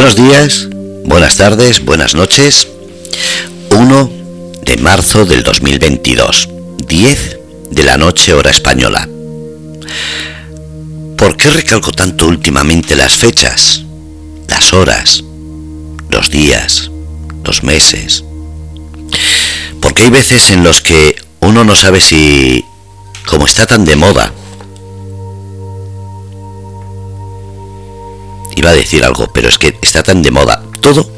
Buenos 0.00 0.14
días, 0.14 0.68
buenas 1.06 1.36
tardes, 1.38 1.84
buenas 1.84 2.14
noches. 2.14 2.68
1 3.72 4.10
de 4.62 4.76
marzo 4.76 5.26
del 5.26 5.42
2022, 5.42 6.48
10 6.86 7.38
de 7.72 7.82
la 7.82 7.96
noche 7.96 8.32
hora 8.32 8.48
española. 8.48 9.08
¿Por 11.16 11.36
qué 11.36 11.50
recalco 11.50 11.90
tanto 11.90 12.28
últimamente 12.28 12.94
las 12.94 13.16
fechas, 13.16 13.82
las 14.46 14.72
horas, 14.72 15.24
los 16.10 16.30
días, 16.30 16.92
los 17.42 17.64
meses? 17.64 18.22
Porque 19.80 20.04
hay 20.04 20.10
veces 20.10 20.52
en 20.52 20.62
los 20.62 20.80
que 20.80 21.16
uno 21.40 21.64
no 21.64 21.74
sabe 21.74 22.00
si, 22.00 22.64
como 23.26 23.46
está 23.46 23.66
tan 23.66 23.84
de 23.84 23.96
moda, 23.96 24.32
iba 28.58 28.70
a 28.70 28.74
decir 28.74 29.04
algo, 29.04 29.30
pero 29.32 29.48
es 29.48 29.58
que 29.58 29.76
está 29.82 30.02
tan 30.02 30.22
de 30.22 30.30
moda 30.30 30.62
todo 30.80 31.08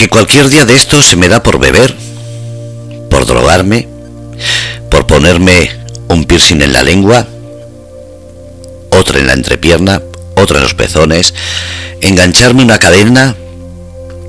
que 0.00 0.08
cualquier 0.08 0.48
día 0.48 0.64
de 0.64 0.74
esto 0.74 1.02
se 1.02 1.14
me 1.16 1.28
da 1.28 1.42
por 1.42 1.58
beber, 1.58 1.94
por 3.10 3.26
drogarme, 3.26 3.86
por 4.90 5.06
ponerme 5.06 5.70
un 6.08 6.24
piercing 6.24 6.62
en 6.62 6.72
la 6.72 6.82
lengua, 6.82 7.26
otro 8.88 9.18
en 9.18 9.26
la 9.26 9.34
entrepierna, 9.34 10.00
otro 10.36 10.56
en 10.56 10.62
los 10.62 10.72
pezones, 10.72 11.34
engancharme 12.00 12.62
una 12.62 12.78
cadena 12.78 13.36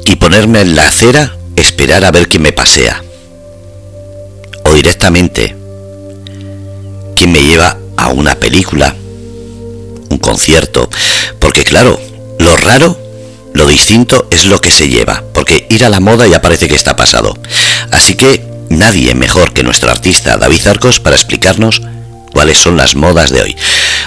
y 0.06 0.18
ponerme 0.18 0.60
en 0.60 0.76
la 0.76 0.88
acera, 0.88 1.38
esperar 1.56 2.04
a 2.04 2.12
ver 2.12 2.28
quién 2.28 2.42
me 2.42 2.52
pasea. 2.52 3.02
O 4.66 4.74
directamente, 4.74 5.56
quién 7.16 7.32
me 7.32 7.42
lleva 7.44 7.78
a 7.96 8.10
una 8.10 8.36
película, 8.36 8.94
un 10.12 10.18
concierto, 10.18 10.90
porque 11.40 11.64
claro, 11.64 12.00
lo 12.40 12.56
raro, 12.58 12.98
lo 13.54 13.66
distinto 13.66 14.28
es 14.30 14.46
lo 14.46 14.60
que 14.60 14.72
se 14.72 14.90
lleva, 14.90 15.24
porque 15.34 15.66
ir 15.70 15.84
a 15.86 15.90
la 15.90 16.00
moda 16.00 16.28
ya 16.28 16.42
parece 16.42 16.68
que 16.68 16.76
está 16.76 16.96
pasado. 16.96 17.38
Así 17.92 18.16
que 18.16 18.44
nadie 18.70 19.16
mejor 19.16 19.54
que 19.54 19.64
nuestro 19.64 19.92
artista 19.92 20.38
David 20.38 20.68
Arcos 20.68 21.00
para 21.00 21.16
explicarnos 21.16 21.82
cuáles 22.34 22.58
son 22.58 22.78
las 22.78 22.96
modas 22.96 23.32
de 23.32 23.42
hoy. 23.42 23.56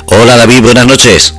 Hola 0.07 0.37
David, 0.37 0.63
buenas 0.63 0.87
noches. 0.87 1.35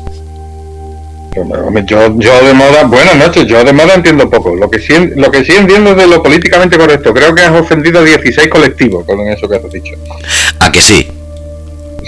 Yo, 1.36 2.18
yo 2.18 2.46
de 2.46 2.54
moda, 2.54 2.84
buenas 2.86 3.16
noches, 3.18 3.46
yo 3.46 3.62
de 3.64 3.74
moda 3.74 3.96
entiendo 3.96 4.30
poco. 4.30 4.56
Lo 4.56 4.70
que 4.70 4.80
sí, 4.80 4.94
lo 5.16 5.30
que 5.30 5.44
sí 5.44 5.52
entiendo 5.52 5.92
es 5.92 5.98
de 5.98 6.08
lo 6.08 6.24
políticamente 6.24 6.78
correcto. 6.78 7.14
Creo 7.14 7.36
que 7.36 7.42
has 7.42 7.60
ofendido 7.60 8.00
a 8.00 8.04
16 8.04 8.48
colectivos 8.48 9.06
con 9.06 9.20
eso 9.28 9.48
que 9.50 9.58
has 9.58 9.70
dicho. 9.70 9.96
¿A 10.60 10.72
que 10.72 10.82
sí? 10.82 11.08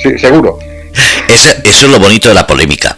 Sí, 0.02 0.18
seguro. 0.18 0.60
eso 1.30 1.52
es 1.64 1.82
lo 1.84 2.00
bonito 2.00 2.28
de 2.28 2.34
la 2.34 2.46
polémica. 2.48 2.98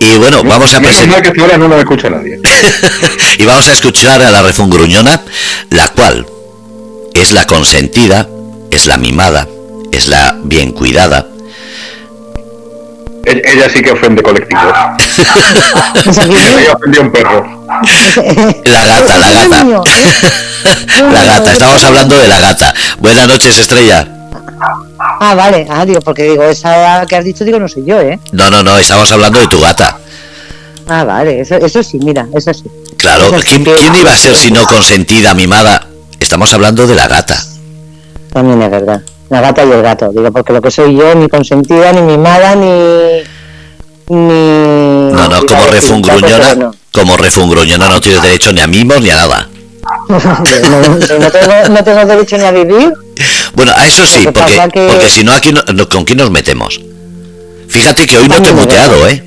Y 0.00 0.16
bueno, 0.18 0.42
vamos 0.42 0.74
a 0.74 0.80
presentar. 0.80 1.22
que 1.22 1.40
ahora 1.40 1.56
no 1.56 1.68
nos 1.68 1.78
escucha 1.78 2.10
nadie. 2.10 2.40
y 3.38 3.44
vamos 3.44 3.68
a 3.68 3.72
escuchar 3.72 4.22
a 4.22 4.30
la 4.30 4.42
rezón 4.42 4.68
gruñona, 4.68 5.20
la 5.70 5.88
cual 5.88 6.26
es 7.14 7.32
la 7.32 7.46
consentida, 7.46 8.28
es 8.70 8.86
la 8.86 8.96
mimada, 8.96 9.48
es 9.92 10.08
la 10.08 10.36
bien 10.42 10.72
cuidada. 10.72 11.26
Ella 13.24 13.70
sí 13.70 13.80
que 13.80 13.92
ofende 13.92 14.22
colectivos. 14.22 14.64
Ella 16.04 16.72
ofendió 16.74 17.00
un 17.00 17.10
perro. 17.10 17.66
La 18.64 18.84
gata, 18.84 19.16
la 19.16 19.30
gata. 19.30 19.64
la 21.10 21.24
gata, 21.24 21.52
estamos 21.52 21.82
hablando 21.84 22.18
de 22.18 22.28
la 22.28 22.40
gata. 22.40 22.74
Buenas 22.98 23.26
noches, 23.26 23.56
Estrella. 23.56 24.06
Ah, 25.20 25.34
vale, 25.34 25.66
ah, 25.70 25.84
digo, 25.84 26.00
porque 26.00 26.24
digo, 26.24 26.42
esa 26.44 27.04
que 27.06 27.16
has 27.16 27.24
dicho, 27.24 27.44
digo, 27.44 27.58
no 27.58 27.68
soy 27.68 27.84
yo, 27.84 28.00
¿eh? 28.00 28.18
No, 28.32 28.50
no, 28.50 28.62
no, 28.62 28.78
estamos 28.78 29.10
hablando 29.12 29.38
de 29.40 29.46
tu 29.46 29.60
gata. 29.60 29.98
Ah, 30.86 31.04
vale, 31.04 31.40
eso, 31.40 31.56
eso 31.56 31.82
sí, 31.82 31.98
mira, 31.98 32.26
eso 32.34 32.52
sí. 32.52 32.64
Claro, 32.96 33.30
¿quién, 33.46 33.64
¿quién 33.64 33.94
iba 33.94 34.12
a 34.12 34.16
ser 34.16 34.36
si 34.36 34.50
no 34.50 34.66
consentida, 34.66 35.34
mimada? 35.34 35.86
Estamos 36.20 36.52
hablando 36.52 36.86
de 36.86 36.94
la 36.94 37.08
gata. 37.08 37.42
También 38.32 38.62
es 38.62 38.70
verdad. 38.70 39.02
La 39.30 39.40
gata 39.40 39.64
y 39.64 39.70
el 39.70 39.82
gato, 39.82 40.10
digo, 40.10 40.30
porque 40.32 40.52
lo 40.52 40.60
que 40.60 40.70
soy 40.70 40.96
yo, 40.96 41.14
ni 41.14 41.28
consentida, 41.28 41.92
ni 41.92 42.02
mimada, 42.02 42.54
ni. 42.54 43.22
ni 44.08 45.12
no, 45.12 45.28
no, 45.28 45.46
como 45.46 45.66
refungruñona, 45.66 46.54
no. 46.54 46.74
como 46.92 47.16
refungruñona 47.16 47.88
no 47.88 48.00
tiene 48.00 48.20
derecho 48.20 48.52
ni 48.52 48.60
a 48.60 48.66
mimos 48.66 49.00
ni 49.00 49.10
a 49.10 49.16
nada. 49.16 49.48
no, 50.08 51.30
tengo, 51.30 51.68
no 51.70 51.84
tengo 51.84 52.04
derecho 52.04 52.36
ni 52.36 52.44
a 52.44 52.50
vivir. 52.50 52.92
Bueno, 53.54 53.72
a 53.76 53.86
eso 53.86 54.04
sí, 54.06 54.24
porque, 54.24 54.60
porque 54.88 55.08
si 55.08 55.24
no, 55.24 55.32
aquí 55.32 55.52
no, 55.52 55.88
¿con 55.88 56.04
quién 56.04 56.18
nos 56.18 56.30
metemos? 56.30 56.80
Fíjate 57.68 58.06
que 58.06 58.18
hoy 58.18 58.28
no 58.28 58.42
te 58.42 58.50
he 58.50 58.52
muteado, 58.52 59.08
¿eh? 59.08 59.22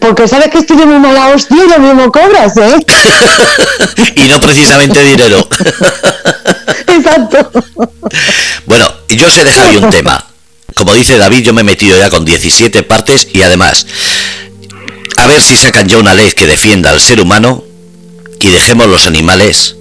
Porque 0.00 0.28
sabes 0.28 0.48
que 0.50 0.58
estoy 0.58 0.76
de 0.76 0.86
muy 0.86 1.00
mala 1.00 1.28
hostia 1.28 1.56
y 1.64 1.68
lo 1.68 1.78
mismo 1.80 2.12
cobras, 2.12 2.56
¿eh? 2.56 2.76
y 4.14 4.22
no 4.28 4.40
precisamente 4.40 5.02
dinero. 5.02 5.48
Exacto. 6.86 7.50
Bueno, 8.66 8.92
yo 9.08 9.26
os 9.26 9.36
he 9.36 9.44
dejado 9.44 9.80
un 9.80 9.90
tema. 9.90 10.24
Como 10.74 10.94
dice 10.94 11.18
David, 11.18 11.42
yo 11.42 11.52
me 11.52 11.62
he 11.62 11.64
metido 11.64 11.98
ya 11.98 12.10
con 12.10 12.24
17 12.24 12.82
partes 12.84 13.28
y 13.32 13.42
además, 13.42 13.86
a 15.16 15.26
ver 15.26 15.42
si 15.42 15.56
sacan 15.56 15.88
ya 15.88 15.98
una 15.98 16.14
ley 16.14 16.30
que 16.32 16.46
defienda 16.46 16.90
al 16.90 17.00
ser 17.00 17.20
humano 17.20 17.64
y 18.40 18.48
dejemos 18.48 18.86
los 18.86 19.06
animales 19.06 19.76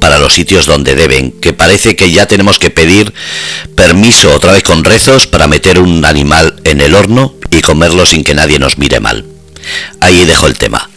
para 0.00 0.18
los 0.18 0.32
sitios 0.34 0.66
donde 0.66 0.94
deben, 0.94 1.32
que 1.32 1.52
parece 1.52 1.96
que 1.96 2.10
ya 2.10 2.26
tenemos 2.26 2.58
que 2.58 2.70
pedir 2.70 3.12
permiso 3.74 4.34
otra 4.34 4.52
vez 4.52 4.62
con 4.62 4.84
rezos 4.84 5.26
para 5.26 5.46
meter 5.46 5.78
un 5.78 6.04
animal 6.04 6.60
en 6.64 6.80
el 6.80 6.94
horno 6.94 7.34
y 7.50 7.60
comerlo 7.62 8.06
sin 8.06 8.24
que 8.24 8.34
nadie 8.34 8.58
nos 8.58 8.78
mire 8.78 9.00
mal. 9.00 9.24
Ahí 10.00 10.24
dejo 10.24 10.46
el 10.46 10.56
tema. 10.56 10.88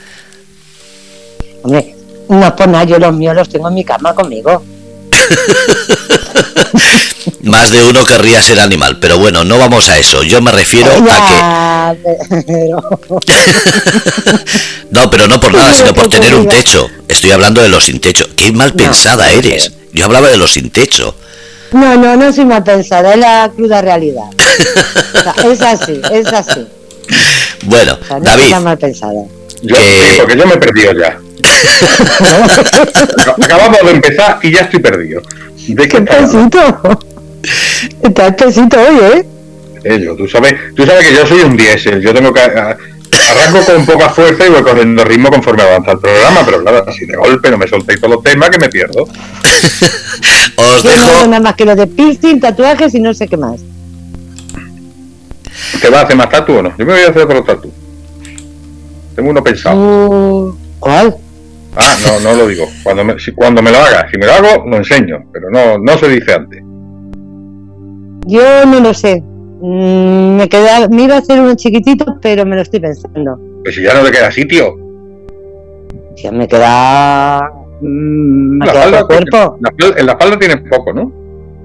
Hombre, 1.64 1.96
no 2.30 2.56
por 2.56 2.68
nada, 2.68 2.84
yo 2.84 3.00
los 3.00 3.14
míos 3.14 3.36
los 3.36 3.50
tengo 3.50 3.68
en 3.68 3.74
mi 3.76 3.84
cama 3.84 4.14
conmigo. 4.14 4.64
Más 7.44 7.72
de 7.72 7.84
uno 7.84 8.06
querría 8.06 8.42
ser 8.42 8.60
animal, 8.60 9.00
pero 9.00 9.18
bueno, 9.18 9.44
no 9.44 9.58
vamos 9.58 9.90
a 9.90 9.98
eso. 9.98 10.24
Yo 10.24 10.42
me 10.42 10.52
refiero 10.52 10.92
a 10.92 11.96
que. 11.98 12.74
no, 14.92 15.10
pero 15.10 15.28
no 15.28 15.40
por 15.40 15.54
nada, 15.54 15.74
sino 15.74 15.94
por 15.94 16.10
tener 16.10 16.36
un 16.36 16.48
techo. 16.48 16.90
Estoy 17.08 17.32
hablando 17.32 17.62
de 17.62 17.70
los 17.70 17.86
sin 17.86 18.00
techo. 18.00 18.28
Qué 18.36 18.52
mal 18.52 18.74
pensada 18.74 19.32
eres. 19.32 19.72
Yo 19.94 20.06
hablaba 20.06 20.30
de 20.30 20.38
los 20.38 20.52
sin 20.52 20.70
techo. 20.70 21.16
No, 21.72 21.98
no, 21.98 22.16
no 22.16 22.34
soy 22.34 22.46
mal 22.46 22.64
pensada, 22.64 23.14
es 23.14 23.20
la 23.20 23.52
cruda 23.56 23.82
realidad. 23.82 24.24
es 25.44 25.62
así, 25.62 26.02
es 26.12 26.28
así. 26.28 26.66
Bueno, 27.64 27.98
David. 28.22 28.56
mal 28.56 28.78
pensada. 28.78 29.22
Yo, 29.62 29.76
porque 30.18 30.38
yo 30.38 30.48
me 30.48 30.54
he 30.54 30.58
perdido 30.58 30.94
ya. 30.94 31.20
Acabamos 33.44 33.80
de 33.84 33.92
empezar 33.92 34.40
y 34.42 34.52
ya 34.52 34.62
estoy 34.62 34.80
perdido. 34.80 35.22
¿De 35.68 35.88
qué 35.88 36.02
pesito? 36.02 37.00
Está 38.02 38.36
pesito 38.36 38.78
hoy, 38.80 38.98
¿eh? 39.14 39.26
Ello, 39.84 40.16
tú 40.16 40.28
sabes, 40.28 40.56
tú 40.76 40.86
sabes 40.86 41.08
que 41.08 41.14
yo 41.14 41.26
soy 41.26 41.42
un 41.42 41.56
diésel, 41.56 42.02
yo 42.02 42.14
tengo 42.14 42.34
que 42.34 42.42
arranco 42.42 43.66
con 43.66 43.86
poca 43.86 44.10
fuerza 44.10 44.46
y 44.46 44.50
voy 44.50 44.62
corriendo 44.62 45.04
ritmo 45.04 45.30
conforme 45.30 45.64
avanza 45.64 45.92
el 45.92 46.00
programa, 46.00 46.42
pero 46.46 46.62
claro, 46.62 46.84
así 46.88 47.06
de 47.06 47.16
golpe 47.16 47.50
no 47.50 47.58
me 47.58 47.68
soltéis 47.68 48.00
todos 48.00 48.16
los 48.16 48.24
temas 48.24 48.50
que 48.50 48.60
me 48.60 48.70
pierdo. 48.70 49.04
Os 50.56 50.84
dejo. 50.84 51.22
No 51.22 51.28
nada 51.28 51.40
más 51.40 51.56
que 51.56 51.66
lo 51.66 51.76
de 51.76 51.88
piercing, 51.88 52.40
tatuajes 52.40 52.94
y 52.96 53.00
no 53.00 53.14
sé 53.14 53.28
qué 53.28 53.38
más. 53.38 53.62
¿Te 55.82 55.90
vas 55.90 56.02
a 56.02 56.06
hacer 56.06 56.18
más 56.18 56.30
tatu 56.30 56.58
o 56.58 56.62
no? 56.62 56.76
Yo 56.78 56.86
me 56.86 56.94
voy 56.94 57.04
a 57.04 57.10
hacer 57.10 57.22
otro 57.22 57.44
tatu. 57.44 57.72
Tengo 59.20 59.32
uno 59.32 59.44
pensado. 59.44 60.56
¿Cuál? 60.80 61.14
Ah, 61.76 61.94
no, 62.08 62.22
no 62.22 62.38
lo 62.38 62.48
digo. 62.48 62.66
Cuando 62.84 63.04
me, 63.04 63.20
si, 63.20 63.34
cuando 63.34 63.62
me 63.62 63.70
lo 63.70 63.78
haga, 63.78 64.08
si 64.10 64.18
me 64.18 64.26
lo 64.26 64.32
hago, 64.32 64.66
lo 64.66 64.78
enseño, 64.78 65.26
pero 65.34 65.50
no, 65.50 65.78
no 65.78 65.98
se 65.98 66.08
dice 66.08 66.36
antes. 66.36 66.64
Yo 68.28 68.66
no 68.66 68.80
lo 68.80 68.94
sé. 68.94 69.22
Mm, 69.22 70.38
me, 70.38 70.48
queda, 70.48 70.88
me 70.88 71.04
iba 71.04 71.16
a 71.16 71.18
hacer 71.18 71.38
uno 71.38 71.54
chiquitito, 71.56 72.18
pero 72.22 72.46
me 72.46 72.56
lo 72.56 72.62
estoy 72.62 72.80
pensando. 72.80 73.38
Pues 73.62 73.76
si 73.76 73.84
ya 73.84 73.94
no 73.94 74.06
te 74.06 74.12
queda 74.14 74.32
sitio. 74.32 74.78
Ya 76.16 76.32
me 76.32 76.48
queda. 76.48 77.52
Mm, 77.82 78.58
me 78.58 78.66
la 78.68 78.72
queda 78.72 78.86
espalda, 78.86 79.00
el 79.00 79.06
cuerpo. 79.06 79.60
En 79.98 80.06
la 80.06 80.12
espalda 80.14 80.40
tienes 80.40 80.62
poco, 80.70 80.94
¿no? 80.94 81.12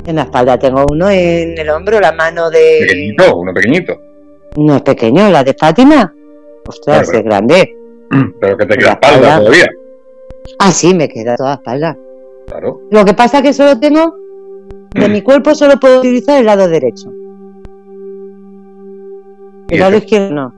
En 0.05 0.17
la 0.17 0.23
espalda 0.23 0.59
tengo 0.59 0.85
uno 0.91 1.09
en 1.09 1.56
el 1.56 1.71
hombro, 1.71 2.01
la 2.01 2.11
mano 2.11 2.51
de. 2.51 2.79
Pequeñito, 2.81 3.37
uno 3.37 3.55
pequeñito. 3.55 4.01
No 4.56 4.75
es 4.75 4.83
pequeño, 4.83 5.31
la 5.31 5.45
de 5.45 5.55
Fátima. 5.55 6.12
Ostras, 6.67 7.05
Claro, 7.09 7.19
es 7.19 7.25
grande. 7.25 7.77
Pero 8.41 8.57
que 8.57 8.67
te 8.67 8.77
queda 8.79 8.91
espalda 8.93 9.17
espalda. 9.17 9.39
todavía. 9.39 9.67
Ah, 10.59 10.71
sí, 10.73 10.95
me 10.95 11.09
queda 11.09 11.37
toda 11.37 11.55
espalda. 11.55 11.97
Claro. 12.47 12.81
Lo 12.91 13.05
que 13.05 13.15
pasa 13.15 13.39
es 13.39 13.43
que 13.45 13.53
solo 13.53 13.79
tengo. 13.79 14.15
De 14.95 15.09
mi 15.09 15.23
cuerpo 15.23 15.55
solo 15.55 15.79
puedo 15.81 15.99
utilizar 16.01 16.39
el 16.39 16.47
lado 16.47 16.69
derecho. 16.69 17.11
¿Y 19.71 19.75
El 19.75 19.81
lado 19.81 19.93
eso? 19.97 20.05
izquierdo 20.05 20.35
no. 20.35 20.55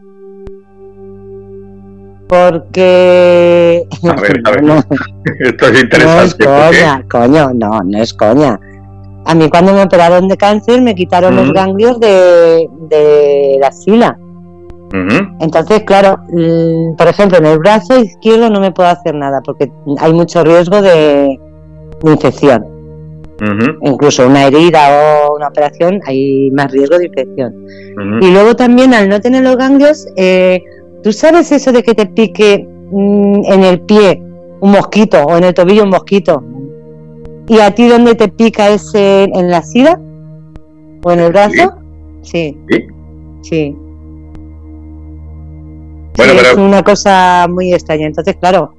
Porque. 2.29 3.85
A 4.03 4.20
ver, 4.20 4.41
a 4.44 4.50
ver. 4.53 4.62
No, 4.64 4.76
Esto 5.41 5.67
es 5.67 5.73
no 5.73 5.79
es 5.79 5.82
interesante. 5.85 6.44
¿por 6.44 6.70
qué? 6.70 6.76
coña, 6.81 7.05
coño, 7.11 7.50
no, 7.55 7.81
no 7.85 7.99
es 8.03 8.12
coña. 8.14 8.58
A 9.25 9.35
mí 9.35 9.49
cuando 9.50 9.73
me 9.73 9.82
operaron 9.82 10.29
de 10.29 10.37
cáncer 10.37 10.81
me 10.82 10.94
quitaron 10.94 11.35
los 11.35 11.47
Ujú. 11.47 11.55
ganglios 11.55 11.99
de, 12.00 12.69
de 12.88 13.56
la 13.61 13.69
axila. 13.69 14.19
Entonces, 15.40 15.82
claro, 15.82 16.18
mm, 16.32 16.96
por 16.96 17.08
ejemplo, 17.08 17.38
en 17.38 17.46
el 17.46 17.58
brazo 17.58 17.98
izquierdo 17.98 18.48
no 18.50 18.60
me 18.60 18.72
puedo 18.72 18.88
hacer 18.88 19.14
nada 19.14 19.40
porque 19.44 19.70
hay 19.98 20.12
mucho 20.12 20.42
riesgo 20.44 20.80
de, 20.80 21.38
de 22.02 22.10
infección. 22.10 22.64
Incluso 23.82 24.26
una 24.26 24.46
herida 24.46 25.26
o 25.28 25.36
una 25.36 25.48
operación 25.48 26.00
hay 26.06 26.50
más 26.52 26.70
riesgo 26.72 26.98
de 26.98 27.06
infección. 27.06 27.54
Y 28.22 28.30
luego 28.30 28.54
también 28.56 28.94
al 28.94 29.08
no 29.08 29.20
tener 29.20 29.42
los 29.42 29.56
ganglios, 29.56 30.06
eh, 30.16 30.62
¿tú 31.02 31.12
sabes 31.12 31.52
eso 31.52 31.72
de 31.72 31.82
que 31.82 31.94
te 31.94 32.06
pique 32.06 32.66
mm, 32.90 33.42
en 33.46 33.64
el 33.64 33.80
pie 33.80 34.22
un 34.60 34.70
mosquito 34.70 35.22
o 35.22 35.36
en 35.36 35.44
el 35.44 35.54
tobillo 35.54 35.82
un 35.82 35.90
mosquito? 35.90 36.42
¿Y 37.48 37.58
a 37.60 37.70
ti 37.74 37.88
dónde 37.88 38.14
te 38.14 38.28
pica 38.28 38.70
ese 38.70 39.24
en 39.24 39.50
la 39.50 39.62
sida? 39.62 40.00
¿O 41.04 41.12
en 41.12 41.20
el 41.20 41.32
brazo? 41.32 41.74
Sí, 42.22 42.56
Sí. 42.70 42.84
sí. 43.42 43.76
Bueno, 46.16 46.32
Sí, 46.32 46.38
es 46.38 46.44
pero 46.50 46.64
una 46.64 46.82
cosa 46.82 47.46
muy 47.48 47.72
extraña. 47.72 48.06
Entonces, 48.06 48.36
claro, 48.36 48.72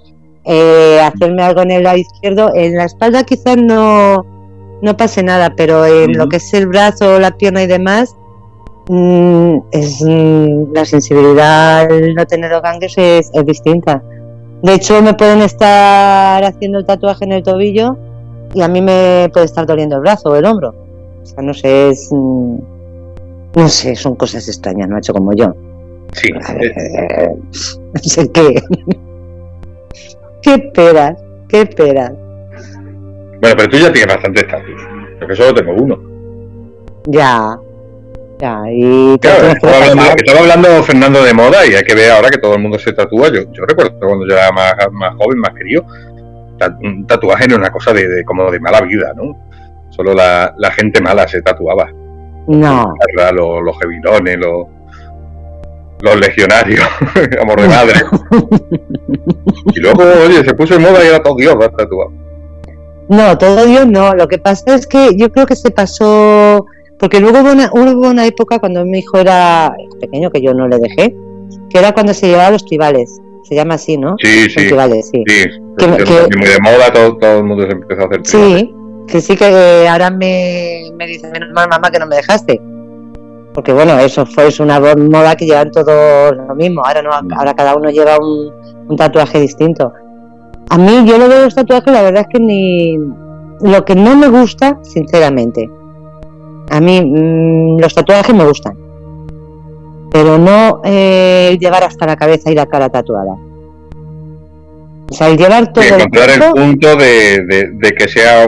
eh, 0.45 1.00
hacerme 1.01 1.44
algo 1.44 1.62
en 1.62 1.72
el 1.72 1.84
lado 1.84 1.98
izquierdo, 1.98 2.51
en 2.56 2.75
la 2.78 2.86
espalda 2.86 3.24
quizás 3.24 3.57
no, 3.57 4.25
no 4.81 4.98
pase 4.98 5.24
nada, 5.24 5.54
pero 5.56 5.86
en 5.86 6.18
lo 6.18 6.28
que 6.30 6.38
es 6.38 6.54
el 6.54 6.68
brazo, 6.68 7.19
la 7.19 7.31
pierna 7.38 7.63
y 7.63 7.68
demás, 7.68 8.16
mm, 8.88 9.57
es 9.72 10.01
mm, 10.06 10.74
la 10.74 10.86
sensibilidad 10.86 11.81
al 11.81 12.13
no 12.16 12.25
tener 12.25 12.51
los 12.51 12.62
ganglios 12.62 12.94
es, 12.98 13.30
es 13.34 13.45
distinta. 13.45 14.04
De 14.62 14.74
hecho, 14.75 15.01
me 15.01 15.13
pueden 15.13 15.42
estar 15.42 16.44
haciendo 16.44 16.80
el 16.80 16.86
tatuaje 16.86 17.25
en 17.25 17.33
el 17.33 17.44
tobillo 17.44 18.00
y 18.54 18.62
a 18.62 18.68
mí 18.68 18.81
me 18.81 19.30
puede 19.33 19.45
estar 19.45 19.66
doliendo 19.66 19.95
el 19.98 20.01
brazo 20.01 20.30
o 20.31 20.36
el 20.36 20.45
hombro. 20.45 20.75
O 21.24 21.25
sea, 21.25 21.44
no 21.44 21.54
sé, 21.54 21.90
es. 21.92 22.10
mm, 22.12 22.57
No 23.56 23.69
sé, 23.69 23.95
son 23.95 24.16
cosas 24.16 24.48
extrañas, 24.48 24.88
no 24.90 24.98
hecho 24.98 25.13
como 25.13 25.33
yo. 25.33 25.56
Sí, 26.13 26.30
eh, 26.30 27.30
no 27.94 28.00
sé 28.01 28.31
qué. 28.31 28.62
¿Qué 30.42 30.54
esperas? 30.54 31.15
¿Qué 31.50 31.62
esperas? 31.62 32.12
bueno, 33.42 33.56
pero 33.57 33.69
tú 33.69 33.77
ya 33.77 33.92
tienes 33.92 34.15
bastante 34.15 34.42
estatus. 34.42 34.81
Porque 35.19 35.36
solo 35.36 35.54
tengo 35.54 35.74
uno. 35.74 35.98
Ya. 37.07 37.57
Ya, 38.39 38.62
y 38.71 39.18
Claro, 39.18 39.48
estaba 39.48 39.74
hablando, 39.77 39.95
repasar. 40.04 40.15
estaba 40.24 40.39
hablando 40.42 40.83
Fernando 40.83 41.24
de 41.24 41.33
moda 41.33 41.65
y 41.65 41.74
hay 41.74 41.83
que 41.83 41.95
ver 41.95 42.12
ahora 42.12 42.30
que 42.30 42.38
todo 42.38 42.54
el 42.56 42.62
mundo 42.62 42.77
se 42.77 42.94
tatúa. 42.94 43.30
Yo, 43.30 43.42
yo 43.51 43.65
recuerdo 43.65 43.98
cuando 44.00 44.27
yo 44.27 44.36
era 44.36 44.51
más, 44.51 44.74
más 44.92 45.15
joven, 45.15 45.39
más 45.39 45.51
querido, 45.56 45.83
un 46.83 47.07
tatuaje 47.07 47.48
no 47.48 47.56
era 47.56 47.63
una 47.63 47.71
cosa 47.71 47.94
de, 47.94 48.07
de- 48.07 48.24
como 48.25 48.51
de 48.51 48.59
mala 48.59 48.81
vida, 48.81 49.12
¿no? 49.15 49.36
Solo 49.89 50.13
la, 50.13 50.54
la 50.57 50.71
gente 50.71 51.01
mala 51.01 51.27
se 51.27 51.42
tatuaba. 51.42 51.89
No, 52.48 52.94
Los, 53.33 53.62
los 53.63 53.75
los, 54.38 54.68
los 56.02 56.20
legionarios, 56.20 56.86
amor 57.42 57.62
de 57.62 57.68
madre. 57.70 58.00
Y 59.74 59.80
luego, 59.80 60.04
oye, 60.26 60.44
se 60.44 60.54
puso 60.54 60.76
en 60.76 60.82
moda 60.82 61.04
y 61.04 61.08
era 61.08 61.22
todo 61.24 61.36
Dios, 61.38 61.56
tatuado. 61.60 62.12
no, 63.10 63.38
todo 63.38 63.66
Dios 63.66 63.88
no. 63.88 64.14
Lo 64.14 64.28
que 64.28 64.38
pasa 64.38 64.76
es 64.76 64.88
que 64.88 65.12
yo 65.18 65.32
creo 65.32 65.46
que 65.46 65.56
se 65.56 65.72
pasó. 65.72 66.66
Porque 67.00 67.20
luego 67.20 67.42
hubo 67.42 67.52
una, 67.52 67.70
hubo 67.72 68.10
una 68.10 68.26
época 68.26 68.58
cuando 68.58 68.84
mi 68.84 69.00
hijo 69.00 69.18
era 69.20 69.72
pequeño, 70.02 70.32
que 70.32 70.42
yo 70.42 70.54
no 70.56 70.68
le 70.68 70.80
dejé, 70.80 71.16
que 71.70 71.78
era 71.78 71.92
cuando 71.94 72.14
se 72.14 72.28
llevaba 72.28 72.50
los 72.52 72.66
tribales. 72.66 73.20
Se 73.44 73.54
llama 73.56 73.76
así, 73.76 73.98
¿no? 73.98 74.16
Sí, 74.22 74.50
sí, 74.50 74.56
tribales, 74.68 75.10
sí. 75.14 75.24
sí. 75.28 75.44
Que- 75.78 76.04
que- 76.04 76.38
muy 76.38 76.48
de 76.48 76.60
moda, 76.62 76.92
todo, 76.92 77.16
todo 77.18 77.38
el 77.38 77.44
mundo 77.44 77.66
se 77.68 77.72
empezó 77.74 78.02
a 78.02 78.06
hacer 78.06 78.22
tribales. 78.24 78.60
Sí, 78.62 78.74
que 79.08 79.22
sí 79.22 79.36
que 79.38 79.88
ahora 79.88 80.10
me, 80.10 80.90
me 80.98 81.06
dice, 81.08 81.30
menos 81.32 81.50
mal 81.54 81.70
mamá 81.70 81.92
que 81.92 82.00
no 82.00 82.08
me 82.08 82.16
dejaste. 82.18 82.60
Porque 83.57 83.74
bueno, 83.74 83.98
eso 83.98 84.24
fue 84.27 84.50
es 84.50 84.59
una 84.59 84.80
moda 84.80 85.36
que 85.36 85.48
llevan 85.48 85.71
todos 85.71 86.38
lo 86.38 86.54
mismo. 86.54 86.83
Ahora 86.86 87.01
no, 87.01 87.09
ahora 87.36 87.56
cada 87.56 87.75
uno 87.75 87.89
lleva 87.89 88.15
un, 88.19 88.51
un 88.88 88.95
tatuaje 88.95 89.39
distinto. 89.39 89.92
A 90.69 90.77
mí, 90.77 91.04
yo 91.07 91.18
lo 91.18 91.27
de 91.27 91.45
los 91.45 91.56
tatuajes, 91.56 91.92
la 91.92 92.04
verdad 92.04 92.21
es 92.21 92.27
que 92.31 92.39
ni 92.39 93.00
lo 93.62 93.83
que 93.83 93.95
no 93.95 94.15
me 94.15 94.27
gusta, 94.27 94.77
sinceramente. 94.83 95.68
A 96.69 96.80
mí 96.80 97.01
mm, 97.04 97.80
los 97.80 97.95
tatuajes 97.95 98.36
me 98.36 98.45
gustan. 98.45 98.77
Pero 100.12 100.38
no 100.38 100.81
eh, 100.86 101.48
el 101.51 101.57
llevar 101.57 101.83
hasta 101.83 102.06
la 102.06 102.15
cabeza 102.15 102.51
y 102.51 102.54
la 102.54 102.68
cara 102.68 102.89
tatuada. 102.89 103.33
O 105.09 105.13
sea, 105.15 105.30
el 105.30 105.38
llevar 105.38 105.74
todo 105.74 105.83
el 105.83 105.94
encontrar 105.95 106.30
el 106.30 106.51
punto 106.62 106.95
de, 106.95 107.44
de- 107.48 107.69
de 107.74 107.92
que 107.98 108.07
sea 108.07 108.45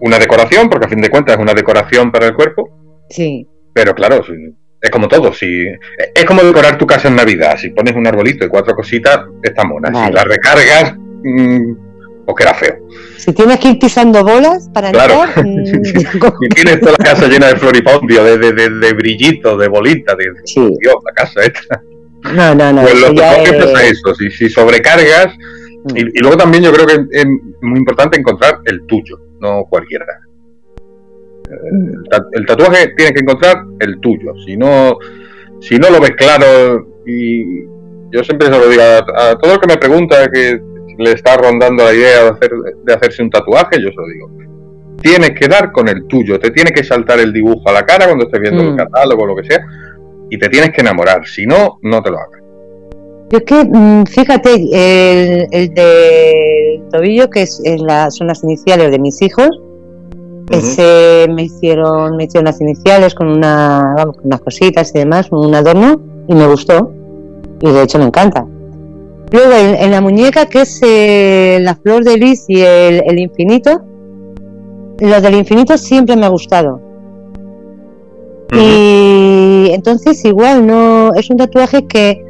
una 0.00 0.18
decoración, 0.18 0.70
porque 0.70 0.86
a 0.86 0.88
fin 0.88 1.02
de 1.02 1.10
cuentas 1.10 1.36
es 1.36 1.42
una 1.42 1.52
decoración 1.52 2.10
para 2.10 2.24
el 2.28 2.34
cuerpo, 2.34 2.70
sí. 3.10 3.46
Pero 3.72 3.94
claro, 3.94 4.22
si- 4.24 4.54
es 4.80 4.90
como 4.90 5.06
todo, 5.08 5.32
si 5.32 5.66
es 6.14 6.24
como 6.24 6.42
decorar 6.42 6.76
tu 6.76 6.86
casa 6.86 7.06
en 7.08 7.14
Navidad, 7.16 7.56
si 7.56 7.70
pones 7.70 7.94
un 7.94 8.06
arbolito 8.06 8.44
y 8.44 8.48
cuatro 8.48 8.74
cositas, 8.74 9.20
está 9.42 9.64
mona, 9.64 9.88
si 10.06 10.12
la 10.12 10.24
recargas, 10.24 10.96
mm, 11.22 11.72
pues 12.26 12.36
queda 12.36 12.54
feo. 12.54 12.76
Si 13.16 13.32
tienes 13.32 13.60
que 13.60 13.68
ir 13.70 13.78
pisando 13.78 14.24
bolas 14.24 14.68
para 14.74 14.90
Claro. 14.90 15.22
entrar, 15.24 15.44
mm, 15.46 15.64
Y 16.40 16.48
tienes 16.54 16.80
toda 16.80 16.92
la 16.98 17.04
casa 17.04 17.28
llena 17.28 17.46
de 17.48 17.56
floripondio, 17.56 18.24
de, 18.24 18.38
de, 18.38 18.52
de, 18.52 18.70
de 18.70 18.92
brillitos, 18.92 19.56
de 19.60 19.68
bolitas, 19.68 20.16
de 20.16 20.24
sí, 20.46 20.60
Dios, 20.80 20.96
la 21.06 21.12
casa 21.14 21.40
esta. 21.42 21.80
no, 22.34 22.54
no, 22.54 22.72
no. 22.72 22.82
Pues 22.82 23.00
los 23.00 23.10
es- 23.12 23.20
pasa 23.20 23.84
eso, 23.86 24.14
si, 24.16 24.30
si 24.30 24.48
sobrecargas, 24.50 25.28
Mm. 25.84 25.96
y, 25.96 26.00
y 26.00 26.18
luego 26.20 26.36
también 26.36 26.62
yo 26.62 26.72
creo 26.72 26.86
que 26.86 26.94
es 27.10 27.26
muy 27.60 27.78
importante 27.78 28.16
encontrar 28.18 28.60
el 28.66 28.86
tuyo, 28.86 29.18
no 29.40 29.64
cualquiera. 29.68 30.04
El, 31.52 32.08
ta- 32.10 32.26
el 32.32 32.46
tatuaje 32.46 32.92
tiene 32.96 33.12
que 33.12 33.20
encontrar 33.20 33.64
el 33.80 34.00
tuyo, 34.00 34.32
si 34.46 34.56
no, 34.56 34.98
si 35.60 35.76
no 35.78 35.90
lo 35.90 36.00
ves 36.00 36.12
claro, 36.12 36.86
y 37.06 37.64
yo 38.10 38.22
siempre 38.24 38.48
se 38.48 38.58
lo 38.58 38.68
digo 38.68 38.82
a, 38.82 39.30
a 39.30 39.38
todo 39.38 39.54
el 39.54 39.60
que 39.60 39.68
me 39.68 39.76
pregunta 39.76 40.30
que 40.30 40.60
le 40.98 41.12
está 41.12 41.36
rondando 41.36 41.84
la 41.84 41.92
idea 41.94 42.24
de, 42.24 42.28
hacer, 42.30 42.50
de 42.84 42.92
hacerse 42.94 43.22
un 43.22 43.30
tatuaje, 43.30 43.80
yo 43.80 43.88
se 43.88 43.94
lo 43.96 44.06
digo. 44.08 44.30
Tienes 45.00 45.30
que 45.32 45.48
dar 45.48 45.72
con 45.72 45.88
el 45.88 46.06
tuyo, 46.06 46.38
te 46.38 46.50
tiene 46.50 46.70
que 46.70 46.84
saltar 46.84 47.18
el 47.18 47.32
dibujo 47.32 47.68
a 47.68 47.72
la 47.72 47.84
cara 47.84 48.06
cuando 48.06 48.24
estés 48.26 48.40
viendo 48.40 48.62
el 48.62 48.72
Mm. 48.74 48.76
catálogo 48.76 49.22
o 49.22 49.26
lo 49.26 49.36
que 49.36 49.44
sea, 49.44 49.64
y 50.30 50.38
te 50.38 50.48
tienes 50.48 50.70
que 50.70 50.80
enamorar, 50.82 51.26
si 51.26 51.44
no, 51.46 51.78
no 51.82 52.02
te 52.02 52.10
lo 52.10 52.18
hagas. 52.18 52.40
Yo 53.30 53.38
es 53.38 53.44
que, 53.44 53.64
mm, 53.64 54.04
fíjate, 54.04 54.50
el, 54.54 55.46
el 55.50 55.74
del 55.74 56.88
tobillo, 56.90 57.30
que 57.30 57.42
es, 57.42 57.60
es 57.64 57.80
la- 57.80 58.10
son 58.10 58.26
las 58.26 58.44
iniciales 58.44 58.90
de 58.90 58.98
mis 58.98 59.20
hijos, 59.22 59.48
ese 60.50 61.26
me 61.30 61.44
hicieron, 61.44 62.16
me 62.16 62.24
hicieron 62.24 62.46
las 62.46 62.60
iniciales 62.60 63.14
con 63.14 63.28
una, 63.28 63.94
vamos, 63.96 64.16
con 64.16 64.26
unas 64.26 64.40
cositas 64.40 64.94
y 64.94 64.98
demás, 64.98 65.28
un 65.30 65.54
adorno, 65.54 66.00
y 66.26 66.34
me 66.34 66.46
gustó. 66.46 66.92
Y 67.60 67.70
de 67.70 67.82
hecho 67.82 67.98
me 67.98 68.06
encanta. 68.06 68.46
Luego 69.30 69.52
en, 69.52 69.74
en 69.76 69.90
la 69.90 70.00
muñeca, 70.00 70.46
que 70.46 70.62
es 70.62 70.80
eh, 70.82 71.58
la 71.62 71.74
flor 71.76 72.04
de 72.04 72.16
lis 72.16 72.44
y 72.48 72.60
el, 72.60 73.02
el 73.06 73.18
infinito, 73.18 73.80
lo 74.98 75.20
del 75.20 75.34
infinito 75.34 75.78
siempre 75.78 76.16
me 76.16 76.26
ha 76.26 76.28
gustado. 76.28 76.80
Y 78.54 79.70
entonces 79.72 80.22
igual 80.26 80.66
no 80.66 81.14
es 81.14 81.30
un 81.30 81.38
tatuaje 81.38 81.86
que 81.86 82.22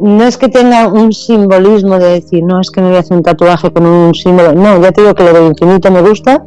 no 0.00 0.24
es 0.24 0.36
que 0.36 0.48
tenga 0.48 0.88
un 0.88 1.12
simbolismo 1.12 1.98
de 1.98 2.20
decir, 2.20 2.44
no, 2.44 2.60
es 2.60 2.70
que 2.70 2.82
me 2.82 2.88
voy 2.88 2.96
a 2.96 3.00
hacer 3.00 3.16
un 3.16 3.22
tatuaje 3.22 3.72
con 3.72 3.86
un 3.86 4.14
símbolo. 4.14 4.52
No, 4.52 4.80
ya 4.80 4.92
te 4.92 5.00
digo 5.00 5.14
que 5.14 5.24
lo 5.24 5.32
del 5.32 5.46
infinito 5.46 5.90
me 5.90 6.02
gusta 6.02 6.44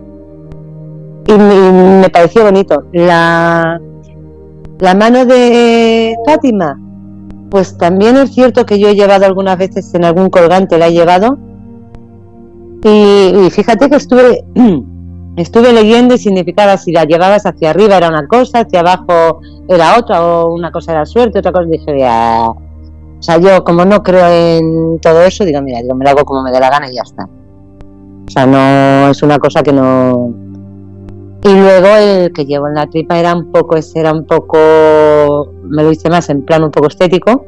y 1.28 1.34
me, 1.34 1.56
y 1.56 1.72
me 2.02 2.10
pareció 2.10 2.44
bonito. 2.44 2.84
La, 2.94 3.80
la 4.80 4.96
mano 4.96 5.26
de 5.26 6.16
Fátima, 6.26 6.80
pues 7.52 7.78
también 7.78 8.18
es 8.18 8.34
cierto 8.34 8.66
que 8.66 8.80
yo 8.80 8.88
he 8.88 8.96
llevado 8.96 9.26
algunas 9.26 9.58
veces 9.58 9.94
en 9.94 10.06
algún 10.06 10.30
colgante, 10.30 10.78
la 10.78 10.88
he 10.88 10.94
llevado. 10.94 11.38
Y, 12.84 13.50
fíjate 13.52 13.90
que 13.90 13.98
estuve, 13.98 14.44
estuve 15.36 15.74
leyendo 15.74 16.16
y 16.16 16.18
significaba 16.18 16.78
si 16.78 16.92
la 16.92 17.04
llevabas 17.04 17.46
hacia 17.46 17.70
arriba 17.70 17.98
era 17.98 18.10
una 18.10 18.28
cosa, 18.28 18.62
hacia 18.62 18.80
abajo 18.80 19.42
era 19.68 20.00
otra, 20.00 20.26
o 20.26 20.54
una 20.54 20.72
cosa 20.72 20.94
era 20.94 21.06
suerte, 21.06 21.40
otra 21.40 21.52
cosa 21.52 21.66
dije, 21.66 22.00
ya. 22.00 22.48
O 22.48 23.24
sea, 23.24 23.38
yo 23.38 23.64
como 23.64 23.86
no 23.86 24.02
creo 24.02 24.28
en 24.28 25.00
todo 25.00 25.22
eso, 25.22 25.46
digo, 25.46 25.62
mira, 25.62 25.82
digo, 25.82 25.94
me 25.94 26.06
lo 26.06 26.12
hago 26.12 26.26
como 26.26 26.42
me 26.42 26.52
dé 26.52 26.60
la 26.60 26.72
gana 26.72 26.90
y 26.90 26.96
ya 26.96 27.04
está. 27.04 27.26
O 27.26 28.32
sea, 28.32 28.48
no 28.48 29.12
es 29.12 29.22
una 29.22 29.38
cosa 29.38 29.62
que 29.62 29.74
no. 29.74 30.34
Y 31.44 31.50
luego 31.54 31.88
el 31.98 32.32
que 32.34 32.46
llevo 32.46 32.68
en 32.68 32.76
la 32.76 32.88
tripa 32.88 33.18
era 33.20 33.34
un 33.36 33.52
poco, 33.52 33.76
ese 33.76 34.00
era 34.00 34.12
un 34.14 34.26
poco, 34.26 35.52
me 35.64 35.84
lo 35.84 35.92
hice 35.92 36.10
más 36.10 36.30
en 36.30 36.44
plan 36.46 36.64
un 36.64 36.72
poco 36.72 36.88
estético. 36.88 37.46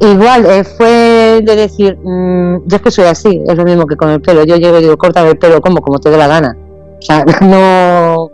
Igual, 0.00 0.44
eh, 0.46 0.64
fue 0.64 1.40
de 1.42 1.56
decir, 1.56 1.96
mm, 2.02 2.66
yo 2.66 2.76
es 2.76 2.82
que 2.82 2.90
soy 2.90 3.04
así, 3.06 3.42
es 3.46 3.56
lo 3.56 3.64
mismo 3.64 3.86
que 3.86 3.96
con 3.96 4.10
el 4.10 4.20
pelo. 4.20 4.44
Yo 4.44 4.56
llego 4.56 4.78
y 4.78 4.82
digo, 4.82 4.96
corta 4.96 5.28
el 5.28 5.38
pelo 5.38 5.60
como, 5.60 5.80
como 5.80 5.98
te 5.98 6.10
dé 6.10 6.16
la 6.16 6.26
gana. 6.28 6.56
O 6.98 7.02
sea, 7.02 7.24
no. 7.40 8.30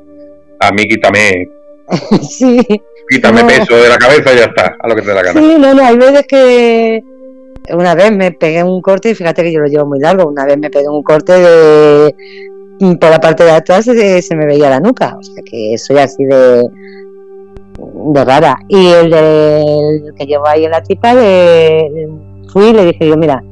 A 0.61 0.73
mí 0.73 0.87
quítame, 0.87 1.49
sí, 2.23 2.61
quítame 3.09 3.43
No. 3.43 3.47
peso 3.49 3.75
de 3.75 3.89
la 3.89 3.97
cabeza 3.99 4.33
y 4.35 4.37
ya 4.37 4.45
está, 4.45 4.77
a 4.79 4.89
lo 4.89 4.95
que 4.95 5.03
te 5.03 5.09
dé 5.09 5.15
la 5.15 5.23
gana. 5.23 5.41
sí, 5.41 5.57
no, 5.59 5.75
no, 5.75 5.83
hay 5.83 5.97
veces 5.97 6.27
que. 6.27 7.03
Una 7.73 7.95
vez 7.95 8.11
me 8.11 8.33
pegué 8.33 8.65
un 8.65 8.81
corte 8.81 9.11
y 9.11 9.15
fíjate 9.15 9.43
que 9.43 9.53
yo 9.53 9.61
lo 9.61 9.67
llevo 9.67 9.87
muy 9.87 10.01
largo. 10.01 10.29
Una 10.29 10.45
vez 10.45 10.59
me 10.59 10.71
pegué 10.71 10.89
un 10.89 11.03
corte 11.03 11.33
de. 11.33 12.15
Por 12.81 13.11
la 13.11 13.21
parte 13.21 13.45
de 13.45 13.51
atrás 13.51 13.85
se, 13.85 14.23
se 14.23 14.35
me 14.35 14.47
veía 14.47 14.71
la 14.71 14.81
nuca. 14.81 15.17
O 15.19 15.23
sea 15.23 15.43
que 15.45 15.77
soy 15.77 15.99
así 15.99 16.25
de. 16.25 16.63
de 17.79 18.25
rara. 18.25 18.59
Y 18.69 18.87
el, 18.87 19.13
el 19.13 20.15
que 20.17 20.27
llevó 20.27 20.49
ahí 20.49 20.65
en 20.65 20.71
la 20.71 20.83
tripa, 20.83 21.15
le, 21.15 22.09
fui 22.53 22.69
y 22.69 22.73
le 22.73 22.87
dije, 22.87 23.05
digo, 23.05 23.17
mira, 23.17 23.43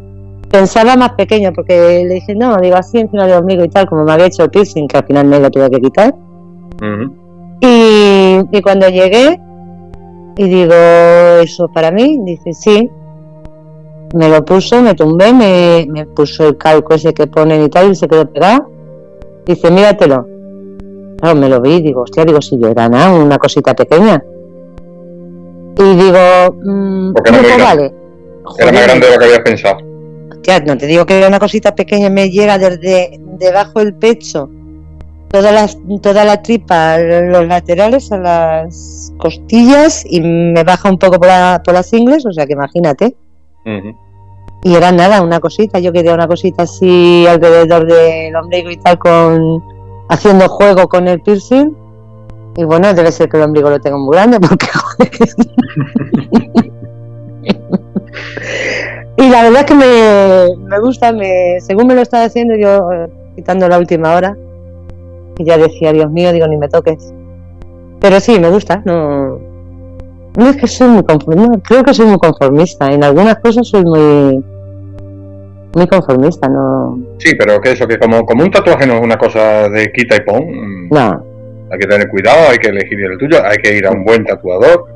pensaba 0.51 0.97
más 0.97 1.13
pequeño, 1.13 1.53
porque 1.53 2.05
le 2.07 2.15
dije, 2.15 2.35
no, 2.35 2.57
digo, 2.57 2.77
así 2.77 2.99
encima 2.99 3.27
del 3.27 3.39
ombligo 3.39 3.65
y 3.65 3.69
tal, 3.69 3.87
como 3.87 4.05
me 4.05 4.13
había 4.13 4.27
hecho 4.27 4.45
el 4.45 4.51
piercing, 4.51 4.89
que 4.89 4.97
al 4.97 5.05
final 5.05 5.27
me 5.27 5.41
lo 5.41 5.51
tuve 5.51 5.71
que 5.71 5.81
quitar. 5.81 6.15
Y 7.61 8.63
cuando 8.63 8.89
llegué, 8.89 9.39
y 10.37 10.45
digo, 10.45 10.75
¿eso 11.43 11.69
para 11.69 11.91
mí? 11.91 12.19
Dice, 12.25 12.53
sí. 12.55 12.91
Me 14.15 14.29
lo 14.29 14.43
puso, 14.45 14.81
me 14.81 14.95
tumbé, 14.95 15.33
me, 15.35 15.87
me 15.91 16.07
puso 16.07 16.49
el 16.49 16.57
calco 16.57 16.95
ese 16.95 17.13
que 17.13 17.27
ponen 17.27 17.65
y 17.65 17.69
tal, 17.69 17.91
y 17.91 17.95
se 17.95 18.09
quedó 18.09 18.31
pegado. 18.31 18.71
Dice, 19.49 19.71
míratelo. 19.71 20.27
Claro, 21.21 21.35
me 21.37 21.49
lo 21.49 21.61
vi, 21.61 21.81
digo, 21.83 22.03
hostia, 22.03 22.25
digo, 22.25 22.41
si 22.41 22.57
yo 22.61 22.69
era 22.69 22.89
nada, 22.89 23.13
una 23.13 23.39
cosita 23.39 23.75
pequeña. 23.75 24.23
Y 25.79 25.83
digo, 25.97 26.19
mm, 26.65 27.13
Porque 27.15 27.31
era 27.31 27.39
no, 27.43 27.49
pues 27.49 27.63
vale. 27.65 27.95
Era 28.59 28.73
más 28.73 28.83
grande 28.85 29.07
de 29.07 29.13
lo 29.13 29.19
que 29.19 29.25
habías 29.25 29.41
pensado. 29.41 29.77
Hostia, 30.31 30.61
no 30.61 30.77
te 30.79 30.87
digo 30.87 31.05
que 31.07 31.19
era 31.19 31.29
una 31.29 31.39
cosita 31.41 31.75
pequeña, 31.75 32.09
me 32.11 32.31
llega 32.31 32.59
desde 32.59 33.19
debajo 33.39 33.79
del 33.81 33.95
pecho, 33.95 34.49
toda 35.31 35.51
la, 35.53 35.69
toda 36.01 36.25
la 36.25 36.41
tripa, 36.43 36.99
los 36.99 37.47
laterales 37.47 38.11
a 38.13 38.19
las 38.19 39.13
costillas 39.19 40.05
y 40.09 40.21
me 40.21 40.63
baja 40.63 40.89
un 40.91 40.99
poco 40.99 41.19
por, 41.19 41.27
la- 41.29 41.61
por 41.65 41.75
las 41.75 41.93
ingles, 41.93 42.25
o 42.27 42.33
sea 42.33 42.47
que 42.47 42.53
imagínate. 42.53 43.15
Ujú. 43.67 43.97
Y 44.63 44.75
era 44.75 44.91
nada, 44.91 45.23
una 45.23 45.41
cosita, 45.41 45.79
yo 45.79 45.93
quería 45.93 46.15
una 46.15 46.27
cosita 46.27 46.65
así 46.65 47.27
alrededor 47.29 47.87
del 47.87 48.35
ombligo 48.35 48.71
y 48.71 48.77
tal, 48.77 48.99
con 48.99 49.63
haciendo 50.09 50.49
juego 50.49 50.89
con 50.89 51.07
el 51.07 51.21
piercing. 51.21 51.77
Y 52.57 52.65
bueno, 52.65 52.93
debe 52.93 53.13
ser 53.13 53.29
que 53.29 53.37
el 53.37 53.45
ombligo 53.45 53.71
lo 53.71 53.81
tengo 53.81 53.99
muy 53.99 54.17
grande 54.17 54.41
porque 54.49 54.67
joder. 54.67 55.11
y 59.17 59.29
la 59.29 59.43
verdad 59.45 59.61
es 59.61 59.67
que 59.67 59.75
me, 59.75 60.57
me 60.69 60.81
gusta, 60.81 61.13
me, 61.13 61.61
según 61.61 61.87
me 61.87 61.95
lo 61.95 62.03
estaba 62.03 62.25
haciendo 62.25 62.57
yo 62.57 62.91
eh, 62.93 63.09
quitando 63.37 63.69
la 63.69 63.79
última 63.79 64.17
hora, 64.17 64.37
y 65.39 65.45
ya 65.45 65.57
decía, 65.57 65.93
Dios 65.93 66.11
mío, 66.11 66.33
digo, 66.33 66.49
ni 66.49 66.57
me 66.57 66.69
toques. 66.69 67.13
Pero 68.01 68.19
sí, 68.21 68.39
me 68.41 68.51
gusta, 68.51 68.83
no, 68.85 69.39
no 70.39 70.49
es 70.51 70.57
que 70.57 70.67
soy 70.67 70.89
muy 70.89 71.03
conformista, 71.05 71.59
creo 71.65 71.83
que 71.85 71.93
soy 71.95 72.07
muy 72.07 72.19
conformista. 72.19 72.87
En 72.91 73.05
algunas 73.05 73.37
cosas 73.41 73.69
soy 73.69 73.85
muy 73.85 74.45
muy 75.75 75.87
conformista, 75.87 76.49
no. 76.49 76.99
Sí, 77.19 77.35
pero 77.39 77.61
que 77.61 77.73
eso, 77.73 77.87
que 77.87 77.99
como, 77.99 78.25
como 78.25 78.43
un 78.43 78.51
tatuaje 78.51 78.87
no 78.87 78.95
es 78.95 79.03
una 79.03 79.19
cosa 79.19 79.69
de 79.69 79.93
quita 79.93 80.17
y 80.17 80.21
pon, 80.21 80.43
mm, 80.51 80.89
No, 80.91 81.23
hay 81.71 81.79
que 81.79 81.87
tener 81.87 82.09
cuidado, 82.09 82.49
hay 82.51 82.59
que 82.59 82.69
elegir 82.69 82.99
el 83.01 83.19
tuyo, 83.19 83.37
hay 83.45 83.59
que 83.59 83.77
ir 83.77 83.87
a 83.87 83.91
un 83.91 84.03
buen 84.03 84.25
tatuador, 84.25 84.87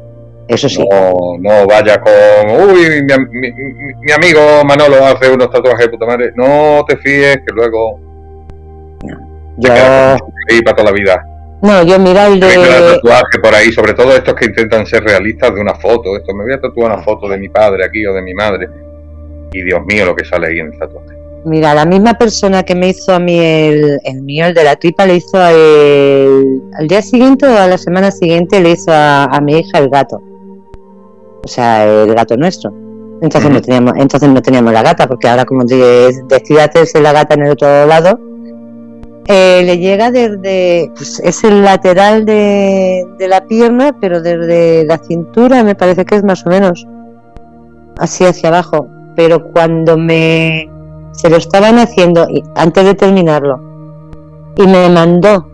eso 0.48 0.68
sí. 0.68 0.78
no, 0.90 1.36
no 1.38 1.66
vaya 1.66 2.00
con, 2.00 2.70
uy, 2.70 3.02
mi, 3.02 3.02
mi- 3.40 3.52
mi- 3.52 3.94
mi 4.00 4.12
amigo 4.12 4.40
Manolo 4.66 5.04
hace 5.04 5.30
unos 5.30 5.50
tatuajes 5.50 5.86
de 5.86 5.90
puta 5.90 6.06
madre, 6.06 6.32
no 6.34 6.82
te 6.88 6.96
fíes 6.96 7.36
que 7.36 7.52
luego 7.54 8.00
te 9.60 9.68
Yo, 9.68 9.74
quedas 9.74 10.20
ahí 10.50 10.62
para 10.62 10.76
toda 10.76 10.90
la 10.90 10.96
vida. 10.96 11.26
No, 11.62 11.82
yo 11.84 11.98
mira 11.98 12.26
el 12.26 12.40
de. 12.40 12.48
tatuaje 12.48 13.38
por 13.40 13.54
ahí, 13.54 13.72
sobre 13.72 13.94
todo 13.94 14.14
estos 14.14 14.34
que 14.34 14.46
intentan 14.46 14.86
ser 14.86 15.02
realistas 15.04 15.54
de 15.54 15.60
una 15.60 15.74
foto, 15.74 16.16
esto, 16.16 16.34
me 16.34 16.44
voy 16.44 16.52
a 16.52 16.60
tatuar 16.60 16.92
una 16.92 17.02
foto 17.02 17.28
de 17.28 17.38
mi 17.38 17.48
padre 17.48 17.84
aquí 17.84 18.04
o 18.06 18.12
de 18.12 18.22
mi 18.22 18.34
madre, 18.34 18.68
y 19.52 19.62
Dios 19.62 19.80
mío 19.86 20.04
lo 20.06 20.14
que 20.14 20.24
sale 20.24 20.48
ahí 20.48 20.58
en 20.58 20.72
el 20.72 20.78
tatuaje. 20.78 21.08
Mira, 21.44 21.74
la 21.74 21.84
misma 21.84 22.14
persona 22.14 22.62
que 22.62 22.74
me 22.74 22.88
hizo 22.88 23.12
a 23.12 23.18
mí 23.18 23.36
el, 23.38 23.98
el 24.04 24.22
mío, 24.22 24.46
el 24.46 24.54
de 24.54 24.62
la 24.62 24.76
tripa, 24.76 25.06
le 25.06 25.16
hizo 25.16 25.44
el, 25.44 26.62
al 26.78 26.86
día 26.86 27.02
siguiente 27.02 27.46
o 27.46 27.58
a 27.58 27.66
la 27.66 27.78
semana 27.78 28.10
siguiente 28.10 28.60
le 28.60 28.70
hizo 28.70 28.92
a, 28.92 29.24
a 29.24 29.40
mi 29.40 29.58
hija 29.58 29.78
el 29.78 29.88
gato. 29.88 30.22
O 31.44 31.48
sea, 31.48 31.84
el 31.84 32.14
gato 32.14 32.36
nuestro. 32.36 32.72
Entonces 33.22 33.50
no 33.50 33.60
teníamos, 33.60 33.92
entonces 33.98 34.28
no 34.28 34.42
teníamos 34.42 34.72
la 34.72 34.82
gata, 34.82 35.06
porque 35.06 35.28
ahora 35.28 35.44
como 35.44 35.64
decide 35.64 36.60
hacerse 36.60 37.00
la 37.00 37.12
gata 37.12 37.34
en 37.34 37.46
el 37.46 37.52
otro 37.52 37.86
lado, 37.86 38.18
eh, 39.28 39.62
le 39.64 39.78
llega 39.78 40.10
desde, 40.10 40.90
pues 40.96 41.20
es 41.20 41.44
el 41.44 41.62
lateral 41.62 42.24
de, 42.24 43.06
la 43.20 43.46
pierna, 43.46 43.96
pero 44.00 44.20
desde 44.20 44.84
la 44.84 44.98
cintura 44.98 45.62
me 45.62 45.74
parece 45.74 46.04
que 46.04 46.16
es 46.16 46.24
más 46.24 46.44
o 46.44 46.50
menos 46.50 46.86
así 47.98 48.24
hacia 48.24 48.48
abajo. 48.48 48.88
Pero 49.14 49.52
cuando 49.52 49.96
me 49.96 50.68
se 51.12 51.28
lo 51.28 51.36
estaban 51.36 51.78
haciendo 51.78 52.26
antes 52.56 52.84
de 52.84 52.94
terminarlo 52.94 53.60
y 54.56 54.66
me 54.66 54.88
mandó 54.88 55.46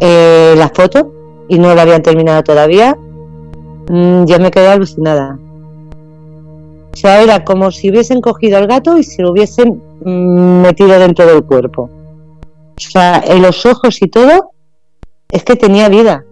eh, 0.00 0.54
la 0.56 0.68
foto 0.68 1.12
y 1.48 1.58
no 1.58 1.74
la 1.74 1.82
habían 1.82 2.02
terminado 2.02 2.42
todavía, 2.42 2.96
mm, 3.88 4.24
yo 4.24 4.38
me 4.40 4.50
quedé 4.50 4.68
alucinada. 4.68 5.38
O 6.92 6.96
sea, 6.96 7.22
era 7.22 7.44
como 7.44 7.70
si 7.70 7.90
hubiesen 7.90 8.20
cogido 8.20 8.58
al 8.58 8.66
gato 8.66 8.98
y 8.98 9.04
se 9.04 9.22
lo 9.22 9.30
hubiesen 9.30 9.80
mm, 10.04 10.60
metido 10.62 10.98
dentro 10.98 11.24
del 11.26 11.44
cuerpo. 11.44 11.88
O 12.76 12.80
sea, 12.80 13.22
en 13.26 13.42
los 13.42 13.64
ojos 13.66 14.00
y 14.02 14.08
todo, 14.08 14.50
es 15.30 15.44
que 15.44 15.56
tenía 15.56 15.88
vida. 15.88 16.24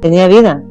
Tenía 0.00 0.28
vida. 0.28 0.62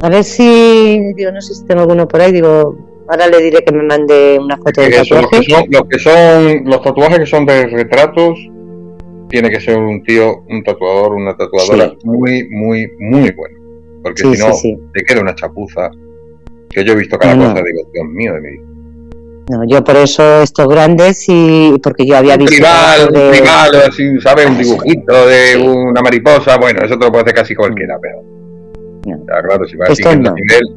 A 0.00 0.08
ver 0.08 0.24
si, 0.24 1.12
digo, 1.14 1.32
no 1.32 1.40
sé 1.40 1.54
si 1.54 1.64
tengo 1.64 1.82
alguno 1.82 2.06
por 2.06 2.20
ahí, 2.20 2.32
digo, 2.32 2.76
ahora 3.08 3.26
le 3.28 3.40
diré 3.42 3.64
que 3.64 3.72
me 3.72 3.82
mande 3.82 4.38
una 4.40 4.56
foto 4.58 4.82
los, 4.82 5.08
tatuaje. 5.08 5.40
que 5.40 5.50
son, 5.50 5.64
los 5.70 5.82
que 5.88 5.98
son 5.98 6.64
los 6.64 6.82
tatuajes 6.82 7.18
que 7.20 7.26
son 7.26 7.46
de 7.46 7.66
retratos 7.66 8.38
tiene 9.28 9.50
que 9.50 9.60
ser 9.60 9.78
un 9.78 10.02
tío, 10.04 10.42
un 10.48 10.62
tatuador, 10.62 11.14
una 11.14 11.36
tatuadora 11.36 11.88
Sí. 11.88 11.96
muy, 12.04 12.46
muy, 12.50 12.86
muy 13.00 13.30
bueno. 13.32 13.58
Porque 14.02 14.22
Sí, 14.22 14.34
si 14.36 14.40
no, 14.46 14.52
sí, 14.52 14.60
sí. 14.74 14.78
te 14.92 15.02
queda 15.02 15.20
una 15.22 15.34
chapuza. 15.34 15.90
Que 16.70 16.84
yo 16.84 16.92
he 16.92 16.96
visto 16.96 17.18
cada 17.18 17.34
No, 17.34 17.44
no. 17.48 17.50
cosa 17.54 17.62
y 17.62 17.72
digo, 17.72 17.88
Dios 17.92 18.06
mío 18.08 18.34
de 18.34 18.40
mi 18.40 18.50
vida. 18.50 18.65
No, 19.48 19.62
yo 19.66 19.84
por 19.84 19.94
eso 19.96 20.42
estos 20.42 20.66
grandes 20.66 21.24
y 21.28 21.74
porque 21.82 22.04
yo 22.04 22.16
había 22.16 22.36
visto 22.36 22.52
tribal, 22.56 23.12
de- 23.12 23.30
tribal, 23.30 23.76
así, 23.88 24.20
¿sabes? 24.20 24.46
Un 24.46 24.56
Sí. 24.56 24.64
dibujito 24.64 25.26
de 25.26 25.52
Sí. 25.54 25.62
una 25.62 26.02
mariposa. 26.02 26.56
Bueno, 26.58 26.80
eso 26.84 26.98
te 26.98 27.04
lo 27.06 27.12
puede 27.12 27.22
hacer 27.24 27.34
casi 27.34 27.54
cualquiera, 27.54 27.96
pero. 28.02 28.22
No. 29.06 29.18
Ya, 29.24 29.42
claro, 29.46 29.64
si 29.68 29.76
vas 29.76 29.90
Esto 29.90 30.08
no. 30.16 30.34
el 30.34 30.34
nivel. 30.34 30.76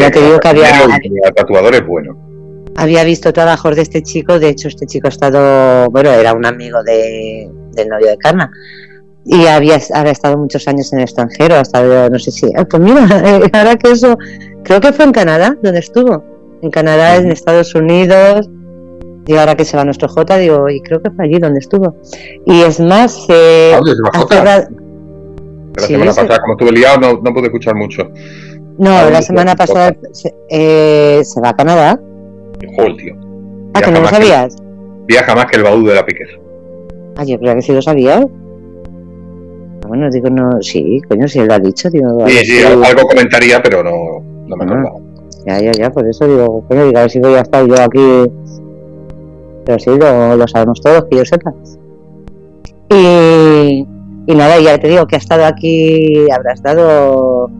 Ya 0.00 0.10
te 0.10 0.20
digo 0.22 0.38
que 0.40 0.48
había- 0.48 0.70
primero 0.82 0.98
y 1.22 1.26
el 1.28 1.34
tatuador 1.34 1.74
es 1.74 1.86
bueno. 1.86 2.16
había 2.76 3.04
visto 3.04 3.32
trabajos 3.34 3.76
de 3.76 3.82
este 3.82 4.02
chico, 4.02 4.38
de 4.38 4.48
hecho 4.48 4.68
este 4.68 4.86
chico 4.86 5.08
ha 5.08 5.10
estado, 5.10 5.90
bueno, 5.90 6.10
era 6.10 6.32
un 6.32 6.46
amigo 6.46 6.82
de, 6.84 7.50
del 7.72 7.88
novio 7.88 8.06
de 8.06 8.16
Carna 8.16 8.50
y 9.26 9.44
había, 9.46 9.78
había 9.94 10.12
estado 10.12 10.38
muchos 10.38 10.66
años 10.68 10.90
en 10.94 11.00
el 11.00 11.04
extranjero, 11.04 11.56
ha 11.56 11.60
estado, 11.60 12.08
no 12.08 12.18
sé 12.18 12.30
si, 12.30 12.46
ah, 12.56 12.64
pues 12.64 12.82
mira, 12.82 13.04
ahora 13.52 13.76
que 13.76 13.90
eso, 13.90 14.16
creo 14.64 14.80
que 14.80 14.92
fue 14.94 15.04
en 15.04 15.12
Canadá, 15.12 15.54
donde 15.62 15.80
estuvo, 15.80 16.24
en 16.62 16.70
Canadá, 16.70 17.16
en 17.16 17.30
Estados 17.30 17.74
Unidos, 17.74 18.48
y 19.26 19.34
ahora 19.36 19.54
que 19.56 19.64
se 19.64 19.76
va 19.76 19.84
nuestro 19.84 20.08
J, 20.08 20.36
digo, 20.38 20.68
y 20.68 20.80
creo 20.80 21.02
que 21.02 21.10
fue 21.10 21.24
allí 21.26 21.38
donde 21.38 21.58
estuvo. 21.60 21.96
Y 22.46 22.62
es 22.62 22.80
más, 22.80 23.26
eh, 23.28 23.72
¿A 23.74 23.76
dónde 23.76 23.94
se 23.94 24.02
va 24.02 24.10
ha 24.14 24.18
Jota? 24.18 24.34
cerrado- 24.36 24.68
La 25.76 25.82
Sí, 25.86 25.92
semana 25.94 26.12
sí. 26.12 26.20
pasada, 26.20 26.38
como 26.40 26.52
estuve 26.54 26.72
liado, 26.72 26.98
no, 27.00 27.20
no 27.22 27.32
pude 27.34 27.44
escuchar 27.46 27.74
mucho. 27.74 28.08
no, 28.78 28.90
¿A 28.90 28.96
dónde 29.02 29.12
la 29.12 29.20
se 29.22 29.26
semana 29.28 29.54
pasada 29.54 29.94
se, 30.12 30.34
eh, 30.50 31.22
se 31.24 31.40
va 31.40 31.50
a 31.50 31.54
Canadá, 31.56 32.00
Joder, 32.76 32.96
tío. 32.96 33.14
ah, 33.74 33.80
que 33.80 33.90
no 33.90 34.00
lo 34.00 34.08
que- 34.08 34.14
sabías. 34.14 34.56
Viaja 35.06 35.34
más 35.34 35.46
que 35.46 35.56
el 35.58 35.62
baúl 35.64 35.84
de 35.86 35.94
la 35.94 36.04
Piquer. 36.06 36.28
Ah, 37.16 37.24
yo 37.24 37.38
creo 37.38 37.54
que 37.54 37.62
sí 37.62 37.72
lo 37.72 37.82
sabía. 37.82 38.18
Ah, 38.18 39.86
Bueno, 39.88 40.08
digo, 40.10 40.30
no, 40.30 40.60
sí, 40.62 41.00
coño, 41.08 41.26
si 41.28 41.40
él 41.40 41.48
lo 41.48 41.54
ha 41.54 41.58
dicho, 41.58 41.90
digo, 41.90 42.26
Sí, 42.28 42.44
sí, 42.44 42.62
algo 42.62 43.06
comentaría, 43.08 43.60
pero 43.62 43.82
no, 43.82 43.92
no 44.46 44.56
me 44.56 44.64
Ah. 44.64 44.66
acordaba. 44.66 44.96
Ya, 45.46 45.60
ya, 45.60 45.72
ya, 45.72 45.90
por 45.90 46.06
eso 46.06 46.26
digo, 46.26 46.64
coño, 46.68 46.84
digo, 46.86 46.98
a 46.98 47.02
ver 47.02 47.10
si 47.10 47.18
voy 47.18 47.34
a 47.34 47.40
estar 47.40 47.66
yo 47.66 47.74
aquí. 47.80 48.30
Pero 49.64 49.78
sí, 49.78 49.90
lo, 49.90 50.36
lo 50.36 50.48
sabemos 50.48 50.80
todos, 50.80 51.04
que 51.10 51.16
yo 51.16 51.24
sepa. 51.24 51.52
Y, 52.90 53.86
y 54.26 54.34
nada, 54.34 54.60
ya 54.60 54.78
te 54.78 54.88
digo 54.88 55.06
que 55.06 55.16
ha 55.16 55.18
estado 55.18 55.44
aquí, 55.44 56.30
habrá 56.30 56.52
estado 56.52 57.50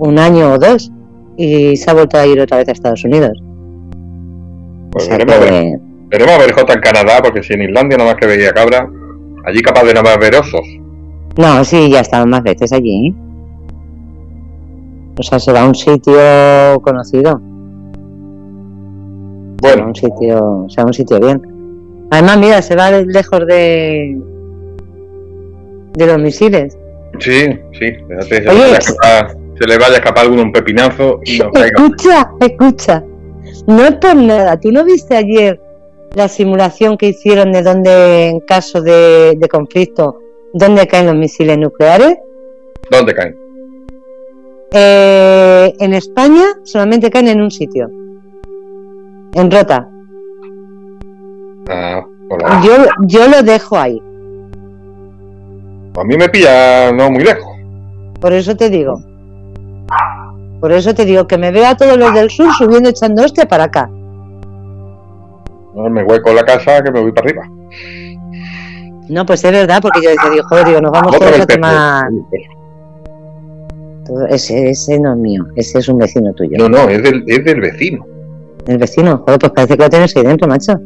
un 0.00 0.18
año 0.18 0.52
o 0.52 0.58
dos 0.58 0.90
y 1.36 1.76
se 1.76 1.90
ha 1.90 1.94
vuelto 1.94 2.18
a 2.18 2.26
ir 2.26 2.40
otra 2.40 2.58
vez 2.58 2.68
a 2.68 2.72
Estados 2.72 3.04
Unidos. 3.04 3.38
O 3.40 4.90
Pues 4.92 5.04
sea 5.04 5.16
veremos, 5.16 5.36
a 5.36 5.40
ver, 5.40 5.78
veremos 6.08 6.34
a 6.34 6.38
ver 6.38 6.52
Jota 6.52 6.72
en 6.74 6.80
Canadá, 6.80 7.20
porque 7.22 7.42
si 7.42 7.54
en 7.54 7.62
Islandia 7.62 7.98
nada 7.98 8.10
más 8.10 8.20
que 8.20 8.26
veía 8.26 8.52
cabra, 8.52 8.88
allí 9.44 9.60
capaz 9.62 9.84
de 9.84 9.94
nada 9.94 10.02
más 10.02 10.18
ver 10.18 10.34
osos. 10.36 10.66
no, 11.36 11.64
sí, 11.64 11.90
ya 11.90 12.00
estado 12.00 12.26
más 12.26 12.42
veces 12.42 12.72
allí. 12.72 13.08
¿eh? 13.08 13.14
O 15.18 15.22
sea, 15.22 15.38
será 15.38 15.64
un 15.64 15.74
sitio 15.74 16.14
conocido. 16.82 17.40
Bueno, 19.60 19.86
un 19.86 19.94
sitio, 19.94 20.66
será 20.68 20.86
un 20.86 20.94
sitio 20.94 21.20
bien. 21.20 21.40
Además, 22.10 22.38
mira, 22.38 22.62
se 22.62 22.76
va 22.76 22.90
lejos 22.90 23.46
de 23.46 24.18
de 25.94 26.06
los 26.06 26.18
misiles. 26.18 26.76
sí, 27.18 27.44
sí, 27.78 27.92
fíjate, 28.08 28.42
se, 28.42 28.48
Oye, 28.48 28.58
le 28.58 28.60
vaya 28.60 28.74
a 28.74 28.78
escapar, 28.78 29.36
se 29.58 29.66
le 29.66 29.78
vaya 29.78 29.92
a 29.92 29.98
escapar 29.98 30.24
alguno 30.24 30.42
un 30.42 30.52
pepinazo 30.52 31.20
y 31.24 31.38
no. 31.38 31.50
Escucha, 31.54 32.30
escucha. 32.40 33.04
No 33.66 33.84
es 33.84 33.94
por 33.96 34.16
nada. 34.16 34.58
¿Tú 34.58 34.72
no 34.72 34.84
viste 34.84 35.16
ayer 35.16 35.60
la 36.14 36.28
simulación 36.28 36.96
que 36.96 37.08
hicieron 37.08 37.52
de 37.52 37.62
donde 37.62 38.28
en 38.28 38.40
caso 38.40 38.80
de, 38.82 39.34
de 39.36 39.48
conflicto 39.48 40.18
dónde 40.52 40.86
caen 40.86 41.06
los 41.06 41.16
misiles 41.16 41.58
nucleares. 41.58 42.18
¿Dónde 42.90 43.14
caen? 43.14 43.36
Eh, 44.72 45.74
en 45.80 45.94
España 45.94 46.44
solamente 46.64 47.10
caen 47.10 47.28
en 47.28 47.42
un 47.42 47.50
sitio. 47.50 47.90
En 49.34 49.50
Rota. 49.50 49.88
Ah, 51.68 52.02
hola. 52.30 52.60
Yo, 52.64 52.72
yo 53.06 53.28
lo 53.28 53.42
dejo 53.42 53.76
ahí. 53.76 54.02
A 55.94 56.04
mí 56.04 56.16
me 56.16 56.28
pilla 56.28 56.90
no 56.92 57.10
muy 57.10 57.22
lejos. 57.22 57.52
Por 58.20 58.32
eso 58.32 58.56
te 58.56 58.70
digo. 58.70 59.00
Por 60.60 60.72
eso 60.72 60.94
te 60.94 61.04
digo 61.04 61.26
que 61.26 61.36
me 61.36 61.50
veo 61.50 61.66
a 61.66 61.76
todos 61.76 61.98
los 61.98 62.14
del 62.14 62.30
sur 62.30 62.52
subiendo 62.54 62.88
echando 62.88 63.24
hostia 63.24 63.46
para 63.46 63.64
acá. 63.64 63.90
No, 65.74 65.90
Me 65.90 66.04
hueco 66.04 66.32
la 66.32 66.44
casa 66.44 66.82
que 66.82 66.90
me 66.90 67.00
voy 67.00 67.12
para 67.12 67.28
arriba. 67.28 67.48
No, 69.08 69.26
pues 69.26 69.44
es 69.44 69.52
verdad, 69.52 69.80
porque 69.82 70.00
yo 70.02 70.10
decía, 70.10 70.30
digo, 70.30 70.44
joder, 70.48 70.66
digo, 70.66 70.80
nos 70.80 70.92
vamos 70.92 71.18
todos 71.18 71.40
a 71.40 71.46
tomar. 71.46 72.10
Todo- 74.06 74.26
Ese, 74.26 74.70
ese 74.70 74.98
no 74.98 75.12
es 75.12 75.18
mío, 75.18 75.46
ese 75.56 75.78
es 75.78 75.88
un 75.88 75.98
vecino 75.98 76.32
tuyo. 76.34 76.56
No, 76.58 76.68
no, 76.68 76.88
es 76.88 77.02
del, 77.02 77.22
es 77.26 77.44
del 77.44 77.60
vecino. 77.60 78.06
El 78.66 78.78
vecino, 78.78 79.18
joder, 79.18 79.38
pues 79.38 79.52
parece 79.52 79.76
que 79.76 79.82
lo 79.82 79.90
tienes 79.90 80.16
ahí 80.16 80.22
dentro, 80.22 80.48
macho. 80.48 80.78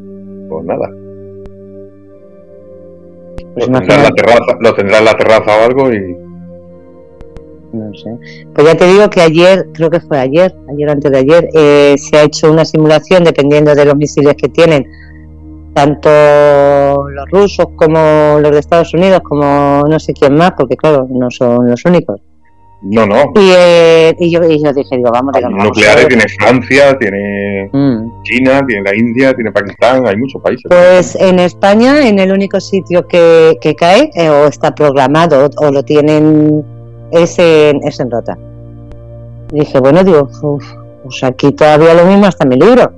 Pues 0.48 0.64
nada. 0.64 0.90
Pues 3.54 3.68
lo, 3.68 3.78
tendrá 3.78 3.96
en 3.96 4.02
la 4.02 4.10
terraza, 4.10 4.58
lo 4.60 4.74
tendrá 4.74 4.98
en 4.98 5.04
la 5.04 5.16
terraza 5.16 5.50
o 5.60 5.64
algo 5.64 5.92
y. 5.92 6.16
No 7.72 7.92
sé. 7.94 8.44
Pues 8.54 8.66
ya 8.66 8.74
te 8.76 8.86
digo 8.86 9.10
que 9.10 9.20
ayer, 9.20 9.66
creo 9.74 9.90
que 9.90 10.00
fue 10.00 10.18
ayer, 10.18 10.54
ayer 10.70 10.88
antes 10.90 11.10
de 11.10 11.18
ayer, 11.18 11.48
eh, 11.52 11.94
se 11.98 12.16
ha 12.16 12.22
hecho 12.22 12.50
una 12.50 12.64
simulación 12.64 13.24
dependiendo 13.24 13.74
de 13.74 13.84
los 13.84 13.96
misiles 13.96 14.34
que 14.34 14.48
tienen, 14.48 14.86
tanto 15.74 16.08
los 17.10 17.28
rusos 17.30 17.66
como 17.76 18.38
los 18.40 18.50
de 18.52 18.58
Estados 18.60 18.94
Unidos, 18.94 19.20
como 19.22 19.82
no 19.88 19.98
sé 19.98 20.14
quién 20.14 20.36
más, 20.36 20.52
porque 20.56 20.76
claro, 20.76 21.06
no 21.10 21.30
son 21.30 21.68
los 21.68 21.84
únicos. 21.84 22.20
No, 22.88 23.04
no. 23.06 23.32
Y, 23.34 23.50
eh, 23.56 24.16
y, 24.18 24.30
yo, 24.30 24.44
y 24.44 24.62
yo 24.62 24.72
dije, 24.72 24.96
digo, 24.96 25.10
vamos, 25.12 25.32
digo, 25.34 25.48
vamos 25.48 25.60
a 25.60 25.64
Nucleares 25.66 26.04
ver. 26.04 26.08
tiene 26.08 26.24
Francia, 26.38 26.98
tiene 26.98 27.68
Mm. 27.72 28.22
China, 28.22 28.64
tiene 28.66 28.82
la 28.82 28.94
India, 28.96 29.34
tiene 29.34 29.50
Pakistán, 29.50 30.06
hay 30.06 30.16
muchos 30.16 30.40
países. 30.40 30.64
Pues 30.68 31.16
en 31.16 31.38
España, 31.40 32.06
en 32.08 32.18
el 32.20 32.30
único 32.32 32.60
sitio 32.60 33.06
que, 33.08 33.56
que 33.60 33.74
cae, 33.74 34.10
eh, 34.14 34.28
o 34.30 34.46
está 34.46 34.74
programado, 34.74 35.50
o 35.56 35.70
lo 35.72 35.82
tienen, 35.82 36.64
es 37.10 37.38
en, 37.38 37.80
es 37.82 37.98
en 37.98 38.10
Rota. 38.10 38.38
Y 39.52 39.60
dije, 39.60 39.80
bueno, 39.80 40.04
digo, 40.04 40.28
uf, 40.42 40.64
pues 41.02 41.24
aquí 41.24 41.50
todavía 41.52 41.94
lo 41.94 42.04
mismo 42.06 42.26
hasta 42.26 42.44
mi 42.44 42.56
libro. 42.56 42.92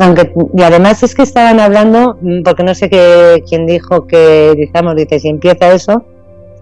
Aunque, 0.00 0.32
y 0.56 0.62
además 0.62 1.02
es 1.04 1.14
que 1.14 1.22
estaban 1.22 1.60
hablando, 1.60 2.18
mm, 2.20 2.42
porque 2.42 2.64
no 2.64 2.74
sé 2.74 2.90
qué, 2.90 3.42
quién 3.48 3.64
dijo 3.66 4.06
que, 4.06 4.52
digamos, 4.56 4.96
dice, 4.96 5.20
si 5.20 5.28
empieza 5.28 5.72
eso, 5.72 6.04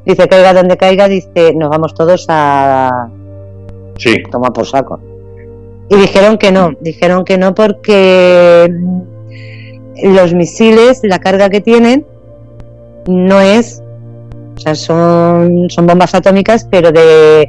dice, 0.04 0.28
caiga 0.28 0.52
donde 0.54 0.76
caiga, 0.76 1.08
dice, 1.08 1.52
nos 1.54 1.70
vamos 1.70 1.94
todos 1.94 2.26
a, 2.28 3.08
Sí, 3.98 4.14
toma 4.30 4.52
por 4.52 4.66
saco. 4.66 4.98
Y 5.88 5.96
dijeron 5.96 6.38
que 6.38 6.50
no, 6.50 6.72
dijeron 6.80 7.24
que 7.24 7.36
no 7.38 7.54
porque 7.54 8.68
los 10.02 10.34
misiles, 10.34 11.00
la 11.02 11.18
carga 11.18 11.50
que 11.50 11.60
tienen, 11.60 12.06
no 13.06 13.40
es, 13.40 13.82
o 14.56 14.60
sea, 14.60 14.74
son, 14.74 15.68
son 15.68 15.86
bombas 15.86 16.14
atómicas, 16.14 16.66
pero 16.70 16.90
de 16.92 17.48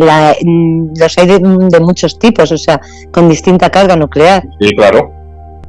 la- 0.00 0.36
los 0.42 1.18
hay 1.18 1.26
de, 1.26 1.38
de 1.38 1.80
muchos 1.80 2.18
tipos, 2.18 2.52
o 2.52 2.58
sea, 2.58 2.80
con 3.10 3.28
distinta 3.28 3.70
carga 3.70 3.96
nuclear. 3.96 4.42
sí, 4.60 4.70
claro. 4.76 5.10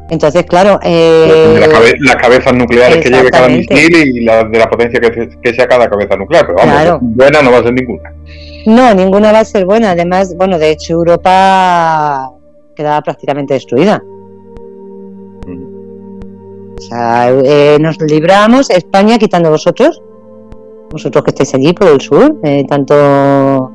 Entonces, 0.10 0.44
claro, 0.44 0.80
eh, 0.84 1.68
cabe- 1.72 1.96
las 2.00 2.16
cabezas 2.18 2.54
nucleares 2.54 3.04
que 3.04 3.10
lleve 3.10 3.32
cada 3.32 3.48
misil 3.50 3.96
y 3.96 4.24
la, 4.24 4.44
de 4.44 4.60
la 4.60 4.70
potencia 4.70 5.00
que, 5.00 5.08
se- 5.14 5.30
que 5.42 5.54
sea 5.54 5.68
cada 5.68 5.90
cabeza 5.90 6.16
nuclear. 6.16 6.46
Pero 6.46 6.58
vamos, 6.60 6.74
Claro. 6.76 7.00
buena 7.02 7.42
no 7.42 7.52
va 7.52 7.58
a 7.58 7.64
ser 7.64 7.74
ninguna. 7.74 8.14
no, 8.68 8.94
ninguna 8.94 9.32
va 9.32 9.40
a 9.40 9.46
ser 9.46 9.66
buena. 9.66 9.92
Además, 9.92 10.36
bueno, 10.38 10.60
de 10.60 10.70
hecho, 10.72 10.94
Europa 10.94 12.30
quedaba 12.76 13.02
prácticamente 13.02 13.56
destruida. 13.56 14.04
O 16.78 16.82
sea, 16.82 17.32
eh, 17.32 17.78
nos 17.80 18.00
libramos, 18.02 18.70
España 18.70 19.18
quitando 19.18 19.50
vosotros, 19.50 20.02
vosotros 20.92 21.24
que 21.24 21.32
estáis 21.32 21.56
allí 21.56 21.74
por 21.74 21.88
el 21.88 22.00
sur, 22.02 22.36
eh, 22.44 22.64
tanto 22.68 23.72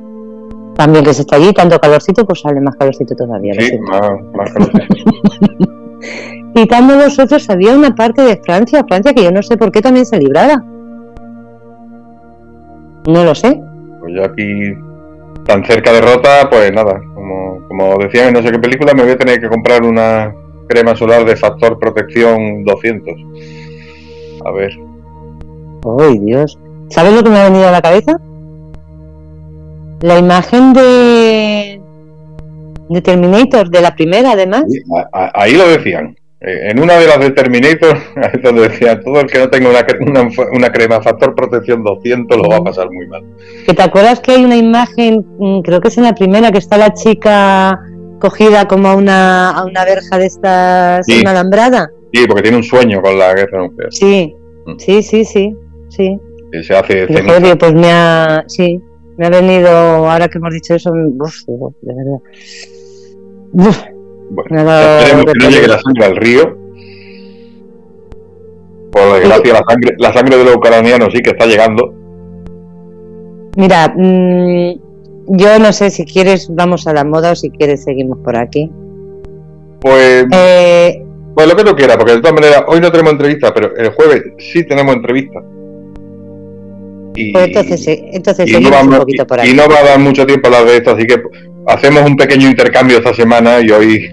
también 0.75 1.03
que 1.03 1.13
se 1.13 1.21
está 1.21 1.35
allí, 1.35 1.51
tanto 1.51 1.77
calorcito, 1.79 2.25
pues 2.25 2.39
sale 2.39 2.61
más 2.61 2.75
calorcito 2.77 3.13
todavía. 3.15 3.53
Sí, 3.59 3.77
más, 3.79 4.01
más 4.33 4.53
calor. 4.53 4.71
Quitando 6.53 6.95
vosotros 6.97 7.49
había 7.49 7.73
una 7.73 7.95
parte 7.95 8.21
de 8.21 8.41
Francia, 8.43 8.83
Francia 8.87 9.13
que 9.13 9.23
yo 9.23 9.31
no 9.31 9.41
sé 9.41 9.57
por 9.57 9.71
qué 9.71 9.81
también 9.81 10.05
se 10.05 10.17
libraba. 10.17 10.63
No 13.07 13.23
lo 13.23 13.33
sé. 13.33 13.59
Pues 13.99 14.13
yo 14.15 14.25
aquí, 14.25 14.73
tan 15.45 15.63
cerca 15.65 15.91
de 15.91 16.01
Rota, 16.01 16.49
pues 16.49 16.71
nada, 16.73 16.99
como, 17.13 17.67
como 17.67 17.97
decían 17.97 18.27
en 18.29 18.33
no 18.33 18.41
sé 18.41 18.51
qué 18.51 18.59
película, 18.59 18.93
me 18.93 19.03
voy 19.03 19.11
a 19.11 19.17
tener 19.17 19.39
que 19.39 19.49
comprar 19.49 19.83
una 19.83 20.33
crema 20.67 20.95
solar 20.95 21.25
de 21.25 21.35
factor 21.35 21.79
protección 21.79 22.63
200. 22.63 23.13
A 24.45 24.51
ver, 24.51 24.71
¡Ay, 25.99 26.19
Dios! 26.19 26.59
¿Sabes 26.89 27.13
lo 27.13 27.23
que 27.23 27.29
me 27.29 27.39
ha 27.39 27.49
venido 27.49 27.67
a 27.67 27.71
la 27.71 27.81
cabeza? 27.81 28.19
La 30.01 30.19
imagen 30.19 30.73
de, 30.73 31.80
de 32.93 33.01
Terminator, 33.01 33.69
de 33.69 33.81
la 33.81 33.95
primera 33.95 34.31
además. 34.31 34.63
ahí 35.33 35.53
lo 35.55 35.67
decían. 35.67 36.15
Eh, 36.43 36.69
En 36.71 36.79
una 36.79 36.95
de 36.97 37.05
las 37.07 37.19
de 37.19 37.29
Terminator, 37.31 37.97
donde 38.43 38.69
decían, 38.69 38.99
todo 39.03 39.19
el 39.21 39.27
que 39.27 39.37
no 39.39 39.49
tenga 39.49 39.69
una, 39.69 39.85
una, 40.23 40.29
una 40.53 40.71
crema 40.71 40.99
factor 41.01 41.35
protección 41.35 41.83
200 41.83 42.35
lo 42.37 42.49
va 42.49 42.57
a 42.57 42.63
pasar 42.63 42.89
muy 42.91 43.07
mal. 43.07 43.23
Que 43.65 43.73
te 43.73 43.81
acuerdas 43.83 44.19
que 44.21 44.31
hay 44.31 44.43
una 44.43 44.57
imagen, 44.57 45.23
mm, 45.37 45.61
creo 45.61 45.79
que 45.81 45.89
es 45.89 45.97
en 45.97 46.03
la 46.05 46.15
primera, 46.15 46.51
que 46.51 46.57
está 46.57 46.77
la 46.77 46.93
chica 46.93 47.79
cogida 48.19 48.67
como 48.67 48.87
a 48.87 48.95
una, 48.95 49.51
a 49.51 49.65
una 49.65 49.85
verja 49.85 50.17
de 50.17 50.25
estas, 50.25 51.05
Sí. 51.05 51.19
una 51.21 51.31
alambrada. 51.31 51.89
Sí, 52.13 52.25
porque 52.27 52.41
tiene 52.43 52.57
un 52.57 52.63
sueño 52.63 53.01
con 53.01 53.17
la 53.17 53.33
guerra 53.33 53.59
nuclear. 53.61 53.91
Sí, 53.93 54.35
Mm. 54.65 54.77
sí, 54.77 55.01
sí, 55.03 55.25
sí, 55.25 55.55
sí. 55.89 56.17
que 56.51 56.63
se 56.63 56.75
hace 56.75 57.03
Y 57.09 57.55
pues 57.55 57.73
me 57.73 57.89
ha, 57.91 58.43
sí, 58.47 58.79
me 59.17 59.27
ha 59.27 59.29
venido, 59.29 59.69
ahora 59.69 60.27
que 60.27 60.37
hemos 60.39 60.53
dicho 60.53 60.73
eso, 60.75 60.91
uf, 60.91 61.35
de 61.81 61.93
verdad. 61.95 62.17
Bueno, 63.53 64.71
esperemos 64.71 65.25
que 65.25 65.39
no 65.39 65.49
llegue 65.49 65.67
la 65.67 65.79
sangre 65.79 66.05
al 66.05 66.15
río. 66.15 66.57
Por 68.91 69.13
desgracia, 69.13 69.53
la 69.53 69.63
sangre, 69.67 69.95
la 69.97 70.13
sangre 70.13 70.37
de 70.37 70.43
los 70.45 70.55
ucranianos 70.55 71.09
sí 71.13 71.21
que 71.21 71.31
está 71.31 71.45
llegando. 71.45 71.93
Mira, 73.57 73.93
mm, 73.95 74.71
yo 75.27 75.59
no 75.59 75.73
sé 75.73 75.89
si 75.89 76.05
quieres 76.05 76.49
vamos 76.49 76.87
a 76.87 76.93
la 76.93 77.03
moda 77.03 77.31
o 77.31 77.35
si 77.35 77.49
quieres 77.51 77.83
seguimos 77.83 78.19
por 78.19 78.35
aquí. 78.35 78.71
Pues, 79.81 80.25
Eh, 80.31 81.03
pues 81.33 81.47
lo 81.47 81.55
que 81.55 81.63
tú 81.63 81.75
quieras, 81.75 81.97
porque 81.97 82.13
de 82.13 82.21
todas 82.21 82.35
maneras, 82.35 82.63
hoy 82.67 82.79
no 82.79 82.91
tenemos 82.91 83.13
entrevista, 83.13 83.53
pero 83.53 83.75
el 83.75 83.89
jueves 83.91 84.23
sí 84.37 84.65
tenemos 84.65 84.95
entrevista. 84.95 85.41
Y, 87.15 87.33
pues 87.33 87.47
entonces, 87.47 87.87
entonces 88.13 88.47
y 88.47 88.51
no 88.53 88.57
seguimos 88.59 88.83
un 88.83 88.97
poquito 88.99 89.27
por 89.27 89.39
y 89.39 89.41
aquí. 89.41 89.53
no 89.53 89.67
va 89.67 89.79
a 89.79 89.83
dar 89.83 89.99
mucho 89.99 90.25
tiempo 90.25 90.47
a 90.47 90.51
hablar 90.51 90.71
de 90.71 90.77
esto, 90.77 90.91
así 90.91 91.05
que 91.05 91.21
hacemos 91.67 92.03
un 92.03 92.15
pequeño 92.15 92.47
intercambio 92.47 92.97
esta 92.97 93.13
semana 93.13 93.59
y 93.61 93.69
hoy 93.71 94.09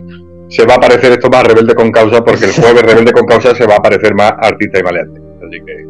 se 0.48 0.64
va 0.64 0.74
a 0.74 0.80
parecer 0.80 1.12
esto 1.12 1.28
más 1.28 1.44
rebelde 1.44 1.74
con 1.74 1.90
causa, 1.90 2.24
porque 2.24 2.46
el 2.46 2.52
jueves 2.52 2.82
rebelde 2.82 3.12
con 3.12 3.26
causa 3.26 3.54
se 3.54 3.66
va 3.66 3.76
a 3.76 3.82
parecer 3.82 4.14
más 4.14 4.32
artista 4.40 4.78
y 4.78 4.82
maleante. 4.82 5.20
Así 5.46 5.60
que 5.64 5.84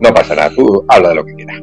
no 0.00 0.14
pasa 0.14 0.34
nada, 0.34 0.50
tú 0.54 0.84
habla 0.88 1.10
de 1.10 1.14
lo 1.14 1.24
que 1.24 1.34
quieras. 1.34 1.56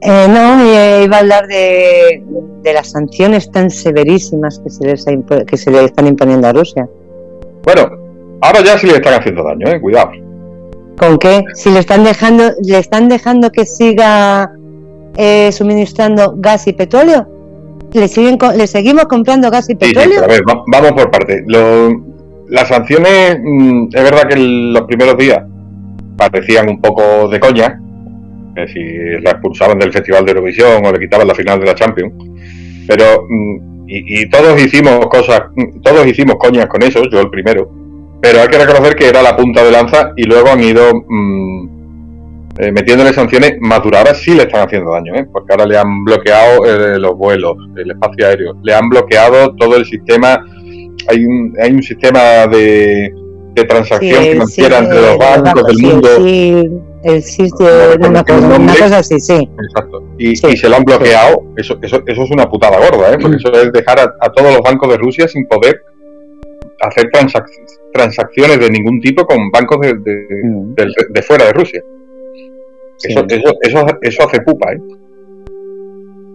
Eh, 0.00 0.26
no, 0.28 0.62
eh, 0.62 1.02
iba 1.04 1.16
a 1.16 1.20
hablar 1.20 1.46
de, 1.46 2.22
de 2.62 2.72
las 2.72 2.90
sanciones 2.90 3.50
tan 3.50 3.70
severísimas 3.70 4.60
que 4.62 4.70
se, 4.70 4.84
les 4.84 5.06
ha 5.08 5.12
que 5.44 5.56
se 5.56 5.70
le 5.70 5.84
están 5.84 6.06
imponiendo 6.06 6.46
a 6.46 6.52
Rusia. 6.52 6.88
Bueno, 7.62 7.88
ahora 8.42 8.62
ya 8.62 8.78
sí 8.78 8.86
le 8.86 8.94
están 8.94 9.14
haciendo 9.14 9.42
daño, 9.42 9.66
eh, 9.68 9.80
cuidado. 9.80 10.10
¿Con 10.98 11.18
qué? 11.18 11.44
Si 11.54 11.70
le 11.70 11.78
están 11.78 12.04
dejando, 12.04 12.50
le 12.62 12.78
están 12.78 13.08
dejando 13.08 13.50
que 13.50 13.64
siga 13.64 14.52
eh, 15.16 15.50
suministrando 15.52 16.34
gas 16.36 16.66
y 16.66 16.72
petróleo. 16.72 17.37
Le 17.92 18.06
siguen, 18.08 18.38
le 18.56 18.66
seguimos 18.66 19.04
comprando 19.04 19.50
gas 19.50 19.68
y 19.70 19.72
Sí, 19.72 19.78
sí, 19.80 19.94
petróleo. 19.94 20.20
pero 20.20 20.24
a 20.24 20.28
ver, 20.34 20.42
va- 20.48 20.62
vamos 20.66 20.92
por 20.92 21.10
partes. 21.10 21.42
Las 22.48 22.68
sanciones, 22.68 23.38
mm, 23.42 23.88
es 23.94 24.02
verdad 24.02 24.28
que 24.28 24.36
los 24.36 24.82
primeros 24.82 25.16
días 25.18 25.42
parecían 26.16 26.68
un 26.68 26.80
poco 26.80 27.28
de 27.28 27.38
coña, 27.40 27.80
que 28.54 28.68
si 28.68 29.22
la 29.22 29.30
expulsaban 29.32 29.78
del 29.78 29.92
Festival 29.92 30.24
de 30.24 30.32
Eurovisión 30.32 30.84
o 30.84 30.92
le 30.92 30.98
quitaban 30.98 31.28
la 31.28 31.34
final 31.34 31.60
de 31.60 31.66
la 31.66 31.74
Champions, 31.74 32.12
pero 32.86 33.24
mm, 33.28 33.86
y, 33.88 34.22
y 34.22 34.28
todos 34.30 34.60
hicimos 34.60 35.06
cosas, 35.08 35.42
mm, 35.54 35.80
todos 35.82 36.06
hicimos 36.06 36.36
coñas 36.36 36.66
con 36.66 36.82
eso, 36.82 37.02
yo 37.10 37.20
el 37.20 37.30
primero, 37.30 37.70
pero 38.20 38.40
hay 38.40 38.48
que 38.48 38.58
reconocer 38.58 38.96
que 38.96 39.08
era 39.08 39.22
la 39.22 39.36
punta 39.36 39.62
de 39.64 39.70
lanza 39.70 40.12
y 40.16 40.24
luego 40.24 40.48
han 40.50 40.62
ido 40.62 40.82
mm, 41.08 41.77
eh, 42.60 42.72
metiéndole 42.72 43.12
sanciones 43.12 43.56
más 43.60 43.80
sí 44.14 44.34
le 44.34 44.42
están 44.42 44.66
haciendo 44.66 44.90
daño, 44.92 45.14
¿eh? 45.14 45.26
porque 45.32 45.52
ahora 45.52 45.66
le 45.66 45.78
han 45.78 46.04
bloqueado 46.04 46.64
eh, 46.64 46.98
los 46.98 47.16
vuelos, 47.16 47.56
el 47.76 47.90
espacio 47.92 48.26
aéreo, 48.26 48.56
le 48.62 48.74
han 48.74 48.88
bloqueado 48.88 49.54
todo 49.56 49.76
el 49.76 49.84
sistema. 49.84 50.44
Hay 51.08 51.24
un, 51.24 51.54
hay 51.60 51.70
un 51.72 51.82
sistema 51.82 52.46
de, 52.48 53.12
de 53.54 53.64
transacción 53.64 54.22
Sí, 54.22 54.30
financiera 54.30 54.78
sí, 54.78 54.84
entre 54.84 55.00
los 55.00 55.18
bancos 55.18 55.66
del 55.66 55.76
sí, 55.76 55.86
mundo. 55.86 56.08
sí, 56.16 56.70
el 57.04 57.22
sitio, 57.22 57.96
no, 58.00 58.08
una 58.08 58.24
cosa 58.74 58.98
así, 58.98 59.20
sí. 59.20 59.48
Exacto. 59.62 60.02
Y, 60.18 60.34
se 60.34 60.68
lo 60.68 60.76
han 60.76 60.84
bloqueado, 60.84 61.44
eso, 61.56 61.78
eso, 61.80 62.02
eso 62.04 62.22
es 62.24 62.30
una 62.30 62.50
putada 62.50 62.76
gorda, 62.78 63.12
¿eh? 63.12 63.18
porque 63.20 63.36
eso 63.36 63.52
es 63.52 63.72
dejar 63.72 64.00
a, 64.00 64.32
todos 64.32 64.52
los 64.52 64.62
bancos 64.62 64.88
de 64.90 64.96
Rusia 64.98 65.28
sin 65.28 65.46
poder 65.46 65.80
hacer 66.80 67.08
transacciones 67.92 68.58
de 68.58 68.70
ningún 68.70 69.00
tipo 69.00 69.24
con 69.24 69.50
bancos 69.50 69.78
de, 69.80 69.94
de, 69.94 71.22
fuera 71.22 71.46
de 71.46 71.52
Rusia. 71.52 71.82
Eso, 73.02 73.24
eso, 73.28 73.54
eso, 73.62 73.86
eso 74.02 74.22
hace 74.26 74.40
pupa, 74.40 74.72
¿eh? 74.72 74.80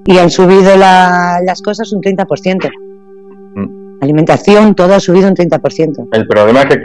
Y 0.05 0.17
han 0.17 0.29
subido 0.29 0.75
las 0.75 1.61
cosas 1.61 1.91
un 1.93 2.01
30% 2.01 2.69
alimentación, 4.03 4.75
todo 4.75 4.93
ha 4.93 4.99
subido 4.99 5.27
un 5.27 5.35
30%. 5.35 6.09
El 6.11 6.27
problema 6.27 6.61
es 6.61 6.77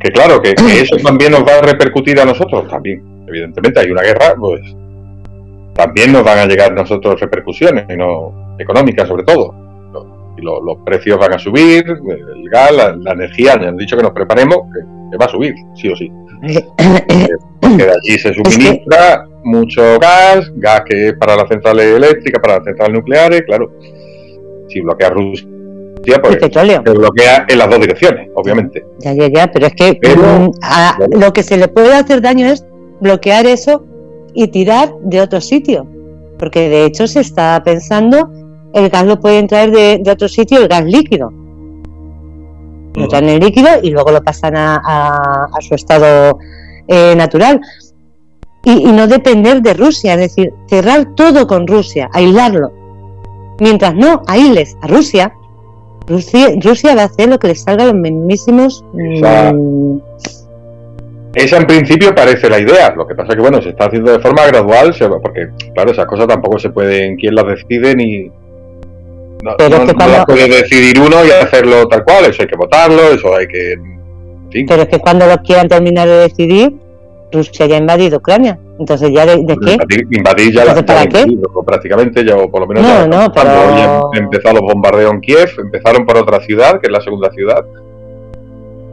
que, 0.00 0.10
claro, 0.10 0.42
que, 0.42 0.54
eso 0.80 0.96
también 0.96 1.32
nos 1.32 1.42
va 1.42 1.58
a 1.58 1.62
repercutir 1.62 2.20
a 2.20 2.24
nosotros, 2.24 2.68
también. 2.68 3.02
Evidentemente 3.26 3.80
hay 3.80 3.90
una 3.90 4.02
guerra, 4.02 4.34
pues 4.38 4.60
también 5.74 6.12
nos 6.12 6.22
van 6.22 6.38
a 6.38 6.46
llegar 6.46 6.72
a 6.72 6.74
nosotros 6.74 7.18
repercusiones, 7.20 7.86
no 7.96 8.56
económicas 8.58 9.08
sobre 9.08 9.24
todo. 9.24 9.54
Y 10.36 10.42
los 10.42 10.76
precios 10.84 11.18
van 11.18 11.32
a 11.32 11.38
subir, 11.38 11.84
el 11.86 12.50
gas, 12.50 12.72
la, 12.72 13.12
energía, 13.12 13.58
ya 13.60 13.68
han 13.68 13.76
dicho 13.76 13.96
que 13.96 14.02
nos 14.02 14.12
preparemos, 14.12 14.58
que, 14.72 14.93
va 15.16 15.26
a 15.26 15.30
subir, 15.30 15.54
sí 15.74 15.88
o 15.88 15.96
sí. 15.96 16.10
Porque 17.60 17.84
de 17.84 17.90
allí 17.90 18.18
se 18.18 18.34
suministra 18.34 19.26
mucho 19.44 19.98
gas, 19.98 20.50
gas 20.56 20.82
que 20.88 21.08
es 21.08 21.14
para 21.14 21.36
las 21.36 21.48
centrales 21.48 21.86
eléctricas, 21.86 22.40
para 22.42 22.56
las 22.56 22.64
centrales 22.64 22.94
nucleares, 22.94 23.42
claro. 23.42 23.72
Si 24.68 24.80
bloquea 24.80 25.10
Rusia 25.10 25.48
pues, 26.22 26.36
petróleo. 26.36 26.82
Se 26.84 26.92
bloquea 26.92 27.46
en 27.48 27.58
las 27.58 27.70
dos 27.70 27.80
direcciones, 27.80 28.30
obviamente. 28.34 28.84
Ya, 29.00 29.12
ya, 29.12 29.28
ya, 29.28 29.50
pero 29.50 29.66
es 29.66 29.74
que 29.74 29.92
mm, 29.92 31.20
lo 31.20 31.32
que 31.32 31.42
se 31.42 31.56
le 31.56 31.68
puede 31.68 31.94
hacer 31.94 32.20
daño 32.20 32.46
es 32.46 32.64
bloquear 33.00 33.46
eso 33.46 33.86
y 34.34 34.48
tirar 34.48 34.92
de 35.02 35.20
otro 35.20 35.40
sitio. 35.40 35.86
Porque 36.38 36.68
de 36.68 36.84
hecho 36.84 37.06
se 37.06 37.20
está 37.20 37.62
pensando, 37.64 38.30
el 38.74 38.88
gas 38.90 39.06
lo 39.06 39.20
pueden 39.20 39.46
traer 39.46 39.70
de, 39.70 40.10
otro 40.10 40.28
sitio, 40.28 40.60
el 40.60 40.68
gas 40.68 40.84
líquido. 40.84 41.32
Lo 42.94 43.08
traen 43.08 43.28
en 43.28 43.40
líquido 43.40 43.68
y 43.82 43.90
luego 43.90 44.12
lo 44.12 44.22
pasan 44.22 44.54
a, 44.56 45.48
su 45.60 45.74
estado 45.74 46.38
eh, 46.88 47.14
natural. 47.16 47.60
Y, 48.62 48.88
y 48.88 48.92
no 48.92 49.06
depender 49.06 49.60
de 49.60 49.74
Rusia, 49.74 50.14
es 50.14 50.20
decir, 50.20 50.52
cerrar 50.68 51.14
todo 51.14 51.46
con 51.46 51.66
Rusia, 51.66 52.08
aislarlo. 52.12 52.72
Mientras 53.60 53.94
no 53.94 54.22
aísles 54.26 54.76
a 54.80 54.86
Rusia, 54.86 55.32
Rusia, 56.06 56.94
va 56.94 57.02
a 57.02 57.06
hacer 57.06 57.28
lo 57.28 57.38
que 57.38 57.48
le 57.48 57.54
salga 57.54 57.84
a 57.84 57.86
los 57.86 57.94
mismísimos. 57.94 58.84
Mm, 58.92 59.98
esa 61.34 61.56
en 61.56 61.66
principio 61.66 62.14
parece 62.14 62.48
la 62.48 62.60
idea, 62.60 62.94
lo 62.94 63.06
que 63.06 63.14
pasa 63.14 63.34
que 63.34 63.40
bueno, 63.40 63.60
se 63.60 63.70
está 63.70 63.86
haciendo 63.86 64.12
de 64.12 64.20
forma 64.20 64.46
gradual, 64.46 64.94
porque 65.22 65.48
claro, 65.72 65.90
esas 65.90 66.06
cosas 66.06 66.28
tampoco 66.28 66.58
se 66.58 66.70
pueden, 66.70 67.16
quién 67.16 67.34
las 67.34 67.46
decide 67.46 67.94
ni... 67.96 68.30
No, 69.44 70.24
puede 70.24 70.48
decidir 70.48 70.98
uno 70.98 71.24
y 71.24 71.30
hacerlo 71.30 71.86
tal 71.86 72.02
cual, 72.02 72.24
eso 72.24 72.42
hay 72.42 72.48
que 72.48 72.56
votarlo, 72.56 73.02
eso 73.10 73.36
hay 73.36 73.46
que... 73.46 73.74
Pero 74.66 74.82
es 74.82 74.88
que 74.88 74.98
cuando 75.00 75.26
lo 75.26 75.36
quieran 75.42 75.68
terminar 75.68 76.08
de 76.08 76.16
decidir, 76.28 76.72
Rusia 77.30 77.66
ya 77.66 77.74
ha 77.74 77.78
invadido 77.78 78.18
Ucrania. 78.18 78.58
Entonces, 78.78 79.10
¿ya 79.12 79.26
de, 79.26 79.44
qué? 79.46 79.76
Invadir, 80.10 80.54
ya 80.54 80.64
la 80.64 80.74
¿para 80.84 81.06
qué? 81.06 81.26
prácticamente, 81.66 82.24
ya, 82.24 82.36
o 82.36 82.50
por 82.50 82.62
lo 82.62 82.66
menos 82.66 82.84
no, 82.84 83.06
no, 83.06 83.32
pero... 83.32 84.10
empezado 84.14 84.60
los 84.60 84.72
bombardeos 84.72 85.12
en 85.12 85.20
Kiev, 85.20 85.50
empezaron 85.58 86.06
por 86.06 86.16
otra 86.16 86.40
ciudad, 86.40 86.80
que 86.80 86.86
es 86.86 86.92
la 86.92 87.00
segunda 87.00 87.30
ciudad. 87.32 87.64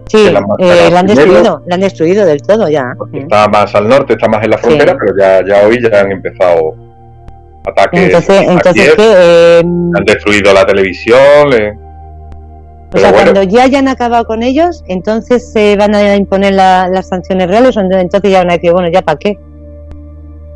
Sí, 0.07 0.29
la, 0.29 0.41
eh, 0.59 0.89
la 0.91 0.99
han 0.99 1.07
destruido, 1.07 1.63
la 1.65 1.75
han 1.75 1.81
destruido 1.81 2.25
del 2.25 2.41
todo 2.41 2.67
ya. 2.67 2.93
Está 3.13 3.47
más 3.47 3.73
al 3.73 3.87
norte, 3.87 4.13
está 4.13 4.27
más 4.27 4.43
en 4.43 4.49
la 4.49 4.57
frontera, 4.57 4.97
pero 4.99 5.13
ya, 5.17 5.45
ya 5.45 5.65
hoy 5.65 5.79
ya 5.81 6.01
han 6.01 6.11
empezado 6.11 6.75
ataques. 7.65 8.00
Entonces, 8.00 8.41
entonces 8.47 8.95
¿qué? 8.95 9.04
Eh, 9.08 9.60
han 9.60 10.06
destruido 10.06 10.54
la 10.54 10.65
televisión. 10.65 11.50
Le 11.50 11.74
o 12.93 12.97
sea, 12.97 13.13
cuando 13.13 13.43
ya 13.43 13.63
hayan 13.63 13.88
acabado 13.88 14.26
con 14.26 14.43
ellos, 14.43 14.84
entonces 14.88 15.52
se 15.54 15.78
van 15.78 15.95
a 15.95 16.15
imponer 16.15 16.54
las 16.54 17.08
sanciones 17.08 17.47
reales, 17.47 17.78
o 17.78 17.80
entonces 17.80 18.32
ya 18.32 18.39
van 18.39 18.50
a 18.50 18.54
decir, 18.54 18.74
bueno, 18.74 18.89
¿ya 18.89 19.02
para 19.02 19.17
qué? 19.17 19.39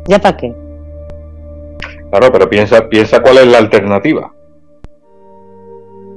¿Ya 0.06 0.18
para 0.18 0.36
qué? 0.36 0.54
Claro, 2.10 2.30
pero 2.30 2.48
piensa, 2.48 2.88
piensa 2.88 3.22
cuál 3.22 3.38
es 3.38 3.46
la 3.46 3.58
alternativa. 3.58 4.32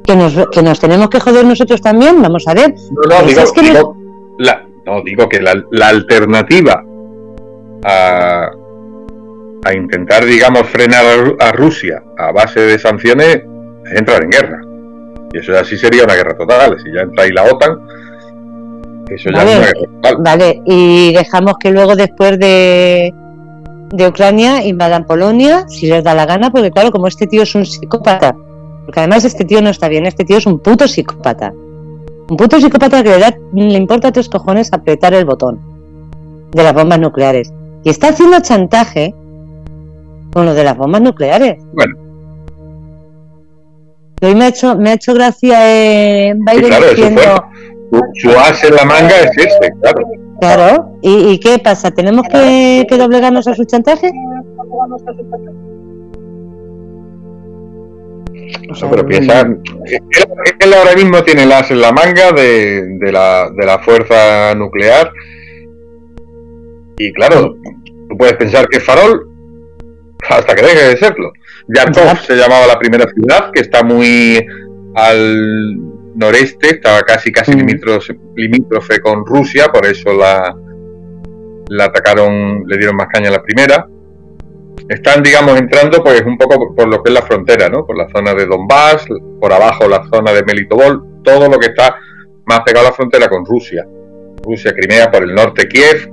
¿Que 0.04 0.16
nos, 0.16 0.34
que 0.50 0.62
nos 0.62 0.80
tenemos 0.80 1.10
que 1.10 1.20
joder 1.22 1.46
nosotros 1.46 1.82
también, 1.82 2.22
vamos 2.22 2.46
a 2.48 2.54
ver. 2.54 2.74
No, 3.10 3.22
no, 3.22 3.26
digo, 3.26 3.96
la, 4.40 4.66
no, 4.86 5.02
digo 5.02 5.30
que 5.30 5.40
la, 5.40 5.64
la 5.72 5.88
alternativa 5.88 6.84
a, 7.86 8.50
a, 9.64 9.74
intentar, 9.74 10.26
digamos, 10.26 10.68
frenar 10.68 11.36
a 11.40 11.52
Rusia 11.52 12.04
a 12.18 12.32
base 12.32 12.62
de 12.62 12.80
sanciones 12.80 13.42
es 13.86 14.00
entrar 14.00 14.24
en 14.24 14.30
guerra. 14.30 14.62
Y 15.34 15.38
eso 15.38 15.54
ya 15.54 15.64
sí 15.64 15.78
sería 15.78 16.04
una 16.04 16.16
guerra 16.16 16.36
total. 16.36 16.78
Si 16.84 16.92
ya 16.92 17.02
entra 17.02 17.24
ahí 17.24 17.32
la 17.32 17.44
OTAN, 17.44 17.80
eso 19.10 19.30
ya 19.30 19.44
es 19.44 19.46
una 19.46 19.60
guerra 19.60 19.72
total. 19.74 20.18
Vale, 20.20 20.62
y 20.66 21.14
dejamos 21.14 21.56
que 21.60 21.72
luego 21.72 21.96
después 21.96 22.40
de, 22.40 23.14
de 23.92 24.08
Ucrania 24.08 24.66
invadan 24.66 25.06
Polonia, 25.06 25.68
si 25.68 25.88
les 25.88 26.04
da 26.04 26.14
la 26.14 26.26
gana, 26.26 26.52
porque 26.52 26.72
claro, 26.72 26.92
como 26.92 27.08
este 27.08 27.28
tío 27.28 27.44
es 27.44 27.56
un 27.56 27.66
psicópata, 27.66 28.36
porque 28.86 29.00
además 29.02 29.26
este 29.26 29.46
tío 29.46 29.62
no 29.62 29.70
está 29.70 29.88
bien, 29.88 30.06
este 30.06 30.26
tío 30.26 30.38
es 30.38 30.46
un 30.46 30.60
puto 30.60 30.88
psicópata. 30.88 31.54
Un 32.30 32.38
puto 32.38 32.60
psicópata 32.60 33.02
que 33.04 33.10
le, 33.10 33.20
da, 33.20 33.36
le 33.54 33.78
importa 33.78 34.10
a 34.10 34.12
tus 34.12 34.30
cojones 34.30 34.72
apretar 34.72 35.14
el 35.16 35.26
botón 35.26 35.60
de 36.52 36.64
las 36.64 36.74
bombas 36.74 37.00
nucleares. 37.00 37.52
Y 37.84 37.90
está 37.90 38.10
haciendo 38.10 38.40
chantaje 38.42 39.16
con 40.32 40.46
lo 40.46 40.54
de 40.54 40.64
las 40.64 40.78
bombas 40.78 41.02
nucleares. 41.02 41.62
Bueno, 41.74 41.96
hoy 44.22 44.36
me 44.36 44.46
ha 44.46 44.48
hecho, 44.50 44.76
me 44.76 44.92
ha 44.92 44.94
hecho 44.94 45.14
gracia 45.14 45.60
eh, 45.64 46.34
Biden 46.36 46.74
diciendo... 46.90 47.22
Su, 48.22 48.30
as 48.30 48.64
en 48.64 48.76
la 48.76 48.86
manga 48.86 49.20
es 49.20 49.36
este, 49.36 49.72
claro. 49.82 50.08
Claro, 50.40 50.92
¿Y, 51.02 51.40
qué 51.40 51.58
pasa? 51.58 51.90
¿Tenemos 51.90 52.28
que, 52.32 52.86
doblegarnos 52.88 53.48
a 53.48 53.56
su 53.56 53.66
chantaje? 53.66 54.12
No 58.68 58.90
pero 58.92 59.06
piensa, 59.08 59.42
él, 59.42 60.74
ahora 60.74 60.96
mismo 60.96 61.24
tiene 61.24 61.44
el 61.44 61.52
as 61.52 61.72
en 61.72 61.82
la 61.82 61.92
manga 61.92 62.32
de, 62.32 63.00
de, 63.00 63.12
la, 63.12 63.50
de 63.50 63.66
la 63.66 63.80
fuerza 63.80 64.54
nuclear 64.56 65.12
y 67.00 67.12
claro, 67.14 67.56
tú 68.10 68.18
puedes 68.18 68.36
pensar 68.36 68.68
que 68.68 68.78
es 68.78 68.84
farol 68.84 69.30
hasta 70.28 70.56
que 70.56 70.62
deje 70.62 70.90
de 70.90 70.98
serlo. 70.98 71.32
Yarkov 71.68 72.20
se 72.26 72.36
llamaba 72.36 72.68
la 72.68 72.80
primera 72.80 73.06
ciudad, 73.10 73.52
que 73.52 73.62
está 73.62 73.84
muy 73.84 74.46
al 74.96 75.78
noreste, 76.16 76.76
estaba 76.76 77.02
casi 77.04 77.32
casi 77.32 77.56
mm. 77.56 77.66
limítrofe, 78.36 79.00
con 79.00 79.26
Rusia, 79.26 79.68
por 79.72 79.86
eso 79.86 80.14
la, 80.14 80.56
la 81.70 81.86
atacaron, 81.86 82.64
le 82.68 82.78
dieron 82.78 82.96
más 82.96 83.08
caña 83.08 83.30
a 83.30 83.34
la 83.34 83.44
primera. 83.44 83.88
Están, 84.88 85.22
digamos, 85.22 85.60
entrando 85.60 86.04
pues 86.04 86.22
un 86.24 86.38
poco 86.38 86.76
por 86.76 86.88
lo 86.88 87.04
que 87.04 87.12
es 87.12 87.14
la 87.14 87.22
frontera, 87.22 87.70
¿no? 87.70 87.86
Por 87.86 87.96
la 87.96 88.08
zona 88.10 88.34
de 88.34 88.48
Donbass, 88.48 89.06
por 89.40 89.54
abajo 89.54 89.88
la 89.88 90.04
zona 90.12 90.32
de 90.32 90.44
Melitopol, 90.44 91.22
todo 91.24 91.48
lo 91.48 91.60
que 91.60 91.68
está 91.68 92.00
más 92.46 92.62
pegado 92.62 92.88
a 92.88 92.90
la 92.90 92.96
frontera 92.96 93.30
con 93.30 93.46
Rusia. 93.46 93.86
Rusia, 94.44 94.74
Crimea, 94.74 95.12
por 95.12 95.24
el 95.24 95.36
norte 95.36 95.68
Kiev. 95.68 96.12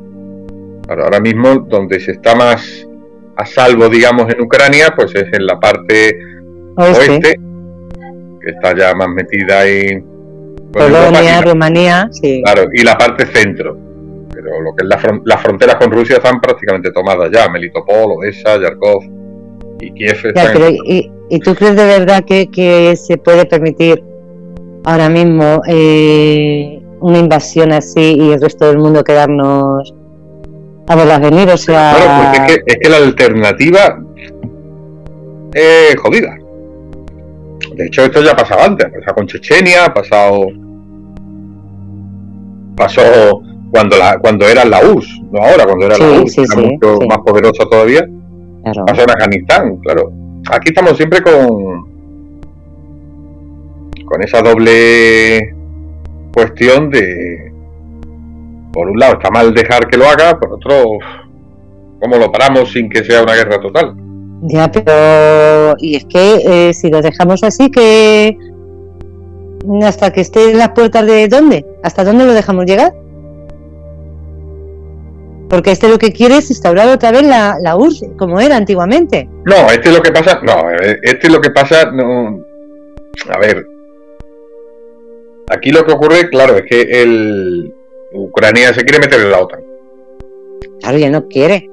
Ahora 0.88 1.21
mismo 1.21 1.55
donde 1.69 1.99
se 1.99 2.12
está 2.12 2.35
más 2.35 2.86
a 3.37 3.46
salvo, 3.46 3.88
digamos, 3.88 4.33
en 4.33 4.40
Ucrania, 4.40 4.92
pues 4.96 5.14
es 5.14 5.27
en 5.33 5.46
la 5.46 5.61
parte 5.61 6.18
oeste, 6.77 7.37
que 8.40 8.51
está 8.51 8.77
ya 8.77 8.94
más 8.94 9.09
metida 9.09 9.61
ahí. 9.61 10.03
Polonia, 10.72 11.42
Rumanía, 11.42 12.09
sí. 12.11 12.42
Claro, 12.44 12.68
y 12.72 12.83
la 12.83 12.96
parte 12.96 13.27
centro. 13.27 13.79
Pero 14.33 14.61
lo 14.61 14.75
que 14.75 14.85
es 14.85 14.88
la 14.88 15.20
las 15.25 15.42
fronteras 15.42 15.77
con 15.77 15.90
Rusia 15.90 16.16
están 16.16 16.40
prácticamente 16.40 16.90
tomadas 16.92 17.31
ya. 17.33 17.49
Melitopol, 17.49 18.18
Odessa, 18.18 18.61
Yarkov 18.61 19.03
y 19.81 19.92
Kiev. 19.92 20.18
y, 21.29 21.40
tú 21.40 21.55
crees 21.55 21.77
de 21.77 21.85
verdad 21.85 22.25
que, 22.25 22.94
se 22.96 23.16
puede 23.18 23.46
permitir 23.46 24.03
ahora 24.85 25.09
mismo 25.09 25.62
eh, 25.66 26.81
una 27.01 27.18
invasión 27.18 27.72
así 27.72 28.16
y 28.18 28.33
el 28.33 28.40
resto 28.40 28.66
del 28.66 28.79
mundo 28.79 29.03
quedarnos 29.05 29.94
a 30.88 30.94
verlas 30.94 31.20
venir, 31.20 31.49
o 31.51 31.57
sea... 31.57 31.94
Claro, 31.96 32.22
porque 32.22 32.38
es 32.38 32.46
que, 32.46 32.72
es 32.72 32.79
que 32.79 32.88
la 32.88 32.96
alternativa 32.99 33.99
es 35.55 35.96
jodida. 35.96 36.37
De 37.75 37.87
hecho, 37.87 38.03
esto 38.05 38.22
ya 38.22 38.33
ha 38.33 38.37
pasado 38.37 38.62
antes, 38.62 38.87
ha 38.87 38.90
pasado 38.90 39.14
con 39.14 39.27
Chechenia, 39.27 39.87
ha 39.87 39.94
pasado... 39.94 40.46
Pasó 42.77 43.42
cuando 43.70 43.96
la 43.96 44.18
cuando 44.18 44.46
era 44.46 44.64
la 44.64 44.81
URSS, 44.81 45.22
no 45.33 45.40
ahora, 45.40 45.64
cuando 45.64 45.87
era 45.87 45.99
la 45.99 46.20
URSS, 46.20 46.38
era 46.38 46.57
mucho 46.57 46.99
más 47.09 47.18
poderosa 47.18 47.64
todavía. 47.70 48.07
Pasó 48.87 49.03
en 49.03 49.11
Afganistán, 49.11 49.77
claro. 49.79 50.12
Aquí 50.51 50.68
estamos 50.68 50.96
siempre 50.96 51.22
con 51.22 51.96
con 54.05 54.22
esa 54.22 54.40
doble 54.40 55.55
cuestión 56.33 56.90
de 56.90 57.46
por 58.77 58.91
un 58.91 58.99
lado 58.99 59.15
está 59.15 59.31
mal 59.31 59.55
dejar 59.55 59.89
que 59.89 59.97
lo 59.97 60.05
haga, 60.07 60.39
por 60.39 60.53
otro 60.53 60.99
¿Cómo 62.01 62.19
lo 62.19 62.31
paramos 62.31 62.71
sin 62.73 62.91
que 62.91 63.03
sea 63.03 63.23
una 63.23 63.35
guerra 63.35 63.59
total? 63.59 63.95
Ya, 64.43 64.71
pero. 64.71 65.75
Y 65.79 65.97
es 65.97 66.05
que 66.05 66.69
eh, 66.69 66.75
si 66.75 66.91
lo 66.91 67.01
dejamos 67.01 67.43
así, 67.43 67.71
que. 67.71 68.37
Hasta 69.83 70.12
que 70.12 70.21
esté 70.21 70.51
en 70.51 70.59
las 70.59 70.69
puertas 70.71 71.07
de 71.07 71.27
dónde? 71.27 71.65
¿Hasta 71.83 72.05
dónde 72.05 72.27
lo 72.27 72.35
dejamos 72.35 72.67
llegar? 72.67 72.93
Porque 75.49 75.73
este 75.73 75.89
lo 75.89 75.99
que 75.99 76.12
quiere 76.12 76.37
es 76.37 76.51
instaurar 76.51 76.89
otra 76.89 77.12
vez 77.12 77.23
la, 77.23 77.57
la 77.62 77.77
URSS, 77.77 78.11
como 78.19 78.41
era 78.41 78.57
antiguamente. 78.57 79.29
No, 79.45 79.57
este 79.71 79.89
es 79.89 79.97
lo 79.97 80.03
que 80.03 80.12
pasa. 80.12 80.41
No, 80.43 80.71
eh, 80.71 81.01
este 81.03 81.27
es 81.29 81.33
lo 81.33 81.41
que 81.41 81.51
pasa. 81.51 81.91
No, 81.91 82.45
a 83.31 83.39
ver. 83.39 83.67
Aquí 85.49 85.71
lo 85.71 85.85
que 85.85 85.93
ocurre, 85.93 86.29
claro, 86.29 86.57
es 86.57 86.65
que 86.69 86.83
el 87.03 87.73
Ucrania 88.16 88.72
se 88.72 88.85
quiere 88.85 88.98
meter 88.98 89.20
en 89.20 89.31
la 89.31 89.40
OTAN. 89.40 89.61
Claro, 90.81 90.98
ya 90.98 91.11
no 91.11 91.26
quiere. 91.26 91.70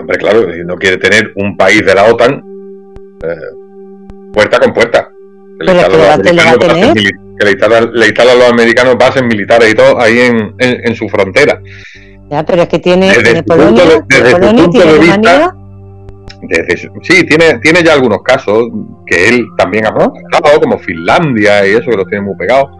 Hombre, 0.00 0.18
claro, 0.18 0.46
no 0.64 0.76
quiere 0.76 0.96
tener 0.96 1.32
un 1.36 1.56
país 1.56 1.84
de 1.84 1.94
la 1.94 2.04
OTAN 2.04 2.42
eh, 3.22 3.36
puerta 4.32 4.58
con 4.58 4.72
puerta. 4.72 5.10
Que 5.58 5.64
le 7.42 8.06
instalan 8.06 8.38
los 8.38 8.50
americanos 8.50 8.96
bases 8.98 9.22
militares 9.22 9.72
y 9.72 9.74
todo 9.74 10.00
ahí 10.00 10.18
en, 10.20 10.54
en, 10.58 10.94
su 10.94 11.08
frontera. 11.08 11.60
Ya, 12.30 12.44
pero 12.44 12.62
es 12.62 12.68
que 12.68 12.78
tiene, 12.78 13.08
desde 13.08 13.42
Polonia, 13.42 13.84
de, 13.84 14.98
vista, 14.98 15.54
sí, 17.02 17.24
tiene, 17.26 17.58
tiene 17.58 17.82
ya 17.82 17.94
algunos 17.94 18.22
casos 18.22 18.64
que 19.06 19.28
él 19.28 19.46
también 19.56 19.86
ha 19.86 19.94
pasado, 19.94 20.60
como 20.60 20.78
Finlandia 20.78 21.66
y 21.66 21.72
eso, 21.72 21.90
que 21.90 21.96
los 21.96 22.06
tiene 22.06 22.24
muy 22.24 22.36
pegados. 22.36 22.70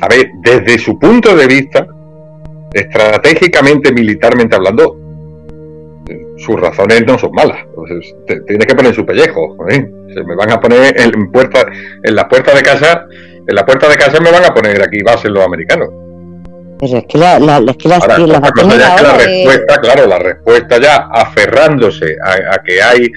A 0.00 0.08
ver, 0.08 0.30
desde 0.40 0.78
su 0.78 0.98
punto 0.98 1.36
de 1.36 1.46
vista, 1.46 1.86
estratégicamente, 2.72 3.92
militarmente 3.92 4.56
hablando, 4.56 4.96
sus 6.38 6.60
razones 6.60 7.04
no 7.06 7.18
son 7.18 7.32
malas. 7.32 7.58
tiene 8.46 8.66
que 8.66 8.74
poner 8.74 8.94
su 8.94 9.06
pellejo. 9.06 9.56
Se 9.68 10.24
me 10.24 10.34
van 10.34 10.52
a 10.52 10.60
poner 10.60 11.00
en, 11.00 11.30
puerta, 11.30 11.66
en 12.02 12.14
la 12.14 12.28
puerta 12.28 12.54
de 12.54 12.62
casa, 12.62 13.06
en 13.46 13.54
la 13.54 13.64
puerta 13.64 13.88
de 13.88 13.96
casa 13.96 14.20
me 14.20 14.30
van 14.30 14.44
a 14.44 14.54
poner 14.54 14.82
aquí 14.82 15.02
bases 15.02 15.30
los 15.30 15.44
americanos. 15.44 15.88
Pero 16.80 16.98
es 16.98 17.04
que 17.06 17.18
la, 17.18 17.38
la, 17.38 17.58
es 17.58 17.76
que 17.76 17.88
la, 17.88 18.00
respuesta, 18.00 19.80
claro, 19.80 20.06
la 20.08 20.18
respuesta 20.18 20.80
ya 20.80 20.96
aferrándose 21.12 22.16
a, 22.24 22.60
que 22.64 22.82
hay, 22.82 23.12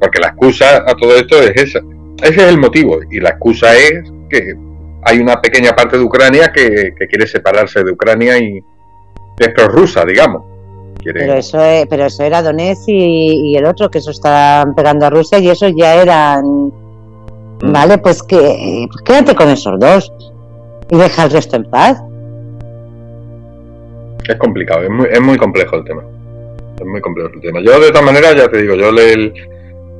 porque 0.00 0.18
la 0.18 0.28
excusa 0.28 0.78
a 0.78 0.94
todo 0.96 1.14
esto 1.14 1.40
es 1.40 1.52
esa. 1.54 1.80
Ese 2.20 2.34
es 2.34 2.48
el 2.48 2.58
motivo. 2.58 2.98
Y 3.10 3.20
la 3.20 3.30
excusa 3.30 3.76
es 3.76 4.02
que 4.28 4.56
hay 5.06 5.18
una 5.20 5.40
pequeña 5.40 5.70
parte 5.70 5.96
de 5.96 6.02
Ucrania 6.02 6.52
que, 6.52 6.92
quiere 7.08 7.28
separarse 7.28 7.84
de 7.84 7.92
Ucrania 7.92 8.38
y 8.38 8.60
es 9.38 9.48
prorrusa, 9.50 10.04
digamos. 10.04 10.42
Pero 11.04 11.34
eso, 11.34 11.58
pero 11.88 12.06
eso 12.06 12.24
era 12.24 12.42
Donetsk 12.42 12.88
y, 12.88 13.56
el 13.56 13.64
otro, 13.66 13.88
que 13.88 13.98
eso 13.98 14.10
estaban 14.10 14.74
pegando 14.74 15.06
a 15.06 15.10
Rusia 15.10 15.38
y 15.38 15.48
eso 15.48 15.68
ya 15.68 16.02
eran... 16.02 16.44
Mm. 16.44 17.72
Vale, 17.72 17.98
pues 17.98 18.22
que 18.24 18.88
pues 18.90 19.02
quédate 19.04 19.36
con 19.36 19.48
esos 19.48 19.78
dos 19.78 20.12
y 20.90 20.96
deja 20.96 21.24
el 21.24 21.30
resto 21.30 21.56
en 21.56 21.70
paz. 21.70 22.02
Es 24.28 24.36
complicado, 24.36 24.82
es 24.82 24.90
muy, 24.90 25.06
es 25.08 25.20
muy 25.20 25.38
complejo 25.38 25.76
el 25.76 25.84
tema. 25.84 26.02
Es 26.80 26.84
muy 26.84 27.00
complejo 27.00 27.30
el 27.32 27.40
tema. 27.40 27.60
Yo 27.60 27.78
de 27.78 27.88
todas 27.90 28.04
maneras, 28.04 28.34
ya 28.34 28.48
te 28.48 28.60
digo, 28.60 28.74
yo 28.74 28.90
le, 28.90 29.32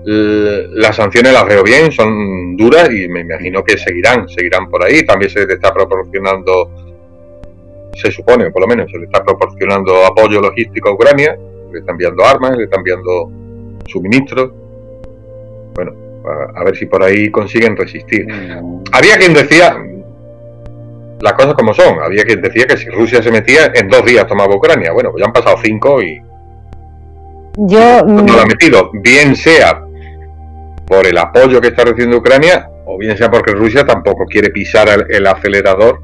las 0.08 0.94
sanciones 0.94 1.32
las 1.32 1.44
veo 1.46 1.64
bien, 1.64 1.90
son 1.90 2.56
duras 2.56 2.88
y 2.90 3.08
me 3.08 3.20
imagino 3.20 3.64
que 3.64 3.76
seguirán, 3.76 4.28
seguirán 4.28 4.70
por 4.70 4.84
ahí. 4.84 5.04
También 5.04 5.30
se 5.30 5.44
le 5.44 5.54
está 5.54 5.74
proporcionando, 5.74 6.70
se 7.94 8.12
supone, 8.12 8.50
por 8.50 8.62
lo 8.62 8.68
menos, 8.68 8.90
se 8.90 8.98
le 8.98 9.06
está 9.06 9.24
proporcionando 9.24 10.06
apoyo 10.06 10.40
logístico 10.40 10.90
a 10.90 10.92
Ucrania, 10.92 11.36
le 11.72 11.80
están 11.80 11.94
enviando 11.94 12.24
armas, 12.24 12.56
le 12.56 12.64
están 12.64 12.80
enviando 12.80 13.30
suministros. 13.88 14.52
Bueno, 15.74 15.92
a, 16.54 16.62
ver 16.62 16.76
si 16.76 16.86
por 16.86 17.02
ahí 17.02 17.28
consiguen 17.30 17.76
resistir. 17.76 18.26
Mm. 18.32 18.84
Había 18.92 19.16
quien 19.16 19.34
decía, 19.34 19.76
las 21.20 21.32
cosas 21.32 21.54
como 21.54 21.74
son, 21.74 21.98
había 22.00 22.22
quien 22.22 22.40
decía 22.40 22.64
que 22.66 22.76
si 22.76 22.88
Rusia 22.90 23.20
se 23.24 23.32
metía, 23.32 23.72
en 23.74 23.88
dos 23.88 24.04
días 24.04 24.24
tomaba 24.28 24.54
Ucrania. 24.54 24.92
Bueno, 24.92 25.10
pues 25.10 25.20
ya 25.20 25.26
han 25.26 25.32
pasado 25.32 25.56
cinco 25.64 26.00
y... 26.00 26.22
Yo... 27.56 28.04
No 28.04 28.22
lo 28.22 28.40
ha 28.40 28.46
metido, 28.46 28.90
bien 28.92 29.34
sea 29.34 29.86
por 30.87 31.07
el 31.07 31.18
apoyo 31.18 31.61
que 31.61 31.68
está 31.68 31.85
recibiendo 31.85 32.18
Ucrania, 32.18 32.70
o 32.87 32.96
bien 32.96 33.16
sea 33.16 33.31
porque 33.31 33.53
Rusia 33.53 33.85
tampoco 33.85 34.25
quiere 34.27 34.51
pisar 34.51 34.88
el, 35.09 35.27
acelerador. 35.27 36.01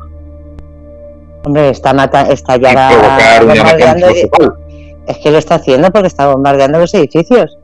Hombre, 1.44 1.70
está, 1.70 1.92
mata, 1.92 2.22
está 2.28 2.56
ya 2.56 3.40
bombardeando. 3.40 4.08
es 5.06 5.18
que 5.18 5.30
lo 5.30 5.38
está 5.38 5.56
haciendo 5.56 5.90
porque 5.90 6.08
está 6.08 6.28
bombardeando 6.28 6.78
los 6.78 6.92
edificios. 6.94 7.58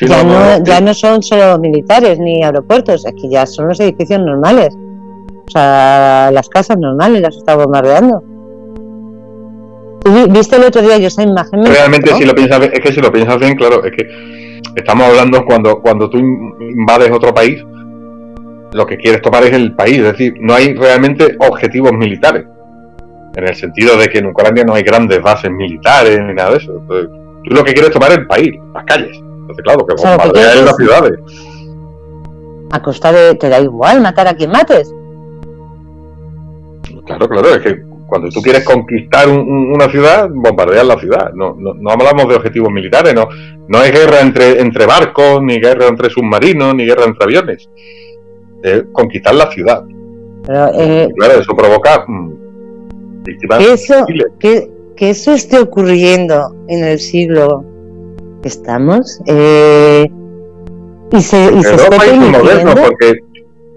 ya, 0.00 0.22
no, 0.22 0.62
ya 0.64 0.80
no 0.80 0.94
son 0.94 1.22
solo 1.22 1.58
militares 1.58 2.18
ni 2.18 2.42
aeropuertos, 2.42 3.04
es 3.06 3.12
que 3.20 3.28
ya 3.30 3.46
son 3.46 3.68
los 3.68 3.80
edificios 3.80 4.20
normales. 4.20 4.74
O 5.46 5.50
sea, 5.50 6.30
las 6.32 6.48
casas 6.48 6.78
normales 6.78 7.20
las 7.20 7.36
está 7.36 7.56
bombardeando. 7.56 8.22
¿Viste 10.30 10.56
el 10.56 10.64
otro 10.64 10.82
día 10.82 10.98
yo 10.98 11.08
esa 11.08 11.22
imagen? 11.22 11.64
Realmente, 11.64 12.12
si 12.14 12.24
lo 12.24 12.34
piensas, 12.34 12.60
es 12.72 12.80
que 12.80 12.92
si 12.92 13.00
lo 13.00 13.12
piensas 13.12 13.38
bien, 13.38 13.54
claro, 13.54 13.84
es 13.84 13.92
que 13.92 14.41
Estamos 14.74 15.06
hablando 15.06 15.44
cuando, 15.44 15.80
cuando 15.80 16.08
tú 16.08 16.18
invades 16.18 17.10
otro 17.10 17.34
país, 17.34 17.62
lo 18.72 18.86
que 18.86 18.96
quieres 18.96 19.20
tomar 19.22 19.42
es 19.44 19.52
el 19.52 19.74
país, 19.74 19.98
es 19.98 20.12
decir, 20.12 20.34
no 20.40 20.54
hay 20.54 20.74
realmente 20.74 21.36
objetivos 21.38 21.92
militares, 21.92 22.44
en 23.34 23.48
el 23.48 23.54
sentido 23.54 23.96
de 23.96 24.08
que 24.08 24.18
en 24.18 24.26
Ucrania 24.26 24.64
no 24.64 24.74
hay 24.74 24.82
grandes 24.82 25.20
bases 25.22 25.50
militares 25.50 26.20
ni 26.20 26.34
nada 26.34 26.50
de 26.52 26.56
eso. 26.56 26.82
tú 26.88 27.54
lo 27.54 27.64
que 27.64 27.72
quieres 27.74 27.90
tomar 27.90 28.12
es 28.12 28.18
el 28.18 28.26
país, 28.26 28.52
las 28.74 28.84
calles. 28.84 29.16
Entonces, 29.16 29.64
claro, 29.64 29.86
que 29.86 29.94
bombardear 29.94 30.56
en 30.56 30.64
las 30.64 30.76
ciudades. 30.76 31.18
A 32.70 32.80
costa 32.80 33.12
de, 33.12 33.34
te 33.34 33.48
da 33.48 33.60
igual 33.60 34.00
matar 34.00 34.28
a 34.28 34.34
quien 34.34 34.50
mates. 34.50 34.92
Claro, 37.04 37.28
claro, 37.28 37.48
es 37.48 37.58
que 37.58 37.91
cuando 38.12 38.28
tú 38.28 38.42
quieres 38.42 38.62
conquistar 38.62 39.26
una 39.26 39.88
ciudad, 39.88 40.28
bombardeas 40.30 40.86
la 40.86 41.00
ciudad. 41.00 41.32
No, 41.32 41.56
no, 41.58 41.90
hablamos 41.90 42.28
de 42.28 42.34
objetivos 42.34 42.70
militares, 42.70 43.14
no, 43.14 43.26
no 43.68 43.78
hay 43.78 43.90
guerra 43.90 44.20
entre, 44.20 44.60
entre 44.60 44.84
barcos, 44.84 45.40
ni 45.42 45.58
guerra 45.58 45.86
entre 45.86 46.10
submarinos, 46.10 46.74
ni 46.74 46.84
guerra 46.84 47.06
entre 47.06 47.24
aviones. 47.24 47.70
Es 48.62 48.84
conquistar 48.92 49.34
la 49.34 49.50
ciudad. 49.50 49.82
Eh, 50.74 51.08
claro, 51.16 51.40
eso 51.40 51.56
provoca 51.56 52.04
mm, 52.06 52.32
que 53.24 53.72
eso, 53.72 54.04
que, 54.38 54.68
eso 54.98 55.32
esté 55.32 55.58
ocurriendo 55.58 56.54
en 56.68 56.84
el 56.84 56.98
siglo 56.98 57.64
que 58.42 58.48
estamos 58.48 59.22
eh, 59.24 60.06
y 61.12 61.20
se, 61.22 61.50
y 61.50 61.62
se 61.62 61.76
porque 61.78 63.14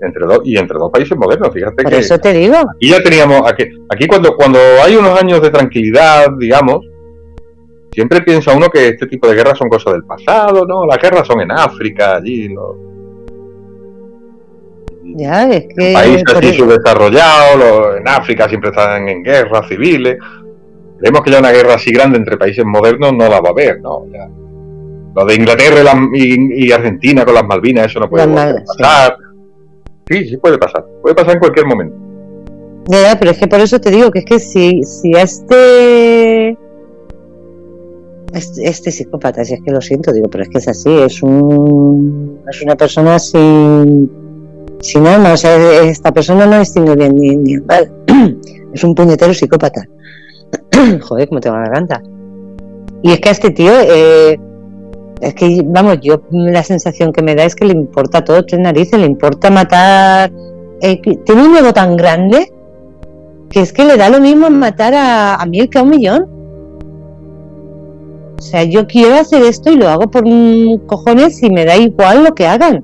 entre 0.05 0.25
dos 0.25 0.39
y 0.43 0.57
entre 0.57 0.77
dos 0.77 0.91
países 0.91 1.17
modernos 1.17 1.53
fíjate 1.53 1.83
Por 1.83 1.93
eso 1.93 2.17
te 2.17 2.33
digo. 2.33 2.57
y 2.79 2.89
ya 2.89 3.01
teníamos 3.01 3.41
aquí, 3.49 3.65
aquí 3.89 4.07
cuando 4.07 4.35
cuando 4.35 4.59
hay 4.83 4.95
unos 4.95 5.19
años 5.19 5.41
de 5.41 5.49
tranquilidad 5.49 6.27
digamos 6.37 6.85
siempre 7.91 8.21
piensa 8.21 8.53
uno 8.53 8.69
que 8.69 8.89
este 8.89 9.07
tipo 9.07 9.27
de 9.27 9.35
guerras 9.35 9.57
son 9.57 9.69
cosas 9.69 9.93
del 9.93 10.03
pasado 10.03 10.65
no 10.65 10.85
las 10.85 10.97
guerras 10.99 11.27
son 11.27 11.41
en 11.41 11.51
África 11.51 12.15
allí 12.15 12.49
no 12.49 12.85
ya 15.17 15.47
es 15.49 15.67
que 15.75 15.93
países 15.93 16.23
así 16.35 16.53
subdesarrollados 16.53 17.97
en 17.97 18.07
África 18.07 18.49
siempre 18.49 18.71
están 18.71 19.07
en 19.07 19.23
guerras 19.23 19.67
civiles. 19.69 20.17
Vemos 20.99 21.21
que 21.21 21.31
ya 21.31 21.39
una 21.39 21.51
guerra 21.51 21.75
así 21.75 21.91
grande 21.91 22.17
entre 22.17 22.37
países 22.37 22.65
modernos 22.65 23.13
no 23.13 23.29
la 23.29 23.39
va 23.39 23.49
a 23.49 23.51
haber 23.51 23.79
no 23.81 24.05
lo 25.15 25.25
de 25.25 25.35
Inglaterra 25.35 25.93
y, 26.13 26.71
Argentina 26.71 27.23
con 27.23 27.33
las 27.33 27.45
Malvinas 27.45 27.85
eso 27.85 27.99
no 28.01 28.09
puede 28.09 28.27
pasar. 28.27 29.17
Sí, 29.17 29.24
sí 30.07 30.37
puede 30.37 30.57
pasar. 30.57 30.85
Puede 31.01 31.15
pasar 31.15 31.33
en 31.33 31.39
cualquier 31.39 31.65
momento. 31.65 31.95
Ya, 32.87 33.17
pero 33.17 33.31
es 33.31 33.37
que 33.37 33.47
por 33.47 33.59
eso 33.59 33.79
te 33.79 33.89
digo 33.89 34.11
que 34.11 34.19
es 34.19 34.25
que 34.25 34.39
si, 34.39 34.83
si 34.83 35.11
este, 35.11 36.51
este, 38.31 38.69
este 38.69 38.91
psicópata, 38.91 39.43
si 39.43 39.55
es 39.55 39.61
que 39.65 39.71
lo 39.71 39.81
siento, 39.81 40.13
digo, 40.13 40.29
pero 40.29 40.43
es 40.43 40.49
que 40.49 40.59
es 40.59 40.67
así, 40.67 40.89
es 40.89 41.23
un 41.23 42.41
es 42.47 42.61
una 42.61 42.75
persona 42.75 43.17
sin 43.17 44.11
sin 44.81 45.07
alma, 45.07 45.33
o 45.33 45.37
sea, 45.37 45.81
esta 45.83 46.13
persona 46.13 46.45
no 46.45 46.59
distingue 46.59 46.95
bien 46.95 47.15
ni, 47.15 47.35
ni 47.35 47.57
mal, 47.57 47.91
es 48.73 48.83
un 48.83 48.93
puñetero 48.93 49.33
psicópata. 49.33 49.81
Joder, 51.01 51.27
cómo 51.27 51.41
te 51.41 51.49
va 51.49 51.61
la 51.61 51.69
garganta. 51.69 52.03
Y 53.01 53.11
es 53.11 53.19
que 53.19 53.29
a 53.29 53.31
este 53.31 53.49
tío, 53.49 53.71
eh, 53.71 54.39
es 55.21 55.34
que, 55.34 55.62
vamos, 55.63 55.99
yo 56.01 56.21
la 56.32 56.63
sensación 56.63 57.13
que 57.13 57.21
me 57.21 57.36
da 57.36 57.43
es 57.45 57.56
que 57.56 57.65
le 57.65 57.73
importa 57.73 58.23
todo, 58.23 58.45
tres 58.45 58.62
narices, 58.62 58.99
le 58.99 59.06
importa 59.06 59.49
matar. 59.49 60.32
Eh, 60.82 61.01
tiene 61.25 61.43
un 61.43 61.56
ego 61.56 61.73
tan 61.73 61.95
grande 61.95 62.51
que 63.49 63.62
es 63.62 63.71
que 63.71 63.86
le 63.86 63.95
da 63.95 64.10
lo 64.10 64.19
mismo 64.19 64.49
matar 64.49 64.93
a, 64.93 65.36
a 65.36 65.45
mil 65.45 65.69
que 65.69 65.80
a 65.80 65.84
un 65.84 65.89
millón. 65.89 66.28
O 68.38 68.41
sea, 68.41 68.63
yo 68.63 68.86
quiero 68.86 69.15
hacer 69.15 69.43
esto 69.43 69.71
y 69.71 69.78
lo 69.78 69.88
hago 69.89 70.12
por 70.12 70.23
cojones 70.86 71.41
y 71.41 71.49
me 71.49 71.65
da 71.65 71.78
igual 71.78 72.25
lo 72.25 72.36
que 72.36 72.45
hagan. 72.45 72.84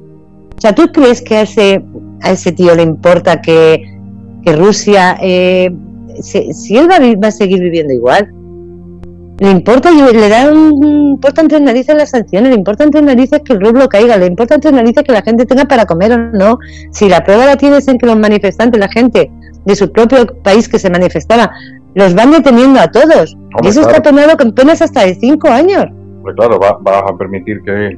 O 0.58 0.62
sea, 0.62 0.74
¿tú 0.74 0.91
crees 0.94 1.22
que 1.22 1.38
a 1.38 1.41
ese, 1.41 1.84
a 2.22 2.32
ese 2.32 2.52
tío 2.52 2.74
le 2.76 2.84
importa 2.84 3.41
que, 3.41 3.84
que 4.44 4.56
Rusia, 4.56 5.17
eh, 5.22 5.72
si, 6.22 6.78
él 6.78 6.88
va 6.89 7.28
a 7.28 7.32
seguir 7.32 7.60
viviendo 7.60 7.94
igual, 7.94 8.32
Le 9.41 9.49
importa, 9.49 9.89
le 9.89 10.30
da 10.30 10.51
un, 10.51 10.84
importa 11.13 11.41
entre 11.41 11.60
narices 11.60 11.95
las 11.95 12.12
sanciones, 12.12 12.51
le 12.51 12.58
importa 12.58 12.84
entre 12.84 13.01
narices 13.01 13.41
que 13.43 13.54
el 13.54 13.60
rublo 13.60 13.89
caiga, 13.89 14.15
le 14.15 14.27
importa 14.27 14.54
entre 14.54 14.71
narices 14.71 15.04
que 15.04 15.12
la 15.12 15.23
gente 15.23 15.47
tenga 15.47 15.65
para 15.65 15.88
comer 15.88 16.12
o 16.12 16.17
no. 16.17 16.60
Si 16.91 17.10
la 17.10 17.23
prueba 17.23 17.47
la 17.47 17.58
tienes 17.58 17.88
en 17.88 17.97
que 17.97 18.06
los 18.06 18.19
manifestantes, 18.19 18.80
la 18.80 18.88
gente 18.88 19.32
de 19.65 19.75
su 19.75 19.91
propio 19.91 20.27
país 20.43 20.69
que 20.69 20.77
se 20.77 20.91
manifestaba, 20.91 21.49
los 21.95 22.13
van 22.13 22.30
deteniendo 22.30 22.80
a 22.80 22.91
todos. 22.91 23.36
y 23.63 23.67
eso 23.67 23.82
está 23.82 24.04
penado 24.04 24.38
con 24.38 24.54
penas 24.54 24.80
hasta 24.84 25.08
de 25.08 25.15
cinco 25.15 25.47
años. 25.47 25.88
Pues 26.21 26.36
claro, 26.36 26.60
vas 26.60 27.04
a 27.04 27.17
permitir 27.17 27.63
que, 27.63 27.97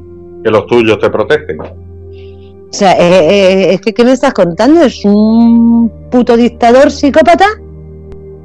los 0.49 0.65
tuyos 0.67 0.97
te 0.99 1.09
protegen. 1.09 1.59
O 1.59 1.67
sea, 2.69 2.93
eh, 2.93 3.01
eh, 3.01 3.73
es 3.73 3.81
que 3.81 3.93
¿qué 3.93 4.05
me 4.05 4.13
estás 4.13 4.33
contando? 4.33 4.81
¿Es 4.81 5.03
un 5.03 5.91
puto 6.09 6.37
dictador 6.37 6.89
psicópata? 6.89 7.47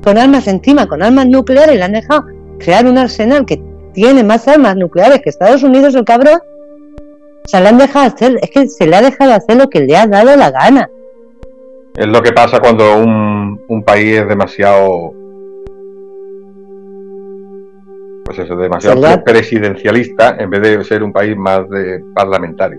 Con 0.03 0.19
armas 0.19 0.49
encima, 0.49 0.89
con 0.89 1.01
armas 1.01 1.29
nucleares, 1.29 1.77
le 1.77 1.85
han 1.85 1.93
dejado 1.93 2.25
crear 2.59 2.87
un 2.87 2.99
arsenal 2.99 3.47
que 3.47 3.61
tiene 3.93 4.23
más 4.23 4.47
armas 4.49 4.77
nucleares 4.77 5.21
que 5.23 5.31
Estados 5.31 5.63
Unidos, 5.63 5.95
el 5.95 6.05
cabrón, 6.05 6.39
se 7.45 7.61
le 7.61 7.69
han 7.69 7.79
dejado 7.79 8.07
hacer, 8.07 8.39
es 8.43 8.51
que 8.51 8.69
se 8.69 8.87
le 8.87 8.97
ha 8.97 9.03
dejado 9.03 9.33
hacer 9.33 9.57
lo 9.57 9.69
que 9.71 9.81
le 9.81 9.97
ha 9.97 10.07
dado 10.07 10.37
la 10.37 10.51
gana. 10.51 10.91
Es 11.97 12.07
lo 12.07 12.23
que 12.23 12.33
pasa 12.33 12.61
cuando 12.61 12.99
un, 12.99 13.61
un 13.69 13.83
país 13.83 14.19
es 14.19 14.29
demasiado 14.29 15.15
pues 18.25 18.41
eso, 18.41 18.57
demasiado 18.57 19.25
presidencialista 19.25 20.37
en 20.39 20.51
vez 20.51 20.61
de 20.61 20.85
ser 20.85 21.03
un 21.03 21.13
país 21.13 21.35
más 21.35 21.69
de 21.71 22.05
parlamentario. 22.15 22.79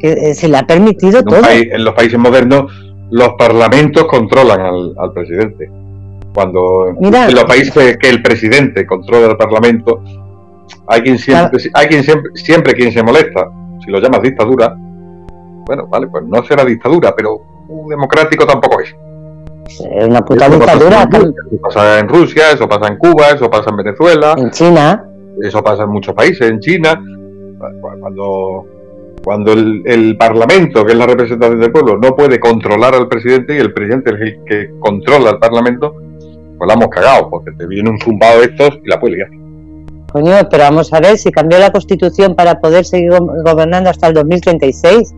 Eh, 0.00 0.32
se 0.34 0.48
le 0.48 0.56
ha 0.56 0.62
permitido 0.66 1.22
todo. 1.24 1.42
en 1.50 1.84
los 1.84 1.94
países 1.94 2.18
modernos 2.18 2.72
los 3.10 3.30
parlamentos 3.36 4.04
controlan 4.04 4.60
al, 4.60 4.94
al 4.96 5.12
presidente. 5.12 5.68
Cuando 6.34 6.88
en 6.88 7.34
los 7.34 7.44
países 7.44 7.98
que 7.98 8.08
el 8.08 8.22
presidente 8.22 8.86
controla 8.86 9.26
el 9.26 9.36
Parlamento, 9.36 10.02
hay 10.86 11.02
quien 11.02 11.18
siempre, 11.18 11.58
hay 11.74 11.86
quien 11.86 12.02
siempre, 12.02 12.30
siempre 12.34 12.74
quien 12.74 12.92
se 12.92 13.02
molesta. 13.02 13.48
Si 13.84 13.90
lo 13.90 14.00
llamas 14.00 14.22
dictadura, 14.22 14.74
bueno, 15.66 15.86
vale, 15.88 16.06
pues 16.08 16.24
no 16.24 16.42
será 16.44 16.64
dictadura, 16.64 17.14
pero 17.14 17.40
un 17.68 17.88
democrático 17.88 18.46
tampoco 18.46 18.80
es. 18.80 18.94
Es 19.68 20.04
una 20.04 20.22
puta 20.22 20.48
dictadura. 20.48 21.02
eso 21.02 21.60
pasa 21.62 21.98
en 22.00 22.08
Rusia, 22.08 22.50
eso 22.52 22.68
pasa 22.68 22.88
en 22.88 22.98
Cuba, 22.98 23.28
eso 23.34 23.50
pasa 23.50 23.70
en 23.70 23.76
Venezuela. 23.76 24.34
En 24.36 24.50
China. 24.50 25.04
Eso 25.40 25.62
pasa 25.62 25.84
en 25.84 25.90
muchos 25.90 26.14
países, 26.14 26.48
en 26.48 26.60
China. 26.60 27.00
Cuando, 28.00 28.66
cuando 29.22 29.52
el, 29.52 29.82
el, 29.86 30.16
Parlamento, 30.16 30.84
que 30.84 30.92
es 30.92 30.98
la 30.98 31.06
representación 31.06 31.60
del 31.60 31.70
pueblo, 31.70 31.96
no 31.96 32.14
puede 32.16 32.40
controlar 32.40 32.94
al 32.94 33.08
presidente 33.08 33.54
y 33.54 33.58
el 33.58 33.72
presidente 33.72 34.10
es 34.10 34.20
el 34.20 34.44
que 34.44 34.70
controla 34.80 35.30
al 35.30 35.38
Parlamento, 35.38 35.94
pues 36.62 36.68
la 36.68 36.74
hemos 36.74 36.94
cagado, 36.94 37.28
porque 37.28 37.50
te 37.58 37.66
viene 37.66 37.90
un 37.90 37.98
zumbado 37.98 38.38
de 38.38 38.46
estos 38.46 38.78
y 38.84 38.88
la 38.88 39.00
puede 39.00 39.16
liar. 39.16 39.28
Coño, 40.12 40.48
pero 40.48 40.62
vamos 40.62 40.92
a 40.92 41.00
ver 41.00 41.18
si 41.18 41.32
cambió 41.32 41.58
la 41.58 41.72
constitución 41.72 42.36
para 42.36 42.60
poder 42.60 42.84
seguir 42.84 43.10
gobernando 43.44 43.90
hasta 43.90 44.06
el 44.06 44.14
2036. 44.14 45.12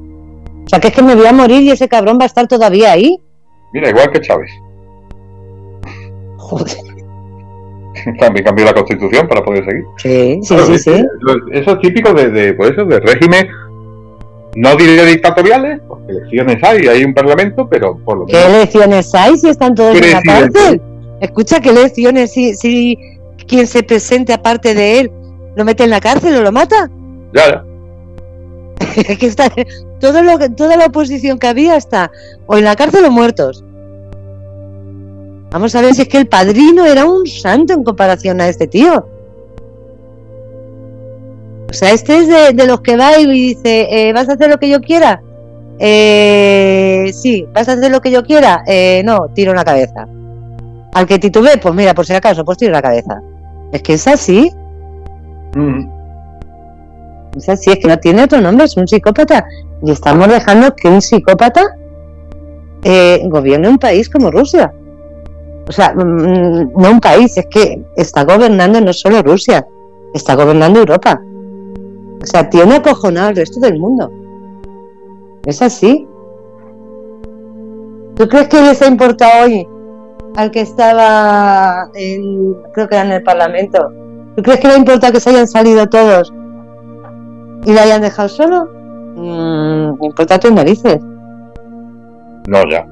O 0.64 0.68
sea, 0.70 0.80
que 0.80 0.88
es 0.88 0.94
que 0.94 1.02
me 1.02 1.14
voy 1.14 1.26
a 1.26 1.34
morir 1.34 1.60
y 1.60 1.70
ese 1.70 1.86
cabrón 1.86 2.18
va 2.18 2.22
a 2.22 2.26
estar 2.28 2.48
todavía 2.48 2.92
ahí. 2.92 3.18
Mira, 3.74 3.90
igual 3.90 4.10
que 4.10 4.22
Chávez. 4.22 4.50
Joder. 6.38 6.78
También 8.18 8.46
cambió 8.46 8.64
la 8.64 8.72
constitución 8.72 9.28
para 9.28 9.44
poder 9.44 9.66
seguir. 9.66 9.84
Sí, 9.98 10.38
sí, 10.42 10.56
sí, 10.66 10.78
sí. 10.78 11.04
Eso 11.52 11.72
es 11.72 11.78
típico 11.80 12.14
de, 12.14 12.30
de, 12.30 12.54
pues 12.54 12.70
eso, 12.70 12.86
de 12.86 13.00
régimen, 13.00 13.46
no 14.56 14.76
diré 14.76 15.04
dictatoriales, 15.04 15.78
porque 15.86 16.10
elecciones 16.10 16.64
hay, 16.64 16.86
hay 16.86 17.04
un 17.04 17.12
parlamento, 17.12 17.68
pero 17.68 17.98
por 17.98 18.16
lo 18.16 18.24
menos. 18.24 18.40
¿Qué 18.40 18.50
elecciones 18.50 19.14
hay 19.14 19.36
si 19.36 19.50
están 19.50 19.74
todos 19.74 19.94
en 19.94 20.10
la 20.10 20.22
cárcel? 20.22 20.80
Escucha, 21.20 21.60
¿qué 21.60 21.72
lecciones 21.72 22.32
si, 22.32 22.54
si 22.54 22.98
quien 23.46 23.66
se 23.66 23.82
presente 23.82 24.32
aparte 24.32 24.74
de 24.74 25.00
él 25.00 25.12
lo 25.56 25.64
mete 25.64 25.84
en 25.84 25.90
la 25.90 26.00
cárcel 26.00 26.36
o 26.36 26.42
lo 26.42 26.52
mata? 26.52 26.90
Ya. 27.32 27.64
que 29.18 29.26
está, 29.26 29.50
todo 30.00 30.22
lo, 30.22 30.38
toda 30.54 30.76
la 30.76 30.86
oposición 30.86 31.38
que 31.38 31.46
había 31.46 31.76
está 31.76 32.10
o 32.46 32.56
en 32.56 32.64
la 32.64 32.76
cárcel 32.76 33.04
o 33.04 33.10
muertos. 33.10 33.64
Vamos 35.50 35.74
a 35.74 35.80
ver 35.80 35.94
si 35.94 36.02
es 36.02 36.08
que 36.08 36.18
el 36.18 36.26
padrino 36.26 36.84
era 36.84 37.04
un 37.04 37.26
santo 37.26 37.72
en 37.74 37.84
comparación 37.84 38.40
a 38.40 38.48
este 38.48 38.66
tío. 38.66 39.06
O 41.70 41.72
sea, 41.72 41.92
este 41.92 42.18
es 42.18 42.56
de, 42.56 42.66
los 42.66 42.80
que 42.80 42.96
va 42.96 43.18
y 43.18 43.26
dice, 43.26 43.86
eh, 43.90 44.12
¿vas 44.12 44.28
a 44.28 44.32
hacer 44.32 44.48
lo 44.48 44.58
que 44.58 44.68
yo 44.68 44.80
quiera? 44.80 45.22
Eh, 45.78 47.10
sí, 47.12 47.46
¿vas 47.52 47.68
a 47.68 47.72
hacer 47.72 47.90
lo 47.90 48.00
que 48.00 48.10
yo 48.10 48.22
quiera? 48.22 48.62
Eh, 48.66 49.02
no, 49.04 49.28
tiro 49.34 49.52
una 49.52 49.64
cabeza. 49.64 50.06
Al 50.94 51.06
que 51.06 51.18
titube, 51.18 51.58
pues 51.60 51.74
mira, 51.74 51.92
por 51.92 52.06
si 52.06 52.14
acaso, 52.14 52.44
pues 52.44 52.56
tiro 52.56 52.72
la 52.72 52.80
cabeza. 52.80 53.20
Es 53.72 53.82
que 53.82 53.94
es 53.94 54.06
así. 54.06 54.50
Mm. 55.54 55.88
Es 57.36 57.48
así, 57.48 57.70
es 57.70 57.78
que 57.80 57.88
no 57.88 57.98
tiene 57.98 58.22
otro 58.22 58.40
nombre, 58.40 58.64
es 58.64 58.76
un 58.76 58.86
psicópata. 58.86 59.44
Y 59.82 59.90
estamos 59.90 60.28
dejando 60.28 60.74
que 60.76 60.88
un 60.88 61.02
psicópata 61.02 61.62
eh, 62.84 63.20
gobierne 63.24 63.68
un 63.68 63.78
país 63.78 64.08
como 64.08 64.30
Rusia. 64.30 64.72
O 65.68 65.72
sea, 65.72 65.92
mm, 65.94 66.72
no 66.76 66.90
un 66.92 67.00
país, 67.00 67.36
es 67.36 67.46
que 67.46 67.82
está 67.96 68.24
gobernando 68.24 68.80
no 68.80 68.92
solo 68.92 69.20
Rusia, 69.22 69.66
está 70.14 70.36
gobernando 70.36 70.78
Europa. 70.78 71.20
O 72.22 72.26
sea, 72.26 72.48
tiene 72.48 72.76
acojonado 72.76 73.28
al 73.28 73.36
resto 73.36 73.58
del 73.58 73.80
mundo. 73.80 74.12
Es 75.44 75.60
así. 75.60 76.06
¿Tú 78.14 78.28
crees 78.28 78.46
que 78.46 78.62
les 78.62 78.80
ha 78.80 78.86
importado 78.86 79.44
hoy 79.44 79.66
al 80.36 80.50
que 80.50 80.60
estaba 80.60 81.88
en, 81.94 82.54
creo 82.72 82.88
que 82.88 82.94
era 82.94 83.04
en 83.04 83.12
el 83.12 83.22
Parlamento. 83.22 83.92
¿Tú 84.36 84.42
crees 84.42 84.60
que 84.60 84.68
no 84.68 84.76
importa 84.76 85.12
que 85.12 85.20
se 85.20 85.30
hayan 85.30 85.46
salido 85.46 85.86
todos 85.88 86.32
y 87.64 87.72
le 87.72 87.80
hayan 87.80 88.02
dejado 88.02 88.28
solo? 88.28 88.68
Mm, 89.16 90.04
importa 90.04 90.38
tus 90.38 90.52
narices. 90.52 90.98
No, 92.48 92.68
ya. 92.68 92.84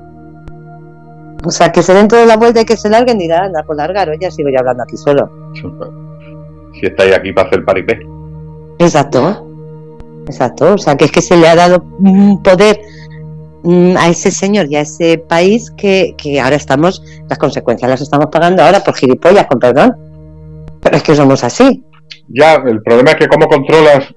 O 1.44 1.50
sea, 1.50 1.72
que 1.72 1.82
se 1.82 1.92
den 1.92 2.08
toda 2.08 2.24
la 2.24 2.36
vuelta 2.36 2.60
y 2.60 2.64
que 2.64 2.76
se 2.76 2.88
larguen, 2.88 3.18
dirán, 3.18 3.46
anda, 3.46 3.64
por 3.64 3.76
largar, 3.76 4.08
o 4.08 4.14
ya 4.14 4.30
sigo 4.30 4.48
yo 4.50 4.60
hablando 4.60 4.82
aquí 4.84 4.96
solo. 4.96 5.30
Si 6.74 6.86
estáis 6.86 7.14
aquí 7.14 7.34
para 7.34 7.48
hacer 7.48 7.66
paripé. 7.66 8.00
Exacto. 8.78 9.46
Exacto. 10.26 10.72
O 10.72 10.78
sea, 10.78 10.96
que 10.96 11.04
es 11.04 11.12
que 11.12 11.20
se 11.20 11.36
le 11.36 11.46
ha 11.46 11.54
dado 11.54 11.84
un 11.98 12.42
poder 12.42 12.80
a 13.96 14.08
ese 14.08 14.30
señor 14.30 14.66
y 14.70 14.76
a 14.76 14.80
ese 14.80 15.18
país 15.18 15.70
que, 15.70 16.14
ahora 16.42 16.56
estamos, 16.56 17.02
las 17.28 17.38
consecuencias 17.38 17.90
las 17.90 18.00
estamos 18.00 18.26
pagando 18.30 18.62
ahora 18.62 18.80
por 18.80 18.94
gilipollas, 18.94 19.46
con 19.46 19.58
perdón. 19.58 19.96
Pero 20.80 20.96
es 20.96 21.02
que 21.02 21.14
somos 21.14 21.44
así. 21.44 21.82
Ya, 22.28 22.54
el 22.54 22.82
problema 22.82 23.12
es 23.12 23.16
que 23.16 23.28
cómo 23.28 23.46
controlas 23.46 24.12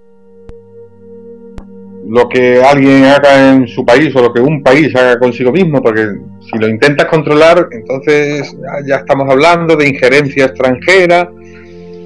lo 2.07 2.29
que 2.29 2.61
alguien 2.63 3.05
haga 3.05 3.53
en 3.53 3.67
su 3.67 3.83
país 3.83 4.15
o 4.15 4.21
lo 4.21 4.33
que 4.33 4.39
un 4.39 4.61
país 4.61 4.95
haga 4.95 5.17
consigo 5.17 5.51
mismo, 5.51 5.81
porque 5.81 6.07
si 6.41 6.57
lo 6.59 6.67
intentas 6.67 7.07
controlar, 7.07 7.67
entonces 7.71 8.55
ya, 8.85 8.97
estamos 8.97 9.29
hablando 9.29 9.75
de 9.75 9.89
injerencia 9.89 10.45
extranjera, 10.45 11.31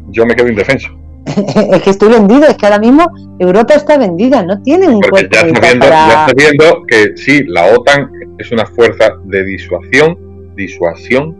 yo 0.09 0.25
me 0.25 0.35
quedo 0.35 0.47
indefenso. 0.47 0.89
Es 1.71 1.81
que 1.81 1.89
estoy 1.89 2.09
vendido, 2.09 2.45
es 2.45 2.57
que 2.57 2.65
ahora 2.65 2.79
mismo 2.79 3.05
Europa 3.39 3.75
está 3.75 3.97
vendida, 3.97 4.43
no 4.43 4.61
tienen 4.61 4.89
un 4.89 4.99
Porque 4.99 5.27
ya 5.31 5.41
está, 5.41 5.59
viendo, 5.61 5.85
ya 5.85 6.25
está 6.25 6.33
viendo 6.35 6.83
que 6.87 7.17
sí, 7.17 7.43
la 7.45 7.65
OTAN 7.67 8.11
es 8.37 8.51
una 8.51 8.65
fuerza 8.65 9.13
de 9.23 9.43
disuasión, 9.45 10.53
disuasión, 10.55 11.35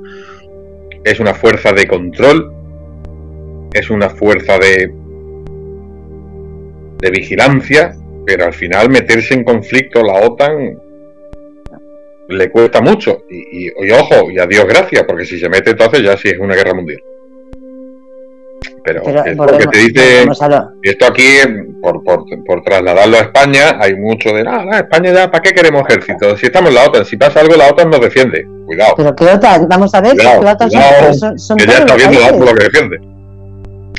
es 1.04 1.20
una 1.20 1.34
fuerza 1.34 1.74
de 1.74 1.86
control, 1.86 2.52
es 3.74 3.90
una 3.90 4.10
fuerza 4.10 4.58
de, 4.58 4.94
de 7.00 7.12
vigilancia, 7.12 7.96
pero 8.26 8.46
al 8.46 8.54
final 8.54 8.90
meterse 8.90 9.34
en 9.34 9.44
conflicto 9.44 10.02
la 10.02 10.14
OTAN 10.14 10.80
le 12.28 12.50
cuesta 12.50 12.82
mucho. 12.82 13.24
Y, 13.30 13.68
y, 13.68 13.92
ojo, 13.92 14.30
y 14.32 14.40
a 14.40 14.46
Dios 14.46 14.66
gracias, 14.66 15.04
porque 15.04 15.26
si 15.26 15.40
se 15.40 15.50
mete 15.50 15.72
entonces 15.72 16.02
ya 16.02 16.18
sí 16.18 16.30
es 16.30 16.40
una 16.40 16.56
guerra 16.56 16.74
mundial. 16.74 17.02
Pero, 18.84 19.02
porque 19.38 19.66
te 19.68 19.78
dice, 19.78 20.26
esto 20.82 21.06
aquí, 21.06 21.24
por, 21.82 22.04
por, 22.04 22.26
por, 22.46 22.62
trasladarlo 22.64 23.18
a 23.18 23.22
España, 23.22 23.78
hay 23.80 23.96
mucho 23.96 24.34
de, 24.34 24.44
nada, 24.44 24.80
España 24.80 25.14
ya, 25.14 25.32
¿para 25.32 25.42
qué 25.42 25.54
queremos 25.54 25.84
ejército? 25.88 26.36
Si 26.36 26.48
estamos 26.48 26.70
en 26.70 26.76
la 26.76 26.84
OTAN, 26.84 27.06
si 27.06 27.16
pasa 27.16 27.40
algo, 27.40 27.56
la 27.56 27.70
OTAN 27.70 27.90
nos 27.90 28.02
defiende. 28.02 28.46
Cuidado. 28.66 28.94
Pero 28.98 29.16
¿qué 29.16 29.26
OTAN? 29.26 29.68
Vamos 29.70 29.94
a 29.96 30.02
ver, 30.02 30.16
cuidado, 30.16 30.44
la 30.44 30.52
OTAN 30.54 30.72
son, 31.16 31.40
son, 31.40 31.58
que 31.58 31.66
ya 31.66 31.78
está 31.80 31.96
viendo 31.96 32.20
la 32.20 32.28
OTAN 32.28 32.40
lo 32.46 32.54
que 32.54 32.64
defiende. 32.64 32.98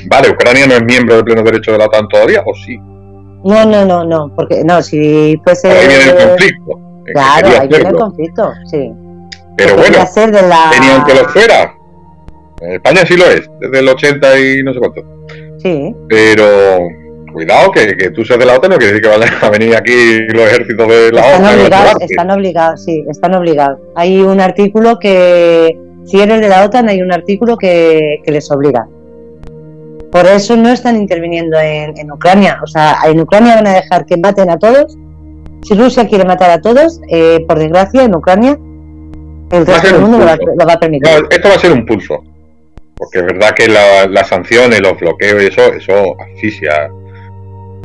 Vale, 0.07 0.31
Ucrania 0.31 0.67
no 0.67 0.75
es 0.75 0.83
miembro 0.85 1.17
de 1.17 1.25
pleno 1.25 1.43
derecho 1.43 1.73
de 1.73 1.79
la 1.79 1.87
OTAN 1.87 2.07
todavía, 2.09 2.43
¿o 2.45 2.55
sí? 2.55 2.77
No, 2.77 3.65
no, 3.65 3.87
no, 3.87 4.05
no, 4.05 4.35
porque 4.35 4.65
no, 4.65 4.83
si 4.83 5.41
fuese... 5.45 5.71
Ahí 5.71 5.89
viene 5.89 6.11
el 6.11 6.29
conflicto. 6.29 6.84
Claro, 7.13 7.49
ahí 7.61 7.69
viene 7.69 7.89
el 7.89 7.95
conflicto, 7.97 8.53
sí. 8.71 8.93
Pero 9.57 9.77
bueno, 9.77 9.99
tenían 10.15 11.05
que 11.05 11.15
lo 11.15 11.29
fuera 11.29 11.75
España 12.73 13.05
sí 13.07 13.17
lo 13.17 13.27
es, 13.27 13.49
desde 13.61 13.79
el 13.81 13.89
80 13.89 14.39
y 14.39 14.63
no 14.63 14.73
sé 14.73 14.79
cuánto. 14.79 15.03
Sí. 15.59 15.95
Pero 16.09 16.79
cuidado, 17.33 17.71
que, 17.73 17.97
que 17.97 18.11
tú 18.11 18.25
seas 18.25 18.39
de 18.39 18.47
la 18.47 18.55
OTAN 18.55 18.71
no 18.71 18.77
quiere 18.77 18.93
decir 18.93 19.03
que 19.03 19.19
vayan 19.19 19.35
a 19.43 19.51
venir 19.51 19.77
aquí 19.77 20.21
los 20.29 20.47
ejércitos 20.47 20.89
de 20.89 21.13
la 21.13 21.21
están 21.21 21.43
OTAN. 21.43 21.59
Obligados, 21.59 21.95
están 22.01 22.31
obligados, 22.31 22.85
sí, 22.85 23.05
están 23.09 23.35
obligados. 23.35 23.79
Hay 23.97 24.23
un 24.23 24.41
artículo 24.41 24.99
que, 24.99 25.77
si 26.05 26.21
eres 26.21 26.41
de 26.41 26.49
la 26.49 26.65
OTAN, 26.65 26.89
hay 26.89 27.03
un 27.03 27.13
artículo 27.13 27.57
que, 27.57 28.21
que 28.25 28.31
les 28.31 28.51
obliga. 28.51 28.87
Por 30.13 30.27
eso 30.27 30.57
no 30.57 30.69
están 30.69 30.97
interviniendo 30.97 31.59
en, 31.59 31.99
en, 31.99 32.13
Ucrania. 32.13 32.61
O 32.63 32.69
sea, 32.69 32.99
en 33.05 33.19
Ucrania 33.19 33.57
van 33.57 33.67
a 33.67 33.75
dejar 33.75 34.07
que 34.07 34.17
maten 34.17 34.49
a 34.49 34.59
todos. 34.59 34.97
Si 35.65 35.75
Rusia 35.75 36.07
quiere 36.07 36.25
matar 36.25 36.51
a 36.51 36.61
todos, 36.61 37.01
eh, 37.09 37.45
por 37.49 37.59
desgracia, 37.59 38.05
en 38.05 38.15
Ucrania, 38.15 38.59
el 39.51 39.67
resto 39.67 39.89
del 39.89 40.01
mundo 40.01 40.19
lo 40.19 40.27
va, 40.27 40.37
lo 40.37 40.67
va, 40.67 40.73
a 40.75 40.79
permitir. 40.79 41.09
No, 41.09 41.27
esto 41.31 41.49
va 41.49 41.55
a 41.55 41.59
ser 41.59 41.73
un 41.73 41.87
pulso. 41.87 42.23
Porque 42.97 43.19
es 43.19 43.25
verdad 43.25 43.55
que 43.55 43.69
las 43.69 44.29
sanciones, 44.29 44.81
los 44.81 44.99
bloqueos 44.99 45.43
y 45.43 45.47
eso, 45.47 45.73
eso 45.73 46.17
asfixia, 46.21 46.91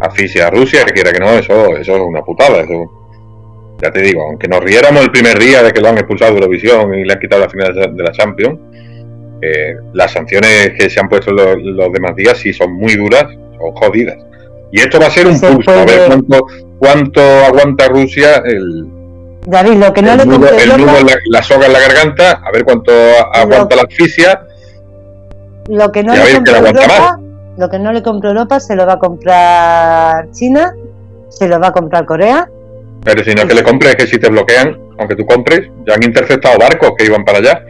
asfixia 0.01 0.47
a 0.47 0.51
Rusia, 0.51 0.85
que 0.85 0.93
quiera 0.93 1.11
que 1.11 1.19
no, 1.19 1.29
eso, 1.31 1.75
eso 1.77 1.95
es 1.95 2.01
una 2.01 2.21
putada. 2.21 2.59
Eso, 2.59 3.77
ya 3.81 3.91
te 3.91 4.01
digo, 4.01 4.23
aunque 4.23 4.47
nos 4.47 4.59
riéramos 4.59 5.01
el 5.03 5.11
primer 5.11 5.39
día 5.39 5.63
de 5.63 5.71
que 5.71 5.81
lo 5.81 5.87
han 5.87 5.97
expulsado 5.97 6.33
de 6.33 6.39
Eurovisión 6.39 6.93
y 6.93 7.05
le 7.05 7.13
han 7.13 7.19
quitado 7.19 7.41
la 7.41 7.49
final 7.49 7.73
de 7.73 8.03
la 8.03 8.11
Champions, 8.11 8.59
eh, 9.41 9.75
las 9.93 10.11
sanciones 10.11 10.73
que 10.77 10.89
se 10.89 10.99
han 10.99 11.07
puesto 11.07 11.31
los, 11.31 11.55
los, 11.57 11.91
demás 11.93 12.13
días 12.15 12.37
sí 12.37 12.51
son 12.51 12.73
muy 12.73 12.95
duras, 12.95 13.23
son 13.23 13.71
jodidas. 13.71 14.17
Y 14.71 14.81
esto 14.81 14.99
va 14.99 15.07
a 15.07 15.11
ser 15.11 15.27
un 15.27 15.39
pulso, 15.39 15.71
a 15.71 15.85
ver 15.85 16.07
cuánto, 16.07 16.45
cuánto 16.79 17.21
aguanta 17.21 17.87
Rusia 17.87 18.41
el, 18.45 18.87
David, 19.45 19.73
lo 19.73 19.93
que 19.93 20.01
no 20.01 20.15
le 20.15 20.25
nudo, 20.25 20.49
el 20.49 20.77
nudo 20.77 21.03
la, 21.03 21.15
la, 21.29 21.43
soga 21.43 21.67
en 21.67 21.73
la 21.73 21.79
garganta, 21.79 22.41
a 22.43 22.51
ver 22.51 22.63
cuánto 22.63 22.91
aguanta 23.33 23.75
la 23.75 23.83
asfixia 23.83 24.45
lo 25.69 25.91
que 25.91 26.03
no 26.03 26.15
le 26.15 26.33
compro 26.33 26.55
Europa, 26.55 27.19
lo 27.57 27.69
que 27.69 27.79
no 27.79 27.91
le 27.93 28.01
compro 28.01 28.29
Europa 28.29 28.59
se 28.59 28.75
lo 28.75 28.87
va 28.87 28.93
a 28.93 28.99
comprar 28.99 30.31
China, 30.31 30.73
se 31.29 31.47
lo 31.47 31.59
va 31.59 31.67
a 31.67 31.71
comprar 31.71 32.05
Corea. 32.05 32.49
Pero 33.03 33.23
si 33.23 33.35
no 33.35 33.47
que 33.47 33.53
le 33.53 33.63
compres, 33.63 33.91
es 33.91 33.97
que 33.97 34.07
si 34.07 34.17
te 34.17 34.29
bloquean, 34.29 34.75
aunque 34.97 35.15
tú 35.15 35.25
compres, 35.27 35.69
ya 35.85 35.93
han 35.93 36.03
interceptado 36.03 36.57
barcos 36.57 36.93
que 36.97 37.05
iban 37.05 37.23
para 37.23 37.37
allá. 37.37 37.63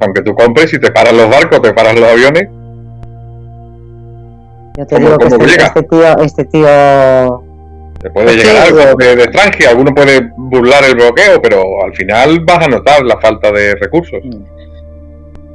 Aunque 0.00 0.22
tú 0.22 0.34
compres, 0.34 0.70
si 0.70 0.80
te 0.80 0.90
paran 0.90 1.16
los 1.16 1.30
barcos, 1.30 1.62
te 1.62 1.72
paran 1.72 2.00
los 2.00 2.10
aviones. 2.10 2.48
Yo 4.76 4.86
te 4.86 4.98
digo 4.98 5.16
que 5.16 5.26
este, 5.26 5.62
este, 5.62 5.82
tío, 5.84 6.18
este 6.18 6.44
tío 6.46 7.43
te 8.04 8.10
puede 8.10 8.36
llegar 8.36 8.66
algo 8.66 8.96
de, 8.98 9.16
de 9.16 9.22
extranjero, 9.22 9.70
alguno 9.70 9.94
puede 9.94 10.30
burlar 10.36 10.84
el 10.84 10.94
bloqueo, 10.94 11.40
pero 11.40 11.64
al 11.82 11.94
final 11.94 12.38
vas 12.40 12.66
a 12.66 12.68
notar 12.68 13.02
la 13.02 13.18
falta 13.18 13.50
de 13.50 13.74
recursos. 13.76 14.20
Mm. 14.22 14.42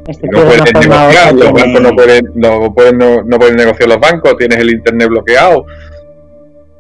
Este 0.08 0.28
no 0.32 0.46
pueden 0.46 0.64
negociar, 0.64 1.36
los 1.36 1.52
bancos 1.54 1.82
no 1.82 1.92
pueden, 1.92 2.26
no, 2.34 2.74
pueden, 2.74 2.98
no, 2.98 3.22
no, 3.22 3.38
pueden 3.38 3.56
negociar 3.56 3.90
los 3.90 4.00
bancos, 4.00 4.36
tienes 4.38 4.58
el 4.58 4.72
internet 4.72 5.10
bloqueado. 5.10 5.64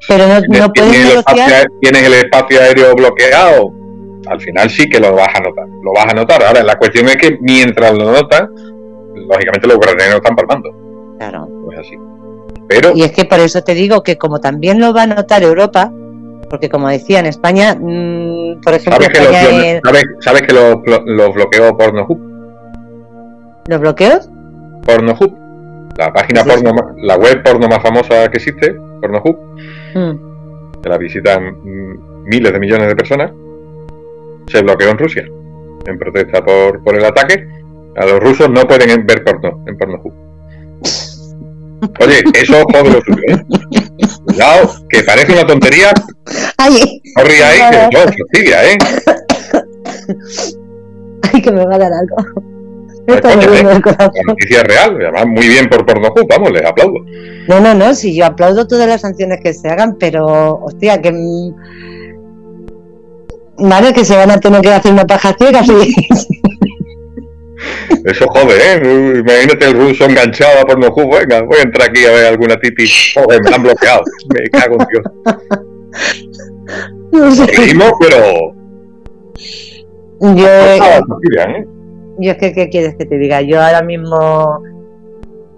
Pero 0.07 0.28
no, 0.28 0.41
tienes, 0.41 0.59
no 0.59 0.74
puedes 0.74 0.91
tienes, 0.91 1.11
el 1.11 1.17
espacio, 1.20 1.45
tienes 1.82 2.03
el 2.03 2.13
espacio 2.13 2.61
aéreo 2.61 2.95
bloqueado. 2.95 3.72
Al 4.28 4.41
final 4.41 4.70
sí 4.72 4.89
que 4.89 4.99
lo 4.99 5.13
vas 5.13 5.30
a 5.36 5.39
notar, 5.39 5.67
lo 5.67 5.93
vas 5.93 6.11
a 6.11 6.15
notar. 6.15 6.43
Ahora, 6.45 6.63
la 6.63 6.80
cuestión 6.80 7.07
es 7.09 7.17
que 7.17 7.38
mientras 7.41 7.93
lo 7.93 8.11
notas, 8.11 8.49
lógicamente 9.13 9.67
los 9.67 9.78
ucranianos 9.78 10.15
están 10.15 10.36
palmando. 10.36 11.15
Claro. 11.20 11.47
No 11.47 11.72
es 11.74 11.80
así. 11.80 11.95
Pero, 12.70 12.93
y 12.95 13.01
es 13.01 13.11
que 13.11 13.26
por 13.26 13.39
eso 13.39 13.63
te 13.63 13.74
digo 13.74 14.03
que 14.03 14.17
como 14.17 14.39
también 14.39 14.80
lo 14.80 14.93
va 14.93 15.03
a 15.03 15.07
notar 15.07 15.43
Europa, 15.43 15.91
porque 16.49 16.70
como 16.70 16.88
decía 16.88 17.20
en 17.20 17.26
España, 17.26 17.76
mmm, 17.76 18.61
por 18.61 18.74
ejemplo, 18.76 19.03
¿sabes 19.03 19.09
que, 19.09 19.17
España 19.17 19.43
los, 19.43 19.63
es... 19.63 19.82
¿sabes, 19.84 20.03
¿sabes 20.22 20.41
que 20.43 20.53
los, 20.53 21.05
los 21.05 21.34
bloqueó 21.34 21.76
Pornhub? 21.76 22.20
¿Los 23.67 23.82
bloqueos? 23.82 24.30
Pornohub, 24.86 25.36
la 25.97 26.13
página 26.13 26.43
¿Sí? 26.43 26.49
porno, 26.49 26.95
la 26.97 27.17
web 27.17 27.43
porno 27.43 27.67
más 27.67 27.82
famosa 27.82 28.30
que 28.30 28.38
existe, 28.38 28.74
Pornohub, 29.01 29.38
mm. 29.95 30.82
que 30.82 30.89
la 30.89 30.97
visitan 30.97 31.57
miles 32.24 32.53
de 32.53 32.59
millones 32.59 32.88
de 32.88 32.95
personas, 32.95 33.32
se 34.47 34.61
bloqueó 34.61 34.89
en 34.89 34.97
Rusia 34.97 35.26
en 35.86 35.97
protesta 35.97 36.43
por, 36.43 36.84
por 36.84 36.95
el 36.95 37.05
ataque. 37.05 37.47
A 37.95 38.05
los 38.05 38.20
rusos 38.20 38.49
no 38.49 38.67
pueden 38.67 39.05
ver 39.05 39.24
porno 39.24 39.63
en 39.67 39.78
Pornohub. 39.78 40.28
Oye, 41.99 42.23
eso 42.34 42.63
jode 42.71 42.91
lo 42.91 43.01
suyo, 43.01 43.23
¿eh? 43.27 43.45
Cuidado, 44.25 44.71
que 44.89 45.03
parece 45.03 45.34
una 45.34 45.47
tontería. 45.47 45.93
Ay, 46.57 47.01
no 47.15 47.23
ríais, 47.23 47.89
que 47.89 47.97
no, 47.97 48.03
fastidia, 48.03 48.71
¿eh? 48.71 48.77
Ay, 51.34 51.41
que 51.41 51.51
me 51.51 51.65
va 51.65 51.75
a 51.75 51.80
dar 51.80 51.91
algo. 51.93 52.49
Me 53.07 53.21
corazón. 53.82 54.11
La 54.13 54.23
noticia 54.27 54.57
es 54.57 54.63
real, 54.63 54.97
además 55.01 55.25
muy 55.27 55.47
bien 55.47 55.67
por 55.67 55.86
Pornohub, 55.86 56.27
vamos, 56.30 56.51
les 56.51 56.63
aplaudo. 56.63 56.99
No, 57.47 57.59
no, 57.59 57.73
no, 57.73 57.95
sí, 57.95 58.15
yo 58.15 58.25
aplaudo 58.25 58.67
todas 58.67 58.88
las 58.88 59.01
sanciones 59.01 59.39
que 59.41 59.53
se 59.53 59.67
hagan, 59.67 59.95
pero, 59.97 60.59
hostia, 60.61 61.01
que... 61.01 61.11
Vale, 63.57 63.93
que 63.93 64.05
se 64.05 64.15
van 64.15 64.32
a 64.32 64.39
tener 64.39 64.61
que 64.61 64.69
hacer 64.69 64.93
una 64.93 65.05
paja 65.05 65.36
ciega, 65.38 65.63
sí. 65.63 65.95
Eso 68.05 68.28
jode, 68.28 68.55
¿eh? 68.55 69.20
Imagínate 69.20 69.66
el 69.66 69.74
ruso 69.74 70.05
enganchado 70.05 70.60
a 70.60 70.66
Pornohub, 70.66 71.20
venga, 71.20 71.41
voy 71.41 71.60
a 71.60 71.64
entrar 71.64 71.89
aquí 71.89 72.05
a 72.05 72.12
ver 72.12 72.26
alguna 72.28 72.57
titi. 72.57 72.86
Joder, 73.14 73.41
me 73.43 73.55
han 73.55 73.64
bloqueado, 73.64 74.01
me 74.34 74.49
cago 74.49 74.78
en 74.80 74.88
Dios. 74.88 75.03
No 77.12 77.32
sé. 77.32 77.45
Reímos, 77.47 77.91
pero... 77.99 78.53
Yo... 80.22 80.47
¿eh? 80.47 81.66
yo 82.20 82.32
es 82.32 82.38
que, 82.38 82.53
¿qué 82.53 82.70
quieres 82.70 82.95
que 82.97 83.05
te 83.05 83.18
diga? 83.18 83.41
Yo 83.41 83.62
ahora 83.62 83.82
mismo, 83.82 84.62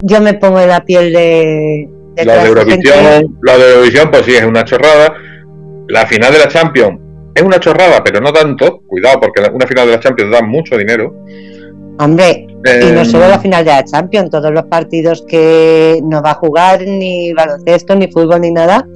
yo 0.02 0.22
me 0.22 0.34
pongo 0.36 0.60
en 0.62 0.70
la 0.70 0.86
piel 0.86 1.12
de... 1.12 1.89
de 2.16 2.26
la 2.26 2.43
de 2.43 2.47
Eurovisión, 2.47 2.93
gente. 2.95 3.34
la 3.43 3.58
de 3.58 3.70
Eurovisión, 3.72 4.12
pues 4.12 4.26
sí, 4.26 4.36
es 4.36 4.43
una 4.45 4.64
chorrada. 4.64 5.14
La 5.88 6.06
final 6.06 6.32
de 6.32 6.39
la 6.39 6.47
Champions 6.47 6.99
es 7.34 7.41
una 7.41 7.60
chorrada, 7.60 8.04
pero 8.04 8.20
no 8.22 8.32
tanto. 8.32 8.82
Cuidado, 8.88 9.20
porque 9.20 9.41
una 9.52 9.68
final 9.68 9.88
de 9.88 9.93
la 9.93 9.99
Champions 9.99 10.32
da 10.32 10.41
mucho 10.41 10.78
dinero. 10.78 11.26
Hombre, 12.04 12.47
eh, 12.66 12.80
y 12.89 12.91
no 12.93 13.06
solo 13.06 13.28
la 13.28 13.39
final 13.39 13.64
de 13.64 13.72
la 13.72 13.84
Champions, 13.84 14.32
todos 14.32 14.52
los 14.52 14.66
partidos 14.66 15.24
que 15.28 15.99
no 16.04 16.22
va 16.22 16.32
a 16.32 16.36
jugar 16.36 16.82
ni 16.82 17.32
baloncesto, 17.34 17.95
ni 17.95 18.12
fútbol, 18.12 18.41
ni 18.41 18.52
nada, 18.52 18.88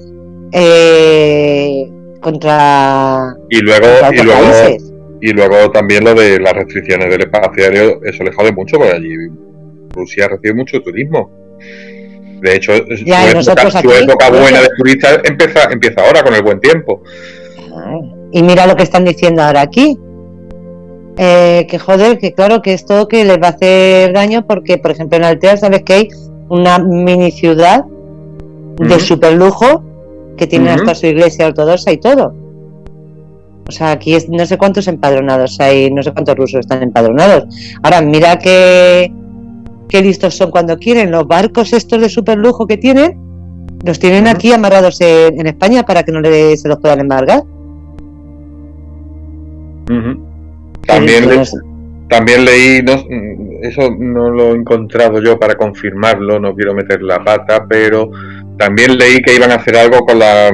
eh, 0.51 1.88
contra, 2.20 3.36
y 3.49 3.60
luego, 3.60 3.86
contra 4.01 4.16
y 4.16 4.26
luego 4.26 4.41
países 4.41 4.95
y 5.26 5.32
luego 5.32 5.72
también 5.72 6.03
lo 6.03 6.14
de 6.14 6.39
las 6.39 6.53
restricciones 6.53 7.10
del 7.10 7.22
espacio 7.22 7.64
aéreo, 7.64 7.99
eso 8.03 8.24
le 8.24 8.32
jode 8.32 8.51
mucho, 8.51 8.78
porque 8.78 8.93
allí 8.93 9.16
Rusia 9.91 10.28
recibe 10.28 10.53
mucho 10.53 10.82
turismo. 10.82 11.32
De 12.41 12.56
hecho, 12.56 12.74
ya, 13.06 13.41
su, 13.41 13.51
época, 13.51 13.82
su 13.82 13.91
época, 13.91 14.30
buena 14.30 14.62
de 14.62 14.70
turistas 14.78 15.20
empieza, 15.24 15.64
empieza 15.72 16.01
ahora 16.01 16.22
con 16.22 16.36
el 16.36 16.43
buen 16.43 16.60
tiempo. 16.60 17.01
Y 18.34 18.43
mira 18.43 18.68
lo 18.68 18.76
que 18.76 18.84
están 18.84 19.06
diciendo 19.06 19.41
ahora 19.41 19.62
aquí. 19.62 19.97
Eh, 21.18 21.66
que 21.70 21.80
joder, 21.80 22.18
que 22.20 22.34
claro 22.34 22.61
que 22.61 22.74
esto 22.74 23.07
que 23.07 23.24
les 23.24 23.41
va 23.41 23.47
a 23.47 23.51
hacer 23.51 24.13
daño 24.13 24.45
porque, 24.45 24.78
por 24.78 24.91
ejemplo, 24.91 25.18
en 25.18 25.24
Altea 25.24 25.57
sabes 25.57 25.84
que 25.84 25.93
hay 25.93 26.09
una 26.49 26.78
mini 26.78 27.32
ciudad 27.32 27.86
de 28.78 28.99
super 28.99 29.34
lujo 29.34 29.84
que 30.38 30.47
tiene 30.47 30.72
hasta 30.72 30.93
su 30.93 31.07
iglesia 31.07 31.47
ortodoxa 31.47 31.91
y 31.91 31.97
todo. 31.97 32.34
O 33.68 33.72
sea, 33.72 33.91
aquí 33.91 34.16
no 34.30 34.45
sé 34.45 34.57
cuántos 34.57 34.88
empadronados 34.88 35.59
hay, 35.59 35.89
no 35.89 36.03
sé 36.03 36.11
cuántos 36.11 36.36
rusos 36.36 36.59
están 36.59 36.84
empadronados. 36.84 37.45
Ahora, 37.82 38.01
mira 38.01 38.38
que, 38.38 39.11
qué 39.88 40.01
listos 40.01 40.36
son 40.36 40.51
cuando 40.51 40.78
quieren. 40.78 41.09
Los 41.11 41.26
barcos 41.28 41.74
estos 41.74 42.01
de 42.01 42.09
super 42.09 42.38
lujo 42.38 42.68
que 42.68 42.78
tienen, 42.78 43.18
los 43.84 43.97
tienen 43.97 44.28
aquí 44.28 44.51
amarrados 44.51 44.99
en, 45.01 45.47
España 45.47 45.84
para 45.84 46.03
que 46.03 46.11
no 46.11 46.22
se 46.24 46.68
los 46.68 46.80
puedan 46.80 46.99
embargar. 46.99 47.43
También, 50.86 51.43
también 52.09 52.45
leí, 52.45 52.81
no, 52.83 52.93
eso 53.61 53.89
no 53.97 54.29
lo 54.29 54.51
he 54.51 54.55
encontrado 54.55 55.21
yo 55.21 55.39
para 55.39 55.55
confirmarlo, 55.55 56.39
no 56.39 56.53
quiero 56.53 56.73
meter 56.73 57.01
la 57.01 57.23
pata, 57.23 57.65
pero 57.67 58.11
también 58.57 58.97
leí 58.97 59.21
que 59.21 59.36
iban 59.36 59.51
a 59.51 59.55
hacer 59.55 59.75
algo 59.77 60.05
con 60.05 60.19
la 60.19 60.51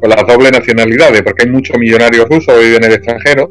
con 0.00 0.10
las 0.10 0.26
dobles 0.26 0.52
nacionalidades, 0.52 1.22
porque 1.22 1.44
hay 1.44 1.50
muchos 1.50 1.78
millonarios 1.78 2.28
rusos 2.28 2.54
que 2.54 2.60
viven 2.60 2.84
en 2.84 2.90
el 2.90 2.96
extranjero, 2.96 3.48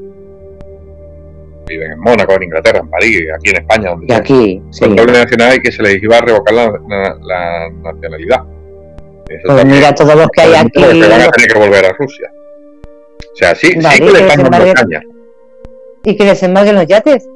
viven 1.67 1.93
en 1.93 1.99
Mónaco, 1.99 2.33
en 2.33 2.43
Inglaterra, 2.43 2.79
en 2.79 2.89
París, 2.91 3.21
aquí 3.35 3.49
en 3.49 3.55
España, 3.55 3.89
donde 3.89 4.07
sea, 4.07 4.17
aquí, 4.17 4.61
con 4.79 4.95
doble 4.95 5.13
nacionalidad 5.13 5.55
y 5.55 5.61
que 5.61 5.71
se 5.71 5.81
les 5.81 6.03
iba 6.03 6.17
a 6.17 6.21
revocar 6.21 6.53
la, 6.53 7.69
nacionalidad. 7.81 8.43
pues 9.45 9.65
mira, 9.65 9.95
todos 9.95 10.15
los 10.15 10.27
que 10.27 10.41
hay 10.41 10.53
aquí. 10.53 10.69
Que 10.73 11.07
van 11.07 11.21
a 11.21 11.31
tener 11.31 11.47
que 11.51 11.59
volver 11.59 11.85
a 11.85 11.93
Rusia. 11.93 12.31
O 13.33 13.35
sea, 13.35 13.55
sí, 13.55 13.69
sí 13.71 13.99
que, 13.99 14.11
les 14.11 14.21
están 14.21 14.43
dando 14.43 14.73
caña. 14.73 15.01
Y 16.03 16.15
que 16.17 16.25
desembarguen 16.25 16.75
los 16.75 16.87
yates. 16.87 17.27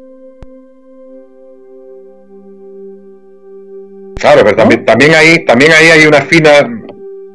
Claro, 4.16 4.42
pero 4.44 4.56
también, 4.56 4.84
también 4.84 5.14
ahí, 5.14 5.46
también 5.46 5.72
ahí 5.72 5.88
hay 5.88 6.08
una 6.08 6.22
fina 6.22 6.68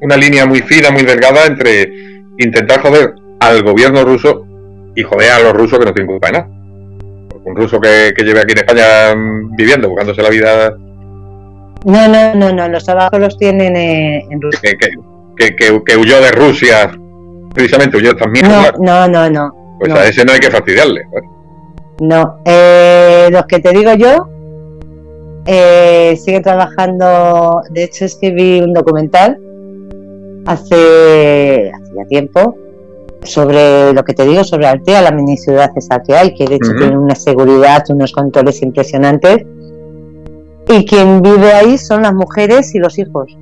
una 0.02 0.16
línea 0.16 0.44
muy 0.46 0.60
fina, 0.60 0.90
muy 0.90 1.04
delgada 1.04 1.46
entre 1.46 1.90
intentar 2.38 2.80
joder 2.80 3.14
al 3.40 3.62
gobierno 3.62 4.04
ruso 4.04 4.44
y 4.94 5.02
joder 5.02 5.30
a 5.30 5.38
los 5.38 5.52
rusos 5.54 5.78
que 5.78 5.84
no 5.84 5.94
tienen 5.94 6.08
culpa 6.08 6.26
de 6.26 6.32
nada. 6.32 6.48
un 7.44 7.56
ruso 7.56 7.80
que, 7.80 8.12
lleve 8.18 8.40
aquí 8.40 8.52
en 8.52 8.58
España 8.58 9.14
viviendo, 9.56 9.88
buscándose 9.88 10.22
la 10.22 10.28
vida. 10.28 10.76
No, 11.84 12.08
no, 12.08 12.34
no, 12.34 12.52
no, 12.52 12.68
los 12.68 12.84
trabajos 12.84 13.18
los 13.18 13.38
tienen 13.38 13.76
en 13.76 14.42
Rusia. 14.42 14.72
Que, 15.36 15.96
huyó 15.96 16.20
de 16.20 16.30
Rusia, 16.32 16.90
precisamente 17.54 17.96
huyó 17.96 18.14
también. 18.16 18.46
No, 18.48 18.72
no, 18.78 19.08
no, 19.08 19.30
no. 19.30 19.61
Pues 19.82 19.92
a 19.94 20.06
ese 20.06 20.24
no 20.24 20.32
hay 20.32 20.40
que 20.40 20.50
fastidiarle. 20.50 21.02
No, 22.00 22.38
eh, 22.44 23.28
los 23.30 23.44
que 23.46 23.58
te 23.58 23.72
digo 23.72 23.94
yo, 23.94 24.28
eh, 25.46 26.16
sigue 26.22 26.40
trabajando. 26.40 27.62
De 27.70 27.84
hecho, 27.84 28.04
es 28.04 28.16
que 28.16 28.30
vi 28.30 28.60
un 28.60 28.72
documental 28.72 29.38
hace, 30.46 31.72
hace 31.72 31.94
ya 31.96 32.04
tiempo 32.08 32.56
sobre 33.24 33.92
lo 33.92 34.04
que 34.04 34.14
te 34.14 34.24
digo 34.24 34.42
sobre 34.44 34.66
Altea, 34.66 35.02
la 35.02 35.12
mini 35.12 35.36
ciudad 35.36 35.70
esa 35.76 36.00
que 36.02 36.14
hay, 36.14 36.34
que 36.34 36.44
de 36.44 36.56
hecho 36.56 36.72
tiene 36.76 36.96
una 36.96 37.14
seguridad, 37.14 37.84
unos 37.88 38.12
controles 38.12 38.62
impresionantes. 38.62 39.44
Y 40.68 40.84
quien 40.86 41.22
vive 41.22 41.52
ahí 41.52 41.76
son 41.76 42.02
las 42.02 42.14
mujeres 42.14 42.74
y 42.74 42.78
los 42.78 42.98
hijos. 42.98 43.36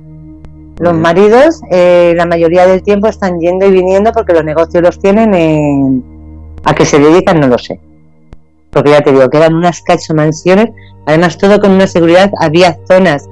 Los 0.79 0.95
maridos, 0.95 1.61
eh, 1.69 2.13
la 2.15 2.25
mayoría 2.25 2.65
del 2.65 2.81
tiempo 2.81 3.07
están 3.07 3.39
yendo 3.39 3.67
y 3.67 3.71
viniendo 3.71 4.11
porque 4.11 4.33
los 4.33 4.43
negocios 4.43 4.81
los 4.81 4.99
tienen 4.99 5.33
en... 5.35 6.10
a 6.63 6.75
qué 6.75 6.85
se 6.85 6.99
dedican, 6.99 7.39
no 7.39 7.47
lo 7.47 7.57
sé. 7.57 7.79
Porque 8.69 8.91
ya 8.91 9.01
te 9.01 9.11
digo 9.11 9.29
que 9.29 9.37
eran 9.37 9.53
unas 9.53 9.81
cacho 9.81 10.13
mansiones, 10.13 10.69
además 11.05 11.37
todo 11.37 11.59
con 11.59 11.71
una 11.71 11.87
seguridad, 11.87 12.31
había 12.39 12.77
zonas 12.87 13.27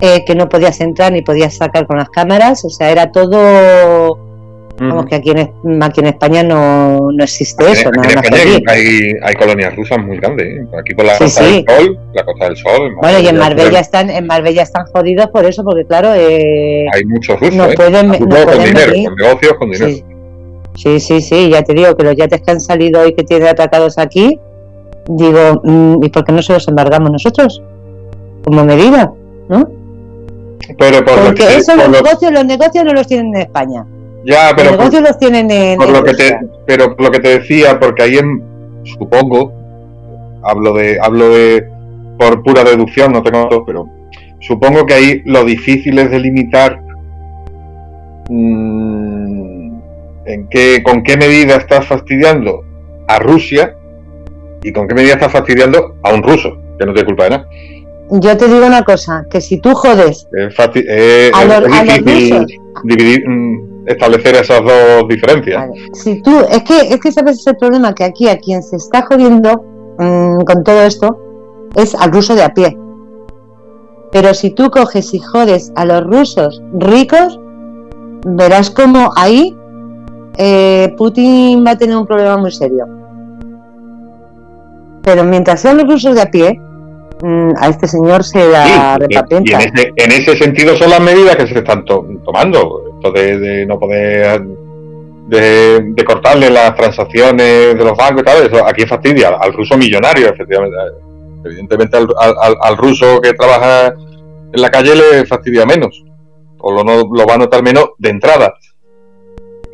eh, 0.00 0.24
que 0.24 0.34
no 0.34 0.48
podías 0.48 0.80
entrar 0.80 1.12
ni 1.12 1.22
podías 1.22 1.54
sacar 1.54 1.86
con 1.86 1.98
las 1.98 2.08
cámaras, 2.08 2.64
o 2.64 2.70
sea, 2.70 2.90
era 2.90 3.12
todo 3.12 4.18
como 4.78 5.04
que 5.04 5.14
aquí 5.14 5.30
en, 5.30 5.82
aquí 5.82 6.00
en 6.00 6.06
España 6.06 6.42
no, 6.42 7.12
no 7.12 7.24
existe 7.24 7.70
eso. 7.70 7.88
Aquí 7.88 8.12
en 8.12 8.18
España 8.18 8.62
hay, 8.66 9.12
hay, 9.22 9.34
colonias 9.34 9.76
rusas 9.76 9.98
muy 9.98 10.16
grandes, 10.16 10.46
¿eh? 10.46 10.66
aquí 10.78 10.94
por 10.94 11.04
la 11.04 11.18
Costa 11.18 11.44
del 11.44 11.64
Sol, 11.68 11.98
la 12.14 12.24
Costa 12.24 12.44
del 12.46 12.56
Sol. 12.56 12.94
Bueno, 12.96 13.18
y 13.20 13.28
en 13.28 13.36
Marbella 13.36 13.80
están, 13.80 14.10
en 14.10 14.26
Marbella 14.26 14.62
están 14.62 14.86
jodidos 14.86 15.28
por 15.28 15.44
eso, 15.44 15.62
porque 15.62 15.84
claro, 15.84 16.14
eh, 16.14 16.86
hay 16.92 17.04
muchos 17.04 17.38
rusos, 17.38 17.54
no 17.54 17.66
¿eh? 17.66 17.74
pueden, 17.74 18.08
no 18.08 18.16
con 18.18 18.64
dinero, 18.64 18.92
con 19.04 19.14
negocios, 19.14 19.54
con 19.58 19.70
dinero. 19.70 19.92
Sí. 19.92 20.04
Sí, 21.00 21.20
sí, 21.20 21.50
ya 21.50 21.62
te 21.62 21.74
digo 21.74 21.96
que 21.96 22.04
los 22.04 22.16
yates 22.16 22.40
que 22.40 22.50
han 22.50 22.60
salido 22.60 23.06
y 23.06 23.14
que 23.14 23.24
tienen 23.24 23.48
atacados 23.48 23.98
aquí, 23.98 24.38
digo, 25.06 25.60
mm, 25.62 26.04
¿y 26.04 26.08
por 26.08 26.24
qué 26.24 26.32
no 26.32 26.42
se 26.42 26.52
los 26.52 26.66
embargamos 26.68 27.10
nosotros? 27.10 27.62
Como 28.44 28.64
medida, 28.64 29.12
¿no? 29.48 29.68
Pero 30.78 31.04
por 31.04 31.24
Porque 31.24 31.56
eso 31.56 31.76
los, 31.76 31.88
negocios, 31.88 32.32
los 32.32 32.44
negocios 32.44 32.84
no 32.84 32.92
los 32.92 33.06
tienen 33.06 33.34
en 33.34 33.42
España. 33.42 33.84
Ya, 34.24 34.52
pero 34.56 34.70
los 34.70 34.78
negocios 34.78 35.02
los 35.02 35.18
tienen 35.18 35.50
en, 35.50 35.78
por 35.78 35.90
lo 35.90 36.04
que 36.04 36.14
te, 36.14 36.38
pero 36.66 36.94
lo 36.98 37.10
que 37.10 37.18
te 37.18 37.40
decía, 37.40 37.78
porque 37.80 38.02
ahí 38.04 38.16
en, 38.16 38.42
supongo, 38.84 39.52
hablo 40.44 40.72
de, 40.74 40.98
hablo 41.00 41.28
de 41.30 41.68
por 42.18 42.42
pura 42.42 42.62
deducción, 42.62 43.12
no 43.12 43.22
tengo 43.22 43.48
todo, 43.48 43.64
pero 43.64 43.88
supongo 44.40 44.86
que 44.86 44.94
ahí 44.94 45.22
lo 45.24 45.44
difícil 45.44 45.98
es 45.98 46.10
delimitar 46.10 46.80
mmm, 48.28 49.41
en 50.26 50.48
qué, 50.48 50.82
con 50.82 51.02
qué 51.02 51.16
medida 51.16 51.56
estás 51.56 51.86
fastidiando 51.86 52.64
a 53.08 53.18
Rusia 53.18 53.76
y 54.62 54.72
con 54.72 54.86
qué 54.86 54.94
medida 54.94 55.14
estás 55.14 55.32
fastidiando 55.32 55.96
a 56.02 56.12
un 56.12 56.22
ruso, 56.22 56.56
que 56.78 56.86
no 56.86 56.92
tiene 56.92 57.06
culpa 57.06 57.24
de 57.24 57.30
nada. 57.30 57.48
Yo 58.10 58.36
te 58.36 58.46
digo 58.46 58.66
una 58.66 58.82
cosa, 58.82 59.26
que 59.30 59.40
si 59.40 59.58
tú 59.58 59.74
jodes 59.74 60.28
es, 60.32 60.54
eh, 60.74 61.30
a 61.32 61.44
los, 61.44 61.64
dividir, 62.84 63.26
mm, 63.26 63.88
establecer 63.88 64.36
esas 64.36 64.62
dos 64.62 65.08
diferencias. 65.08 65.64
Si 65.94 66.20
tú, 66.22 66.30
es 66.50 66.62
que, 66.62 66.94
es 66.94 67.00
que 67.00 67.10
sabes 67.10 67.46
el 67.46 67.56
problema, 67.56 67.94
que 67.94 68.04
aquí 68.04 68.28
a 68.28 68.38
quien 68.38 68.62
se 68.62 68.76
está 68.76 69.02
jodiendo 69.02 69.64
mm, 69.98 70.42
con 70.42 70.62
todo 70.62 70.82
esto 70.82 71.18
es 71.74 71.94
al 71.94 72.12
ruso 72.12 72.34
de 72.34 72.42
a 72.42 72.52
pie. 72.52 72.76
Pero 74.12 74.34
si 74.34 74.50
tú 74.50 74.70
coges 74.70 75.14
y 75.14 75.18
jodes 75.18 75.72
a 75.74 75.86
los 75.86 76.04
rusos 76.04 76.62
ricos, 76.74 77.40
verás 78.26 78.70
como 78.70 79.10
ahí 79.16 79.56
eh, 80.36 80.94
Putin 80.96 81.64
va 81.64 81.72
a 81.72 81.78
tener 81.78 81.96
un 81.96 82.06
problema 82.06 82.36
muy 82.36 82.50
serio. 82.50 82.86
Pero 85.02 85.24
mientras 85.24 85.60
sean 85.60 85.78
los 85.78 85.86
rusos 85.86 86.14
de 86.14 86.22
a 86.22 86.30
pie, 86.30 86.60
Mm, 87.22 87.52
a 87.56 87.68
este 87.68 87.86
señor 87.86 88.24
se 88.24 88.48
la 88.48 88.98
repatenta. 88.98 89.60
Y, 89.62 89.92
en, 89.94 90.12
ese, 90.12 90.36
sentido 90.36 90.76
son 90.76 90.90
las 90.90 91.00
medidas 91.00 91.36
que 91.36 91.46
se 91.46 91.58
están 91.58 91.84
tomando. 91.84 92.82
Esto 92.96 93.12
de, 93.12 93.64
no 93.64 93.78
poder 93.78 94.42
de, 95.28 96.04
cortarle 96.04 96.50
las 96.50 96.74
transacciones 96.74 97.78
de 97.78 97.84
los 97.84 97.96
bancos 97.96 98.22
y 98.22 98.24
tal, 98.24 98.46
eso 98.46 98.66
aquí 98.66 98.86
fastidia 98.86 99.28
al, 99.40 99.52
ruso 99.52 99.76
millonario, 99.76 100.30
efectivamente. 100.30 100.76
Evidentemente 101.44 101.96
al, 101.96 102.76
ruso 102.76 103.20
que 103.20 103.34
trabaja 103.34 103.94
en 104.52 104.60
la 104.60 104.70
calle 104.70 104.94
le 104.96 105.24
fastidia 105.24 105.64
menos, 105.64 106.04
o 106.58 106.72
lo, 106.72 106.82
lo 106.82 107.26
va 107.26 107.34
a 107.34 107.38
notar 107.38 107.62
menos 107.62 107.90
de 107.98 108.10
entrada. 108.10 108.52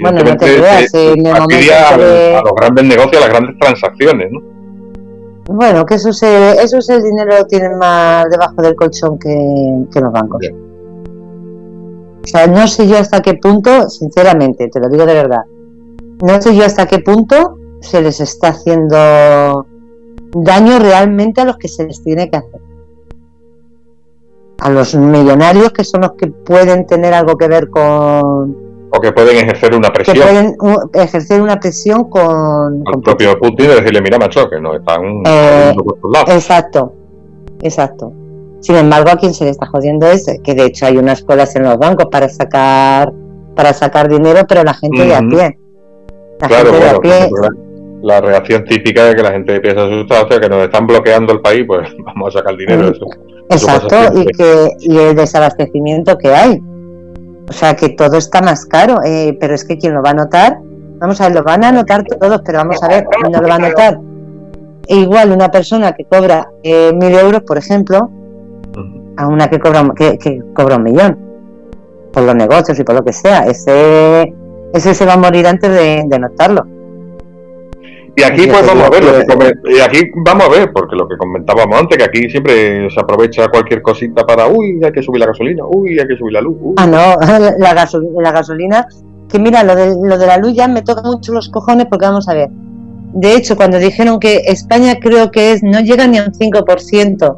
Bueno, 0.01 0.21
no 0.23 0.37
te 0.37 0.37
creas, 0.37 0.93
fastidia 0.93 1.89
a, 1.89 2.43
los 2.43 2.53
grandes 2.57 2.85
negocios, 2.85 3.17
a 3.17 3.27
las 3.27 3.29
grandes 3.31 3.59
transacciones, 3.59 4.29
¿no? 4.31 4.59
Bueno, 5.49 5.87
que 5.87 5.95
eso, 5.95 6.13
se, 6.13 6.63
eso 6.63 6.79
es 6.79 6.89
el 6.91 7.03
dinero 7.03 7.39
lo 7.39 7.47
tienen 7.47 7.79
más 7.79 8.29
debajo 8.31 8.61
del 8.61 8.77
colchón 8.77 9.19
que, 9.19 10.01
los 10.01 10.13
bancos. 10.13 10.41
O 12.23 12.27
sea, 12.27 12.47
no 12.47 12.67
sé 12.69 12.87
yo 12.87 12.99
hasta 12.99 13.23
qué 13.23 13.35
punto, 13.35 13.89
sinceramente, 13.89 14.69
te 14.69 14.79
lo 14.79 14.89
digo 14.89 15.07
de 15.07 15.15
verdad, 15.15 15.45
no 16.23 16.43
sé 16.43 16.55
yo 16.55 16.65
hasta 16.65 16.87
qué 16.87 16.99
punto 16.99 17.59
se 17.81 18.03
les 18.03 18.21
está 18.21 18.49
haciendo 18.49 19.67
daño 20.33 20.79
realmente 20.79 21.41
a 21.41 21.45
los 21.45 21.57
que 21.57 21.69
se 21.69 21.87
les 21.87 22.03
tiene 22.03 22.29
que 22.31 22.37
hacer. 22.37 22.61
A 24.61 24.71
los 24.71 24.95
millonarios 24.95 25.73
que 25.73 25.85
son 25.85 26.03
los 26.03 26.13
que 26.13 26.27
pueden 26.27 26.87
tener 26.87 27.15
algo 27.15 27.39
que 27.39 27.49
ver 27.49 27.71
con, 27.71 28.68
o 28.91 29.01
que 29.01 29.12
pueden 29.12 29.36
ejercer 29.36 29.74
una 29.74 29.93
presión. 29.93 30.16
Que 30.16 30.22
pueden 30.22 30.57
ejercer 30.95 31.41
una 31.41 31.61
presión 31.61 32.05
con... 32.09 32.84
el 32.86 33.03
propio 33.03 33.39
Putin 33.39 33.66
y 33.66 33.74
decirle, 33.74 34.01
mira, 34.01 34.18
macho, 34.18 34.49
que 34.49 34.61
no 34.61 34.74
están... 34.74 35.22
Eh, 35.26 35.74
exacto, 36.28 36.93
exacto. 37.62 38.12
Sin 38.61 38.76
embargo, 38.76 39.11
a 39.11 39.16
quien 39.16 39.34
se 39.34 39.45
le 39.45 39.51
está 39.51 39.66
jodiendo 39.66 40.07
es 40.07 40.26
que 40.43 40.55
de 40.55 40.64
hecho 40.64 40.86
hay 40.86 40.97
unas 40.97 41.22
colas 41.22 41.55
en 41.57 41.64
los 41.64 41.78
bancos 41.78 42.07
para 42.11 42.28
sacar 42.28 43.12
para 43.59 43.72
sacar 43.72 44.09
dinero, 44.09 44.43
pero 44.49 44.62
la 44.62 44.72
gente 44.72 45.05
de 45.05 45.14
a 45.16 45.18
pie. 45.18 45.59
La 46.39 46.47
claro, 46.47 46.72
gente 46.72 46.84
de 46.84 46.91
a 46.91 46.99
pie... 47.01 47.30
La 48.03 48.20
reacción 48.20 48.64
típica 48.64 49.07
de 49.07 49.16
que 49.16 49.22
la 49.24 49.32
gente 49.32 49.57
empieza 49.57 49.84
a 49.84 50.28
sea, 50.28 50.41
que 50.41 50.49
nos 50.49 50.62
están 50.62 50.86
bloqueando 50.86 51.32
el 51.32 51.41
país, 51.41 51.64
pues 51.66 51.89
vamos 52.05 52.34
a 52.34 52.39
sacar 52.39 52.57
dinero. 52.57 52.93
Eso, 52.93 53.07
Exacto, 53.51 53.97
y, 54.14 54.26
que, 54.26 54.68
y 54.78 54.97
el 54.97 55.16
desabastecimiento 55.16 56.16
que 56.18 56.28
hay. 56.28 56.62
O 57.49 57.53
sea 57.53 57.75
que 57.75 57.91
todo 57.91 58.19
está 58.19 58.41
más 58.41 58.67
caro, 58.67 59.01
eh, 59.05 59.37
pero 59.41 59.55
es 59.55 59.65
que 59.65 59.79
quien 59.79 59.95
lo 59.95 60.03
va 60.03 60.11
a 60.11 60.15
notar 60.15 60.59
Vamos 61.01 61.21
a 61.21 61.29
ver, 61.29 61.37
lo 61.37 61.45
van 61.45 61.65
a 61.65 61.71
notar 61.71 62.05
todos, 62.05 62.43
pero 62.45 62.59
vamos 62.59 62.83
a 62.83 62.89
ver, 62.89 63.07
no 63.23 63.41
lo 63.41 63.49
va 63.49 63.55
a 63.55 63.59
notar. 63.59 64.01
E 64.89 64.97
igual 64.97 65.31
una 65.31 65.51
persona 65.51 65.93
que 65.93 66.05
cobra 66.05 66.49
eh, 66.63 66.93
mil 66.93 67.15
euros, 67.15 67.43
por 67.43 67.57
ejemplo, 67.57 68.11
a 69.17 69.29
una 69.29 69.49
que 69.49 69.61
cobra, 69.61 69.89
que, 69.95 70.19
que 70.19 70.43
cobra 70.55 70.77
un 70.77 70.83
millón, 70.83 71.19
por 72.13 72.25
los 72.25 72.35
negocios 72.35 72.79
y 72.81 72.85
por 72.85 72.97
lo 72.97 73.05
que 73.05 73.13
sea. 73.13 73.45
Ese, 73.47 74.35
ese 74.73 74.95
se 74.95 75.07
va 75.07 75.13
a 75.13 75.19
morir 75.19 75.47
antes 75.47 75.71
de, 75.71 76.05
de 76.07 76.19
notarlo. 76.19 76.67
Y 78.19 78.23
aquí 78.25 78.47
pues 78.49 78.66
vamos 78.66 78.85
a 78.85 78.91
ver, 78.91 79.05
lo 79.05 79.12
que 79.19 79.27
come- 79.27 79.53
y 79.77 79.81
aquí 79.81 80.11
vamos 80.25 80.47
a 80.47 80.49
ver, 80.49 80.73
porque 80.73 80.97
lo 80.97 81.07
que 81.09 81.16
comentábamos 81.16 81.79
antes, 81.79 81.97
que 81.99 82.05
aquí 82.05 82.29
siempre 82.31 82.91
se 82.91 83.01
aprovecha 83.01 83.49
cualquier 83.49 83.81
cosita 83.81 84.27
para, 84.27 84.49
uy, 84.49 84.81
hay 84.85 84.91
que 84.93 85.03
subir 85.03 85.21
la 85.21 85.27
gasolina, 85.27 85.64
uy, 85.69 85.99
hay 85.99 86.07
que 86.07 86.16
subir 86.16 86.33
la 86.33 86.41
luz, 86.41 86.57
uy. 86.61 86.75
Ah, 86.79 86.87
no, 86.87 87.16
la 87.59 88.33
gasolina, 88.33 88.87
que 89.31 89.39
mira, 89.39 89.62
lo 89.62 89.77
de, 89.77 89.95
lo 90.03 90.19
de 90.19 90.27
la 90.27 90.37
luz 90.39 90.55
ya 90.55 90.66
me 90.69 90.83
toca 90.83 91.03
mucho 91.03 91.33
los 91.33 91.49
cojones 91.49 91.87
porque 91.89 92.07
vamos 92.07 92.29
a 92.29 92.35
ver. 92.35 92.49
De 93.12 93.35
hecho, 93.37 93.57
cuando 93.57 93.79
dijeron 93.79 94.19
que 94.19 94.39
España 94.47 94.97
creo 95.01 95.31
que 95.31 95.53
es, 95.53 95.62
no 95.62 95.81
llega 95.81 96.07
ni 96.07 96.19
a 96.19 96.25
un 96.25 96.33
5%, 96.33 97.37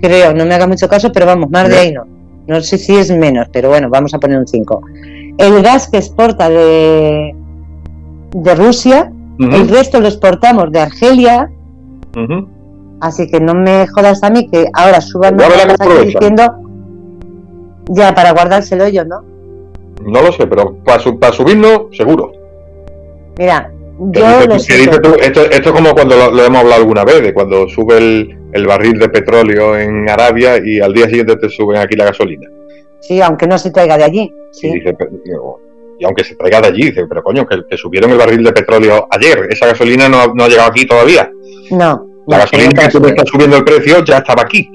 creo, 0.00 0.32
no 0.34 0.44
me 0.46 0.54
haga 0.54 0.66
mucho 0.66 0.88
caso, 0.88 1.12
pero 1.12 1.26
vamos, 1.26 1.50
más 1.50 1.68
de 1.68 1.76
ahí 1.78 1.92
no. 1.92 2.04
No 2.46 2.60
sé 2.60 2.78
si 2.78 2.96
es 2.96 3.10
menos, 3.10 3.46
pero 3.52 3.68
bueno, 3.68 3.88
vamos 3.90 4.12
a 4.14 4.18
poner 4.18 4.38
un 4.38 4.46
5. 4.48 4.80
El 5.38 5.62
gas 5.62 5.88
que 5.88 5.98
exporta 5.98 6.48
de, 6.48 7.34
de 8.34 8.54
Rusia, 8.56 9.12
El 9.38 9.68
resto 9.68 10.00
lo 10.00 10.08
exportamos 10.08 10.70
de 10.72 10.80
Argelia. 10.80 11.50
Así 13.00 13.28
que 13.30 13.40
no 13.40 13.54
me 13.54 13.86
jodas 13.88 14.22
a 14.22 14.30
mí 14.30 14.48
que 14.48 14.66
ahora 14.74 15.00
suban 15.00 15.36
que 15.36 15.44
aquí 15.44 16.04
diciendo 16.06 16.42
ya 17.88 18.14
para 18.14 18.32
guardárselo 18.32 18.84
ellos, 18.84 19.06
¿no? 19.06 19.22
No 20.04 20.22
lo 20.22 20.32
sé, 20.32 20.46
pero 20.46 20.76
para, 20.84 21.00
su- 21.00 21.18
para 21.18 21.32
subirlo, 21.32 21.88
seguro. 21.92 22.32
Mira, 23.38 23.72
yo 23.98 24.46
lo 24.46 24.54
dices 24.54 24.90
tú, 25.02 25.14
esto, 25.20 25.40
esto 25.50 25.68
es 25.70 25.72
como 25.72 25.92
cuando 25.92 26.16
lo, 26.16 26.30
lo 26.30 26.44
hemos 26.44 26.60
hablado 26.60 26.80
alguna 26.82 27.04
vez, 27.04 27.22
de 27.22 27.34
cuando 27.34 27.68
sube 27.68 27.98
el, 27.98 28.38
el 28.52 28.66
barril 28.66 28.98
de 28.98 29.08
petróleo 29.08 29.76
en 29.76 30.08
Arabia 30.08 30.58
y 30.64 30.80
al 30.80 30.92
día 30.92 31.06
siguiente 31.08 31.36
te 31.36 31.48
suben 31.48 31.78
aquí 31.78 31.96
la 31.96 32.04
gasolina. 32.06 32.48
Sí, 33.00 33.20
aunque 33.20 33.46
no 33.48 33.58
se 33.58 33.70
traiga 33.72 33.96
de 33.98 34.04
allí. 34.04 34.32
Y, 34.52 34.54
Sí. 34.56 34.72
dice, 34.72 34.94
pero- 34.94 35.10
y 36.02 36.04
aunque 36.04 36.24
se 36.24 36.34
traiga 36.34 36.60
de 36.60 36.66
allí, 36.68 36.82
dice, 36.86 37.06
pero 37.08 37.22
coño, 37.22 37.46
que, 37.46 37.62
que 37.70 37.76
subieron 37.76 38.10
el 38.10 38.18
barril 38.18 38.42
de 38.42 38.52
petróleo 38.52 39.06
ayer, 39.10 39.46
esa 39.48 39.66
gasolina 39.66 40.08
no, 40.08 40.18
ha- 40.20 40.32
no 40.34 40.42
ha 40.44 40.48
llegado 40.48 40.68
aquí 40.70 40.84
todavía. 40.84 41.30
No. 41.70 42.06
La 42.26 42.38
no, 42.38 42.42
gasolina 42.42 42.82
que 42.88 42.98
tú 42.98 43.06
estás 43.06 43.28
subiendo 43.28 43.56
el 43.56 43.64
precio 43.64 44.04
ya 44.04 44.18
estaba 44.18 44.42
aquí. 44.42 44.68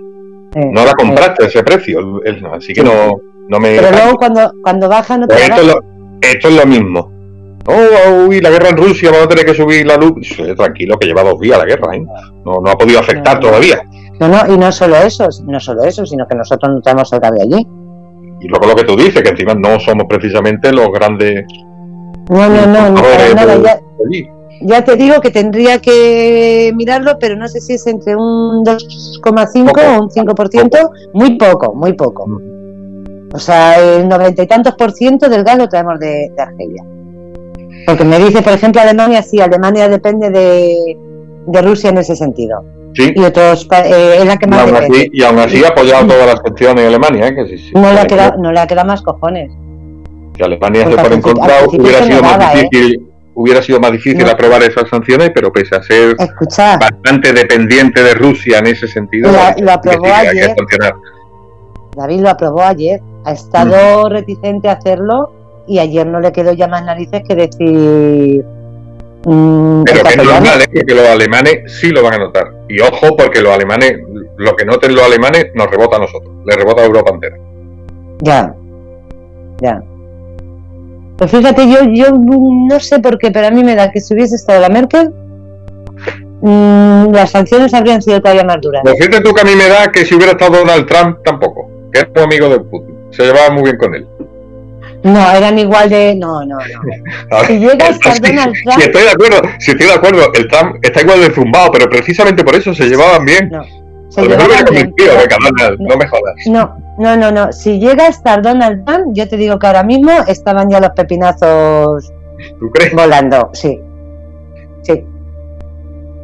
eh, 0.55 0.69
No 0.71 0.85
la 0.85 0.91
eh. 0.91 0.95
compraste 0.97 1.45
ese 1.45 1.61
precio. 1.63 2.21
así 2.53 2.71
que 2.73 2.81
no, 2.83 3.11
no 3.49 3.59
me. 3.59 3.75
Pero 3.75 3.91
luego 3.91 4.15
cuando, 4.17 4.51
cuando 4.63 4.87
baja 4.87 5.17
no 5.17 5.27
te 5.27 5.35
Pues 5.35 5.49
esto, 5.49 5.61
es 5.61 5.67
lo, 5.67 5.79
esto 6.21 6.47
es 6.47 6.55
lo 6.55 6.65
mismo. 6.65 7.11
Oh, 7.69 8.27
uy, 8.27 8.39
la 8.39 8.49
guerra 8.49 8.69
en 8.69 8.77
Rusia, 8.77 9.11
vamos 9.11 9.25
a 9.25 9.29
tener 9.29 9.45
que 9.45 9.53
subir 9.53 9.85
la 9.85 9.97
luz. 9.97 10.13
Tranquilo, 10.55 10.97
que 10.97 11.05
lleva 11.07 11.23
dos 11.23 11.37
días 11.41 11.57
la 11.57 11.65
guerra, 11.65 11.93
¿eh? 11.97 12.01
No, 12.45 12.61
no 12.61 12.71
ha 12.71 12.77
podido 12.77 12.99
afectar 12.99 13.35
No. 13.35 13.47
todavía. 13.49 13.81
No, 14.21 14.29
no, 14.29 14.53
y 14.53 14.57
no 14.57 14.71
solo 14.71 14.95
eso, 14.95 15.27
no 15.43 15.59
solo 15.59 15.83
eso, 15.83 16.05
sino 16.05 16.25
que 16.27 16.33
nosotros 16.35 16.71
no 16.73 16.81
tenemos 16.81 17.11
gas 17.11 17.31
de 17.31 17.41
allí. 17.43 17.67
Y 18.39 18.47
luego 18.47 18.67
lo 18.67 18.75
que 18.75 18.83
tú 18.83 18.95
dices, 18.95 19.21
que 19.23 19.29
encima 19.29 19.53
no 19.55 19.79
somos 19.79 20.05
precisamente 20.07 20.71
los 20.71 20.91
grandes 20.91 21.45
No, 22.29 22.47
no, 22.49 22.65
no, 22.67 22.89
no, 22.91 23.01
para 23.01 23.33
nada. 23.33 23.55
de- 23.55 23.63
Ya, 23.63 23.75
de 23.75 24.37
ya 24.61 24.83
te 24.83 24.95
digo 24.95 25.21
que 25.21 25.29
tendría 25.31 25.79
que 25.79 26.71
mirarlo, 26.75 27.17
pero 27.19 27.35
no 27.35 27.47
sé 27.47 27.61
si 27.61 27.73
es 27.73 27.85
entre 27.87 28.15
un 28.15 28.63
2,5 28.63 29.65
Poco. 29.67 29.81
o 29.81 30.03
un 30.03 30.09
5%, 30.09 30.89
muy 31.13 31.37
poco, 31.37 31.73
muy 31.75 31.93
poco. 31.93 32.25
O 33.33 33.39
sea, 33.39 33.75
el 33.79 34.07
noventa 34.07 34.41
y 34.41 34.47
tantos 34.47 34.73
por 34.75 34.91
ciento 34.93 35.29
del 35.29 35.43
gas 35.43 35.57
lo 35.57 35.67
traemos 35.67 35.99
de, 35.99 36.31
de 36.35 36.41
Argelia. 36.41 36.83
Porque 37.85 38.03
me 38.03 38.17
dice, 38.19 38.41
por 38.41 38.53
ejemplo, 38.53 38.81
Alemania, 38.81 39.21
sí, 39.21 39.39
Alemania 39.39 39.87
depende 39.89 40.29
de, 40.29 40.97
de 41.45 41.61
Rusia 41.61 41.89
en 41.91 41.97
ese 41.99 42.15
sentido. 42.15 42.63
Sí, 42.97 43.13
Y 43.15 43.23
otros, 43.23 43.67
eh, 43.85 44.17
es 44.19 44.25
la 44.25 44.37
que 44.37 44.45
y 44.45 44.49
más 44.49 44.59
aún, 44.61 44.73
depende. 44.73 44.97
así, 44.97 45.09
y 45.13 45.23
aún 45.23 45.39
así 45.39 45.63
ha 45.63 45.67
apoyado 45.69 46.07
todas 46.07 46.25
las 46.25 46.41
sanciones 46.43 46.81
en 46.81 46.87
Alemania, 46.87 47.27
¿eh? 47.27 47.35
Que 47.35 47.47
si, 47.47 47.57
si- 47.59 47.73
No 47.73 47.93
le, 47.93 47.99
ha 47.99 48.05
quedado, 48.07 48.37
no 48.41 48.51
le 48.51 48.59
ha 48.59 48.65
quedado 48.67 48.87
más 48.87 49.01
cojones. 49.03 49.51
si 50.35 50.43
Alemania 50.43 50.83
Porque 50.85 51.01
se 51.07 51.13
en 51.13 51.21
contra, 51.21 51.53
hubiera 51.67 52.03
sido 52.03 52.21
más 52.21 52.55
¿eh? 52.55 52.57
difícil. 52.71 53.03
Hubiera 53.39 53.61
sido 53.61 53.79
más 53.79 53.91
difícil 53.91 54.23
No. 54.25 54.31
aprobar 54.31 54.63
esas 54.63 54.89
sanciones, 54.89 55.29
pero 55.33 55.51
pese 55.53 55.75
a 55.75 55.83
ser 55.83 56.15
Escucha, 56.17 56.75
bastante 56.77 57.33
dependiente 57.33 58.01
de 58.01 58.15
Rusia 58.15 58.57
en 58.57 58.65
ese 58.67 58.87
sentido, 58.87 59.31
La- 59.31 59.55
lo 59.59 59.71
aprobó 59.73 60.05
sí, 60.05 60.11
ayer. 60.11 60.55
sancionar. 60.57 60.95
David 61.95 62.21
lo 62.21 62.29
aprobó 62.29 62.63
ayer. 62.63 62.99
Ha 63.25 63.31
estado 63.33 64.09
reticente 64.09 64.69
a 64.69 64.73
hacerlo 64.73 65.31
y 65.67 65.77
ayer 65.77 66.07
no 66.07 66.19
le 66.19 66.31
quedó 66.31 66.51
ya 66.53 66.67
más 66.67 66.83
narices 66.83 67.21
que 67.27 67.35
decir. 67.35 68.43
Mm, 69.25 69.83
Pero 69.83 70.03
que 70.03 70.09
es 70.09 70.17
normal, 70.17 70.61
¿eh? 70.61 70.69
porque 70.73 70.93
los 70.93 71.07
alemanes 71.07 71.79
sí 71.79 71.89
lo 71.89 72.03
van 72.03 72.13
a 72.15 72.17
notar. 72.17 72.53
Y 72.67 72.79
ojo, 72.81 73.15
porque 73.17 73.41
los 73.41 73.53
alemanes, 73.53 73.99
lo 74.37 74.55
que 74.55 74.65
noten 74.65 74.95
los 74.95 75.05
alemanes, 75.05 75.47
nos 75.53 75.69
rebota 75.69 75.97
a 75.97 75.99
nosotros, 75.99 76.33
le 76.45 76.55
rebota 76.55 76.81
a 76.81 76.85
Europa 76.85 77.11
entera. 77.13 77.37
Ya, 78.21 78.55
ya. 79.61 79.81
Pues 81.17 81.31
fíjate, 81.31 81.67
yo, 81.69 81.79
yo 81.91 82.11
no 82.11 82.79
sé 82.79 82.99
por 82.99 83.17
qué, 83.17 83.31
pero 83.31 83.47
a 83.47 83.51
mí 83.51 83.63
me 83.63 83.75
da 83.75 83.91
que 83.91 83.99
si 83.99 84.13
hubiese 84.13 84.35
estado 84.35 84.61
la 84.61 84.69
Merkel, 84.69 85.11
mm, 86.41 87.11
las 87.11 87.31
sanciones 87.31 87.73
habrían 87.73 88.01
sido 88.01 88.21
todavía 88.21 88.43
más 88.43 88.61
duras. 88.61 88.83
Lo 88.85 88.93
fíjate 88.95 89.21
tú 89.21 89.33
que 89.33 89.41
a 89.41 89.45
mí 89.45 89.55
me 89.55 89.67
da 89.67 89.91
que 89.91 90.05
si 90.05 90.13
hubiera 90.15 90.33
estado 90.33 90.59
Donald 90.59 90.85
Trump, 90.85 91.17
tampoco, 91.23 91.69
que 91.91 92.01
es 92.01 92.07
un 92.15 92.21
amigo 92.21 92.49
de 92.49 92.59
Putin, 92.59 92.95
se 93.09 93.23
llevaba 93.23 93.49
muy 93.49 93.63
bien 93.63 93.77
con 93.77 93.95
él. 93.95 94.07
No, 95.13 95.31
eran 95.31 95.57
igual 95.59 95.89
de. 95.89 96.15
No, 96.15 96.45
no, 96.45 96.57
no. 96.57 96.81
Ahora, 97.31 97.47
Si 97.47 97.59
llega 97.59 97.85
a 97.87 97.91
Donald 97.91 98.55
sí, 98.55 98.63
Trump- 98.63 98.79
estoy 98.81 99.03
de 99.03 99.09
acuerdo, 99.09 99.41
si 99.59 99.71
estoy 99.71 99.87
de 99.87 99.93
acuerdo, 99.93 100.33
el 100.33 100.47
Trump 100.47 100.75
está 100.81 101.01
igual 101.01 101.21
de 101.21 101.31
zumbado, 101.31 101.71
pero 101.71 101.89
precisamente 101.89 102.43
por 102.43 102.55
eso 102.55 102.73
se 102.73 102.85
llevaban 102.87 103.25
bien. 103.25 103.49
No. 103.51 103.63
Se 104.09 104.21
llevaban 104.21 104.47
bien, 104.71 104.93
Donald, 104.97 105.79
no 105.79 105.97
me 105.97 106.07
jodas. 106.07 106.35
No, 106.47 106.77
no, 106.97 107.15
no, 107.17 107.31
no. 107.31 107.51
Si 107.51 107.79
llega 107.79 108.05
a 108.05 108.07
estar 108.09 108.41
Donald 108.41 108.85
Trump, 108.85 109.07
yo 109.13 109.27
te 109.27 109.37
digo 109.37 109.59
que 109.59 109.67
ahora 109.67 109.83
mismo 109.83 110.11
estaban 110.27 110.69
ya 110.69 110.79
los 110.79 110.91
pepinazos 110.91 112.11
¿Tú 112.59 112.69
crees? 112.71 112.93
volando. 112.93 113.49
Sí. 113.53 113.79
Sí. 114.83 115.05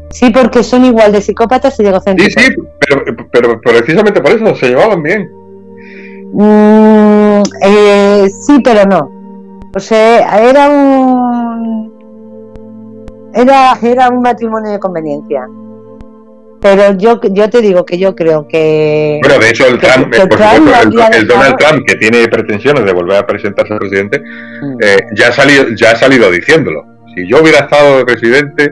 Sí, 0.10 0.30
porque 0.30 0.64
son 0.64 0.86
igual 0.86 1.12
de 1.12 1.22
psicópatas 1.22 1.80
y 1.80 1.84
de 1.84 1.90
Sí, 1.90 1.94
egocéntricos. 1.96 2.44
sí, 2.44 2.56
pero, 2.80 3.04
pero 3.32 3.62
precisamente 3.62 4.22
por 4.22 4.32
eso 4.32 4.56
se 4.56 4.68
llevaban 4.70 5.02
bien. 5.04 5.30
Mm, 6.34 7.42
eh, 7.62 8.28
sí, 8.46 8.60
pero 8.64 8.86
no. 8.86 9.12
O 9.76 9.80
sea, 9.80 10.40
era 10.50 10.70
un. 10.70 11.94
Era, 13.36 13.78
era 13.82 14.10
un 14.10 14.22
matrimonio 14.22 14.72
de 14.72 14.80
conveniencia. 14.80 15.48
Pero 16.62 16.94
yo, 16.98 17.20
yo 17.22 17.50
te 17.50 17.62
digo 17.62 17.86
que 17.86 17.98
yo 17.98 18.16
creo 18.16 18.48
que. 18.48 19.20
Bueno, 19.24 19.40
de 19.40 19.50
hecho, 19.50 19.68
el 19.68 19.80
Que- 19.80 19.88
Trump, 19.88 20.12
que 20.14 20.22
eh, 20.22 20.28
por 20.28 20.38
Trump 20.38 20.54
supuesto, 20.68 20.90
lo 20.92 21.02
el, 21.08 21.14
el 21.16 21.28
Donald 21.28 21.58
Trump, 21.58 21.84
que 21.86 21.96
tiene 21.96 22.28
pretensiones 22.28 22.86
de 22.86 22.94
volver 22.94 23.18
a 23.18 23.26
presentarse 23.28 23.74
a 23.74 23.78
presidente, 23.80 24.20
Mm. 24.22 24.78
eh, 24.82 24.98
ya, 25.16 25.28
ha 25.28 25.32
salido, 25.32 25.66
ya 25.76 25.92
ha 25.92 25.96
salido 25.96 26.32
diciéndolo. 26.32 26.84
Si 27.16 27.28
yo 27.28 27.42
hubiera 27.42 27.60
estado 27.60 27.98
de 27.98 28.06
presidente, 28.06 28.72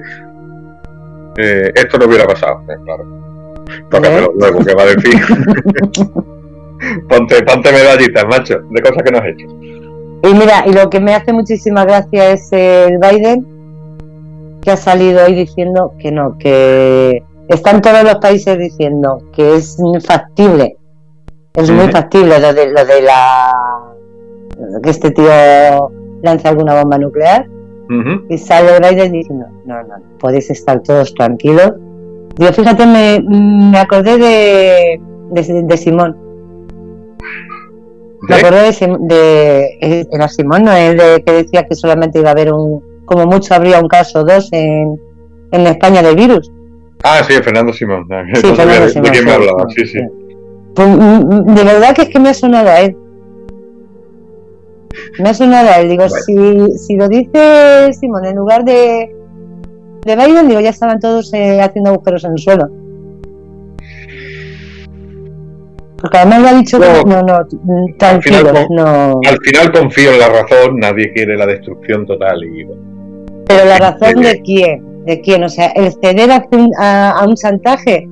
eh, 1.37 1.71
esto 1.75 1.97
no 1.97 2.05
hubiera 2.05 2.25
pasado. 2.25 2.61
Eh, 2.69 2.75
claro. 2.85 3.03
Tócatelo 3.89 4.33
luego, 4.39 4.63
que 4.63 4.73
va 4.73 4.83
a 4.83 4.85
decir. 4.87 5.21
ponte, 7.09 7.43
ponte 7.43 7.71
medallitas, 7.71 8.25
macho, 8.25 8.59
de 8.69 8.81
cosas 8.81 9.03
que 9.03 9.11
no 9.11 9.17
has 9.17 9.25
hecho. 9.27 9.47
Y 10.23 10.33
mira, 10.33 10.63
y 10.67 10.73
lo 10.73 10.89
que 10.89 10.99
me 10.99 11.15
hace 11.15 11.33
muchísima 11.33 11.83
gracia 11.85 12.31
es 12.31 12.51
el 12.51 12.97
Biden, 12.99 13.45
que 14.61 14.71
ha 14.71 14.77
salido 14.77 15.25
hoy 15.25 15.33
diciendo 15.33 15.93
que 15.99 16.11
no, 16.11 16.37
que 16.37 17.23
están 17.47 17.81
todos 17.81 18.03
los 18.03 18.15
países 18.15 18.57
diciendo 18.57 19.19
que 19.33 19.55
es 19.55 19.77
factible, 20.05 20.77
es 21.55 21.69
muy 21.69 21.89
factible 21.89 22.39
lo 22.39 22.53
de, 22.53 22.71
lo 22.71 22.85
de 22.85 23.01
la 23.01 23.51
que 24.81 24.89
este 24.89 25.11
tío 25.11 25.91
lance 26.21 26.47
alguna 26.47 26.75
bomba 26.75 26.97
nuclear 26.97 27.47
y 28.29 28.37
sale 28.37 28.79
Biden 28.79 29.11
diciendo 29.11 29.47
no, 29.65 29.83
no, 29.83 29.95
podéis 30.19 30.49
estar 30.49 30.81
todos 30.81 31.13
tranquilos. 31.13 31.73
Yo 32.37 32.53
fíjate, 32.53 32.85
me, 32.85 33.19
me 33.19 33.77
acordé 33.77 34.17
de, 34.17 35.01
de, 35.31 35.63
de 35.63 35.77
Simón. 35.77 36.15
Me 38.21 38.35
acuerdo 38.35 38.59
de, 38.59 39.77
eh, 39.81 40.05
era 40.11 40.27
Simón, 40.27 40.63
¿no? 40.63 40.73
El 40.73 40.97
de 40.97 41.23
que 41.25 41.33
decía 41.33 41.65
que 41.67 41.75
solamente 41.75 42.19
iba 42.19 42.29
a 42.29 42.33
haber 42.33 42.53
un, 42.53 42.81
como 43.05 43.25
mucho 43.25 43.53
habría 43.55 43.79
un 43.79 43.87
caso 43.87 44.19
o 44.19 44.23
dos 44.23 44.49
en, 44.51 44.99
en 45.51 45.67
España 45.67 46.01
del 46.01 46.15
virus. 46.15 46.51
Ah, 47.03 47.21
sí, 47.27 47.33
Fernando 47.33 47.73
Simón. 47.73 48.07
Sí, 48.35 48.41
Fernando 48.55 49.01
de, 49.01 49.11
quién 49.11 49.25
me 49.25 49.31
hablaba. 49.31 49.65
sí, 49.75 49.85
Sí. 49.85 49.99
Pues, 50.75 50.87
mm, 50.87 51.01
mm, 51.01 51.55
de 51.55 51.63
verdad 51.63 51.95
que 51.95 52.03
es 52.03 52.09
que 52.09 52.19
me 52.19 52.29
ha 52.29 52.33
sonado 52.33 52.69
a 52.69 52.81
él. 52.81 52.95
Me 55.19 55.29
ha 55.29 55.33
sonado 55.33 55.69
a 55.69 55.79
él. 55.79 55.89
Digo, 55.89 56.07
si, 56.07 56.77
si 56.77 56.95
lo 56.95 57.07
dice 57.07 57.91
Simón 57.99 58.25
en 58.25 58.35
lugar 58.35 58.63
de, 58.63 59.13
de 60.05 60.15
Biden, 60.15 60.47
digo, 60.47 60.59
ya 60.59 60.69
estaban 60.69 60.99
todos 60.99 61.33
eh, 61.33 61.59
haciendo 61.61 61.89
agujeros 61.89 62.23
en 62.23 62.31
el 62.33 62.37
suelo. 62.37 62.69
Porque 66.01 66.17
además 66.17 66.41
lo 66.41 66.47
ha 66.47 66.53
dicho, 66.53 66.79
No. 66.79 67.03
que 67.03 67.09
no, 67.09 67.21
no, 67.21 67.39
mm, 67.51 67.97
tranquilos, 67.97 68.39
final, 68.39 68.67
no. 68.71 69.19
Al 69.27 69.37
final 69.43 69.71
confío 69.71 70.11
en 70.11 70.19
la 70.19 70.29
razón, 70.29 70.77
nadie 70.79 71.13
quiere 71.13 71.37
la 71.37 71.45
destrucción 71.45 72.07
total 72.07 72.43
y 72.43 72.63
bueno, 72.63 72.81
Pero 73.47 73.65
la 73.65 73.77
razón 73.91 74.21
de 74.21 74.41
quién, 74.41 75.05
de 75.05 75.21
quién, 75.21 75.43
o 75.43 75.49
sea, 75.49 75.67
el 75.67 75.93
ceder 75.93 76.31
a, 76.31 77.23
un 77.23 77.35
chantaje, 77.35 78.07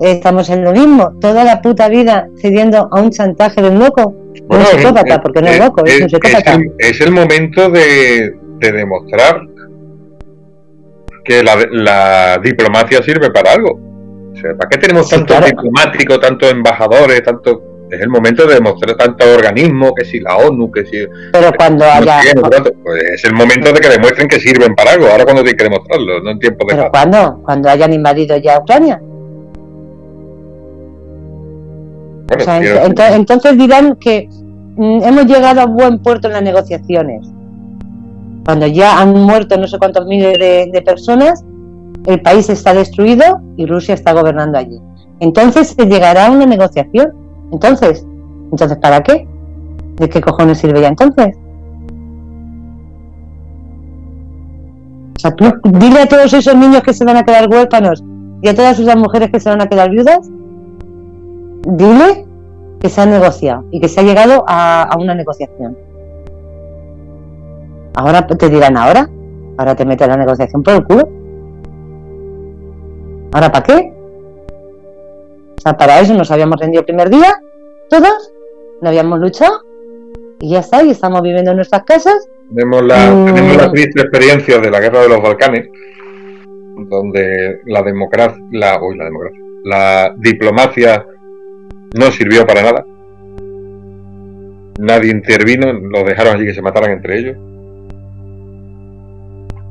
estamos 0.00 0.50
en 0.50 0.62
lo 0.62 0.72
mismo, 0.72 1.12
toda 1.20 1.42
la 1.44 1.62
puta 1.62 1.88
vida 1.88 2.28
cediendo 2.36 2.88
a 2.92 3.00
un 3.00 3.10
chantaje 3.10 3.62
de 3.62 3.70
un 3.70 3.78
loco, 3.78 4.14
un 4.48 4.64
psicópata, 4.66 5.22
porque 5.22 5.40
no 5.40 5.48
es, 5.48 5.58
loco, 5.58 5.84
es, 5.86 6.02
un 6.02 6.10
psicópata. 6.10 6.58
Es 6.78 7.00
el, 7.00 7.12
momento 7.12 7.70
de, 7.70 8.34
demostrar 8.60 9.40
que 11.24 11.42
la, 11.42 12.38
diplomacia 12.42 13.02
sirve 13.02 13.30
para 13.30 13.52
algo. 13.52 13.89
O 14.32 14.36
sea, 14.36 14.54
¿Para 14.56 14.68
qué 14.70 14.78
tenemos 14.78 15.08
tantos 15.08 15.44
diplomáticos, 15.44 16.20
tantos 16.20 16.50
embajadores, 16.50 17.22
tanto 17.22 17.70
es 17.90 18.00
el 18.00 18.08
momento 18.08 18.46
de 18.46 18.54
demostrar 18.54 18.96
tantos 18.96 19.26
organismos, 19.26 19.92
que 19.96 20.04
si 20.04 20.20
la 20.20 20.36
ONU, 20.36 20.70
que 20.70 20.86
si... 20.86 21.04
Pero 21.32 21.52
cuando 21.56 21.84
haya... 21.84 22.20
pues 22.84 23.02
es 23.14 23.24
el 23.24 23.34
momento 23.34 23.72
de 23.72 23.80
que 23.80 23.88
demuestren 23.88 24.28
que 24.28 24.38
sirven 24.38 24.74
para 24.74 24.92
algo, 24.92 25.06
ahora 25.08 25.24
cuando 25.24 25.42
tienen 25.42 25.58
que 25.58 25.64
demostrarlo, 25.64 26.22
no 26.22 26.30
en 26.30 26.38
tiempo 26.38 26.66
de... 26.66 26.76
¿Pero 26.76 26.90
cuándo? 26.90 27.42
Cuando 27.44 27.68
hayan 27.68 27.92
invadido 27.92 28.36
ya 28.36 28.60
Ucrania. 28.60 29.00
entonces, 33.12 33.58
dirán 33.58 33.96
que 33.96 34.28
mm, 34.76 35.02
hemos 35.02 35.26
llegado 35.26 35.60
a 35.60 35.66
buen 35.66 36.00
puerto 36.00 36.28
en 36.28 36.34
las 36.34 36.42
negociaciones. 36.42 37.26
Cuando 38.44 38.68
ya 38.68 39.00
han 39.00 39.12
muerto 39.12 39.56
no 39.58 39.66
sé 39.66 39.78
cuántos 39.78 40.06
miles 40.06 40.72
de 40.72 40.82
personas, 40.82 41.44
el 42.06 42.20
país 42.22 42.48
está 42.48 42.74
destruido 42.74 43.40
y 43.56 43.66
Rusia 43.66 43.94
está 43.94 44.12
gobernando 44.12 44.58
allí. 44.58 44.80
Entonces 45.20 45.74
se 45.78 45.86
llegará 45.86 46.26
a 46.26 46.30
una 46.30 46.46
negociación 46.46 47.12
entonces, 47.52 48.06
entonces 48.50 48.78
¿para 48.78 49.02
qué? 49.02 49.26
¿De 49.96 50.08
qué 50.08 50.20
cojones 50.20 50.58
sirve 50.58 50.80
ya 50.80 50.88
entonces? 50.88 51.36
O 55.16 55.20
sea, 55.20 55.34
tú 55.34 55.52
dile 55.64 56.00
a 56.00 56.06
todos 56.06 56.32
esos 56.32 56.54
niños 56.56 56.82
que 56.82 56.94
se 56.94 57.04
van 57.04 57.16
a 57.16 57.24
quedar 57.24 57.48
huérfanos 57.48 58.02
y 58.40 58.48
a 58.48 58.54
todas 58.54 58.78
esas 58.78 58.96
mujeres 58.96 59.30
que 59.30 59.40
se 59.40 59.50
van 59.50 59.60
a 59.60 59.66
quedar 59.66 59.90
viudas, 59.90 60.30
dile 61.66 62.26
que 62.80 62.88
se 62.88 63.02
ha 63.02 63.06
negociado 63.06 63.64
y 63.70 63.80
que 63.80 63.88
se 63.88 64.00
ha 64.00 64.02
llegado 64.02 64.44
a, 64.48 64.96
una 64.98 65.14
negociación. 65.14 65.76
Ahora 67.94 68.26
te 68.26 68.48
dirán 68.48 68.78
ahora, 68.78 69.10
ahora 69.58 69.74
te 69.74 69.84
metes 69.84 70.08
la 70.08 70.16
negociación 70.16 70.62
por 70.62 70.74
el 70.74 70.84
culo. 70.84 71.08
¿Ahora 73.32 73.52
para 73.52 73.64
qué? 73.64 73.92
O 75.56 75.60
sea, 75.60 75.76
para 75.76 76.00
eso 76.00 76.14
nos 76.14 76.30
habíamos 76.30 76.58
rendido 76.58 76.80
el 76.80 76.86
primer 76.86 77.10
día, 77.10 77.36
todos, 77.90 78.32
no 78.80 78.88
habíamos 78.88 79.20
luchado, 79.20 79.60
y 80.40 80.50
ya 80.50 80.60
está, 80.60 80.82
y 80.82 80.90
estamos 80.90 81.20
viviendo 81.22 81.50
en 81.50 81.58
nuestras 81.58 81.84
casas. 81.84 82.28
Tenemos 82.48 82.82
la, 82.82 83.10
mm. 83.10 83.26
tenemos 83.26 83.56
la 83.56 83.70
triste 83.70 84.00
experiencia 84.00 84.58
de 84.58 84.70
la 84.70 84.80
guerra 84.80 85.02
de 85.02 85.08
los 85.10 85.22
Balcanes, 85.22 85.68
donde 86.88 87.60
la 87.66 87.82
democracia, 87.82 88.42
la, 88.52 88.82
uy, 88.82 88.96
la 88.96 89.04
democracia, 89.04 89.40
la 89.64 90.14
diplomacia 90.16 91.06
no 91.94 92.10
sirvió 92.10 92.46
para 92.46 92.62
nada. 92.62 92.86
Nadie 94.78 95.10
intervino, 95.10 95.72
los 95.72 96.06
dejaron 96.06 96.36
allí 96.36 96.46
que 96.46 96.54
se 96.54 96.62
mataran 96.62 96.92
entre 96.92 97.18
ellos. 97.18 97.36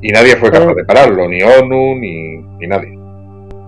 Y 0.01 0.11
nadie 0.11 0.35
fue 0.35 0.51
capaz 0.51 0.75
de 0.75 0.85
pararlo, 0.85 1.27
ni 1.27 1.41
ONU, 1.41 1.95
ni, 1.95 2.37
ni 2.59 2.67
nadie. 2.67 2.98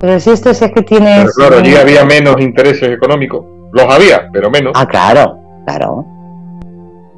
Pero 0.01 0.19
si 0.19 0.31
esto 0.31 0.49
es 0.49 0.59
que 0.59 0.81
tiene. 0.81 1.17
Pero 1.19 1.31
claro, 1.35 1.57
allí 1.57 1.75
había 1.75 2.03
menos 2.03 2.41
intereses 2.41 2.89
económicos. 2.89 3.45
Los 3.71 3.83
había, 3.83 4.27
pero 4.33 4.49
menos. 4.49 4.73
Ah, 4.75 4.87
claro, 4.87 5.37
claro. 5.65 6.05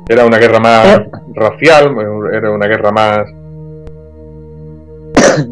Era 0.10 0.26
una 0.26 0.38
guerra 0.38 0.60
más 0.60 1.02
racial, 1.34 1.96
era 2.34 2.52
una 2.52 2.68
guerra 2.68 2.92
más 2.92 3.20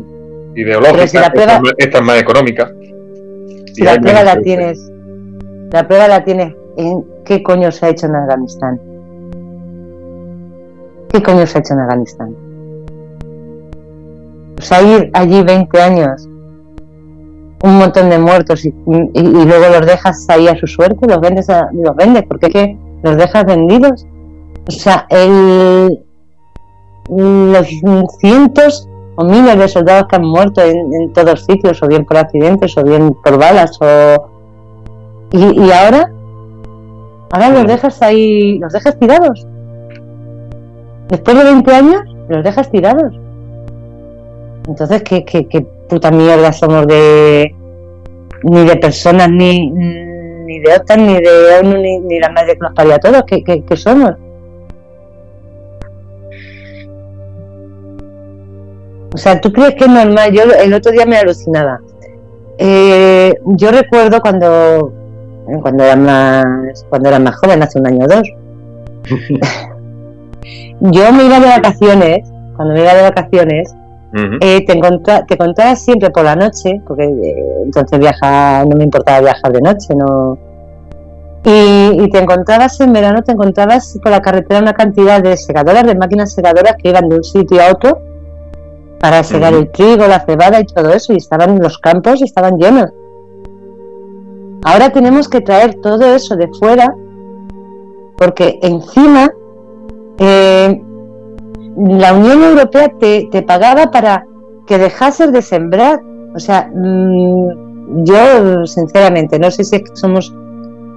ideológica, 0.55 1.31
esta, 1.77 1.97
es 1.97 2.01
más 2.03 2.19
económica. 2.19 2.69
Si 3.73 3.81
la 3.81 3.95
prueba 3.95 4.23
la 4.23 4.41
tienes, 4.41 4.91
la 5.71 5.87
prueba 5.87 6.09
la 6.09 6.25
tienes 6.25 6.53
en 6.75 7.05
qué 7.23 7.41
coño 7.41 7.71
se 7.71 7.85
ha 7.85 7.89
hecho 7.89 8.07
en 8.07 8.15
Afganistán. 8.15 8.81
¿Qué 11.13 11.23
coño 11.23 11.47
se 11.47 11.57
ha 11.57 11.61
hecho 11.61 11.75
en 11.75 11.79
Afganistán? 11.79 12.35
O 14.59 14.61
sea, 14.61 14.81
ir 14.81 15.09
allí 15.13 15.41
20 15.41 15.81
años 15.81 16.27
un 17.63 17.77
montón 17.77 18.09
de 18.09 18.17
muertos 18.17 18.65
y, 18.65 18.73
luego 18.85 19.65
los 19.71 19.85
dejas 19.85 20.25
ahí 20.29 20.47
a 20.47 20.55
su 20.55 20.67
suerte, 20.67 21.07
los 21.07 21.19
vendes, 21.19 21.47
los 21.73 21.95
vendes, 21.95 22.23
porque 22.27 22.47
es 22.47 22.53
que 22.53 22.77
los 23.03 23.17
dejas 23.17 23.45
vendidos. 23.45 24.05
O 24.67 24.71
sea, 24.71 25.05
el, 25.09 25.99
los 27.09 27.67
cientos 28.19 28.87
o 29.15 29.25
miles 29.25 29.57
de 29.57 29.67
soldados 29.67 30.07
que 30.07 30.15
han 30.15 30.25
muerto 30.25 30.61
en, 30.61 31.13
todos 31.13 31.45
sitios, 31.45 31.81
o 31.83 31.87
bien 31.87 32.05
por 32.05 32.17
accidentes, 32.17 32.75
o 32.77 32.83
bien 32.83 33.15
por 33.23 33.37
balas, 33.37 33.77
o 33.81 34.29
y, 35.33 35.71
ahora, 35.71 36.11
ahora 37.31 37.49
los 37.49 37.67
dejas 37.67 38.01
ahí, 38.01 38.59
los 38.59 38.73
dejas 38.73 38.97
tirados. 38.97 39.47
Después 41.09 41.37
de 41.37 41.43
20 41.43 41.75
años, 41.75 42.01
los 42.27 42.43
dejas 42.43 42.69
tirados. 42.69 43.13
Entonces, 44.67 45.03
¿qué, 45.03 45.25
qué, 45.25 45.47
qué 45.47 45.65
puta 45.91 46.09
mierda 46.09 46.53
somos 46.53 46.87
de 46.87 47.53
ni 48.43 48.65
de 48.65 48.77
personas 48.77 49.29
ni, 49.29 49.69
ni 49.69 50.59
de 50.59 50.73
OTAN 50.73 51.05
ni 51.05 51.15
de 51.15 51.59
ONU 51.59 51.77
ni, 51.79 51.99
ni 51.99 52.17
la 52.17 52.29
madre 52.29 52.53
que 52.53 52.59
nos 52.61 52.73
parió 52.73 52.95
a 52.95 52.99
todos 52.99 53.23
¿qué, 53.27 53.43
qué, 53.43 53.75
somos. 53.75 54.13
O 59.13 59.17
sea 59.17 59.41
tú 59.41 59.51
crees 59.51 59.75
que 59.75 59.83
es 59.83 59.89
normal 59.89 60.31
yo 60.31 60.43
el 60.43 60.73
otro 60.73 60.93
día 60.93 61.05
me 61.05 61.17
alucinaba. 61.17 61.81
Eh, 62.57 63.33
yo 63.43 63.71
recuerdo 63.71 64.21
cuando 64.21 64.93
cuando 65.61 65.83
era 65.83 65.97
más 65.97 66.85
cuando 66.87 67.09
era 67.09 67.19
más 67.19 67.35
joven 67.35 67.63
hace 67.63 67.79
un 67.79 67.87
año 67.87 68.05
o 68.05 68.07
dos. 68.07 68.29
Yo 70.83 71.11
me 71.11 71.25
iba 71.25 71.39
de 71.39 71.47
vacaciones 71.47 72.27
cuando 72.55 72.73
me 72.73 72.81
iba 72.81 72.95
de 72.95 73.03
vacaciones 73.03 73.75
eh, 74.13 74.65
te, 74.65 74.73
encontrabas 74.73 75.81
siempre 75.81 76.09
por 76.09 76.25
la 76.25 76.35
noche, 76.35 76.81
porque 76.85 77.03
eh, 77.03 77.63
entonces 77.63 77.97
viaja, 77.97 78.65
no 78.65 78.75
me 78.75 78.83
importaba 78.83 79.21
viajar 79.21 79.53
de 79.53 79.61
noche, 79.61 79.95
no. 79.95 80.37
Y, 81.43 82.09
te 82.11 82.19
encontrabas 82.19 82.79
en 82.81 82.93
verano, 82.93 83.23
te 83.23 83.31
encontrabas 83.31 83.97
por 84.03 84.11
la 84.11 84.21
carretera 84.21 84.59
una 84.59 84.73
cantidad 84.73 85.21
de 85.23 85.37
segadoras, 85.37 85.85
de 85.85 85.95
máquinas 85.95 86.33
segadoras 86.33 86.75
que 86.75 86.89
iban 86.89 87.09
de 87.09 87.15
un 87.15 87.23
sitio 87.23 87.61
a 87.61 87.71
otro 87.71 87.99
para 88.99 89.23
segar 89.23 89.53
el 89.53 89.71
trigo, 89.71 90.05
la 90.07 90.19
cebada 90.19 90.59
y 90.59 90.65
todo 90.65 90.91
eso, 90.91 91.13
y 91.13 91.17
estaban 91.17 91.59
los 91.59 91.79
campos 91.79 92.21
estaban 92.21 92.57
llenos. 92.57 92.91
Ahora 94.63 94.91
tenemos 94.91 95.27
que 95.27 95.41
traer 95.41 95.75
todo 95.81 96.13
eso 96.13 96.35
de 96.35 96.47
fuera, 96.49 96.93
porque 98.17 98.59
encima 98.61 99.31
eh, 100.19 100.83
la 101.87 102.13
Unión 102.13 102.43
Europea 102.43 102.91
te, 102.99 103.41
pagaba 103.41 103.91
para 103.91 104.25
que 104.67 104.77
dejases 104.77 105.31
de 105.31 105.41
sembrar. 105.41 106.01
O 106.35 106.39
sea, 106.39 106.69
mm, 106.73 108.05
yo 108.05 108.65
sinceramente 108.65 109.39
no 109.39 109.51
sé 109.51 109.63
si 109.63 109.83
somos, 109.93 110.33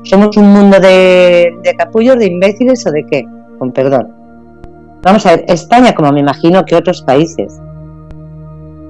somos 0.02 0.36
un 0.36 0.52
mundo 0.52 0.78
de, 0.78 1.54
de 1.62 1.74
capullos, 1.76 2.18
de 2.18 2.26
imbéciles 2.26 2.86
o 2.86 2.90
de 2.90 3.04
qué, 3.06 3.24
con 3.58 3.72
perdón. 3.72 4.14
Vamos 5.02 5.26
a 5.26 5.36
ver, 5.36 5.44
España, 5.48 5.94
como 5.94 6.12
me 6.12 6.20
imagino 6.20 6.64
que 6.64 6.76
otros 6.76 7.02
países, 7.02 7.60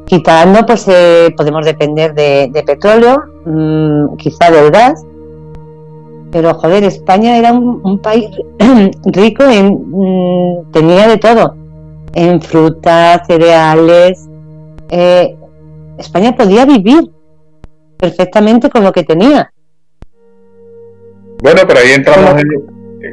quitando, 0.06 0.64
pues 0.66 0.86
eh, 0.88 1.32
podemos 1.36 1.64
depender 1.64 2.14
de, 2.14 2.62
petróleo, 2.66 3.22
mm, 3.46 4.16
quizá 4.16 4.50
del 4.50 4.70
gas, 4.70 5.02
pero 6.30 6.54
joder, 6.54 6.84
España 6.84 7.38
era 7.38 7.52
un, 7.52 7.98
país 8.00 8.26
rico 9.06 9.44
en, 9.44 9.72
mm, 9.90 10.72
tenía 10.72 11.08
de 11.08 11.16
todo 11.16 11.63
en 12.14 12.40
frutas, 12.40 13.26
cereales. 13.26 14.28
Eh, 14.90 15.36
España 15.98 16.34
podía 16.36 16.64
vivir 16.64 17.10
perfectamente 17.98 18.70
con 18.70 18.84
lo 18.84 18.92
que 18.92 19.04
tenía. 19.04 19.50
Bueno, 21.42 21.62
pero 21.66 21.80
ahí 21.80 21.92
entramos, 21.94 22.34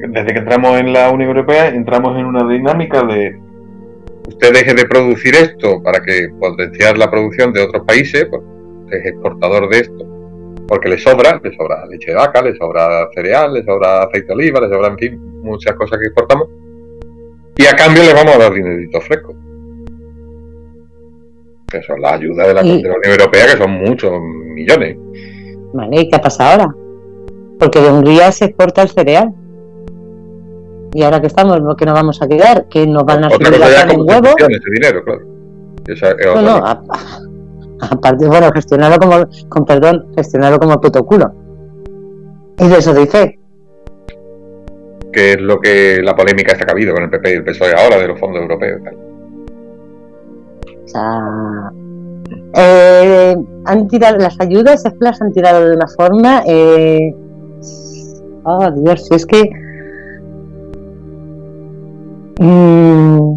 desde 0.10 0.34
que 0.34 0.40
entramos 0.40 0.80
en 0.80 0.94
la 0.94 1.10
Unión 1.10 1.30
Europea, 1.30 1.68
entramos 1.68 2.18
en 2.18 2.26
una 2.26 2.48
dinámica 2.48 3.04
de 3.04 3.38
usted 4.28 4.54
deje 4.54 4.74
de 4.74 4.86
producir 4.86 5.36
esto 5.36 5.82
para 5.84 6.00
que 6.00 6.30
potenciar 6.40 6.98
la 6.98 7.10
producción 7.10 7.52
de 7.52 7.62
otros 7.62 7.84
países, 7.86 8.28
pues 8.30 8.42
es 8.92 9.06
exportador 9.06 9.70
de 9.70 9.80
esto, 9.80 10.06
porque 10.68 10.90
le 10.90 10.98
sobra, 10.98 11.40
le 11.44 11.56
sobra 11.56 11.86
leche 11.88 12.12
de 12.12 12.18
vaca, 12.18 12.42
le 12.42 12.56
sobra 12.56 13.10
cereal, 13.14 13.54
le 13.54 13.64
sobra 13.64 14.04
aceite 14.04 14.28
de 14.28 14.34
oliva, 14.34 14.62
le 14.62 14.70
sobra, 14.70 14.88
en 14.90 14.98
fin, 14.98 15.42
muchas 15.42 15.76
cosas 15.76 16.00
que 16.00 16.06
exportamos 16.06 16.48
y 17.58 17.66
a 17.66 17.76
cambio 17.76 18.04
le 18.04 18.14
vamos 18.14 18.36
a 18.36 18.40
dar 18.40 18.54
dinerito 18.54 19.02
fresco. 19.02 19.34
Que 21.68 21.82
son 21.84 22.02
las 22.02 22.14
ayudas 22.14 22.48
de 22.48 22.54
la, 22.54 22.62
Unión 22.62 23.00
Europea, 23.04 23.46
que 23.46 23.58
son 23.58 23.72
muchos 23.72 24.12
millones. 24.22 24.98
Vale, 25.74 26.02
¿y 26.02 26.10
qué 26.10 26.20
pasa 26.20 26.52
ahora? 26.52 26.76
Porque 27.60 27.80
de 27.80 27.92
Hungría 27.92 28.32
se 28.32 28.46
exporta 28.46 28.82
el 28.82 28.90
cereal. 28.90 29.34
¿Y 30.94 31.04
ahora 31.04 31.22
que 31.22 31.28
estamos? 31.28 31.60
¿Qué 31.78 31.86
nos 31.86 31.94
vamos 31.94 32.22
a 32.22 32.28
quedar? 32.28 32.68
¿Que 32.68 32.86
nos 32.86 33.06
van 33.06 33.24
a 33.24 33.30
subir 33.30 33.58
la 33.58 33.74
carne 33.74 33.94
en 33.94 34.02
huevo? 34.02 34.28
Ese 34.38 34.72
dinero, 34.72 35.04
claro. 35.06 35.22
Esa 35.88 36.12
es 36.12 36.18
no, 36.26 36.42
no, 36.42 36.58
a, 36.58 36.84
aparte, 37.92 38.28
bueno, 38.28 38.52
gestionarlo 38.54 38.98
como, 39.00 39.26
con 39.50 39.66
perdón, 39.66 40.08
gestionarlo 40.16 40.60
como 40.60 40.80
puto 40.82 41.06
culo. 41.06 41.32
Y 42.60 42.68
de 42.68 42.78
eso 42.78 42.94
dice. 42.94 43.41
Que 45.12 45.34
es 45.34 45.42
lo 45.42 45.60
que 45.60 46.02
la 46.02 46.16
polémica 46.16 46.54
está 46.54 46.66
cabido 46.66 46.94
con 46.94 47.04
el 47.04 47.10
PP 47.10 47.30
y 47.30 47.34
el 47.34 47.44
PSOE 47.44 47.74
ahora 47.74 47.98
de 47.98 48.08
los 48.08 48.20
fondos 48.20 48.42
europeos. 48.42 48.82
Tal. 48.84 48.96
O 50.84 50.88
sea, 50.88 51.72
eh, 52.54 53.36
han 53.66 53.88
tirado 53.88 54.18
las 54.18 54.40
ayudas, 54.40 54.86
es 54.86 54.94
las 55.00 55.22
han 55.22 55.32
tirado 55.32 55.68
de 55.68 55.76
una 55.76 55.88
forma. 55.88 56.44
Eh, 56.46 57.16
oh 58.44 58.72
Dios, 58.72 59.10
es 59.12 59.26
que. 59.26 59.50
Mm, 62.40 63.36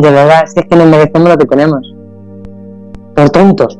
de 0.00 0.10
verdad, 0.10 0.46
si 0.46 0.60
es 0.60 0.66
que 0.66 0.76
no 0.76 0.86
merecemos 0.86 1.28
lo 1.28 1.36
que 1.36 1.46
tenemos. 1.46 1.94
Por 3.14 3.30
tontos. 3.30 3.78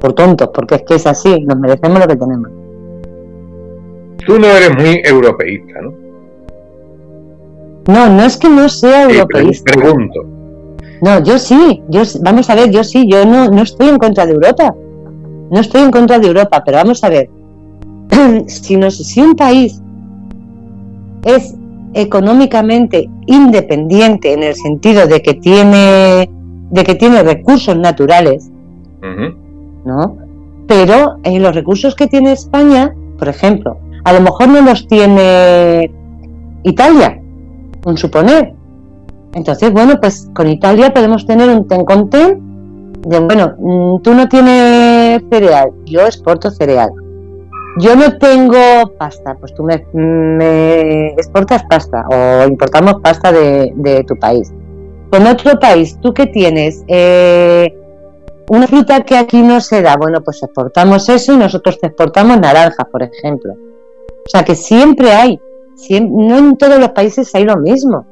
Por 0.00 0.12
tontos, 0.14 0.50
porque 0.52 0.76
es 0.76 0.82
que 0.82 0.94
es 0.96 1.06
así, 1.06 1.40
nos 1.44 1.58
merecemos 1.58 2.00
lo 2.00 2.06
que 2.06 2.16
tenemos. 2.16 2.61
Tú 4.26 4.38
no 4.38 4.46
eres 4.46 4.76
muy 4.76 5.00
europeísta, 5.04 5.80
¿no? 5.82 5.92
No, 7.88 8.08
no 8.08 8.22
es 8.24 8.36
que 8.36 8.48
no 8.48 8.68
sea 8.68 9.10
europeísta. 9.10 9.72
pregunto. 9.72 10.24
No, 11.00 11.22
yo 11.24 11.38
sí, 11.38 11.82
yo 11.88 12.02
vamos 12.20 12.48
a 12.48 12.54
ver, 12.54 12.70
yo 12.70 12.84
sí, 12.84 13.08
yo 13.10 13.24
no, 13.24 13.48
no 13.48 13.62
estoy 13.62 13.88
en 13.88 13.98
contra 13.98 14.24
de 14.24 14.32
Europa. 14.32 14.74
No 15.50 15.60
estoy 15.60 15.82
en 15.82 15.90
contra 15.90 16.18
de 16.18 16.28
Europa, 16.28 16.62
pero 16.64 16.78
vamos 16.78 17.02
a 17.02 17.08
ver. 17.08 17.28
si, 18.46 18.76
nos, 18.76 18.96
si 18.96 19.20
un 19.20 19.34
país 19.34 19.80
es 21.24 21.54
económicamente 21.94 23.08
independiente 23.26 24.32
en 24.32 24.42
el 24.42 24.54
sentido 24.54 25.06
de 25.06 25.20
que 25.22 25.34
tiene 25.34 26.30
de 26.70 26.84
que 26.84 26.94
tiene 26.94 27.22
recursos 27.22 27.76
naturales, 27.76 28.50
¿no? 29.84 30.16
Pero 30.66 31.16
en 31.22 31.34
eh, 31.34 31.40
los 31.40 31.54
recursos 31.54 31.94
que 31.94 32.06
tiene 32.06 32.32
España, 32.32 32.94
por 33.18 33.28
ejemplo, 33.28 33.76
a 34.04 34.12
lo 34.12 34.20
mejor 34.20 34.48
no 34.48 34.60
los 34.62 34.86
tiene 34.86 35.90
Italia, 36.62 37.20
un 37.84 37.96
suponer. 37.96 38.54
Entonces, 39.34 39.72
bueno, 39.72 39.98
pues 40.00 40.28
con 40.34 40.48
Italia 40.48 40.92
podemos 40.92 41.26
tener 41.26 41.48
un 41.48 41.66
ten 41.66 41.84
con 41.84 42.10
ten 42.10 42.52
de, 43.02 43.18
bueno, 43.18 43.54
mm, 43.58 44.02
tú 44.02 44.14
no 44.14 44.28
tienes 44.28 45.22
cereal, 45.30 45.70
yo 45.86 46.02
exporto 46.02 46.50
cereal. 46.50 46.90
Yo 47.78 47.96
no 47.96 48.18
tengo 48.18 48.58
pasta, 48.98 49.34
pues 49.40 49.54
tú 49.54 49.64
me, 49.64 51.06
exportas 51.14 51.64
pasta 51.64 52.04
o 52.06 52.46
importamos 52.46 52.96
pasta 53.02 53.32
de, 53.32 54.04
tu 54.06 54.16
país. 54.16 54.52
Con 55.10 55.26
otro 55.26 55.58
país, 55.58 55.98
¿tú 56.00 56.12
qué 56.12 56.26
tienes? 56.26 56.84
Eh, 56.86 57.74
una 58.48 58.66
fruta 58.66 59.00
que 59.00 59.16
aquí 59.16 59.40
no 59.40 59.60
se 59.62 59.80
da, 59.80 59.96
bueno, 59.96 60.20
pues 60.22 60.42
exportamos 60.42 61.08
eso 61.08 61.32
y 61.32 61.38
nosotros 61.38 61.80
te 61.80 61.86
exportamos 61.86 62.38
naranjas, 62.38 62.86
por 62.90 63.02
ejemplo. 63.02 63.54
O 64.26 64.30
sea 64.30 64.44
que 64.44 64.54
siempre 64.54 65.10
hay, 65.12 65.40
no 66.00 66.38
en 66.38 66.56
todos 66.56 66.78
los 66.78 66.90
países 66.90 67.34
hay 67.34 67.44
lo 67.44 67.56
mismo. 67.56 68.06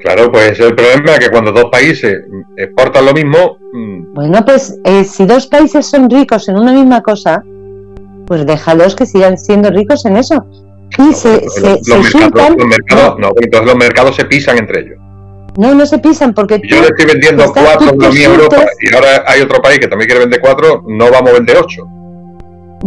Claro, 0.00 0.30
pues 0.30 0.58
el 0.60 0.74
problema 0.74 1.12
es 1.12 1.20
que 1.20 1.30
cuando 1.30 1.52
dos 1.52 1.66
países 1.70 2.24
exportan 2.56 3.06
lo 3.06 3.12
mismo... 3.12 3.58
Mm, 3.72 4.14
bueno, 4.14 4.44
pues 4.44 4.78
eh, 4.84 5.04
si 5.04 5.26
dos 5.26 5.46
países 5.46 5.86
son 5.86 6.08
ricos 6.10 6.48
en 6.48 6.58
una 6.58 6.72
misma 6.72 7.02
cosa, 7.02 7.42
pues 8.26 8.46
déjalos 8.46 8.94
que 8.94 9.06
sigan 9.06 9.38
siendo 9.38 9.70
ricos 9.70 10.04
en 10.06 10.16
eso. 10.16 10.46
Y 10.98 11.12
se, 11.12 11.48
se, 11.48 11.80
los, 11.88 12.14
mercados, 12.14 13.18
no. 13.18 13.30
entonces 13.40 13.66
los 13.66 13.76
mercados 13.76 14.16
se 14.16 14.24
pisan 14.24 14.58
entre 14.58 14.80
ellos. 14.80 14.98
No, 15.56 15.74
no 15.74 15.86
se 15.86 15.98
pisan 15.98 16.34
porque 16.34 16.60
yo 16.64 16.80
le 16.80 16.88
estoy 16.88 17.06
vendiendo 17.06 17.52
cuatro 17.52 17.90
en 17.92 17.98
la 17.98 18.08
Unión 18.08 18.32
Europa 18.32 18.66
y 18.80 18.94
ahora 18.94 19.24
hay 19.26 19.40
otro 19.40 19.60
país 19.60 19.78
que 19.78 19.88
también 19.88 20.08
quiere 20.08 20.20
vender 20.20 20.40
cuatro, 20.40 20.84
no 20.86 21.10
vamos 21.10 21.30
a 21.30 21.34
vender 21.34 21.56
ocho. 21.58 21.86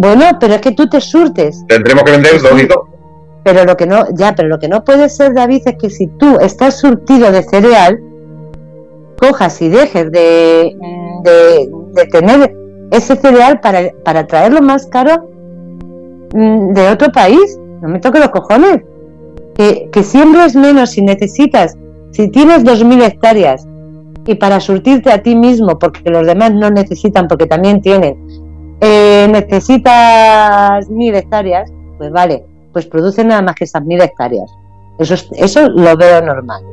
Bueno, 0.02 0.24
pero 0.40 0.54
es 0.54 0.62
que 0.62 0.72
tú 0.72 0.88
te 0.88 1.02
surtes. 1.02 1.66
Tendremos 1.68 2.06
que 2.06 2.12
vender 2.12 2.42
dos 2.42 2.62
y 2.62 2.66
dos. 2.68 2.80
Pero 3.44 3.66
lo 3.66 3.76
que 3.76 3.86
no, 3.86 4.06
ya, 4.16 4.34
pero 4.34 4.48
lo 4.48 4.58
que 4.58 4.70
no 4.70 4.86
puede 4.86 5.10
ser, 5.10 5.34
David, 5.34 5.64
es 5.66 5.76
que 5.76 5.90
si 5.90 6.08
tú 6.08 6.38
estás 6.40 6.80
surtido 6.80 7.30
de 7.34 7.44
cereal, 7.44 8.00
cojas 9.20 9.62
y 9.62 9.68
dejes 9.68 10.10
de, 10.10 10.74
de, 11.24 11.70
de 11.92 12.06
tener 12.06 12.56
ese 12.92 13.18
cereal 13.18 13.60
para, 13.60 13.92
para 14.06 14.26
traerlo 14.26 14.62
más 14.62 14.86
caro 14.88 15.30
mm, 16.34 16.72
de 16.72 16.88
otro 16.88 17.12
país. 17.12 17.60
No 17.82 17.90
me 17.90 18.00
toque 18.00 18.20
los 18.20 18.30
cojones. 18.30 18.82
Que, 19.56 19.90
que 19.92 20.04
siembres 20.04 20.56
menos 20.56 20.92
si 20.92 21.02
necesitas, 21.02 21.76
si 22.12 22.30
tienes 22.30 22.64
2.000 22.64 23.04
hectáreas 23.04 23.68
y 24.26 24.36
para 24.36 24.62
surtirte 24.62 25.12
a 25.12 25.22
ti 25.22 25.36
mismo, 25.36 25.78
porque 25.78 26.10
los 26.10 26.26
demás 26.26 26.54
no 26.54 26.70
necesitan, 26.70 27.28
porque 27.28 27.48
también 27.48 27.82
tienen, 27.82 28.16
eh, 28.82 29.28
necesitas 29.30 30.90
1.000 30.90 31.16
hectáreas, 31.16 31.72
pues 31.98 32.12
vale, 32.12 32.46
pues 32.72 32.86
producen 32.86 33.28
nada 33.28 33.42
más 33.42 33.56
que 33.56 33.66
esas 33.66 33.84
1.000 33.84 34.04
hectáreas. 34.04 34.52
Eso, 34.98 35.16
eso 35.34 35.70
lo 35.70 35.96
veo 35.98 36.22
normal. 36.22 36.64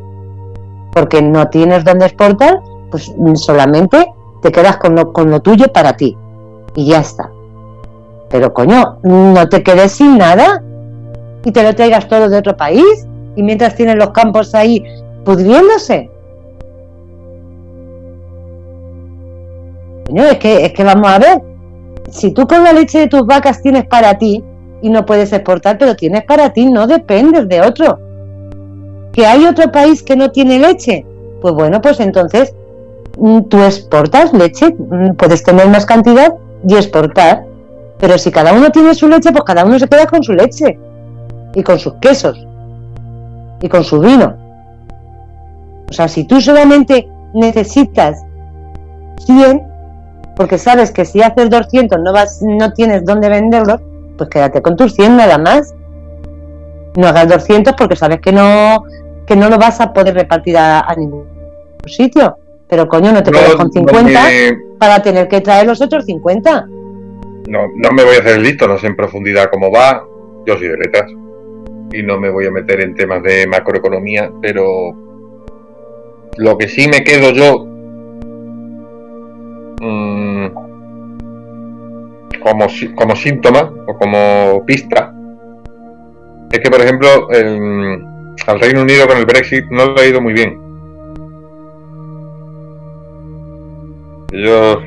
Porque 0.93 1.21
no 1.23 1.49
tienes 1.49 1.85
donde 1.85 2.07
exportar, 2.07 2.61
pues 2.91 3.13
solamente 3.35 4.13
te 4.43 4.53
quedas 4.53 4.77
con 4.77 4.95
lo, 4.95 5.13
con 5.13 5.31
lo 5.31 5.41
tuyo 5.41 5.73
para 5.73 5.97
ti. 5.97 6.17
Y 6.75 6.87
ya 6.87 7.01
está. 7.01 7.31
Pero 8.29 8.53
coño, 8.53 8.99
no 9.03 9.49
te 9.49 9.63
quedes 9.63 9.93
sin 9.93 10.19
nada 10.19 10.63
y 11.45 11.53
te 11.53 11.63
lo 11.63 11.75
traigas 11.75 12.09
todo 12.09 12.29
de 12.29 12.39
otro 12.39 12.57
país 12.57 13.07
y 13.37 13.43
mientras 13.43 13.77
tienes 13.77 13.97
los 13.97 14.11
campos 14.11 14.55
ahí 14.55 14.85
pudriéndose. 15.25 16.11
Coño, 20.07 20.25
es 20.25 20.39
que, 20.39 20.67
es 20.67 20.73
que 20.73 20.85
vamos 20.85 21.09
a 21.09 21.19
ver, 21.19 21.43
si 22.11 22.33
tú 22.33 22.47
con 22.47 22.65
la 22.65 22.73
leche 22.73 23.01
de 23.01 23.07
tus 23.09 23.27
vacas 23.27 23.63
tienes 23.63 23.87
para 23.87 24.19
ti 24.19 24.43
y 24.83 24.91
no 24.91 25.05
puedes 25.05 25.33
exportar, 25.33 25.79
pero 25.79 25.97
tienes 25.97 26.25
para 26.25 26.53
ti, 26.53 26.67
no 26.67 26.87
dependes 26.87 27.49
de 27.49 27.61
otro. 27.61 27.99
Que 29.13 29.27
hay 29.27 29.45
otro 29.45 29.73
país 29.73 30.03
que 30.03 30.17
no 30.17 30.31
tiene 30.31 30.59
leche, 30.59 31.05
pues 31.41 31.55
bueno, 31.55 31.81
pues 31.81 32.01
entonces 32.01 32.53
Mm, 33.19 33.43
tú 33.49 33.63
exportas 33.63 34.33
leche, 34.33 34.75
mm, 34.79 35.15
puedes 35.15 35.43
tener 35.43 35.69
más 35.69 35.87
cantidad 35.87 36.35
y 36.67 36.75
exportar. 36.75 37.45
Pero 37.99 38.19
si 38.19 38.31
cada 38.31 38.53
uno 38.53 38.71
tiene 38.71 38.95
su 38.95 39.09
leche, 39.09 39.33
pues 39.33 39.45
cada 39.45 39.65
uno 39.65 39.79
se 39.79 39.89
queda 39.89 40.07
con 40.07 40.23
su 40.23 40.33
leche 40.35 40.79
y 41.55 41.63
con 41.63 41.79
sus 41.79 41.95
quesos 41.95 42.47
y 43.63 43.69
con 43.69 43.85
su 43.85 44.01
vino. 44.01 44.37
O 45.89 45.93
sea, 45.93 46.09
si 46.09 46.25
tú 46.25 46.41
solamente 46.41 47.09
necesitas 47.33 48.23
100, 49.25 49.63
porque 50.37 50.59
sabes 50.59 50.93
que 50.93 51.05
si 51.05 51.23
haces 51.23 51.51
200 51.51 51.99
no, 52.01 52.13
vas, 52.13 52.41
no 52.43 52.73
tienes 52.73 53.05
dónde 53.05 53.29
venderlos, 53.29 53.81
pues 54.17 54.31
quédate 54.31 54.63
con 54.63 54.77
tus 54.77 54.95
100 54.95 55.17
nada 55.17 55.39
más. 55.39 55.75
No 56.97 57.09
hagas 57.09 57.29
200 57.29 57.75
porque 57.77 57.97
sabes 57.97 58.21
que 58.21 58.33
no, 58.33 58.85
que 59.27 59.37
no 59.37 59.49
lo 59.49 59.59
vas 59.59 59.81
a 59.81 59.93
poder 59.93 60.15
repartir 60.15 60.57
a 60.57 60.95
ningún 60.97 61.27
sitio. 61.87 62.39
Pero 62.69 62.89
coño, 62.89 63.13
no 63.13 63.23
te 63.23 63.31
quedes 63.31 63.55
con 63.55 63.71
50 63.71 64.21
para 64.79 65.01
tener 65.01 65.29
que 65.29 65.41
traer 65.41 65.67
los 65.67 65.81
otros 65.81 66.05
50. 66.05 66.67
No, 67.49 67.61
no 67.75 67.91
me 67.93 68.05
voy 68.05 68.17
a 68.17 68.21
hacer 68.21 68.41
listo, 68.41 68.67
no 68.67 68.79
sé 68.79 68.89
en 68.89 68.97
profundidad 68.97 69.51
cómo 69.51 69.71
va. 69.71 70.05
Yo 70.47 70.57
soy 70.59 70.69
de 70.69 70.77
letras 70.77 71.11
y 71.93 72.03
no 72.03 72.19
me 72.19 72.31
voy 72.31 72.47
a 72.47 72.51
meter 72.51 72.81
en 72.81 72.95
temas 72.95 73.23
de 73.23 73.47
macroeconomía, 73.47 74.31
pero 74.43 74.93
lo 76.37 76.59
que 76.59 76.69
sí 76.69 76.89
me 76.89 77.05
quedo 77.05 77.31
yo 77.31 77.65
mmm, 79.81 80.26
como, 82.47 82.67
como 82.95 83.17
síntoma 83.17 83.73
o 83.87 83.97
como 83.99 84.65
pista 84.65 85.13
es 86.53 86.61
que, 86.61 86.71
por 86.71 86.81
ejemplo, 86.81 87.09
al 88.47 88.61
Reino 88.61 88.83
Unido 88.83 89.07
con 89.09 89.19
el 89.19 89.27
Brexit 89.27 89.65
no 89.71 89.93
le 89.93 90.01
ha 90.01 90.07
ido 90.07 90.21
muy 90.21 90.33
bien 90.33 90.67
Ellos, 94.33 94.79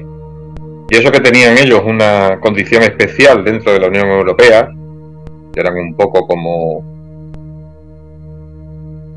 y 0.90 0.98
eso 0.98 1.12
que 1.12 1.20
tenían 1.22 1.58
ellos 1.58 1.82
una 1.86 2.40
condición 2.40 2.84
especial 2.84 3.44
dentro 3.44 3.72
de 3.74 3.80
la 3.80 3.88
Unión 3.88 4.08
Europea, 4.08 4.70
eran 5.56 5.78
un 5.78 5.96
poco 5.96 6.26
como... 6.28 6.84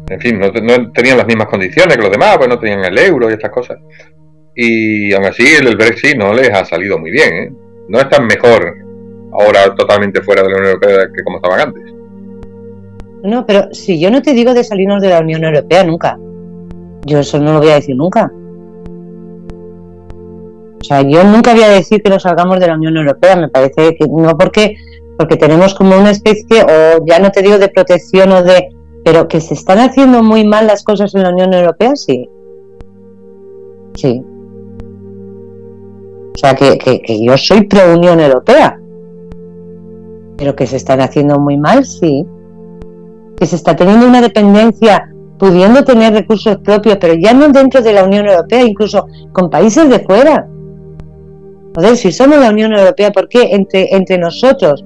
En 0.08 0.20
fin, 0.20 0.38
no, 0.38 0.52
tenían 0.52 1.16
las 1.16 1.26
mismas 1.26 1.48
condiciones 1.48 1.96
que 1.96 2.02
los 2.02 2.10
demás, 2.10 2.36
pues 2.36 2.48
no 2.48 2.58
tenían 2.58 2.84
el 2.84 2.98
euro 2.98 3.30
y 3.30 3.34
estas 3.34 3.50
cosas. 3.50 3.78
Y 4.54 5.12
aún 5.14 5.24
así 5.24 5.44
el 5.58 5.76
Brexit 5.76 6.16
no 6.16 6.34
les 6.34 6.50
ha 6.50 6.64
salido 6.64 6.98
muy 6.98 7.10
bien. 7.10 7.34
¿eh? 7.34 7.52
No 7.88 7.98
están 7.98 8.26
mejor 8.26 8.74
ahora 9.32 9.74
totalmente 9.74 10.22
fuera 10.22 10.42
de 10.42 10.50
la 10.50 10.56
Unión 10.56 10.72
Europea 10.74 11.08
que 11.14 11.24
como 11.24 11.36
estaban 11.36 11.60
antes. 11.60 11.82
No, 13.22 13.46
pero 13.46 13.72
si 13.72 14.00
yo 14.00 14.10
no 14.10 14.20
te 14.20 14.32
digo 14.32 14.52
de 14.52 14.64
salirnos 14.64 15.00
de 15.00 15.10
la 15.10 15.20
Unión 15.20 15.44
Europea 15.44 15.84
nunca. 15.84 16.18
Yo 17.04 17.20
eso 17.20 17.38
no 17.38 17.54
lo 17.54 17.58
voy 17.60 17.70
a 17.70 17.76
decir 17.76 17.96
nunca. 17.96 18.32
O 20.80 20.84
sea, 20.84 21.02
yo 21.02 21.22
nunca 21.22 21.54
voy 21.54 21.62
a 21.62 21.68
decir 21.68 22.02
que 22.02 22.10
nos 22.10 22.24
salgamos 22.24 22.58
de 22.58 22.66
la 22.66 22.74
Unión 22.74 22.96
Europea, 22.96 23.36
me 23.36 23.48
parece 23.48 23.94
que 23.94 24.04
no 24.08 24.36
porque, 24.36 24.74
porque 25.16 25.36
tenemos 25.36 25.74
como 25.74 25.96
una 25.96 26.10
especie, 26.10 26.64
o 26.64 27.04
ya 27.06 27.20
no 27.20 27.30
te 27.30 27.40
digo 27.40 27.58
de 27.58 27.68
protección 27.68 28.32
o 28.32 28.42
de, 28.42 28.68
pero 29.04 29.28
que 29.28 29.40
se 29.40 29.54
están 29.54 29.78
haciendo 29.78 30.24
muy 30.24 30.44
mal 30.44 30.66
las 30.66 30.82
cosas 30.82 31.14
en 31.14 31.22
la 31.22 31.30
Unión 31.30 31.54
Europea, 31.54 31.94
sí. 31.94 32.28
Sí. 33.94 34.24
O 36.34 36.38
sea, 36.38 36.54
que, 36.54 36.78
que, 36.78 37.00
que 37.02 37.24
yo 37.24 37.36
soy 37.36 37.64
pro 37.64 37.94
Unión 37.94 38.20
Europea, 38.20 38.78
pero 40.36 40.56
que 40.56 40.66
se 40.66 40.76
están 40.76 41.00
haciendo 41.00 41.38
muy 41.38 41.56
mal, 41.56 41.84
sí. 41.84 42.26
Que 43.36 43.46
se 43.46 43.56
está 43.56 43.76
teniendo 43.76 44.06
una 44.06 44.20
dependencia 44.20 45.08
pudiendo 45.38 45.82
tener 45.82 46.12
recursos 46.12 46.58
propios, 46.58 46.98
pero 47.00 47.14
ya 47.14 47.34
no 47.34 47.48
dentro 47.48 47.82
de 47.82 47.92
la 47.92 48.04
Unión 48.04 48.26
Europea, 48.26 48.62
incluso 48.62 49.06
con 49.32 49.50
países 49.50 49.88
de 49.88 49.98
fuera. 49.98 50.46
Joder, 51.74 51.96
si 51.96 52.12
somos 52.12 52.38
la 52.38 52.50
Unión 52.50 52.72
Europea, 52.72 53.10
¿por 53.10 53.28
qué 53.28 53.48
entre, 53.52 53.94
entre 53.94 54.18
nosotros, 54.18 54.84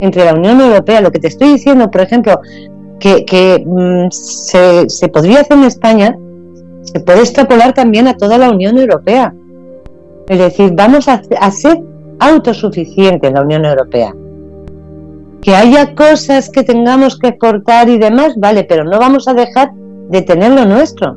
entre 0.00 0.24
la 0.24 0.34
Unión 0.34 0.60
Europea, 0.60 1.00
lo 1.00 1.10
que 1.10 1.20
te 1.20 1.28
estoy 1.28 1.52
diciendo, 1.52 1.90
por 1.90 2.02
ejemplo, 2.02 2.40
que, 2.98 3.64
mm, 3.64 4.10
se, 4.10 4.88
se, 4.88 5.08
podría 5.08 5.40
hacer 5.40 5.56
en 5.56 5.64
España, 5.64 6.18
se 6.82 7.00
puede 7.00 7.20
extrapolar 7.20 7.72
también 7.72 8.06
a 8.06 8.16
toda 8.16 8.38
la 8.38 8.50
Unión 8.50 8.78
Europea. 8.78 9.34
Es 10.28 10.38
decir, 10.38 10.72
vamos 10.74 11.08
a, 11.08 11.22
ser 11.50 11.82
autosuficientes 12.18 13.28
en 13.28 13.34
la 13.34 13.42
Unión 13.42 13.64
Europea. 13.64 14.14
Que 15.42 15.54
haya 15.54 15.94
cosas 15.94 16.48
que 16.48 16.62
tengamos 16.62 17.18
que 17.18 17.28
exportar 17.28 17.88
y 17.88 17.98
demás, 17.98 18.34
vale, 18.36 18.64
pero 18.64 18.84
no 18.84 18.98
vamos 18.98 19.28
a 19.28 19.34
dejar 19.34 19.72
de 20.08 20.22
tener 20.22 20.52
lo 20.52 20.64
nuestro. 20.64 21.16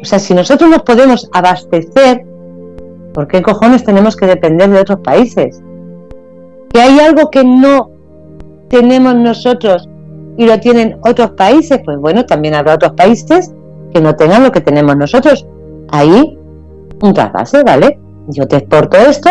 O 0.00 0.04
sea, 0.04 0.18
si 0.18 0.34
nosotros 0.34 0.70
nos 0.70 0.82
podemos 0.82 1.28
abastecer, 1.32 2.24
¿por 3.12 3.28
qué 3.28 3.42
cojones 3.42 3.84
tenemos 3.84 4.16
que 4.16 4.26
depender 4.26 4.70
de 4.70 4.80
otros 4.80 5.00
países? 5.00 5.62
Que 6.72 6.80
hay 6.80 6.98
algo 6.98 7.30
que 7.30 7.44
no 7.44 7.90
tenemos 8.68 9.14
nosotros 9.14 9.86
y 10.38 10.46
lo 10.46 10.58
tienen 10.58 10.98
otros 11.04 11.32
países, 11.32 11.78
pues 11.84 11.98
bueno, 11.98 12.24
también 12.24 12.54
habrá 12.54 12.74
otros 12.74 12.92
países 12.92 13.52
que 13.92 14.00
no 14.00 14.16
tengan 14.16 14.42
lo 14.42 14.50
que 14.50 14.62
tenemos 14.62 14.96
nosotros. 14.96 15.46
Ahí, 15.90 16.38
un 17.02 17.12
trasvase, 17.12 17.62
¿vale? 17.62 17.98
Yo 18.28 18.46
te 18.46 18.56
exporto 18.56 18.96
esto, 18.96 19.30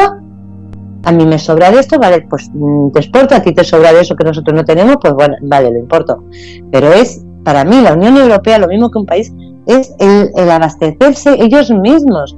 a 1.03 1.11
mí 1.11 1.25
me 1.25 1.39
sobra 1.39 1.71
de 1.71 1.79
esto, 1.79 1.97
vale, 1.97 2.25
pues 2.29 2.49
mm, 2.53 2.91
te 2.91 2.99
exporto, 2.99 3.35
a 3.35 3.41
ti 3.41 3.53
te 3.53 3.63
sobra 3.63 3.93
de 3.93 4.01
eso 4.01 4.15
que 4.15 4.23
nosotros 4.23 4.55
no 4.55 4.63
tenemos, 4.63 4.97
pues 5.01 5.13
bueno, 5.13 5.35
vale, 5.41 5.71
lo 5.71 5.79
importo. 5.79 6.23
Pero 6.71 6.93
es 6.93 7.23
para 7.43 7.63
mí 7.63 7.81
la 7.81 7.93
Unión 7.93 8.17
Europea, 8.17 8.59
lo 8.59 8.67
mismo 8.67 8.91
que 8.91 8.99
un 8.99 9.05
país, 9.05 9.33
es 9.65 9.93
el, 9.99 10.49
abastecerse 10.49 11.35
ellos 11.39 11.71
mismos. 11.71 12.35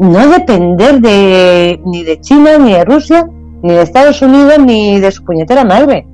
No 0.00 0.28
depender 0.28 1.00
de, 1.00 1.80
ni 1.84 2.04
de 2.04 2.20
China, 2.20 2.56
ni 2.58 2.72
de 2.72 2.84
Rusia, 2.84 3.28
ni 3.62 3.72
de 3.72 3.82
Estados 3.82 4.22
Unidos, 4.22 4.58
ni 4.60 5.00
de 5.00 5.10
su 5.10 5.24
puñetera 5.24 5.64
madre. 5.64 6.06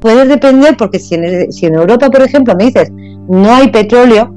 Puedes 0.00 0.28
depender 0.28 0.76
porque 0.76 0.98
si 0.98 1.14
en, 1.14 1.52
si 1.52 1.66
en 1.66 1.74
Europa, 1.74 2.10
por 2.10 2.22
ejemplo, 2.22 2.54
me 2.56 2.64
dices, 2.64 2.92
no 3.28 3.54
hay 3.54 3.68
petróleo, 3.70 4.33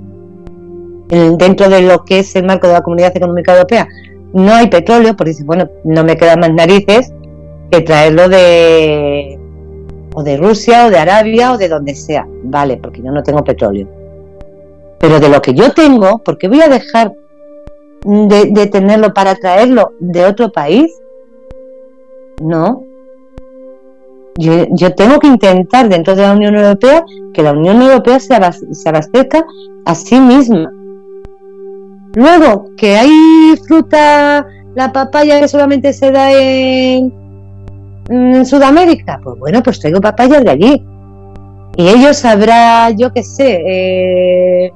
dentro 1.10 1.70
de 1.70 1.82
lo 1.82 2.04
que 2.04 2.20
es 2.20 2.36
el 2.36 2.46
marco 2.46 2.68
de 2.68 2.74
la 2.74 2.82
Comunidad 2.82 3.16
Económica 3.16 3.54
Europea, 3.54 3.88
no 4.34 4.54
hay 4.54 4.68
petróleo, 4.68 5.16
porque 5.16 5.32
dices, 5.32 5.46
bueno, 5.46 5.70
no 5.84 6.04
me 6.04 6.18
quedan 6.18 6.40
más 6.40 6.54
narices 6.54 7.14
que 7.72 7.82
traerlo 7.82 8.30
de, 8.30 9.40
o 10.14 10.24
de 10.24 10.38
Rusia 10.38 10.88
o 10.88 10.90
de 10.90 10.98
Arabia 10.98 11.54
o 11.54 11.58
de 11.58 11.70
donde 11.70 11.96
sea, 11.96 12.28
vale, 12.44 12.78
porque 12.78 13.02
yo 13.02 13.12
no 13.12 13.24
tengo 13.24 13.44
petróleo. 13.44 13.88
Pero 15.00 15.20
de 15.20 15.30
lo 15.30 15.42
que 15.42 15.54
yo 15.54 15.72
tengo, 15.74 16.20
¿por 16.20 16.38
qué 16.38 16.48
voy 16.48 16.62
a 16.62 16.68
dejar 16.68 17.14
de, 18.04 18.68
tenerlo 18.68 19.14
para 19.14 19.36
traerlo 19.36 19.94
de 20.00 20.26
otro 20.26 20.52
país? 20.52 20.92
No. 22.42 22.84
Yo, 24.38 24.94
tengo 24.94 25.20
que 25.20 25.28
intentar 25.28 25.90
dentro 25.90 26.16
de 26.16 26.22
la 26.22 26.34
Unión 26.34 26.56
Europea 26.56 27.04
que 27.34 27.42
la 27.42 27.54
Unión 27.54 27.82
Europea 27.82 28.20
se 28.20 28.36
abastezca 28.36 29.46
a 29.86 29.96
sí 29.96 30.20
misma. 30.20 30.72
Luego, 32.18 32.72
que 32.76 32.98
hay 32.98 33.12
fruta, 33.68 34.48
la 34.74 34.92
papaya 34.92 35.40
que 35.40 35.48
solamente 35.48 35.94
se 35.94 36.12
da 36.12 36.32
en, 36.34 37.14
Sudamérica, 38.44 39.20
pues 39.24 39.38
bueno, 39.38 39.62
pues 39.62 39.80
traigo 39.80 40.02
papayas 40.02 40.44
de 40.44 40.50
allí. 40.50 40.84
Y 41.76 41.88
ellos 41.88 42.18
sabrá, 42.18 42.90
yo 42.90 43.14
qué 43.14 43.22
sé, 43.22 43.62
eh, 43.68 44.74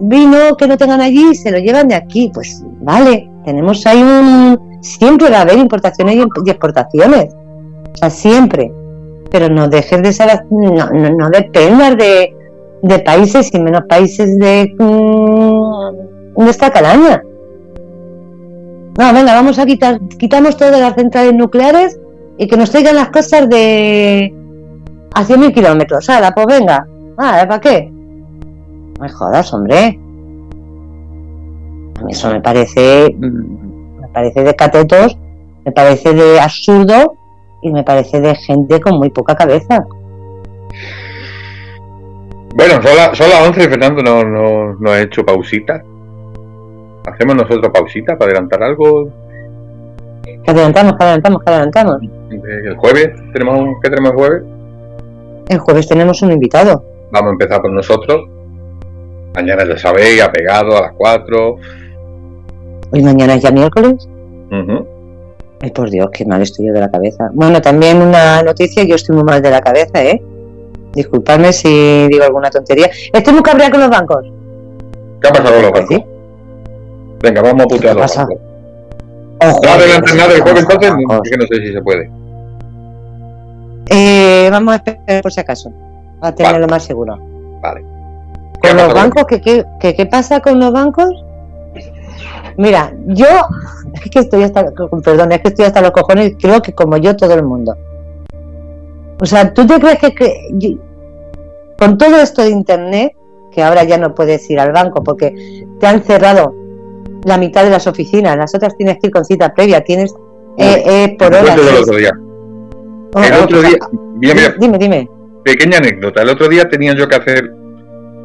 vino 0.00 0.56
que 0.56 0.66
no 0.66 0.78
tengan 0.78 1.02
allí 1.02 1.32
y 1.32 1.34
se 1.34 1.50
lo 1.50 1.58
llevan 1.58 1.88
de 1.88 1.96
aquí. 1.96 2.30
Pues 2.32 2.64
vale, 2.80 3.28
tenemos 3.44 3.86
ahí 3.86 4.02
un... 4.02 4.58
Siempre 4.80 5.28
va 5.28 5.40
a 5.40 5.42
haber 5.42 5.58
importaciones 5.58 6.16
y 6.16 6.50
exportaciones. 6.50 7.34
O 7.92 7.96
sea, 7.98 8.08
siempre. 8.08 8.72
Pero 9.30 9.50
no 9.50 9.68
dejes 9.68 10.02
de 10.02 10.10
ser... 10.10 10.42
No, 10.48 10.88
no, 10.90 11.28
dependas 11.28 11.98
de, 11.98 12.34
de, 12.80 12.98
países 13.00 13.52
y 13.52 13.58
menos 13.58 13.82
países 13.88 14.38
de, 14.38 14.72
mm, 14.78 16.15
de 16.44 16.50
esta 16.50 16.70
calaña. 16.70 17.22
No, 18.98 19.12
venga, 19.12 19.34
vamos 19.34 19.58
a 19.58 19.66
quitar, 19.66 20.00
quitamos 20.18 20.56
todas 20.56 20.80
las 20.80 20.94
centrales 20.94 21.34
nucleares 21.34 21.98
y 22.38 22.46
que 22.46 22.56
nos 22.56 22.70
traigan 22.70 22.96
las 22.96 23.10
cosas 23.10 23.48
de 23.48 24.34
a 25.14 25.24
100.000 25.24 25.52
kilómetros. 25.52 26.08
la 26.08 26.32
pues 26.32 26.46
venga. 26.46 26.86
Ah, 27.18 27.44
¿para 27.48 27.60
qué? 27.60 27.90
No 27.90 29.00
me 29.00 29.08
jodas, 29.08 29.52
hombre. 29.52 29.98
A 31.98 32.02
mí 32.04 32.12
eso 32.12 32.30
me 32.30 32.40
parece, 32.40 33.14
mm, 33.18 34.00
me 34.00 34.08
parece 34.08 34.44
de 34.44 34.54
catetos, 34.54 35.16
me 35.64 35.72
parece 35.72 36.12
de 36.12 36.40
absurdo 36.40 37.16
y 37.62 37.70
me 37.70 37.82
parece 37.82 38.20
de 38.20 38.34
gente 38.34 38.80
con 38.80 38.98
muy 38.98 39.10
poca 39.10 39.34
cabeza. 39.34 39.86
Bueno, 42.54 42.74
son, 42.82 43.28
las 43.28 43.48
11 43.48 43.64
y 43.64 43.68
Fernando 43.68 44.02
no, 44.02 44.74
no, 44.74 44.90
ha 44.90 45.00
hecho 45.00 45.24
pausita. 45.24 45.82
¿Hacemos 47.06 47.36
nosotros 47.36 47.70
pausita 47.72 48.16
para 48.18 48.30
adelantar 48.30 48.62
algo? 48.62 49.08
adelantamos, 50.46 50.94
adelantamos, 50.98 51.42
adelantamos. 51.44 51.96
¿El 52.30 52.76
jueves? 52.76 53.10
¿Tenemos, 53.32 53.76
¿Qué 53.82 53.90
tenemos 53.90 54.12
el 54.12 54.16
jueves? 54.16 54.42
El 55.48 55.58
jueves 55.58 55.88
tenemos 55.88 56.22
un 56.22 56.32
invitado. 56.32 56.84
Vamos 57.10 57.30
a 57.30 57.32
empezar 57.32 57.62
por 57.62 57.72
nosotros. 57.72 58.28
Mañana 59.34 59.64
ya 59.66 59.76
sabéis, 59.76 60.22
ha 60.22 60.32
pegado 60.32 60.76
a 60.76 60.82
las 60.82 60.92
4. 60.92 61.56
¿Y 62.92 63.02
mañana 63.02 63.34
es 63.34 63.42
ya 63.42 63.50
miércoles? 63.50 64.08
Ay, 65.60 65.70
por 65.70 65.90
Dios, 65.90 66.08
qué 66.12 66.24
mal 66.24 66.42
estoy 66.42 66.66
yo 66.66 66.72
de 66.72 66.80
la 66.80 66.90
cabeza. 66.90 67.30
Bueno, 67.32 67.60
también 67.60 68.00
una 68.00 68.42
noticia, 68.42 68.84
yo 68.84 68.94
estoy 68.94 69.16
muy 69.16 69.24
mal 69.24 69.42
de 69.42 69.50
la 69.50 69.60
cabeza, 69.60 70.02
¿eh? 70.02 70.22
Disculpadme 70.92 71.52
si 71.52 72.08
digo 72.08 72.24
alguna 72.24 72.50
tontería. 72.50 72.90
Estoy 73.12 73.32
muy 73.32 73.42
cabreado 73.42 73.72
con 73.72 73.80
los 73.80 73.90
bancos. 73.90 74.24
¿Qué 75.20 75.28
ha 75.28 75.32
pasado 75.32 75.54
con 75.54 75.62
los 75.62 75.72
bancos? 75.72 76.15
Venga, 77.26 77.42
vamos 77.42 77.64
a 77.64 77.66
putear 77.66 77.96
los 77.96 78.16
bancos. 78.16 78.38
no 79.40 79.70
adelantes 79.72 80.14
nada 80.14 80.32
el 80.32 80.42
jueves 80.42 80.62
entonces, 80.62 80.92
que 81.28 81.36
no 81.36 81.46
sé 81.48 81.66
si 81.66 81.72
se 81.72 81.82
puede. 81.82 82.08
Eh, 83.88 84.48
vamos 84.48 84.74
a 84.74 84.76
esperar 84.76 85.22
por 85.22 85.32
si 85.32 85.40
acaso, 85.40 85.72
a 86.20 86.32
tenerlo 86.32 86.68
más 86.68 86.84
seguro. 86.84 87.18
Vale. 87.60 87.84
¿Con 88.62 88.76
los 88.76 88.94
bancos? 88.94 89.24
¿qué, 89.26 89.64
qué, 89.80 90.06
pasa 90.06 90.38
con 90.38 90.60
los 90.60 90.72
bancos? 90.72 91.10
Mira, 92.58 92.92
yo 93.06 93.26
es 94.04 94.08
que 94.08 94.20
estoy 94.20 94.44
hasta, 94.44 94.64
perdón, 95.04 95.32
es 95.32 95.40
que 95.40 95.48
estoy 95.48 95.64
hasta 95.64 95.82
los 95.82 95.90
cojones, 95.90 96.34
creo 96.40 96.62
que 96.62 96.74
como 96.74 96.96
yo 96.96 97.16
todo 97.16 97.34
el 97.34 97.42
mundo. 97.42 97.76
O 99.20 99.26
sea, 99.26 99.52
¿tú 99.52 99.66
te 99.66 99.80
crees 99.80 99.98
que, 99.98 100.78
con 101.76 101.98
todo 101.98 102.20
esto 102.20 102.42
de 102.42 102.50
internet, 102.50 103.16
que 103.50 103.64
ahora 103.64 103.82
ya 103.82 103.98
no 103.98 104.14
puedes 104.14 104.48
ir 104.48 104.60
al 104.60 104.70
banco 104.70 105.02
porque 105.02 105.64
te 105.80 105.86
han 105.88 106.04
cerrado 106.04 106.65
la 107.26 107.36
mitad 107.38 107.64
de 107.64 107.70
las 107.70 107.86
oficinas, 107.88 108.36
las 108.36 108.54
otras 108.54 108.76
tienes 108.76 108.98
que 108.98 109.08
ir 109.08 109.12
con 109.12 109.24
cita 109.24 109.52
previa, 109.52 109.82
tienes 109.82 110.14
eh, 110.56 110.82
eh, 110.86 111.16
por 111.18 111.34
horas. 111.34 111.58
El 111.58 111.76
otro 113.42 113.62
día, 113.62 113.78
dime, 114.60 114.78
dime. 114.78 115.10
Pequeña 115.44 115.78
anécdota. 115.78 116.22
El 116.22 116.28
otro 116.28 116.48
día 116.48 116.68
tenía 116.68 116.94
yo 116.94 117.08
que 117.08 117.16
hacer 117.16 117.50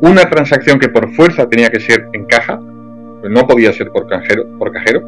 una 0.02 0.30
transacción 0.30 0.78
que 0.78 0.90
por 0.90 1.12
fuerza 1.16 1.50
tenía 1.50 1.70
que 1.70 1.80
ser 1.80 2.06
en 2.14 2.26
caja, 2.26 2.60
pues 3.22 3.34
no 3.34 3.48
podía 3.48 3.74
ser 3.74 3.90
por 3.92 4.08
cajero, 4.08 4.46
por 4.60 4.72
cajero. 4.72 5.02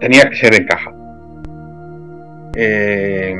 Tenía 0.00 0.28
que 0.28 0.36
ser 0.36 0.54
en 0.54 0.66
caja. 0.66 0.92
Eh, 2.54 3.34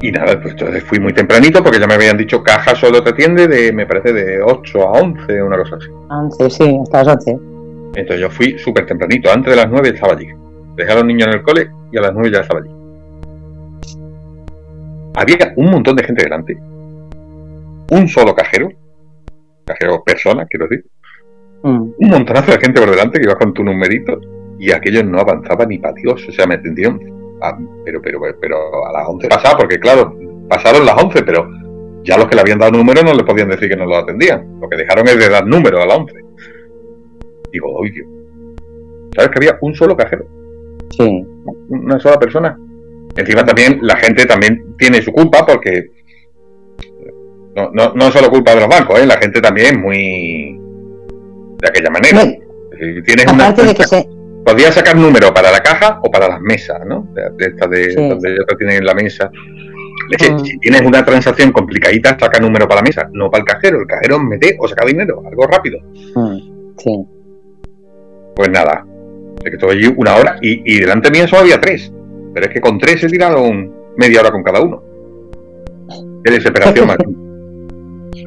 y 0.00 0.10
nada, 0.10 0.40
pues 0.40 0.54
entonces 0.54 0.82
fui 0.82 0.98
muy 0.98 1.12
tempranito 1.12 1.62
porque 1.62 1.78
ya 1.78 1.86
me 1.86 1.94
habían 1.94 2.16
dicho 2.16 2.42
caja 2.42 2.74
solo 2.74 3.02
te 3.04 3.10
atiende 3.10 3.46
de, 3.46 3.72
me 3.72 3.86
parece, 3.86 4.12
de 4.12 4.42
8 4.42 4.82
a 4.82 4.92
11, 5.00 5.42
una 5.42 5.58
cosa 5.58 5.76
así. 5.76 5.88
11, 6.10 6.50
sí, 6.50 6.78
hasta 6.82 7.04
las 7.04 7.26
11. 7.26 7.57
Entonces 7.94 8.20
yo 8.20 8.30
fui 8.30 8.58
súper 8.58 8.86
tempranito, 8.86 9.30
antes 9.30 9.50
de 9.50 9.56
las 9.56 9.70
9 9.70 9.88
estaba 9.88 10.14
allí. 10.14 10.28
Dejé 10.76 10.92
a 10.92 10.96
los 10.96 11.04
niños 11.04 11.28
en 11.28 11.34
el 11.34 11.42
cole 11.42 11.70
y 11.92 11.98
a 11.98 12.02
las 12.02 12.12
9 12.14 12.30
ya 12.30 12.40
estaba 12.40 12.60
allí 12.60 12.78
había 15.18 15.52
un 15.56 15.70
montón 15.70 15.96
de 15.96 16.04
gente 16.04 16.22
delante. 16.22 16.56
Un 17.90 18.08
solo 18.08 18.34
cajero. 18.34 18.68
Cajero 19.64 20.02
persona, 20.04 20.46
quiero 20.46 20.68
decir. 20.68 20.86
Mm. 21.62 21.90
Un 21.98 22.08
montonazo 22.08 22.52
de 22.52 22.58
gente 22.58 22.80
por 22.80 22.90
delante 22.90 23.18
que 23.18 23.24
iba 23.24 23.34
con 23.34 23.52
tu 23.52 23.64
numerito. 23.64 24.20
Y 24.60 24.70
aquello 24.70 25.02
no 25.02 25.18
avanzaba 25.18 25.66
ni 25.66 25.78
para 25.78 25.94
Dios. 25.94 26.24
O 26.28 26.32
sea, 26.32 26.46
me 26.46 26.54
atendieron 26.54 27.00
pero, 27.84 28.00
pero, 28.02 28.18
pero 28.40 28.86
a 28.86 28.92
las 28.92 29.08
11 29.08 29.28
pasaba, 29.28 29.58
porque 29.58 29.78
claro, 29.78 30.12
pasaron 30.48 30.84
las 30.84 31.00
11, 31.00 31.22
pero 31.22 31.48
ya 32.02 32.16
los 32.16 32.26
que 32.26 32.34
le 32.34 32.40
habían 32.40 32.58
dado 32.58 32.72
número 32.72 33.00
no 33.04 33.14
le 33.14 33.22
podían 33.22 33.48
decir 33.48 33.68
que 33.68 33.76
no 33.76 33.86
lo 33.86 33.96
atendían. 33.96 34.58
Lo 34.60 34.68
que 34.68 34.76
dejaron 34.76 35.06
es 35.06 35.18
de 35.18 35.28
dar 35.28 35.46
número 35.46 35.80
a 35.80 35.86
las 35.86 35.98
11. 35.98 36.14
Digo, 37.52 37.72
oye, 37.74 38.04
¿sabes 39.14 39.30
que 39.30 39.38
había 39.38 39.58
un 39.60 39.74
solo 39.74 39.96
cajero? 39.96 40.26
Sí. 40.90 41.26
Una 41.68 41.98
sola 41.98 42.18
persona. 42.18 42.58
Encima 43.16 43.44
también 43.44 43.78
la 43.82 43.96
gente 43.96 44.26
también 44.26 44.76
tiene 44.78 45.02
su 45.02 45.12
culpa 45.12 45.44
porque 45.44 45.90
no, 47.56 47.70
no, 47.72 47.92
no 47.94 48.06
es 48.06 48.12
solo 48.12 48.30
culpa 48.30 48.54
de 48.54 48.60
los 48.60 48.68
bancos, 48.68 49.00
¿eh? 49.00 49.06
la 49.06 49.18
gente 49.18 49.40
también 49.40 49.74
es 49.74 49.78
muy 49.78 50.58
de 51.60 51.68
aquella 51.68 51.90
manera. 51.90 52.24
No. 52.24 53.02
Tienes 53.04 53.26
una, 53.32 53.50
de 53.50 53.74
que 53.74 53.84
se, 53.84 54.08
podías 54.44 54.74
sacar 54.74 54.96
número 54.96 55.34
para 55.34 55.50
la 55.50 55.60
caja 55.60 55.98
o 56.02 56.10
para 56.10 56.28
las 56.28 56.40
mesas, 56.40 56.80
¿no? 56.86 57.08
De, 57.14 57.46
esta 57.46 57.66
de 57.66 57.94
donde 57.94 58.36
ya 58.36 58.56
tienen 58.56 58.76
en 58.76 58.84
la 58.86 58.94
mesa. 58.94 59.30
Mm. 59.30 60.44
Si 60.44 60.58
tienes 60.60 60.82
una 60.82 61.04
transacción 61.04 61.52
complicadita, 61.52 62.16
saca 62.18 62.38
número 62.38 62.68
para 62.68 62.80
la 62.80 62.84
mesa, 62.84 63.08
no 63.12 63.30
para 63.30 63.42
el 63.42 63.46
cajero. 63.46 63.80
El 63.80 63.86
cajero 63.86 64.20
mete 64.20 64.56
o 64.58 64.68
saca 64.68 64.86
dinero, 64.86 65.22
algo 65.26 65.46
rápido. 65.46 65.78
Mm. 66.14 66.36
Sí. 66.78 67.04
Pues 68.38 68.50
nada, 68.50 68.86
se 69.42 69.50
quedó 69.50 69.70
allí 69.70 69.92
una 69.96 70.14
hora 70.14 70.36
y, 70.40 70.62
y 70.64 70.78
delante 70.78 71.10
mío 71.10 71.26
solo 71.26 71.42
había 71.42 71.60
tres. 71.60 71.92
Pero 72.32 72.46
es 72.46 72.52
que 72.52 72.60
con 72.60 72.78
tres 72.78 73.02
he 73.02 73.08
tirado 73.08 73.42
media 73.96 74.20
hora 74.20 74.30
con 74.30 74.44
cada 74.44 74.60
uno. 74.60 74.80
Qué 76.24 76.30
desesperación. 76.30 76.88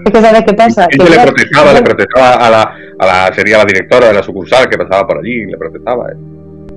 Es 0.04 0.12
que 0.12 0.22
sabes 0.22 0.44
qué 0.48 0.54
pasa. 0.54 0.88
Que 0.88 0.98
le 0.98 1.20
protestaba, 1.20 1.74
le 1.76 1.82
protestaba 1.84 2.34
a 2.34 2.50
la, 2.50 2.76
a 2.98 3.06
la, 3.06 3.34
sería 3.36 3.60
la 3.60 3.66
directora 3.66 4.08
de 4.08 4.16
la 4.16 4.24
sucursal 4.24 4.68
que 4.68 4.78
pasaba 4.78 5.06
por 5.08 5.20
allí, 5.20 5.46
le 5.46 5.58
protestaba. 5.58 6.10
¿eh? 6.10 6.16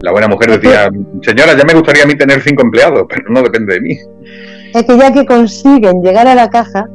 La 0.03 0.13
buena 0.13 0.29
mujer 0.29 0.61
decía, 0.61 0.91
señora, 1.23 1.57
ya 1.57 1.65
me 1.65 1.75
gustaría 1.75 2.03
a 2.03 2.07
mí 2.07 2.15
tener 2.17 2.43
cinco 2.43 2.63
empleados, 2.63 3.07
pero 3.09 3.23
no 3.31 3.43
depende 3.43 3.75
de 3.75 3.81
mí. 3.81 3.99
Es 4.75 4.85
que 4.85 4.99
ya 4.99 5.13
que 5.13 5.25
consiguen 5.25 6.03
llegar 6.03 6.27
a 6.27 6.35
la 6.35 6.51
caja, 6.51 6.87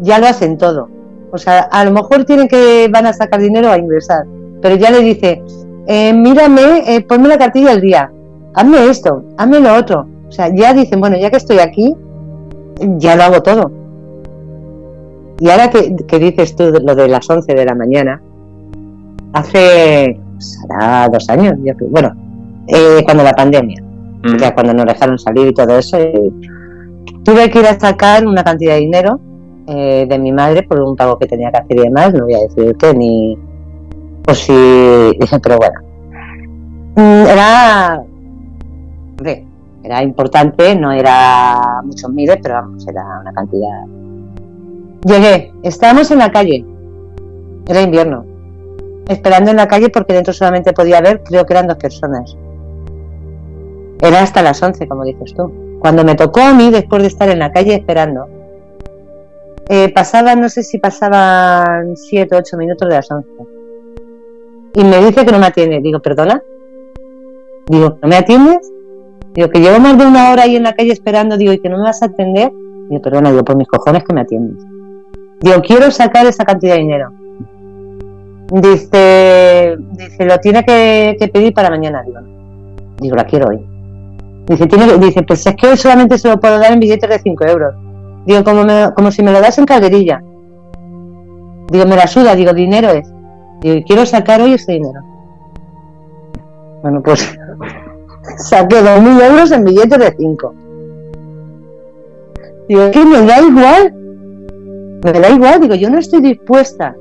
ya 0.00 0.18
lo 0.18 0.26
hacen 0.26 0.58
todo. 0.58 0.90
O 1.30 1.38
sea, 1.38 1.60
a 1.60 1.84
lo 1.84 1.92
mejor 1.92 2.24
tienen 2.24 2.48
que, 2.48 2.88
van 2.90 3.06
a 3.06 3.12
sacar 3.12 3.40
dinero 3.40 3.70
a 3.70 3.78
ingresar, 3.78 4.24
pero 4.60 4.74
ya 4.74 4.90
le 4.90 5.00
dice, 5.00 5.42
eh, 5.86 6.12
mírame, 6.12 6.94
eh, 6.94 7.00
ponme 7.02 7.28
la 7.28 7.38
cartilla 7.38 7.70
del 7.70 7.80
día, 7.80 8.12
hazme 8.54 8.88
esto, 8.88 9.24
hazme 9.36 9.60
lo 9.60 9.74
otro. 9.74 10.06
O 10.28 10.32
sea, 10.32 10.48
ya 10.54 10.72
dicen, 10.72 11.00
bueno, 11.00 11.16
ya 11.16 11.30
que 11.30 11.36
estoy 11.36 11.58
aquí, 11.58 11.94
ya 12.98 13.16
lo 13.16 13.24
hago 13.24 13.42
todo. 13.42 13.70
Y 15.40 15.50
ahora 15.50 15.70
que, 15.70 16.18
dices 16.18 16.54
tú 16.54 16.70
lo 16.70 16.94
de 16.94 17.08
las 17.08 17.28
11 17.28 17.52
de 17.52 17.64
la 17.64 17.74
mañana, 17.74 18.22
hace, 19.32 20.20
será 20.38 21.08
dos 21.12 21.28
años, 21.28 21.54
bueno, 21.90 22.14
eh, 22.68 23.02
cuando 23.04 23.24
la 23.24 23.32
pandemia, 23.32 23.82
mm. 24.22 24.36
ya 24.36 24.54
cuando 24.54 24.72
nos 24.72 24.86
dejaron 24.86 25.18
salir 25.18 25.48
y 25.48 25.54
todo 25.54 25.76
eso, 25.76 25.98
tuve 27.24 27.50
que 27.50 27.58
ir 27.58 27.66
a 27.66 27.78
sacar 27.78 28.26
una 28.26 28.44
cantidad 28.44 28.74
de 28.74 28.80
dinero 28.80 29.20
eh, 29.66 30.06
de 30.08 30.18
mi 30.18 30.32
madre 30.32 30.62
por 30.62 30.80
un 30.80 30.96
pago 30.96 31.18
que 31.18 31.26
tenía 31.26 31.50
que 31.50 31.58
hacer 31.58 31.76
y 31.76 31.82
demás, 31.82 32.12
no 32.14 32.24
voy 32.24 32.34
a 32.34 32.40
decir 32.40 32.76
qué, 32.78 32.94
ni, 32.94 33.36
o 34.28 34.34
si, 34.34 34.52
pero 35.42 35.56
bueno, 35.56 35.80
mm, 36.96 37.26
era, 37.26 38.02
era 39.82 40.02
importante, 40.02 40.74
no 40.76 40.92
era 40.92 41.80
muchos 41.84 42.10
miles, 42.10 42.38
pero 42.42 42.54
vamos, 42.54 42.86
era 42.86 43.02
una 43.20 43.32
cantidad 43.32 43.84
Llegué, 45.04 45.52
estábamos 45.64 46.12
en 46.12 46.18
la 46.18 46.30
calle, 46.30 46.64
era 47.66 47.80
invierno, 47.80 48.24
esperando 49.08 49.50
en 49.50 49.56
la 49.56 49.66
calle 49.66 49.88
porque 49.88 50.12
dentro 50.12 50.32
solamente 50.32 50.72
podía 50.72 50.98
haber, 50.98 51.24
creo 51.24 51.44
que 51.44 51.54
eran 51.54 51.66
dos 51.66 51.76
personas. 51.76 52.36
Era 54.00 54.20
hasta 54.20 54.42
las 54.42 54.62
11, 54.62 54.86
como 54.86 55.04
dices 55.04 55.34
tú. 55.34 55.78
Cuando 55.80 56.04
me 56.04 56.14
tocó 56.14 56.40
a 56.40 56.54
mí, 56.54 56.70
después 56.70 57.02
de 57.02 57.08
estar 57.08 57.28
en 57.28 57.40
la 57.40 57.50
calle 57.50 57.74
esperando, 57.74 58.28
eh, 59.68 59.92
pasaban, 59.92 60.40
no 60.40 60.48
sé 60.48 60.62
si 60.62 60.78
pasaban 60.78 61.96
7 61.96 62.34
o 62.36 62.38
8 62.38 62.56
minutos 62.56 62.88
de 62.88 62.94
las 62.94 63.10
11. 63.10 63.28
Y 64.74 64.84
me 64.84 65.04
dice 65.04 65.24
que 65.24 65.32
no 65.32 65.38
me 65.38 65.46
atiende. 65.46 65.80
Digo, 65.80 66.00
¿perdona? 66.00 66.42
Digo, 67.66 67.98
¿no 68.00 68.08
me 68.08 68.16
atiendes? 68.16 68.72
Digo, 69.34 69.48
que 69.48 69.60
llevo 69.60 69.78
más 69.78 69.96
de 69.98 70.06
una 70.06 70.30
hora 70.30 70.42
ahí 70.42 70.56
en 70.56 70.62
la 70.64 70.74
calle 70.74 70.92
esperando, 70.92 71.36
digo, 71.36 71.52
¿y 71.52 71.58
que 71.58 71.68
no 71.68 71.78
me 71.78 71.84
vas 71.84 72.02
a 72.02 72.06
atender? 72.06 72.52
Digo, 72.88 73.02
perdona, 73.02 73.30
digo, 73.30 73.44
por 73.44 73.56
mis 73.56 73.68
cojones 73.68 74.04
que 74.04 74.12
me 74.12 74.22
atiendes. 74.22 74.62
Digo, 75.40 75.60
quiero 75.62 75.90
sacar 75.90 76.26
esa 76.26 76.44
cantidad 76.44 76.74
de 76.74 76.80
dinero. 76.80 77.12
Dice, 78.50 79.76
dice 79.92 80.24
lo 80.26 80.38
tiene 80.38 80.62
que, 80.64 81.30
pedir 81.32 81.54
para 81.54 81.70
mañana. 81.70 82.02
Digo, 82.02 82.20
digo, 83.00 83.16
la 83.16 83.24
quiero 83.24 83.48
hoy. 83.48 83.66
Dice, 84.46 84.66
tiene, 84.66 84.98
dice, 84.98 85.22
pues 85.22 85.46
es 85.46 85.56
que 85.56 85.68
hoy 85.68 85.76
solamente 85.76 86.18
se 86.18 86.28
lo 86.28 86.38
puedo 86.38 86.58
dar 86.58 86.72
en 86.72 86.80
billetes 86.80 87.08
de 87.08 87.18
5 87.18 87.44
euros. 87.46 87.74
Digo, 88.26 88.44
como, 88.44 88.64
como 88.94 89.10
si 89.10 89.22
me 89.22 89.32
lo 89.32 89.40
das 89.40 89.58
en 89.58 89.64
calderilla. 89.64 90.22
Digo, 91.70 91.86
me 91.86 91.96
la 91.96 92.06
suda, 92.06 92.34
digo, 92.34 92.52
dinero 92.52 92.90
es. 92.90 93.10
Digo, 93.62 93.84
quiero 93.86 94.04
sacar 94.04 94.40
hoy 94.40 94.54
ese 94.54 94.72
dinero. 94.72 95.00
Bueno, 96.82 97.02
pues 97.02 97.20
saqué 98.36 98.76
2.000 98.76 99.30
euros 99.30 99.52
en 99.52 99.64
billetes 99.64 99.98
de 99.98 100.14
5. 100.16 100.54
Digo, 102.68 102.90
que 102.90 103.04
me 103.04 103.26
da 103.26 103.40
igual 103.40 103.94
me 105.02 105.12
da 105.12 105.30
igual, 105.30 105.60
digo, 105.60 105.74
yo 105.74 105.90
no 105.90 105.98
estoy 105.98 106.20
dispuesta 106.20 106.94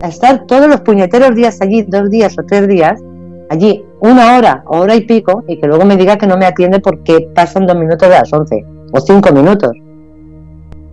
a 0.00 0.08
estar 0.08 0.46
todos 0.46 0.68
los 0.68 0.82
puñeteros 0.82 1.34
días 1.34 1.60
allí, 1.62 1.82
dos 1.82 2.10
días 2.10 2.36
o 2.38 2.42
tres 2.42 2.68
días, 2.68 3.00
allí 3.48 3.84
una 4.00 4.36
hora 4.36 4.62
o 4.66 4.80
hora 4.80 4.94
y 4.94 5.06
pico, 5.06 5.44
y 5.48 5.58
que 5.58 5.66
luego 5.66 5.84
me 5.84 5.96
diga 5.96 6.18
que 6.18 6.26
no 6.26 6.36
me 6.36 6.44
atiende 6.44 6.78
porque 6.80 7.28
pasan 7.34 7.66
dos 7.66 7.76
minutos 7.76 8.08
de 8.08 8.14
las 8.14 8.32
once, 8.32 8.64
o 8.92 9.00
cinco 9.00 9.32
minutos, 9.32 9.72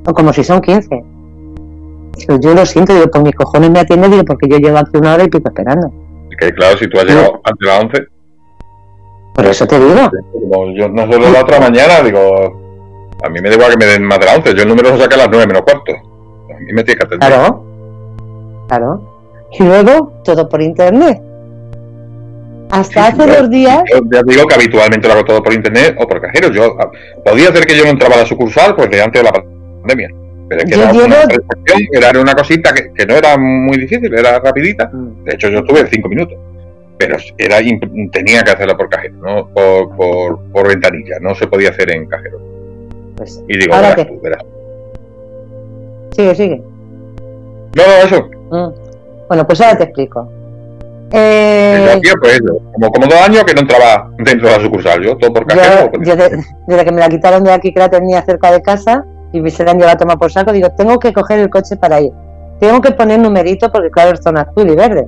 o 0.07 0.13
como 0.13 0.32
si 0.32 0.43
son 0.43 0.61
quince. 0.61 1.03
Yo 2.41 2.53
lo 2.53 2.66
siento, 2.66 2.93
digo, 2.93 3.07
por 3.07 3.24
mis 3.24 3.36
cojones 3.36 3.70
me 3.70 3.80
atiende, 3.80 4.09
digo, 4.09 4.24
porque 4.24 4.47
yo 4.49 4.57
llevo 4.57 4.78
aquí 4.78 4.91
una 4.97 5.13
hora 5.13 5.24
y 5.24 5.28
pico 5.28 5.49
esperando. 5.49 5.91
que 6.39 6.51
claro, 6.53 6.78
si 6.78 6.88
tú 6.88 6.97
has 6.99 7.05
llegado 7.05 7.41
antes 7.43 7.59
de 7.59 7.68
las 7.68 7.84
once. 7.84 8.07
Por 9.34 9.45
eso 9.45 9.68
te 9.68 9.80
digo. 9.80 10.11
yo 10.76 10.89
no 10.89 11.11
solo 11.11 11.30
la 11.30 11.41
otra 11.41 11.59
mañana, 11.59 12.01
digo, 12.01 12.20
a 13.24 13.30
mí 13.30 13.41
me 13.41 13.49
da 13.49 13.55
igual 13.55 13.72
que 13.72 13.78
me 13.78 13.86
den 13.86 14.03
más 14.03 14.20
de 14.20 14.26
las 14.26 14.38
once, 14.38 14.53
yo 14.55 14.63
el 14.63 14.70
número 14.70 14.91
lo 14.91 14.97
saqué 14.97 15.16
a 15.16 15.18
las 15.18 15.30
nueve 15.30 15.47
menos 15.47 15.63
cuarto. 15.63 15.91
Y 16.68 16.74
me 16.74 16.84
tiene 16.84 16.99
que 16.99 17.05
atender. 17.05 17.30
Claro, 17.30 17.66
claro. 18.68 19.16
Y 19.57 19.63
luego 19.63 20.13
todo 20.24 20.48
por 20.48 20.61
internet. 20.61 21.22
Hasta 22.72 23.07
hace 23.07 23.27
dos 23.27 23.49
días. 23.49 23.84
Yo 23.91 23.99
ya 24.11 24.23
digo 24.23 24.48
que 24.48 24.56
habitualmente 24.56 25.07
lo 25.07 25.14
hago 25.14 25.26
todo 25.26 25.44
por 25.44 25.53
internet 25.53 25.95
o 25.99 26.07
por 26.07 26.22
cajeros. 26.22 26.52
Yo 26.52 26.76
podía 27.23 27.49
hacer 27.49 27.65
que 27.65 27.77
yo 27.77 27.84
no 27.84 27.91
entraba 27.91 28.15
a 28.15 28.19
la 28.19 28.26
sucursal 28.26 28.76
pues 28.76 28.89
de 28.89 29.02
antes 29.02 29.22
de 29.22 29.30
la 29.30 29.31
pandemia. 29.31 30.24
Pero 30.47 30.61
es 30.61 30.69
que 30.69 30.76
era, 30.76 30.91
una 30.91 32.09
era 32.09 32.22
una 32.22 32.35
cosita 32.35 32.73
que, 32.73 32.93
que, 32.93 33.05
no 33.05 33.15
era 33.15 33.38
muy 33.38 33.77
difícil, 33.77 34.13
era 34.13 34.39
rapidita. 34.39 34.89
Mm. 34.91 35.23
De 35.23 35.34
hecho, 35.34 35.49
yo 35.49 35.59
estuve 35.59 35.88
cinco 35.91 36.09
minutos. 36.09 36.38
Pero 36.97 37.17
era 37.38 37.57
tenía 38.11 38.41
que 38.43 38.51
hacerlo 38.51 38.77
por 38.77 38.89
cajero, 38.89 39.15
no 39.15 39.49
por, 39.49 39.95
por, 39.95 40.39
por 40.51 40.67
ventanilla. 40.67 41.17
No 41.19 41.35
se 41.35 41.47
podía 41.47 41.69
hacer 41.69 41.91
en 41.91 42.05
cajero. 42.05 42.39
Pues, 43.17 43.43
y 43.47 43.57
digo, 43.57 43.76
verás 43.76 44.07
tú, 44.07 44.19
verás. 44.22 44.43
Sigue, 46.11 46.35
sigue. 46.35 46.61
No, 47.76 47.84
no, 47.84 47.93
eso. 48.05 48.30
Mm. 48.51 49.27
Bueno, 49.27 49.47
pues 49.47 49.59
ahora 49.61 49.77
te 49.77 49.84
explico. 49.85 50.30
Eh... 51.11 52.01
pues 52.19 52.41
como, 52.73 52.91
como 52.91 53.07
dos 53.07 53.22
años 53.22 53.43
que 53.43 53.53
no 53.53 53.61
entraba 53.61 54.09
dentro 54.17 54.49
de 54.49 54.57
la 54.57 54.63
sucursal, 54.63 55.01
yo 55.03 55.17
todo 55.17 55.34
por 55.34 55.45
cajero. 55.45 55.91
Yo, 56.01 56.15
desde 56.15 56.85
que 56.85 56.91
me 56.91 56.99
la 56.99 57.09
quitaron 57.09 57.43
de 57.43 57.51
aquí, 57.51 57.73
que 57.73 57.80
la 57.80 57.89
tenía 57.89 58.22
cerca 58.23 58.51
de 58.51 58.61
casa, 58.61 59.05
y 59.36 59.52
se 59.52 59.64
la 59.64 59.72
han 59.72 59.80
llevado 59.80 60.06
a 60.10 60.18
por 60.18 60.32
saco, 60.32 60.52
digo, 60.52 60.70
tengo 60.72 60.99
que 60.99 61.14
coger 61.14 61.40
el 61.40 61.49
coche 61.49 61.76
para 61.76 62.02
ir. 62.02 62.12
Tengo 62.60 62.82
que 62.82 62.91
poner 62.91 63.20
numerito 63.20 63.72
porque 63.72 63.90
claro, 63.90 64.14
es 64.14 64.22
zona 64.22 64.41
azul 64.41 64.70
y 64.70 64.76
verde. 64.76 65.07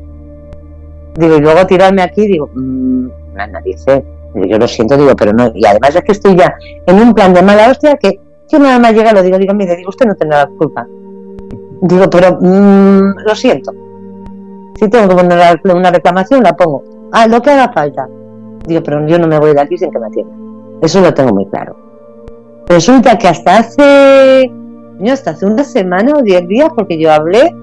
Digo, 1.16 1.38
y 1.38 1.42
luego 1.42 1.66
tirarme 1.66 2.02
aquí, 2.02 2.28
digo, 2.28 2.50
mmm, 2.54 3.08
nadie 3.34 3.78
sé. 3.78 4.04
yo 4.36 4.58
lo 4.58 4.68
siento, 4.68 4.98
digo, 4.98 5.16
pero 5.16 5.34
no. 5.34 5.52
Y 5.54 5.66
además 5.66 5.96
es 5.96 6.04
que 6.04 6.12
estoy 6.12 6.36
ya 6.36 6.56
en 6.86 7.00
un 7.00 7.14
plan 7.14 7.34
de 7.34 7.42
mala 7.42 7.70
hostia 7.70 7.96
que 7.96 8.20
yo 8.50 8.60
nada 8.60 8.80
más 8.80 8.94
llega, 8.94 9.14
lo 9.14 9.24
digo, 9.24 9.38
digo, 9.38 9.54
mire, 9.54 9.76
digo, 9.76 9.90
usted 9.90 10.06
no 10.06 10.16
tendrá 10.16 10.46
la 10.46 10.48
culpa. 10.48 10.88
Digo, 11.82 12.10
pero 12.10 12.38
mmm, 12.40 13.20
lo 13.26 13.36
siento. 13.36 13.72
Si 14.76 14.90
tengo 14.90 15.08
que 15.10 15.16
poner 15.16 15.60
una 15.74 15.92
reclamación, 15.92 16.44
la 16.44 16.56
pongo. 16.56 16.84
Ah, 17.12 17.28
lo 17.28 17.42
que 17.42 17.50
haga 17.50 17.72
falta. 17.74 18.08
Digo, 18.66 18.84
pero 18.84 19.08
yo 19.08 19.18
no 19.18 19.28
me 19.28 19.40
voy 19.40 19.54
de 19.54 19.62
aquí 19.62 19.78
sin 19.78 19.90
que 19.92 20.00
me 20.00 20.08
atienda. 20.08 20.36
Eso 20.82 21.02
lo 21.02 21.14
tengo 21.14 21.34
muy 21.34 21.46
claro. 21.48 21.87
Resulta 22.68 23.18
que 23.18 23.28
hasta 23.28 23.58
hace, 23.58 24.52
hasta 25.10 25.32
hace 25.32 25.46
una 25.46 25.64
semana 25.64 26.14
o 26.18 26.22
diez 26.22 26.48
días, 26.48 26.70
porque 26.76 27.00
yo 27.00 27.12
hablé, 27.12 27.56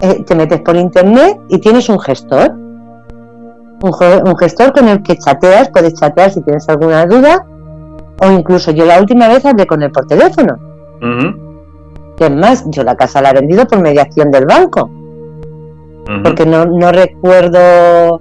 eh, 0.00 0.24
te 0.26 0.34
metes 0.34 0.60
por 0.60 0.76
internet 0.76 1.40
y 1.48 1.58
tienes 1.58 1.88
un 1.88 2.00
gestor. 2.00 2.50
Un, 3.82 3.92
un 4.28 4.36
gestor 4.36 4.72
con 4.72 4.88
el 4.88 5.02
que 5.02 5.16
chateas, 5.16 5.70
puedes 5.70 5.94
chatear 5.94 6.30
si 6.30 6.40
tienes 6.42 6.68
alguna 6.68 7.04
duda 7.06 7.46
o 8.22 8.30
incluso 8.30 8.70
yo 8.70 8.84
la 8.84 9.00
última 9.00 9.28
vez 9.28 9.44
hablé 9.44 9.66
con 9.66 9.82
él 9.82 9.90
por 9.90 10.06
teléfono. 10.06 10.56
Que 12.16 12.26
es 12.26 12.30
más, 12.30 12.64
yo 12.68 12.84
la 12.84 12.94
casa 12.94 13.20
la 13.20 13.30
he 13.30 13.34
vendido 13.34 13.66
por 13.66 13.80
mediación 13.80 14.30
del 14.30 14.46
banco. 14.46 14.88
Porque 16.22 16.46
no, 16.46 16.66
no 16.66 16.92
recuerdo 16.92 18.20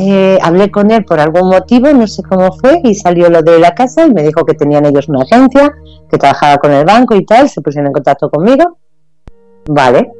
eh, 0.00 0.38
hablé 0.42 0.70
con 0.70 0.90
él 0.90 1.04
por 1.04 1.20
algún 1.20 1.50
motivo, 1.50 1.92
no 1.92 2.06
sé 2.06 2.22
cómo 2.22 2.52
fue, 2.52 2.80
y 2.82 2.94
salió 2.94 3.28
lo 3.28 3.42
de 3.42 3.58
la 3.58 3.74
casa 3.74 4.06
y 4.06 4.14
me 4.14 4.22
dijo 4.22 4.46
que 4.46 4.54
tenían 4.54 4.86
ellos 4.86 5.08
una 5.08 5.22
agencia, 5.22 5.74
que 6.10 6.16
trabajaba 6.16 6.56
con 6.56 6.72
el 6.72 6.86
banco 6.86 7.14
y 7.14 7.26
tal, 7.26 7.50
se 7.50 7.60
pusieron 7.60 7.88
en 7.88 7.92
contacto 7.92 8.30
conmigo. 8.30 8.78
Vale. 9.66 10.10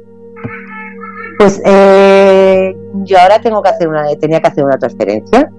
Pues 1.39 1.59
eh, 1.65 2.75
yo 3.03 3.19
ahora 3.19 3.41
tengo 3.41 3.63
que 3.63 3.69
hacer 3.69 3.87
una, 3.87 4.07
tenía 4.19 4.39
que 4.39 4.47
hacer 4.49 4.63
una 4.63 4.77
transferencia. 4.77 5.51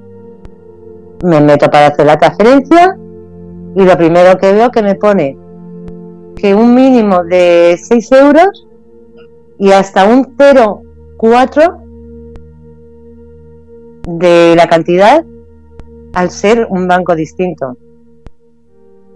Me 1.24 1.40
meto 1.40 1.68
para 1.68 1.88
hacer 1.88 2.06
la 2.06 2.16
transferencia 2.16 2.96
y 3.74 3.82
lo 3.82 3.96
primero 3.96 4.38
que 4.38 4.52
veo 4.52 4.70
que 4.70 4.82
me 4.82 4.94
pone 4.94 5.36
que 6.36 6.54
un 6.54 6.74
mínimo 6.74 7.24
de 7.24 7.76
6 7.82 8.12
euros 8.12 8.66
y 9.58 9.72
hasta 9.72 10.04
un 10.04 10.36
0,4 10.36 11.81
de 14.06 14.54
la 14.56 14.66
cantidad 14.66 15.24
al 16.14 16.30
ser 16.30 16.66
un 16.70 16.86
banco 16.88 17.14
distinto. 17.14 17.76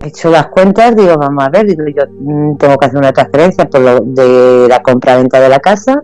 He 0.03 0.09
hecho 0.09 0.31
las 0.31 0.49
cuentas, 0.49 0.95
digo, 0.95 1.17
vamos 1.17 1.45
a 1.45 1.49
ver, 1.49 1.67
digo, 1.67 1.85
yo 1.87 2.05
mm, 2.09 2.57
tengo 2.59 2.77
que 2.77 2.87
hacer 2.87 2.99
una 2.99 3.13
transferencia 3.13 3.65
por 3.65 3.81
lo 3.81 4.01
de 4.01 4.67
la 4.69 4.83
compra-venta 4.83 5.41
de 5.41 5.49
la 5.49 5.59
casa. 5.59 6.03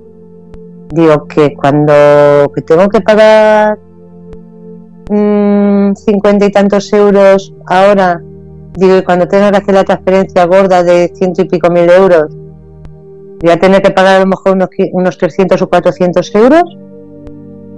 Digo 0.88 1.26
que 1.26 1.54
cuando 1.54 2.50
que 2.54 2.62
tengo 2.62 2.88
que 2.88 3.00
pagar 3.00 3.78
mm, 5.10 5.94
cincuenta 5.94 6.46
y 6.46 6.50
tantos 6.50 6.92
euros 6.92 7.54
ahora, 7.66 8.20
digo, 8.74 8.96
y 8.96 9.02
cuando 9.02 9.28
tenga 9.28 9.50
que 9.50 9.58
hacer 9.58 9.74
la 9.74 9.84
transferencia 9.84 10.44
gorda 10.46 10.82
de 10.82 11.12
ciento 11.14 11.42
y 11.42 11.48
pico 11.48 11.70
mil 11.70 11.88
euros, 11.90 12.34
voy 13.40 13.50
a 13.50 13.58
tener 13.58 13.82
que 13.82 13.90
pagar 13.90 14.16
a 14.16 14.20
lo 14.20 14.26
mejor 14.26 14.52
unos, 14.52 14.68
unos 14.92 15.18
300 15.18 15.60
o 15.60 15.68
400 15.68 16.34
euros. 16.34 16.78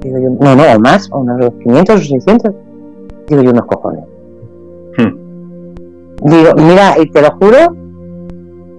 Digo 0.05 0.19
yo, 0.19 0.31
no, 0.39 0.55
no, 0.55 0.63
o 0.63 0.79
más, 0.81 1.09
o 1.11 1.21
unos 1.21 1.51
500 1.63 1.97
o 1.97 1.99
600. 1.99 2.53
Digo 3.27 3.43
yo, 3.43 3.51
unos 3.51 3.65
cojones. 3.65 4.05
Hmm. 4.99 5.75
Digo, 6.23 6.55
mira, 6.57 6.95
y 7.01 7.11
te 7.11 7.23
lo 7.23 7.31
juro, 7.33 7.75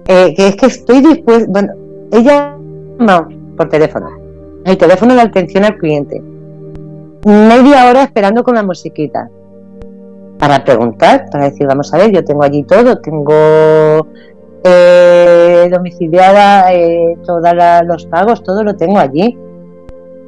eh, 0.06 0.34
que 0.36 0.46
es 0.46 0.56
que 0.56 0.66
estoy 0.66 1.00
dispuesta. 1.00 1.50
Bueno, 1.50 1.72
ella 2.12 2.56
no, 3.00 3.28
por 3.56 3.68
teléfono. 3.68 4.08
El 4.64 4.78
teléfono 4.78 5.14
de 5.14 5.20
atención 5.20 5.64
al 5.64 5.76
cliente. 5.76 6.22
Media 7.24 7.90
hora 7.90 8.04
esperando 8.04 8.44
con 8.44 8.54
la 8.54 8.62
musiquita. 8.62 9.28
Para 10.38 10.64
preguntar, 10.64 11.26
para 11.32 11.46
decir, 11.46 11.66
vamos 11.66 11.92
a 11.92 11.98
ver, 11.98 12.12
yo 12.12 12.24
tengo 12.24 12.44
allí 12.44 12.62
todo, 12.62 12.98
tengo 12.98 14.06
eh, 14.62 15.68
domiciliada 15.72 16.72
eh, 16.72 17.16
todos 17.26 17.42
los 17.84 18.06
pagos, 18.06 18.44
todo 18.44 18.62
lo 18.62 18.76
tengo 18.76 18.98
allí. 19.00 19.36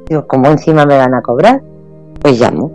Digo, 0.09 0.25
¿cómo 0.25 0.47
encima 0.47 0.85
me 0.87 0.97
van 0.97 1.13
a 1.13 1.21
cobrar? 1.21 1.61
Pues 2.21 2.41
llamo. 2.41 2.71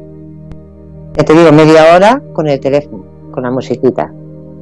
Ya 1.17 1.25
te 1.25 1.33
digo, 1.33 1.51
media 1.53 1.95
hora 1.95 2.23
con 2.33 2.49
el 2.49 2.61
teléfono, 2.61 3.05
con 3.33 3.43
la 3.43 3.51
musiquita. 3.51 4.13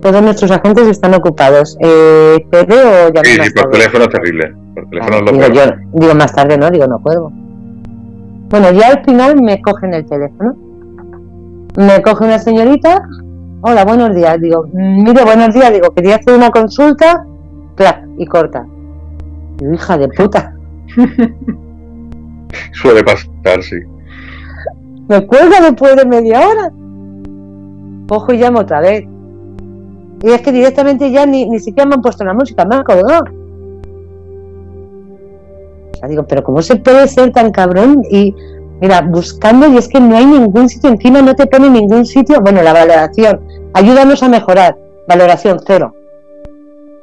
Todos 0.01 0.23
nuestros 0.23 0.51
agentes 0.51 0.89
están 0.89 1.15
ocupados. 1.15 1.77
Eh, 1.81 2.44
o 2.51 3.12
ya 3.12 3.20
Sí, 3.24 3.39
sí, 3.43 3.51
por 3.55 3.70
teléfono 3.70 4.09
terrible. 4.09 4.55
Por 4.74 4.89
teléfono 4.89 5.32
digo, 5.32 5.55
yo, 5.55 5.62
digo, 5.93 6.15
más 6.15 6.35
tarde 6.35 6.57
no, 6.57 6.70
digo, 6.70 6.86
no 6.86 6.99
puedo. 6.99 7.31
Bueno, 8.49 8.73
ya 8.73 8.89
al 8.89 9.05
final 9.05 9.40
me 9.40 9.61
cogen 9.61 9.93
el 9.94 10.07
teléfono. 10.07 10.57
Me 11.77 12.03
coge 12.03 12.24
una 12.24 12.39
señorita. 12.39 13.03
Hola, 13.61 13.85
buenos 13.85 14.15
días. 14.15 14.40
Digo, 14.40 14.66
mire, 14.73 15.24
buenos 15.24 15.55
días. 15.55 15.73
Digo, 15.73 15.90
quería 15.94 16.16
hacer 16.16 16.35
una 16.35 16.51
consulta. 16.51 17.24
Clac, 17.77 18.03
y 18.19 18.27
corta. 18.27 18.66
Digo, 19.59 19.74
hija 19.74 19.99
de 19.99 20.09
puta. 20.09 20.55
Suele 22.73 23.03
pasar, 23.03 23.62
sí. 23.62 23.77
Me 25.09 25.27
cuelga 25.27 25.61
después 25.61 25.97
de 25.97 26.05
media 26.05 26.41
hora. 26.47 26.73
Cojo 28.09 28.33
y 28.33 28.39
llamo 28.39 28.61
otra 28.61 28.81
vez. 28.81 29.05
Y 30.23 30.31
es 30.31 30.41
que 30.41 30.53
directamente 30.53 31.11
ya 31.11 31.27
ni, 31.27 31.49
ni 31.49 31.59
siquiera 31.59 31.89
me 31.89 31.97
han 31.97 32.03
puesto 32.03 32.24
la 32.24 32.35
música, 32.35 32.65
me 32.65 32.77
han 32.77 32.85
colgado. 32.85 33.24
O 36.03 36.09
digo, 36.09 36.24
pero 36.27 36.43
¿cómo 36.43 36.62
se 36.62 36.77
puede 36.77 37.09
ser 37.09 37.33
tan 37.33 37.51
cabrón? 37.51 38.03
Y 38.11 38.35
mira, 38.81 39.01
buscando, 39.03 39.69
y 39.69 39.77
es 39.77 39.89
que 39.89 40.01
no 40.01 40.16
hay 40.16 40.27
ningún 40.27 40.69
sitio, 40.69 40.91
encima 40.91 41.23
no 41.23 41.35
te 41.35 41.47
pone 41.47 41.70
ningún 41.70 42.05
sitio. 42.07 42.41
Bueno, 42.41 42.62
la 42.62 42.73
valoración, 42.73 43.41
ayúdanos 43.74 44.23
a 44.23 44.29
mejorar. 44.29 44.77
Valoración 45.09 45.61
cero. 45.66 45.95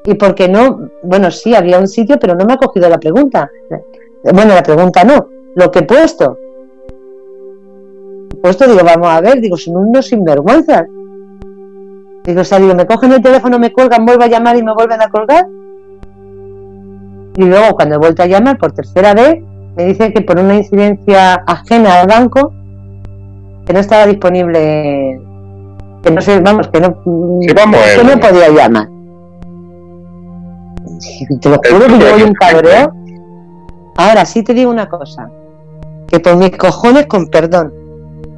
Y 0.06 0.14
porque 0.14 0.48
no, 0.48 0.90
bueno, 1.04 1.30
sí, 1.32 1.54
había 1.54 1.80
un 1.80 1.88
sitio, 1.88 2.18
pero 2.20 2.36
no 2.36 2.46
me 2.46 2.54
ha 2.54 2.58
cogido 2.58 2.90
la 2.90 2.98
pregunta. 2.98 3.50
Bueno, 4.24 4.54
la 4.54 4.64
pregunta 4.64 5.04
no, 5.04 5.28
lo 5.56 5.72
que 5.72 5.80
he 5.80 5.84
puesto. 5.84 6.38
He 8.32 8.36
puesto, 8.38 8.68
digo, 8.68 8.82
vamos 8.84 9.08
a 9.08 9.22
ver, 9.22 9.42
digo, 9.42 9.58
son 9.58 9.76
unos 9.78 10.08
sinvergüenzas. 10.08 10.86
Digo, 12.24 12.42
o 12.42 12.44
sea, 12.44 12.60
digo, 12.60 12.76
me 12.76 12.86
cogen 12.86 13.12
el 13.14 13.22
teléfono, 13.22 13.60
me 13.60 13.72
cuelgan, 13.72 14.06
vuelvo 14.06 14.24
a 14.24 14.28
llamar 14.28 14.56
y 14.58 14.64
me 14.64 14.74
vuelven 14.74 15.02
a 15.02 15.10
colgar. 15.10 15.48
Y 17.36 17.44
luego, 17.44 17.76
cuando 17.76 17.96
he 17.96 17.98
vuelto 17.98 18.24
a 18.24 18.28
llamar 18.28 18.58
por 18.58 18.72
tercera 18.72 19.14
vez, 19.14 19.42
me 19.76 19.86
dicen 19.86 20.14
que 20.14 20.22
por 20.22 20.38
una 20.38 20.56
incidencia 20.56 21.36
ajena 21.48 22.02
al 22.02 22.08
banco, 22.08 22.54
que 23.66 23.74
no 23.74 23.80
estaba 23.80 24.06
disponible, 24.06 25.20
que 26.04 26.12
no 26.12 26.22
sé, 26.22 26.40
vamos, 26.42 26.68
que 26.68 26.82
no, 26.82 27.02
que 27.04 28.04
no 28.04 28.20
podía 28.20 28.50
llamar. 28.50 28.90
Te 31.42 31.50
lo 31.50 31.56
juro 31.56 31.88
que 31.88 32.00
yo 32.00 32.12
voy 32.12 32.24
un 32.24 32.34
cabreo. 32.34 32.94
Ahora 33.96 34.26
sí 34.26 34.44
te 34.44 34.54
digo 34.54 34.70
una 34.70 34.90
cosa 34.90 35.30
que 36.10 36.20
por 36.20 36.38
mis 36.38 36.52
cojones, 36.58 37.06
con 37.06 37.28
perdón, 37.28 37.74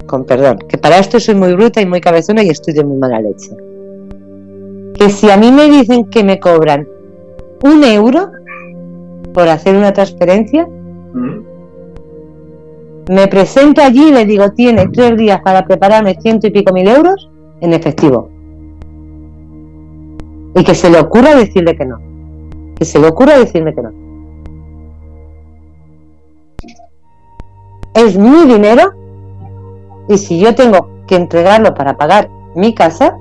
con 0.05 0.25
perdón, 0.25 0.59
que 0.67 0.77
para 0.77 0.97
esto 0.99 1.19
soy 1.19 1.35
muy 1.35 1.53
bruta 1.53 1.81
y 1.81 1.85
muy 1.85 2.01
cabezona 2.01 2.43
y 2.43 2.49
estoy 2.49 2.73
de 2.73 2.83
muy 2.83 2.97
mala 2.97 3.21
leche. 3.21 3.51
Que 4.95 5.09
si 5.09 5.29
a 5.29 5.37
mí 5.37 5.51
me 5.51 5.69
dicen 5.69 6.05
que 6.09 6.23
me 6.23 6.39
cobran 6.39 6.87
un 7.63 7.83
euro 7.83 8.29
por 9.33 9.47
hacer 9.47 9.75
una 9.75 9.93
transferencia, 9.93 10.67
mm. 10.67 11.39
me 13.09 13.27
presento 13.27 13.81
allí 13.81 14.09
y 14.09 14.11
le 14.11 14.25
digo, 14.25 14.51
tiene 14.51 14.87
tres 14.89 15.17
días 15.17 15.39
para 15.41 15.65
prepararme 15.65 16.17
ciento 16.21 16.47
y 16.47 16.51
pico 16.51 16.73
mil 16.73 16.87
euros 16.87 17.29
en 17.61 17.73
efectivo. 17.73 18.29
Y 20.55 20.63
que 20.63 20.75
se 20.75 20.89
le 20.89 20.99
ocurra 20.99 21.35
decirle 21.35 21.77
que 21.77 21.85
no. 21.85 21.97
Que 22.75 22.83
se 22.83 22.99
le 22.99 23.07
ocurra 23.07 23.39
decirme 23.39 23.73
que 23.73 23.81
no. 23.81 24.10
Es 27.93 28.17
mi 28.17 28.45
dinero 28.45 28.93
y 30.07 30.17
si 30.17 30.39
yo 30.39 30.55
tengo 30.55 30.89
que 31.07 31.15
entregarlo 31.15 31.73
para 31.73 31.95
pagar 31.97 32.29
mi 32.55 32.73
casa, 32.73 33.17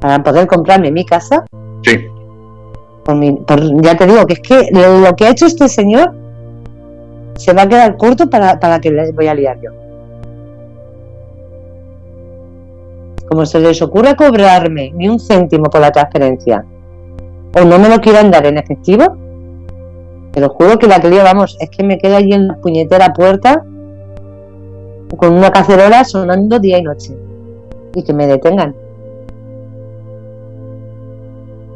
para 0.00 0.22
poder 0.22 0.46
comprarme 0.46 0.90
mi 0.90 1.04
casa, 1.04 1.44
sí. 1.82 2.06
ya 3.82 3.96
te 3.96 4.06
digo 4.06 4.26
que 4.26 4.34
es 4.34 4.40
que 4.40 4.68
lo 4.72 5.14
que 5.16 5.26
ha 5.26 5.30
hecho 5.30 5.46
este 5.46 5.68
señor 5.68 6.14
se 7.36 7.52
va 7.52 7.62
a 7.62 7.68
quedar 7.68 7.96
corto 7.96 8.28
para, 8.28 8.58
para 8.58 8.80
que 8.80 8.90
le 8.90 9.12
voy 9.12 9.28
a 9.28 9.34
liar 9.34 9.58
yo. 9.60 9.70
Como 13.28 13.44
se 13.44 13.60
les 13.60 13.80
ocurre 13.82 14.16
cobrarme 14.16 14.92
ni 14.94 15.08
un 15.08 15.20
céntimo 15.20 15.64
por 15.64 15.80
la 15.80 15.92
transferencia, 15.92 16.64
o 17.54 17.64
no 17.64 17.78
me 17.78 17.88
lo 17.88 18.00
quieran 18.00 18.30
dar 18.30 18.46
en 18.46 18.58
efectivo, 18.58 19.16
te 20.38 20.42
lo 20.42 20.50
juro 20.50 20.78
que 20.78 20.86
la 20.86 21.00
que 21.00 21.08
vamos, 21.10 21.56
es 21.58 21.68
que 21.68 21.82
me 21.82 21.98
quedo 21.98 22.16
allí 22.16 22.32
en 22.32 22.46
la 22.46 22.54
puñetera 22.54 23.12
puerta 23.12 23.64
con 25.16 25.32
una 25.32 25.50
cacerola 25.50 26.04
sonando 26.04 26.60
día 26.60 26.78
y 26.78 26.82
noche. 26.82 27.12
Y 27.96 28.04
que 28.04 28.12
me 28.12 28.28
detengan. 28.28 28.72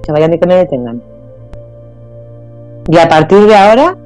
Que 0.05 0.13
vayan 0.13 0.33
y 0.33 0.39
que 0.39 0.47
me 0.47 0.55
detengan. 0.55 1.03
Y 2.89 2.99
a 2.99 3.09
partir 3.09 3.47
de 3.47 3.57
ahora, 3.57 3.97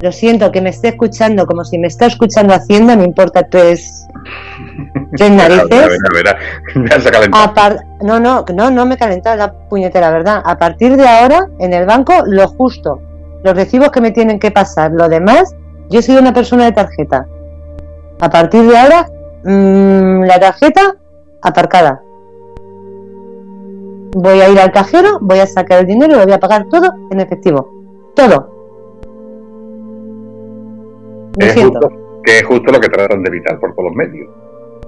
lo 0.00 0.12
siento 0.12 0.52
que 0.52 0.60
me 0.60 0.70
esté 0.70 0.88
escuchando 0.88 1.44
como 1.44 1.64
si 1.64 1.76
me 1.76 1.88
está 1.88 2.06
escuchando 2.06 2.54
Hacienda, 2.54 2.94
me 2.94 3.04
importa 3.04 3.48
tres, 3.48 4.06
tres 5.16 5.30
narices. 5.32 5.98
no, 8.02 8.20
no, 8.20 8.44
no, 8.54 8.70
no 8.70 8.86
me 8.86 8.94
he 8.94 8.98
calentado 8.98 9.36
la 9.36 9.52
puñetera, 9.52 10.10
¿verdad? 10.12 10.42
A 10.44 10.58
partir 10.58 10.96
de 10.96 11.08
ahora, 11.08 11.48
en 11.58 11.72
el 11.72 11.86
banco, 11.86 12.22
lo 12.24 12.46
justo 12.46 13.00
los 13.46 13.54
recibos 13.54 13.90
que 13.90 14.00
me 14.00 14.10
tienen 14.10 14.40
que 14.40 14.50
pasar, 14.50 14.90
lo 14.90 15.08
demás, 15.08 15.54
yo 15.88 16.02
soy 16.02 16.16
una 16.16 16.32
persona 16.32 16.64
de 16.64 16.72
tarjeta. 16.72 17.28
A 18.20 18.28
partir 18.28 18.62
de 18.64 18.76
ahora, 18.76 19.08
mm, 19.44 20.24
la 20.24 20.40
tarjeta 20.40 20.96
aparcada. 21.42 22.02
Voy 24.16 24.40
a 24.40 24.48
ir 24.48 24.58
al 24.58 24.72
cajero, 24.72 25.18
voy 25.20 25.38
a 25.38 25.46
sacar 25.46 25.80
el 25.80 25.86
dinero 25.86 26.14
y 26.14 26.16
lo 26.16 26.24
voy 26.24 26.32
a 26.32 26.40
pagar 26.40 26.66
todo 26.68 26.92
en 27.10 27.20
efectivo. 27.20 27.70
Todo. 28.16 28.52
es 31.38 31.54
justo, 31.54 31.90
que 32.24 32.38
es 32.38 32.44
justo 32.44 32.72
lo 32.72 32.80
que 32.80 32.88
tratan 32.88 33.22
de 33.22 33.28
evitar 33.28 33.60
por 33.60 33.74
todos 33.74 33.90
los 33.90 33.94
medios. 33.94 34.28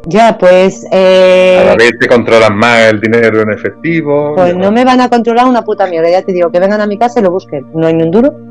Ya, 0.07 0.37
pues. 0.39 0.85
Eh, 0.91 1.61
Cada 1.63 1.77
vez 1.77 1.93
te 2.01 2.09
controlan 2.09 2.57
más 2.57 2.91
el 2.91 3.01
dinero 3.01 3.43
en 3.43 3.53
efectivo. 3.53 4.35
Pues 4.35 4.57
no 4.57 4.73
me 4.73 4.85
van 4.85 5.01
a 5.03 5.11
controlar 5.11 5.47
una 5.47 5.63
puta 5.63 5.87
mierda, 5.87 6.11
ya 6.11 6.23
te 6.23 6.33
digo, 6.33 6.51
que 6.51 6.59
vengan 6.59 6.81
a 6.81 6.87
mi 6.87 6.99
casa 6.99 7.21
y 7.21 7.23
lo 7.23 7.31
busquen. 7.31 7.67
No 7.75 7.87
hay 7.87 7.95
ni 7.95 8.05
un 8.05 8.11
duro. 8.11 8.48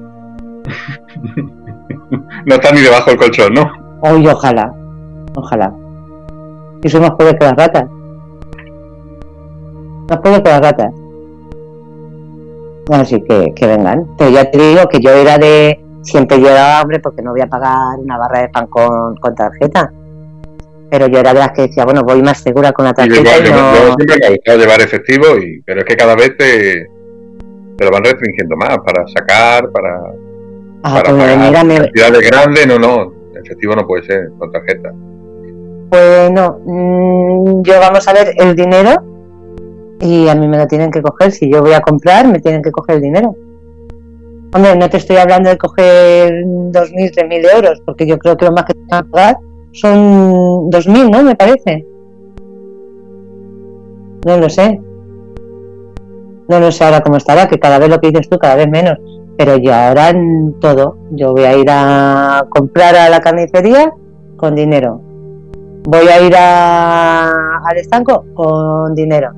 No 2.46 2.56
está 2.56 2.72
ni 2.72 2.82
debajo 2.82 3.10
del 3.10 3.20
colchón, 3.20 3.54
¿no? 3.54 3.72
Hoy 4.02 4.28
ojalá, 4.28 4.72
ojalá. 5.36 5.74
Y 6.84 6.90
somos 6.90 7.10
más 7.10 7.34
que 7.34 7.46
las 7.46 7.56
ratas. 7.56 7.86
Más 10.10 10.20
pobres 10.20 10.42
que 10.42 10.50
las 10.50 10.62
ratas. 10.62 10.92
Así 12.92 13.22
que, 13.24 13.54
que 13.56 13.68
vengan. 13.68 14.06
Pero 14.18 14.30
ya 14.32 14.50
te 14.50 14.58
digo 14.58 14.88
que 14.90 15.00
yo 15.00 15.10
era 15.12 15.38
de. 15.38 15.84
Siempre 16.04 16.38
llevaba 16.38 16.80
hambre 16.80 17.00
porque 17.02 17.22
no 17.22 17.32
voy 17.32 17.42
a 17.42 17.48
pagar 17.48 17.98
una 18.00 18.18
barra 18.18 18.42
de 18.42 18.50
pan 18.50 18.68
con, 18.68 19.16
con 19.18 19.36
tarjeta. 19.36 19.92
Pero 20.90 21.08
yo 21.08 21.20
era 21.20 21.34
de 21.34 21.40
las 21.40 21.52
que 21.52 21.64
decía, 21.64 21.84
bueno, 21.84 22.02
voy 22.04 22.22
más 22.22 22.38
segura 22.40 22.72
con 22.72 22.86
la 22.86 22.94
tarjeta. 22.94 23.40
yo, 23.44 23.52
no- 23.52 23.74
yo 23.74 23.94
siempre 23.98 24.18
me 24.22 24.26
ha 24.26 24.30
gustado 24.30 24.58
llevar 24.58 24.80
efectivo, 24.80 25.26
y, 25.38 25.62
pero 25.66 25.80
es 25.82 25.86
que 25.86 25.98
cada 25.98 26.16
vez 26.16 26.38
te, 26.38 26.88
te 27.78 27.84
lo 27.86 27.92
van 27.92 28.06
restringiendo 28.06 28.56
más 28.56 28.78
para 28.86 29.06
sacar, 29.08 29.70
para, 29.70 30.00
Ah, 30.90 31.02
para 31.04 31.10
pues 31.16 31.24
pagar 31.24 31.38
mira, 31.48 31.64
me- 31.64 31.76
cantidades 31.80 32.30
grandes. 32.32 32.68
No, 32.68 32.80
no, 32.80 33.12
efectivo 33.44 33.76
no 33.76 33.86
puede 33.86 34.04
ser 34.04 34.30
con 34.38 34.52
tarjeta. 34.52 34.92
Pues 35.90 36.32
no, 36.32 36.60
yo 37.64 37.80
vamos 37.80 38.08
a 38.08 38.14
ver 38.14 38.34
el 38.38 38.56
dinero 38.56 38.92
y 40.02 40.28
a 40.28 40.36
mí 40.36 40.48
me 40.48 40.58
lo 40.58 40.68
tienen 40.68 40.92
que 40.92 41.02
coger. 41.02 41.32
Si 41.32 41.52
yo 41.52 41.62
voy 41.62 41.74
a 41.74 41.82
comprar, 41.82 42.28
me 42.28 42.40
tienen 42.40 42.62
que 42.62 42.72
coger 42.72 42.96
el 42.98 43.02
dinero. 43.02 43.36
Hombre, 44.54 44.76
no 44.78 44.90
te 44.90 44.98
estoy 44.98 45.18
hablando 45.18 45.50
de 45.50 45.58
coger 45.58 46.32
2.000, 46.46 47.12
3.000 47.12 47.46
euros, 47.56 47.82
porque 47.86 48.08
yo 48.08 48.18
creo 48.18 48.38
que 48.38 48.46
lo 48.46 48.52
más 48.54 48.64
que 48.64 48.74
te 48.74 48.80
van 48.90 49.04
a 49.06 49.12
pagar 49.12 49.38
son 49.74 50.70
2.000, 50.70 51.10
¿no? 51.12 51.22
Me 51.24 51.36
parece. 51.36 51.86
No 54.26 54.38
lo 54.38 54.50
sé. 54.50 54.80
No 56.50 56.60
lo 56.60 56.72
sé 56.72 56.84
ahora 56.86 57.02
cómo 57.02 57.18
estará, 57.18 57.48
que 57.48 57.60
cada 57.60 57.78
vez 57.78 57.90
lo 57.90 58.00
que 58.00 58.08
dices 58.10 58.30
tú, 58.30 58.38
cada 58.40 58.56
vez 58.56 58.70
menos. 58.70 58.98
Pero 59.38 59.58
yo 59.58 59.74
ahora 59.74 60.10
en 60.10 60.60
todo, 60.60 60.98
yo 61.12 61.32
voy 61.34 61.44
a 61.44 61.56
ir 61.58 61.68
a 61.70 62.46
comprar 62.50 62.96
a 62.96 63.10
la 63.10 63.20
carnicería 63.20 63.92
con 64.36 64.56
dinero 64.56 65.02
voy 65.90 66.06
a 66.10 66.22
ir 66.22 66.36
a- 66.36 67.60
al 67.66 67.78
estanco 67.78 68.26
con 68.34 68.94
dinero. 68.94 69.32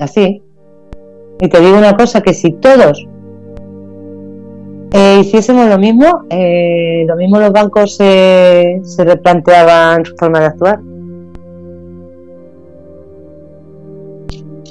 Así. 0.00 0.42
Y 1.40 1.48
te 1.48 1.60
digo 1.60 1.78
una 1.78 1.96
cosa, 1.96 2.20
que 2.20 2.34
si 2.34 2.52
todos 2.52 3.06
eh, 4.92 5.18
hiciésemos 5.20 5.68
lo 5.68 5.78
mismo, 5.78 6.22
eh, 6.30 7.04
lo 7.06 7.14
mismo 7.16 7.38
los 7.38 7.52
bancos 7.52 7.96
se, 7.96 8.80
se 8.82 9.04
replanteaban 9.04 10.04
su 10.04 10.16
forma 10.16 10.40
de 10.40 10.46
actuar. 10.46 10.80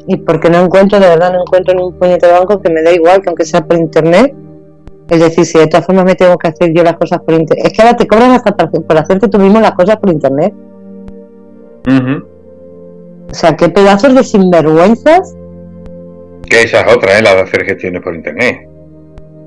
Y 0.07 0.17
porque 0.17 0.49
no 0.49 0.63
encuentro, 0.63 0.99
de 0.99 1.07
verdad 1.07 1.33
no 1.33 1.41
encuentro 1.41 1.73
ni 1.73 1.81
un 1.81 1.97
puñetero 1.97 2.33
banco 2.33 2.61
que 2.61 2.69
me 2.69 2.83
da 2.83 2.91
igual, 2.93 3.21
que 3.21 3.29
aunque 3.29 3.45
sea 3.45 3.65
por 3.65 3.77
internet, 3.77 4.35
es 5.09 5.19
decir, 5.19 5.45
si 5.45 5.57
de 5.59 5.67
todas 5.67 5.85
formas 5.85 6.05
me 6.05 6.15
tengo 6.15 6.37
que 6.37 6.47
hacer 6.47 6.73
yo 6.73 6.83
las 6.83 6.95
cosas 6.95 7.19
por 7.19 7.33
internet. 7.33 7.65
Es 7.65 7.73
que 7.73 7.81
ahora 7.81 7.95
te 7.95 8.07
cobran 8.07 8.31
hasta 8.31 8.55
por 8.55 8.97
hacerte 8.97 9.27
tú 9.27 9.39
mismo 9.39 9.59
las 9.59 9.71
cosas 9.71 9.97
por 9.97 10.11
internet. 10.11 10.53
O 11.87 13.33
sea, 13.33 13.55
qué 13.55 13.69
pedazos 13.69 14.15
de 14.15 14.23
sinvergüenzas. 14.23 15.35
Que 16.49 16.63
esa 16.63 16.81
es 16.81 16.95
otra, 16.95 17.17
¿eh? 17.17 17.21
la 17.21 17.35
de 17.35 17.41
hacer 17.41 17.65
gestiones 17.65 18.01
por 18.01 18.15
internet. 18.15 18.67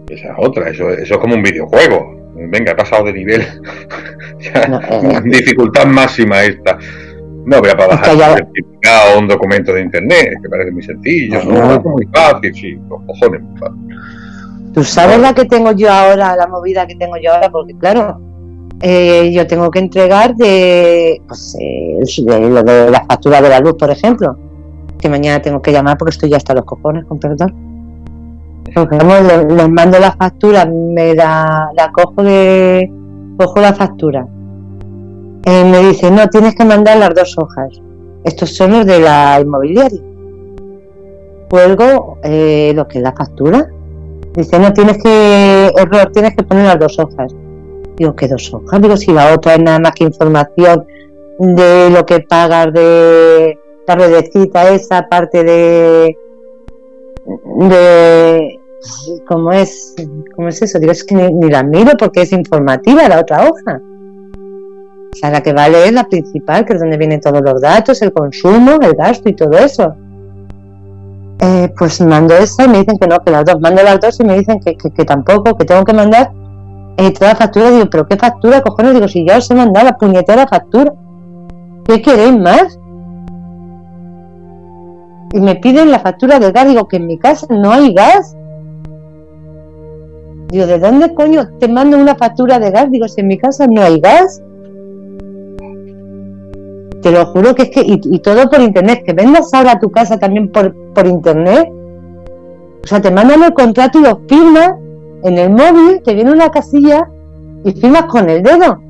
Esa 0.09 0.29
es 0.29 0.35
otra, 0.39 0.71
eso, 0.71 0.91
eso 0.91 1.15
es 1.15 1.21
como 1.21 1.35
un 1.35 1.43
videojuego. 1.43 2.19
Venga, 2.35 2.73
he 2.73 2.77
pasado 2.77 3.05
de 3.05 3.13
nivel. 3.13 3.47
No, 4.69 4.81
eh, 4.81 5.21
dificultad 5.25 5.87
máxima 5.87 6.45
esta. 6.45 6.79
No 7.47 7.61
voy 7.61 7.71
a 7.71 7.77
para 7.77 7.89
bajar 7.97 8.17
ya- 8.17 8.31
un 8.33 8.37
certificado 8.37 9.19
un 9.19 9.29
documento 9.29 9.73
de 9.73 9.83
internet, 9.83 10.29
que 10.43 10.49
parece 10.49 10.71
muy 10.73 10.83
sencillo. 10.83 11.43
No, 11.45 11.53
No, 11.53 11.67
no. 11.67 11.75
es 11.77 11.85
muy 11.85 12.07
fácil, 12.13 12.55
sí, 12.55 12.79
los 12.89 13.01
cojones, 13.07 13.43
muy 13.43 13.59
fácil. 13.59 13.79
Tú 14.75 14.85
sabes 14.85 15.19
la 15.19 15.33
que 15.35 15.45
tengo 15.47 15.73
yo 15.73 15.91
ahora, 15.91 16.37
la 16.37 16.47
movida 16.47 16.87
que 16.87 16.95
tengo 16.97 17.17
yo 17.23 17.33
ahora, 17.33 17.51
porque 17.51 17.75
claro, 17.79 18.21
eh, 18.81 19.31
yo 19.33 19.47
tengo 19.47 19.71
que 19.71 19.79
entregar 19.79 20.37
de, 20.37 21.21
pues, 21.27 21.57
eh, 21.61 21.99
de 22.25 22.51
lo 22.51 22.63
de 22.63 22.91
la 22.91 23.05
factura 23.07 23.41
de 23.41 23.49
la 23.49 23.61
luz, 23.61 23.75
por 23.79 23.91
ejemplo, 23.91 24.37
que 25.01 25.09
mañana 25.09 25.41
tengo 25.41 25.61
que 25.63 25.73
llamar 25.73 25.97
porque 25.97 26.11
estoy 26.11 26.31
ya 26.31 26.37
hasta 26.37 26.55
los 26.55 26.65
cojones, 26.65 27.05
con 27.07 27.19
perdón. 27.19 27.55
Porque 28.75 28.99
vamos, 28.99 29.23
les 29.51 29.69
mando 29.71 29.99
la 29.99 30.13
factura, 30.13 30.67
me 30.67 31.15
la, 31.15 31.71
la 31.75 31.91
cojo 31.91 32.23
de, 32.23 32.89
cojo 33.39 33.61
la 33.61 33.73
factura. 33.73 34.27
Eh, 35.45 35.65
me 35.65 35.89
dice, 35.89 36.11
no, 36.11 36.29
tienes 36.29 36.55
que 36.55 36.65
mandar 36.65 36.99
las 36.99 37.15
dos 37.15 37.37
hojas. 37.39 37.81
Estos 38.25 38.55
son 38.55 38.73
los 38.73 38.87
de 38.87 39.01
la 39.01 39.41
inmobiliaria. 39.41 40.01
Cuelgo 41.49 42.19
eh, 42.23 42.73
lo 42.75 42.87
que 42.87 42.99
es 42.99 43.05
la 43.05 43.13
factura. 43.13 43.71
Dice, 44.35 44.59
no, 44.59 44.73
tienes 44.73 45.03
que, 45.03 45.73
error, 45.77 46.11
tienes 46.13 46.37
que 46.37 46.43
poner 46.43 46.67
las 46.67 46.79
dos 46.79 46.99
hojas. 46.99 47.35
Digo, 47.97 48.15
¿qué 48.15 48.29
dos 48.29 48.53
hojas? 48.53 48.81
Digo, 48.81 48.97
si 48.97 49.13
la 49.13 49.35
otra 49.35 49.55
es 49.55 49.61
nada 49.61 49.79
más 49.79 49.93
que 49.93 50.05
información 50.05 50.87
de 51.39 51.91
lo 51.91 52.05
que 52.05 52.21
pagas 52.21 52.73
de 52.73 53.59
la 53.87 53.95
redecita, 53.95 54.71
esa 54.71 55.09
parte 55.09 55.43
de, 55.43 56.19
de, 57.57 58.61
¿cómo 59.27 59.53
es? 59.53 59.95
¿Cómo 60.37 60.49
es 60.49 60.63
eso? 60.63 60.79
Digo, 60.79 60.93
es 60.93 61.05
que 61.05 61.15
ni, 61.15 61.33
ni 61.33 61.51
la 61.51 61.63
miro 61.63 61.93
porque 61.99 62.23
es 62.23 62.33
informativa 62.33 63.09
la 63.09 63.21
otra 63.21 63.49
hoja. 63.49 63.81
O 65.13 65.17
sea, 65.17 65.31
la 65.31 65.43
que 65.43 65.53
vale 65.53 65.87
es 65.87 65.93
la 65.93 66.05
principal, 66.05 66.65
que 66.65 66.75
es 66.75 66.81
donde 66.81 66.97
vienen 66.97 67.21
todos 67.21 67.41
los 67.41 67.61
datos, 67.61 68.01
el 68.03 68.13
consumo, 68.13 68.73
el 68.81 68.95
gasto 68.95 69.29
y 69.29 69.35
todo 69.35 69.57
eso. 69.59 69.95
Eh, 71.41 71.73
pues 71.79 72.01
mando 72.01 72.35
esa 72.35 72.65
y 72.65 72.69
me 72.69 72.79
dicen 72.79 72.99
que 72.99 73.07
no, 73.07 73.19
que 73.21 73.31
las 73.31 73.45
dos. 73.45 73.61
Mando 73.61 73.83
las 73.83 74.01
dos 74.01 74.19
y 74.21 74.25
me 74.25 74.37
dicen 74.39 74.61
que, 74.61 74.77
que, 74.77 75.05
tampoco, 75.05 75.57
que 75.57 75.65
tengo 75.65 75.85
que 75.85 75.93
mandar 75.93 76.33
eh, 76.97 77.13
toda 77.13 77.35
factura. 77.37 77.71
Digo, 77.71 77.87
¿pero 77.91 78.07
qué 78.07 78.17
factura, 78.17 78.61
cojones? 78.61 78.95
Digo, 78.95 79.09
si 79.09 79.27
ya 79.27 79.39
os 79.39 79.51
he 79.51 79.55
mandado 79.55 79.87
la 79.87 79.97
puñetera 79.97 80.47
factura. 80.47 80.93
¿Qué 81.85 82.03
queréis 82.03 82.37
más? 82.39 82.79
Y 85.33 85.41
me 85.41 85.57
piden 85.57 85.91
la 85.91 86.01
factura 86.01 86.39
del 86.39 86.53
gas. 86.53 86.69
Digo, 86.69 86.89
que 86.89 86.97
en 86.97 87.07
mi 87.07 87.19
casa 87.19 87.47
no 87.51 87.71
hay 87.71 87.95
gas. 87.95 88.37
Digo, 90.49 90.67
¿de 90.67 90.79
dónde 90.79 91.15
coño 91.15 91.47
te 91.61 91.69
mando 91.69 91.99
una 91.99 92.17
factura 92.17 92.59
de 92.59 92.71
gas? 92.71 92.91
Digo, 92.91 93.07
si 93.07 93.21
en 93.21 93.29
mi 93.29 93.39
casa 93.39 93.67
no 93.69 93.81
hay 93.81 94.01
gas. 94.01 94.43
Te 97.03 97.13
lo 97.13 97.27
juro 97.27 97.55
que 97.55 97.63
es 97.63 97.71
que, 97.71 97.83
y, 97.85 98.19
todo 98.21 98.51
por 98.51 98.61
internet, 98.61 99.03
que 99.05 99.13
vendas 99.13 99.53
ahora 99.55 99.79
tu 99.79 99.91
casa 99.91 100.19
también 100.19 100.51
por, 100.51 100.75
por 100.93 101.07
internet. 101.07 101.69
O 102.83 102.87
sea, 102.87 103.01
te 103.01 103.11
mandan 103.11 103.43
el 103.43 103.53
contrato 103.53 104.01
y 104.01 104.03
lo 104.03 104.21
firmas 104.29 104.75
en 105.23 105.39
el 105.39 105.51
móvil, 105.51 106.03
te 106.03 106.15
viene 106.15 106.33
una 106.33 106.51
casilla 106.51 107.09
y 107.65 107.73
firmas 107.73 108.05
con 108.05 108.29
el 108.29 108.43
dedo. 108.43 108.81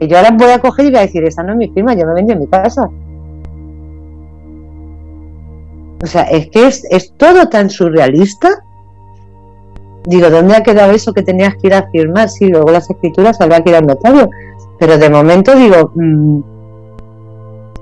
Y 0.00 0.08
yo 0.08 0.16
ahora 0.16 0.30
voy 0.32 0.50
a 0.50 0.58
coger 0.58 0.86
y 0.86 0.90
voy 0.90 0.98
a 0.98 1.02
decir, 1.02 1.24
esa 1.24 1.42
no 1.42 1.52
es 1.52 1.58
mi 1.58 1.68
firma, 1.68 1.94
yo 1.94 2.06
me 2.06 2.14
vendí 2.14 2.32
en 2.32 2.40
mi 2.40 2.46
casa. 2.46 2.88
O 6.02 6.06
sea, 6.06 6.22
es 6.24 6.48
que 6.48 6.66
es, 6.66 6.84
es 6.90 7.12
todo 7.16 7.48
tan 7.48 7.70
surrealista. 7.70 8.48
Digo, 10.04 10.30
¿dónde 10.30 10.56
ha 10.56 10.62
quedado 10.64 10.90
eso 10.92 11.12
que 11.12 11.22
tenías 11.22 11.54
que 11.54 11.68
ir 11.68 11.74
a 11.74 11.88
firmar? 11.90 12.28
Sí, 12.28 12.48
luego 12.48 12.72
las 12.72 12.90
escrituras 12.90 13.40
habrá 13.40 13.60
que 13.62 13.70
ir 13.70 13.76
al 13.76 13.86
notario. 13.86 14.28
Pero 14.80 14.98
de 14.98 15.08
momento 15.08 15.54
digo, 15.54 15.92
mm, 15.94 16.40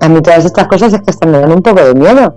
a 0.00 0.08
mí 0.08 0.20
todas 0.22 0.44
estas 0.46 0.66
cosas 0.66 0.92
es 0.94 1.00
que 1.00 1.10
hasta 1.10 1.26
me 1.26 1.38
dan 1.38 1.52
un 1.52 1.62
poco 1.62 1.84
de 1.84 1.94
miedo. 1.94 2.34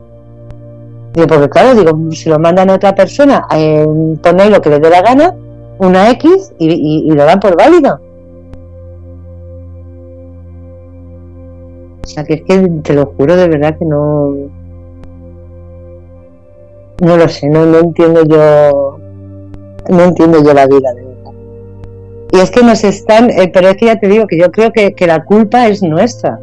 Porque 1.14 1.49
claro, 1.49 1.76
digo, 1.76 2.11
si 2.11 2.30
lo 2.30 2.40
mandan 2.40 2.69
a 2.69 2.76
otra 2.76 2.94
persona, 2.94 3.45
eh, 3.56 3.85
ponéis 4.22 4.52
lo 4.52 4.61
que 4.61 4.69
les 4.69 4.81
dé 4.81 4.90
la 4.90 5.02
gana, 5.02 5.35
una 5.77 6.10
X 6.11 6.53
y, 6.60 7.10
lo 7.11 7.23
dan 7.23 7.40
por 7.40 7.56
válido. 7.56 7.99
O 12.03 12.07
sea, 12.07 12.23
que 12.26 12.34
es 12.34 12.41
que 12.44 12.69
te 12.84 12.94
lo 12.94 13.14
juro 13.18 13.35
de 13.35 13.48
verdad 13.48 13.77
que 13.77 13.85
no. 13.85 14.35
No 17.02 17.18
lo 17.18 17.30
sé, 17.30 17.48
no, 17.48 17.65
no 17.65 17.80
entiendo 17.80 18.23
yo. 18.26 18.98
No 19.90 20.03
entiendo 20.03 20.44
yo 20.44 20.53
la 20.53 20.68
vida, 20.68 20.94
de 20.94 21.03
verdad. 21.03 21.31
Y 22.31 22.40
es 22.40 22.52
que 22.52 22.64
nos 22.64 22.84
están. 22.84 23.30
eh, 23.30 23.52
pero 23.53 23.69
es 23.69 23.77
que 23.77 23.85
ya 23.85 23.99
te 23.99 24.07
digo 24.07 24.27
que 24.27 24.38
yo 24.38 24.52
creo 24.52 24.72
que 24.73 25.07
la 25.07 25.23
culpa 25.23 25.68
es 25.68 25.81
nuestra. 25.81 26.40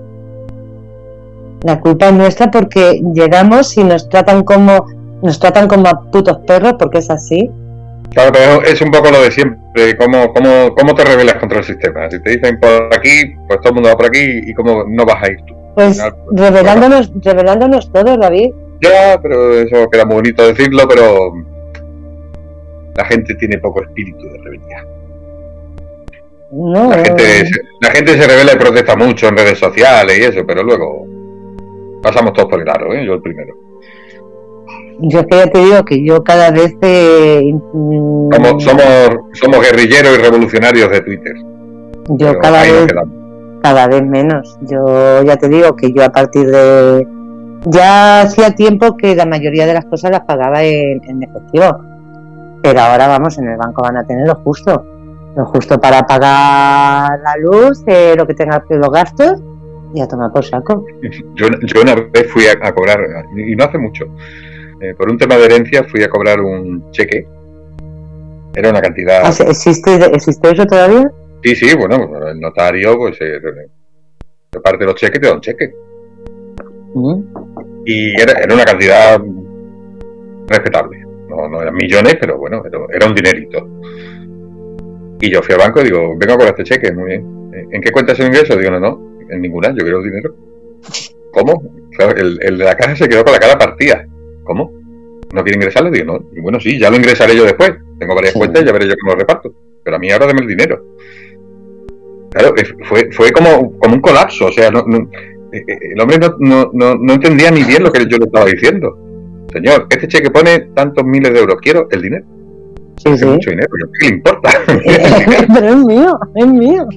La 1.63 1.81
culpa 1.81 2.09
es 2.09 2.15
nuestra 2.15 2.51
porque 2.51 3.01
llegamos 3.15 3.77
y 3.77 3.85
nos 3.85 4.09
tratan 4.09 4.45
como. 4.45 4.87
Nos 5.23 5.39
tratan 5.39 5.69
como 5.69 5.87
a 5.87 6.11
putos 6.11 6.39
perros, 6.47 6.75
porque 6.79 6.99
es 6.99 7.11
así. 7.11 7.51
Claro, 8.11 8.33
pero 8.33 8.63
es 8.63 8.81
un 8.81 8.91
poco 8.91 9.11
lo 9.11 9.23
de 9.23 9.31
siempre, 9.31 9.97
cómo, 9.99 10.33
cómo, 10.33 10.75
cómo 10.75 10.95
te 10.95 11.05
rebelas 11.05 11.35
contra 11.35 11.59
el 11.59 11.65
sistema. 11.65 12.11
Si 12.11 12.21
te 12.23 12.31
dicen 12.31 12.59
por 12.59 12.89
aquí, 12.93 13.35
pues 13.47 13.61
todo 13.61 13.69
el 13.69 13.75
mundo 13.75 13.91
va 13.91 13.97
por 13.97 14.07
aquí 14.07 14.41
y 14.47 14.55
cómo 14.55 14.85
no 14.89 15.05
vas 15.05 15.23
a 15.23 15.31
ir 15.31 15.39
tú. 15.47 15.55
Pues 15.75 15.97
final, 15.97 16.15
revelándonos, 16.33 17.13
revelándonos 17.23 17.93
todos, 17.93 18.19
David. 18.19 18.51
Ya, 18.81 19.21
pero 19.23 19.61
eso 19.61 19.89
queda 19.91 20.07
muy 20.07 20.17
bonito 20.17 20.47
decirlo, 20.47 20.89
pero 20.89 21.33
la 22.97 23.05
gente 23.05 23.35
tiene 23.35 23.59
poco 23.59 23.83
espíritu 23.83 24.25
de 24.25 24.39
rebeldía. 24.39 24.87
No, 26.51 26.91
La 26.91 27.05
gente, 27.05 27.45
la 27.81 27.91
gente 27.91 28.19
se 28.19 28.27
revela 28.27 28.55
y 28.55 28.57
protesta 28.57 28.97
mucho 28.97 29.29
en 29.29 29.37
redes 29.37 29.59
sociales 29.59 30.19
y 30.19 30.23
eso, 30.23 30.45
pero 30.45 30.65
luego 30.65 31.07
pasamos 32.03 32.33
todos 32.33 32.49
por 32.49 32.61
el 32.61 32.69
aro, 32.69 32.93
¿eh? 32.95 33.05
yo 33.05 33.15
el 33.15 33.23
primero. 33.23 33.55
yo 35.01 35.27
que 35.27 35.37
ya 35.37 35.47
te 35.47 35.59
digo 35.59 35.85
que 35.85 36.05
yo 36.05 36.23
cada 36.23 36.51
vez... 36.51 36.77
Eh, 36.83 37.55
somos, 37.73 38.65
somos, 39.33 39.61
guerrilleros 39.61 40.19
y 40.19 40.23
revolucionarios 40.23 40.91
de 40.91 41.01
Twitter. 41.01 41.35
Yo 42.09 42.39
cada 42.39 42.63
vez, 42.63 42.87
cada 43.63 43.87
vez 43.89 44.03
menos. 44.03 44.59
Yo 44.63 45.23
ya 45.23 45.37
te 45.37 45.49
digo 45.49 45.77
que 45.77 45.93
yo 45.93 46.05
a 46.05 46.11
partir 46.11 46.47
de... 46.47 47.07
Ya 47.67 48.23
hacía 48.23 48.55
tiempo 48.55 48.97
que 48.97 49.15
la 49.15 49.27
mayoría 49.27 49.67
de 49.67 49.75
las 49.75 49.85
cosas 49.85 50.11
las 50.11 50.21
pagaba 50.21 50.63
en, 50.63 51.23
efectivo. 51.23 51.79
Pero 52.63 52.81
ahora 52.81 53.07
vamos, 53.07 53.39
en 53.39 53.49
el 53.49 53.57
banco 53.59 53.83
van 53.83 53.99
a 53.99 54.05
tener 54.05 54.27
lo 54.27 54.35
justo. 54.37 54.85
Lo 55.37 55.47
justo 55.47 55.79
para 55.79 56.03
pagar 56.07 57.21
la 57.23 57.37
luz, 57.41 57.83
eh, 57.87 58.15
lo 58.17 58.27
que 58.27 58.35
tenga 58.35 58.65
que 58.67 58.77
los 58.77 58.91
gastos 58.91 59.41
y 59.95 60.01
a 60.01 60.09
tomar 60.09 60.33
por 60.33 60.45
saco. 60.45 60.85
Yo, 61.35 61.49
yo 61.63 61.83
una 61.83 61.95
vez 61.95 62.31
fui 62.31 62.45
a, 62.47 62.73
cobrar, 62.73 63.01
y 63.37 63.57
no 63.57 63.65
hace 63.65 63.79
mucho, 63.79 64.07
eh, 64.81 64.95
por 64.95 65.11
un 65.11 65.19
tema 65.19 65.37
de 65.37 65.45
herencia 65.45 65.85
fui 65.85 66.03
a 66.03 66.09
cobrar 66.09 66.41
un 66.41 66.91
cheque. 66.91 67.27
Era 68.55 68.71
una 68.71 68.81
cantidad. 68.81 69.23
Ah, 69.25 69.45
¿Existe, 69.49 69.95
¿Existe 70.13 70.51
eso 70.51 70.67
todavía? 70.67 71.11
Sí, 71.43 71.55
sí, 71.55 71.77
bueno, 71.77 72.29
el 72.29 72.41
notario, 72.41 72.97
pues, 72.97 73.17
eh, 73.21 73.41
reparte 74.53 74.85
los 74.85 74.95
cheques, 74.95 75.21
te 75.21 75.27
da 75.27 75.35
un 75.35 75.41
cheque. 75.41 75.73
Mm. 76.95 77.21
Y 77.87 78.21
era, 78.21 78.33
era, 78.41 78.55
una 78.55 78.65
cantidad 78.65 79.21
respetable. 80.49 80.99
No, 81.29 81.49
no 81.49 81.63
eran 81.63 81.75
millones, 81.75 82.17
pero 82.21 82.39
bueno, 82.39 82.63
era 82.93 83.07
un 83.07 83.15
dinerito. 83.15 83.69
Y 85.21 85.31
yo 85.31 85.43
fui 85.43 85.55
al 85.55 85.61
banco 85.61 85.81
y 85.81 85.85
digo, 85.85 86.15
vengo 86.17 86.37
con 86.39 86.47
este 86.47 86.65
cheque, 86.65 86.93
muy 86.93 87.07
bien. 87.07 87.41
¿En 87.71 87.81
qué 87.81 87.93
cuenta 87.93 88.13
es 88.13 88.21
el 88.21 88.27
ingreso? 88.27 88.57
Digo, 88.57 88.73
no, 88.73 88.81
no, 88.81 89.10
en 89.31 89.43
ninguna, 89.43 89.69
yo 89.71 89.83
quiero 89.83 89.99
el 89.99 90.05
dinero. 90.05 90.35
¿Cómo? 91.33 91.63
el, 92.17 92.39
el, 92.43 92.59
de 92.59 92.65
la 92.65 92.77
caja 92.77 92.97
se 92.97 93.09
quedó 93.09 93.25
con 93.25 93.33
la 93.33 93.39
cara 93.39 93.59
partida. 93.59 94.07
¿Cómo? 94.45 94.73
¿No 95.33 95.43
quiere 95.43 95.57
ingresarlo? 95.57 95.91
Digo, 95.91 96.13
no. 96.13 96.31
Y 96.35 96.41
bueno, 96.41 96.59
sí, 96.61 96.79
ya 96.79 96.91
lo 96.91 96.97
ingresaré 96.97 97.37
yo 97.37 97.45
después. 97.45 97.73
Tengo 97.99 98.15
varias 98.15 98.35
cuentas 98.35 98.63
y 98.63 98.67
ya 98.67 98.73
veré 98.73 98.89
yo 98.89 98.95
cómo 99.01 99.13
lo 99.13 99.21
reparto. 99.21 99.53
Pero 99.85 99.97
a 99.97 99.99
mí 99.99 100.11
ahora 100.11 100.27
dame 100.27 100.41
el 100.41 100.49
dinero. 100.49 100.85
Claro, 102.31 102.55
fue, 102.89 103.11
fue 103.13 103.33
como, 103.33 103.79
como 103.79 103.95
un 103.95 104.01
colapso. 104.01 104.47
O 104.47 104.53
sea, 104.53 104.71
no, 104.71 104.81
eh, 104.81 105.65
eh, 105.67 105.79
el 105.95 106.01
hombre 106.01 106.19
no, 106.19 106.71
no, 106.73 106.95
no, 106.95 107.13
entendía 107.13 107.51
ni 107.51 107.63
bien 107.65 107.83
lo 107.83 107.93
que 107.93 108.07
yo 108.07 108.17
le 108.19 108.25
estaba 108.25 108.47
diciendo. 108.47 108.97
Señor, 109.53 109.87
este 109.91 110.09
cheque 110.09 110.31
pone 110.31 110.71
tantos 110.75 111.05
miles 111.05 111.33
de 111.33 111.41
euros. 111.41 111.59
Quiero 111.61 111.87
el 111.91 112.03
dinero. 112.03 112.25
Sí, 112.97 113.17
sí. 113.17 113.25
mucho 113.25 113.51
dinero. 113.51 113.69
¿Qué 114.01 114.09
le 114.09 114.15
importa? 114.15 114.51
Pero 114.67 115.69
es 115.69 115.77
mío, 115.77 116.19
es 116.35 116.47
mío 116.47 116.89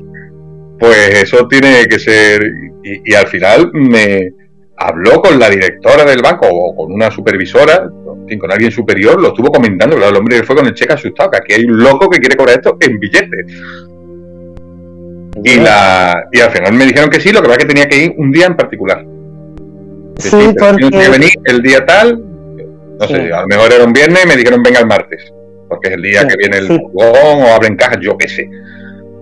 pues 0.83 1.23
eso 1.23 1.47
tiene 1.47 1.85
que 1.87 1.97
ser. 1.97 2.43
Y, 2.83 3.13
al 3.13 3.27
final 3.27 3.71
me 3.71 4.33
habló 4.75 5.21
con 5.21 5.39
la 5.39 5.49
directora 5.49 6.03
del 6.03 6.21
banco 6.21 6.45
o 6.49 6.75
con 6.75 6.91
una 6.91 7.09
supervisora, 7.09 7.89
con 8.37 8.51
alguien 8.51 8.71
superior, 8.71 9.21
lo 9.21 9.29
estuvo 9.29 9.49
comentando. 9.49 9.95
Claro, 9.95 10.11
el 10.11 10.17
hombre 10.17 10.43
fue 10.43 10.57
con 10.57 10.65
el 10.65 10.73
cheque 10.73 10.91
asustado, 10.91 11.31
que 11.31 11.37
aquí 11.37 11.53
hay 11.53 11.63
un 11.63 11.79
loco 11.79 12.09
que 12.09 12.19
quiere 12.19 12.35
cobrar 12.35 12.57
esto 12.57 12.75
en 12.81 12.99
billetes. 12.99 13.45
Y, 15.45 15.55
la, 15.59 16.25
y 16.33 16.39
al 16.41 16.51
final 16.51 16.73
me 16.73 16.85
dijeron 16.85 17.09
que 17.09 17.21
sí, 17.21 17.31
lo 17.31 17.41
que 17.41 17.47
pasa 17.47 17.59
es 17.59 17.65
que 17.65 17.73
tenía 17.73 17.87
que 17.87 18.05
ir 18.05 18.13
un 18.17 18.31
día 18.31 18.47
en 18.47 18.57
particular. 18.57 19.05
Sí, 20.17 20.53
porque... 20.59 20.89
que 20.89 21.09
venir 21.09 21.31
el 21.45 21.61
día 21.61 21.85
tal, 21.85 22.21
no 22.99 23.07
sé, 23.07 23.31
a 23.31 23.41
lo 23.41 23.47
mejor 23.47 23.71
era 23.71 23.85
un 23.85 23.93
viernes 23.93 24.25
y 24.25 24.27
me 24.27 24.35
dijeron 24.35 24.61
venga 24.61 24.79
el 24.79 24.87
martes, 24.87 25.33
porque 25.69 25.89
es 25.89 25.95
el 25.95 26.01
día 26.01 26.27
que 26.27 26.35
viene 26.37 26.57
el 26.57 26.67
sí. 26.67 26.79
o 26.93 27.47
abren 27.55 27.77
cajas, 27.77 27.99
yo 28.01 28.17
qué 28.17 28.27
sé. 28.27 28.49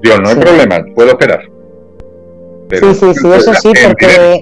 Dios, 0.02 0.20
no 0.22 0.30
hay 0.30 0.36
problema, 0.36 0.86
puedo 0.96 1.10
esperar. 1.12 1.42
sí, 2.70 2.94
sí, 2.94 3.14
sí, 3.14 3.28
eso 3.36 3.54
sí, 3.54 3.72
porque 3.86 4.42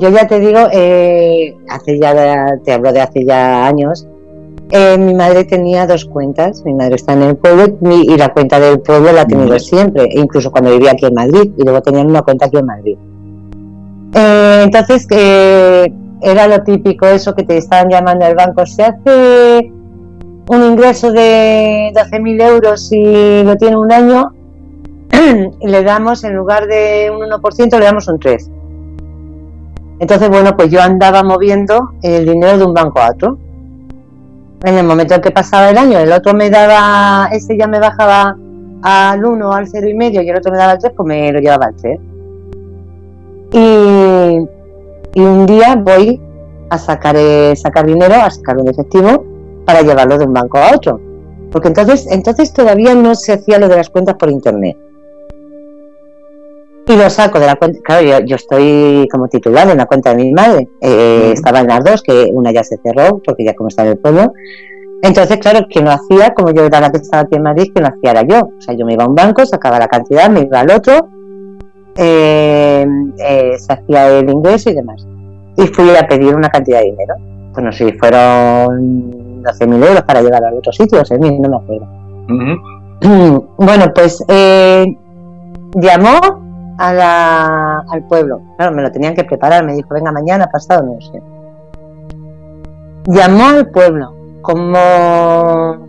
yo 0.00 0.10
ya 0.10 0.26
te 0.26 0.40
digo, 0.40 0.60
eh, 0.72 1.56
hace 1.68 1.98
ya, 1.98 2.58
te 2.64 2.72
hablo 2.72 2.92
de 2.92 3.00
hace 3.00 3.24
ya 3.24 3.66
años, 3.66 4.06
eh, 4.70 4.96
mi 4.98 5.14
madre 5.14 5.44
tenía 5.44 5.86
dos 5.86 6.04
cuentas, 6.04 6.62
mi 6.64 6.74
madre 6.74 6.96
está 6.96 7.12
en 7.14 7.22
el 7.22 7.36
pueblo 7.36 7.78
y 7.90 8.16
la 8.16 8.32
cuenta 8.32 8.60
del 8.60 8.80
pueblo 8.80 9.12
la 9.12 9.22
ha 9.22 9.26
tenido 9.26 9.58
siempre, 9.58 10.08
incluso 10.12 10.50
cuando 10.50 10.70
vivía 10.70 10.92
aquí 10.92 11.06
en 11.06 11.14
Madrid, 11.14 11.50
y 11.56 11.62
luego 11.64 11.82
tenían 11.82 12.06
una 12.06 12.22
cuenta 12.22 12.46
aquí 12.46 12.58
en 12.58 12.66
Madrid. 12.66 12.96
Eh, 14.14 14.60
entonces, 14.64 15.06
era 16.22 16.46
lo 16.46 16.62
típico 16.62 17.06
eso 17.06 17.34
que 17.34 17.44
te 17.44 17.56
estaban 17.56 17.88
llamando 17.88 18.24
al 18.26 18.34
banco, 18.34 18.64
se 18.66 18.84
hace 18.84 19.72
un 20.50 20.64
ingreso 20.64 21.12
de 21.12 21.92
12.000 21.94 22.42
euros 22.42 22.90
y 22.90 23.44
lo 23.44 23.56
tiene 23.56 23.76
un 23.76 23.92
año, 23.92 24.32
le 25.62 25.82
damos, 25.84 26.24
en 26.24 26.34
lugar 26.34 26.66
de 26.66 27.08
un 27.08 27.20
1%, 27.20 27.78
le 27.78 27.84
damos 27.84 28.08
un 28.08 28.18
3%. 28.18 28.50
Entonces, 30.00 30.28
bueno, 30.28 30.56
pues 30.56 30.70
yo 30.70 30.82
andaba 30.82 31.22
moviendo 31.22 31.92
el 32.02 32.26
dinero 32.26 32.58
de 32.58 32.64
un 32.64 32.74
banco 32.74 32.98
a 32.98 33.10
otro. 33.10 33.38
En 34.64 34.76
el 34.76 34.84
momento 34.84 35.14
en 35.14 35.20
que 35.20 35.30
pasaba 35.30 35.70
el 35.70 35.78
año, 35.78 35.98
el 35.98 36.10
otro 36.10 36.34
me 36.34 36.50
daba, 36.50 37.28
ese 37.30 37.56
ya 37.56 37.68
me 37.68 37.78
bajaba 37.78 38.36
al 38.82 39.24
1 39.24 39.52
al 39.52 39.66
0,5 39.66 39.90
y 39.90 39.94
medio 39.94 40.22
y 40.22 40.30
el 40.30 40.36
otro 40.36 40.50
me 40.50 40.58
daba 40.58 40.72
al 40.72 40.78
3, 40.78 40.92
pues 40.96 41.06
me 41.06 41.32
lo 41.32 41.38
llevaba 41.38 41.66
al 41.66 41.76
3. 41.76 42.00
Y, 43.52 45.20
y 45.20 45.20
un 45.20 45.46
día 45.46 45.76
voy 45.76 46.20
a 46.70 46.78
sacar, 46.78 47.14
eh, 47.16 47.54
sacar 47.54 47.86
dinero, 47.86 48.14
a 48.16 48.30
sacar 48.30 48.58
un 48.58 48.68
efectivo 48.68 49.29
para 49.70 49.82
llevarlo 49.82 50.18
de 50.18 50.26
un 50.26 50.32
banco 50.32 50.58
a 50.58 50.74
otro. 50.74 51.00
Porque 51.52 51.68
entonces, 51.68 52.08
entonces 52.10 52.52
todavía 52.52 52.92
no 52.94 53.14
se 53.14 53.34
hacía 53.34 53.58
lo 53.60 53.68
de 53.68 53.76
las 53.76 53.88
cuentas 53.88 54.16
por 54.16 54.28
internet. 54.28 54.76
Y 56.88 56.96
lo 56.96 57.08
saco 57.08 57.38
de 57.38 57.46
la 57.46 57.54
cuenta, 57.54 57.78
claro, 57.84 58.24
yo, 58.26 58.34
estoy 58.34 59.06
como 59.12 59.28
titular 59.28 59.70
en 59.70 59.78
la 59.78 59.86
cuenta 59.86 60.12
de 60.12 60.24
mi 60.24 60.32
madre. 60.32 60.68
Eh, 60.80 61.30
estaba 61.32 61.60
en 61.60 61.68
las 61.68 61.84
dos, 61.84 62.02
que 62.02 62.30
una 62.32 62.50
ya 62.50 62.64
se 62.64 62.78
cerró, 62.78 63.22
porque 63.24 63.44
ya 63.44 63.54
como 63.54 63.68
está 63.68 63.82
en 63.82 63.90
el 63.90 63.98
pueblo. 63.98 64.32
Entonces, 65.02 65.38
claro, 65.38 65.64
quien 65.70 65.84
lo 65.84 65.92
hacía, 65.92 66.34
como 66.34 66.50
yo 66.50 66.64
era 66.64 66.80
la 66.80 66.90
que 66.90 66.98
estaba 66.98 67.22
aquí 67.22 67.36
en 67.36 67.42
Madrid, 67.42 67.70
quien 67.72 67.84
lo 67.84 67.90
hacía 67.90 68.10
era 68.10 68.22
yo. 68.22 68.50
O 68.58 68.60
sea, 68.60 68.74
yo 68.74 68.84
me 68.84 68.94
iba 68.94 69.04
a 69.04 69.08
un 69.08 69.14
banco, 69.14 69.46
sacaba 69.46 69.78
la 69.78 69.86
cantidad, 69.86 70.28
me 70.28 70.40
iba 70.40 70.58
al 70.58 70.70
otro, 70.72 71.08
eh, 71.96 72.86
eh, 73.18 73.52
se 73.56 73.72
hacía 73.72 74.18
el 74.18 74.30
ingreso 74.30 74.70
y 74.70 74.74
demás. 74.74 75.06
Y 75.56 75.66
fui 75.68 75.94
a 75.94 76.08
pedir 76.08 76.34
una 76.34 76.48
cantidad 76.48 76.80
de 76.80 76.86
dinero. 76.86 77.14
Bueno, 77.52 77.70
si 77.70 77.92
fueron 77.92 79.19
12.000 79.42 79.86
euros 79.86 80.02
para 80.02 80.22
llegar 80.22 80.44
a 80.44 80.54
otro 80.54 80.72
sitio, 80.72 81.00
o 81.00 81.18
no 81.18 81.48
me 81.48 81.56
acuerdo. 81.56 81.86
Bueno, 83.56 83.92
pues 83.94 84.22
eh, 84.28 84.84
llamó 85.74 86.18
a 86.78 86.92
la, 86.92 87.84
al 87.88 88.06
pueblo. 88.06 88.40
Claro, 88.56 88.74
me 88.74 88.82
lo 88.82 88.90
tenían 88.90 89.14
que 89.14 89.24
preparar. 89.24 89.64
Me 89.64 89.74
dijo, 89.74 89.94
venga, 89.94 90.12
mañana, 90.12 90.48
pasado, 90.50 90.82
no 90.82 91.00
sé. 91.00 91.22
Llamó 93.06 93.48
al 93.48 93.70
pueblo. 93.70 94.14
Como, 94.42 95.86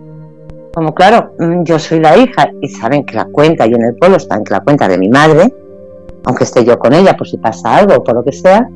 como 0.73 0.93
claro, 0.93 1.31
mm, 1.39 1.63
yo 1.63 1.79
soy 1.79 1.99
la 1.99 2.17
hija 2.17 2.49
y 2.61 2.67
saben 2.67 3.05
que 3.05 3.15
la 3.15 3.25
cuenta 3.25 3.65
y 3.65 3.73
en 3.73 3.83
el 3.83 3.95
pueblo 3.95 4.17
está 4.17 4.35
en 4.35 4.43
la 4.49 4.59
cuenta 4.59 4.89
de 4.89 4.97
mi 4.97 5.07
madre, 5.07 5.53
aunque 6.25 6.43
esté 6.43 6.65
yo 6.65 6.77
con 6.77 6.93
ella 6.93 7.15
por 7.15 7.27
si 7.27 7.37
pasa 7.37 7.77
algo 7.77 7.95
o 7.95 8.03
por 8.03 8.15
lo 8.15 8.23
que 8.23 8.33
sea. 8.33 8.67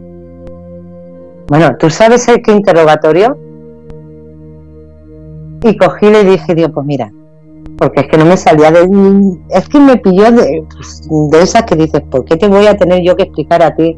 Bueno, 1.48 1.76
¿tú 1.78 1.90
sabes 1.90 2.26
qué 2.26 2.52
interrogatorio? 2.52 3.38
Y 5.70 5.78
cogí 5.78 6.08
y 6.08 6.12
le 6.12 6.24
dije, 6.24 6.56
Dios, 6.56 6.72
pues 6.74 6.86
mira, 6.86 7.12
porque 7.78 8.02
es 8.02 8.08
que 8.08 8.18
no 8.18 8.26
me 8.26 8.38
salía 8.38 8.72
de... 8.72 8.88
Es 9.50 9.68
que 9.68 9.80
me 9.80 9.98
pilló 9.98 10.32
de, 10.32 10.64
de 11.32 11.42
esas 11.42 11.64
que 11.64 11.76
dices, 11.76 12.02
¿por 12.10 12.24
qué 12.26 12.38
te 12.38 12.48
voy 12.48 12.68
a 12.68 12.78
tener 12.78 13.02
yo 13.02 13.16
que 13.16 13.24
explicar 13.24 13.62
a 13.62 13.76
ti? 13.76 13.98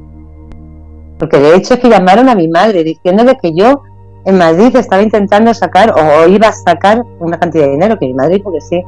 Porque 1.20 1.40
de 1.40 1.56
hecho 1.56 1.76
es 1.76 1.80
que 1.80 1.90
llamaron 1.90 2.30
a 2.30 2.36
mi 2.36 2.48
madre 2.48 2.84
diciéndole 2.84 3.38
que 3.42 3.54
yo 3.54 3.82
en 4.26 4.38
Madrid 4.38 4.76
estaba 4.76 5.02
intentando 5.02 5.54
sacar 5.54 5.94
o 5.94 6.28
iba 6.28 6.48
a 6.48 6.54
sacar 6.54 7.04
una 7.20 7.40
cantidad 7.40 7.66
de 7.66 7.72
dinero, 7.72 7.98
que 7.98 8.08
mi 8.08 8.14
madre 8.14 8.36
dijo 8.36 8.52
que 8.52 8.62
sí. 8.62 8.84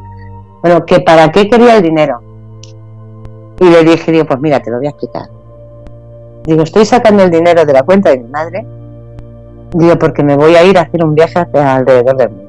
Bueno, 0.62 0.86
que 0.86 1.00
para 1.00 1.32
qué 1.32 1.50
quería 1.50 1.78
el 1.78 1.84
dinero. 1.84 2.20
Y 3.60 3.70
le 3.70 3.84
dije, 3.84 4.12
digo, 4.12 4.26
pues 4.26 4.40
mira, 4.40 4.60
te 4.60 4.70
lo 4.72 4.78
voy 4.78 4.88
a 4.88 4.90
explicar. 4.90 5.30
Digo, 6.44 6.64
estoy 6.64 6.86
sacando 6.86 7.24
el 7.24 7.30
dinero 7.30 7.66
de 7.66 7.74
la 7.74 7.84
cuenta 7.84 8.10
de 8.10 8.20
mi 8.20 8.30
madre. 8.30 8.66
Digo, 9.74 9.98
porque 9.98 10.24
me 10.24 10.36
voy 10.36 10.56
a 10.56 10.64
ir 10.64 10.78
a 10.78 10.82
hacer 10.82 11.04
un 11.04 11.16
viaje 11.16 11.40
alrededor 11.40 12.18
del 12.18 12.30
mundo. 12.30 12.49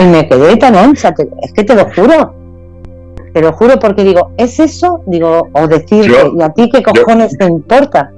Y 0.00 0.06
me 0.06 0.26
quedé 0.26 0.56
tan 0.56 0.74
ancha, 0.76 1.14
es 1.42 1.52
que 1.52 1.64
te 1.64 1.74
lo 1.74 1.84
juro. 1.90 2.34
Te 3.34 3.42
lo 3.42 3.52
juro 3.52 3.78
porque 3.78 4.02
digo, 4.02 4.32
¿es 4.38 4.58
eso? 4.58 5.02
Digo, 5.06 5.50
o 5.52 5.68
decirte, 5.68 6.30
¿y 6.36 6.42
a 6.42 6.48
ti 6.50 6.70
qué 6.72 6.82
cojones 6.82 7.36
te 7.36 7.44
importa? 7.44 8.10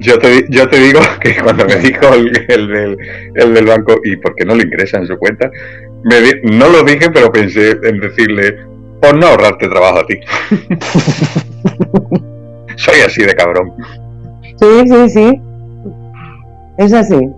Yo 0.00 0.18
te, 0.18 0.44
yo 0.50 0.68
te 0.68 0.80
digo 0.80 0.98
que 1.20 1.36
cuando 1.36 1.64
me 1.64 1.76
dijo 1.76 2.12
el, 2.12 2.32
del, 2.32 2.98
el 3.36 3.54
del 3.54 3.66
banco, 3.66 3.94
¿y 4.02 4.16
por 4.16 4.34
qué 4.34 4.44
no 4.44 4.56
lo 4.56 4.62
ingresa 4.62 4.98
en 4.98 5.06
su 5.06 5.16
cuenta? 5.16 5.48
Me 6.02 6.16
no 6.42 6.68
lo 6.68 6.82
dije, 6.82 7.08
pero 7.10 7.30
pensé 7.30 7.78
en 7.84 8.00
decirle, 8.00 8.56
por 9.00 9.16
no 9.16 9.28
ahorrarte 9.28 9.68
trabajo 9.68 10.00
a 10.00 10.06
ti. 10.06 10.18
Soy 12.76 13.00
así 13.06 13.22
de 13.22 13.34
cabrón. 13.34 13.72
Sí, 14.58 14.88
sí, 14.88 15.10
sí. 15.10 15.40
Es 16.78 16.92
así 16.92 17.30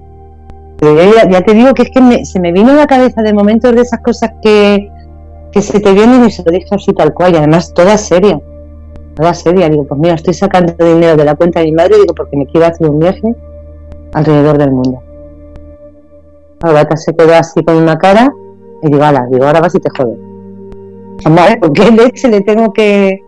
ya, 0.80 1.40
te 1.42 1.54
digo 1.54 1.72
que 1.74 1.82
es 1.82 1.90
que 1.90 2.24
se 2.24 2.40
me 2.40 2.52
vino 2.52 2.70
a 2.70 2.74
la 2.74 2.86
cabeza 2.86 3.22
de 3.22 3.32
momentos 3.32 3.74
de 3.74 3.82
esas 3.82 4.00
cosas 4.00 4.32
que, 4.42 4.90
que 5.52 5.62
se 5.62 5.80
te 5.80 5.92
vienen 5.92 6.24
y 6.24 6.30
se 6.30 6.42
lo 6.42 6.50
dije 6.50 6.68
así 6.72 6.92
tal 6.92 7.14
cual, 7.14 7.34
y 7.34 7.36
además 7.36 7.72
toda 7.74 7.96
seria. 7.96 8.40
Nada 9.18 9.34
seria, 9.34 9.68
digo, 9.68 9.84
pues 9.84 10.00
mira, 10.00 10.14
estoy 10.14 10.34
sacando 10.34 10.74
dinero 10.84 11.16
de 11.16 11.24
la 11.24 11.36
cuenta 11.36 11.60
de 11.60 11.66
mi 11.66 11.72
madre, 11.72 11.96
digo, 12.00 12.14
porque 12.14 12.36
me 12.36 12.46
quiero 12.46 12.66
hacer 12.66 12.90
un 12.90 12.98
viaje 12.98 13.34
alrededor 14.12 14.58
del 14.58 14.72
mundo. 14.72 15.00
La 16.62 16.96
se 16.96 17.14
quedó 17.14 17.34
así 17.34 17.62
con 17.62 17.76
una 17.76 17.98
cara 17.98 18.32
y 18.82 18.90
digo, 18.90 19.04
ala, 19.04 19.26
digo, 19.30 19.44
ahora 19.44 19.60
vas 19.60 19.74
y 19.74 19.80
te 19.80 19.90
jodes. 19.90 20.18
Vale, 21.30 21.56
¿por 21.58 21.72
qué 21.72 21.90
leche 21.90 22.28
le 22.28 22.40
tengo 22.40 22.72
que... 22.72 23.22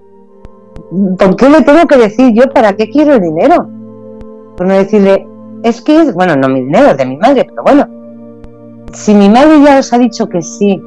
¿Por 1.18 1.36
qué 1.36 1.48
le 1.48 1.62
tengo 1.62 1.86
que 1.86 1.98
decir 1.98 2.32
yo 2.34 2.44
para 2.52 2.74
qué 2.74 2.88
quiero 2.88 3.14
el 3.14 3.20
dinero? 3.20 3.68
Por 4.56 4.66
no 4.66 4.74
decirle, 4.74 5.26
es 5.62 5.80
que 5.80 6.00
es, 6.00 6.14
bueno, 6.14 6.36
no 6.36 6.48
mi 6.48 6.60
dinero, 6.60 6.90
es 6.90 6.96
de 6.96 7.06
mi 7.06 7.16
madre, 7.16 7.44
pero 7.48 7.62
bueno, 7.62 7.88
si 8.92 9.14
mi 9.14 9.28
madre 9.28 9.60
ya 9.62 9.78
os 9.78 9.92
ha 9.92 9.98
dicho 9.98 10.28
que 10.28 10.42
sí, 10.42 10.82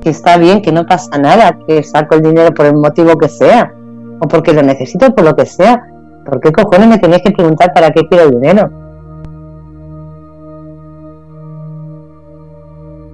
que 0.00 0.10
está 0.10 0.36
bien, 0.36 0.62
que 0.62 0.72
no 0.72 0.86
pasa 0.86 1.18
nada, 1.18 1.58
que 1.66 1.82
saco 1.82 2.14
el 2.14 2.22
dinero 2.22 2.52
por 2.54 2.66
el 2.66 2.74
motivo 2.74 3.16
que 3.18 3.28
sea, 3.28 3.74
o 4.20 4.28
porque 4.28 4.52
lo 4.52 4.62
necesito 4.62 5.14
por 5.14 5.24
lo 5.24 5.36
que 5.36 5.46
sea, 5.46 5.84
¿por 6.24 6.40
qué 6.40 6.52
cojones 6.52 6.88
me 6.88 6.98
tenéis 6.98 7.22
que 7.22 7.32
preguntar 7.32 7.72
para 7.74 7.90
qué 7.90 8.06
quiero 8.08 8.24
el 8.24 8.30
dinero? 8.32 8.70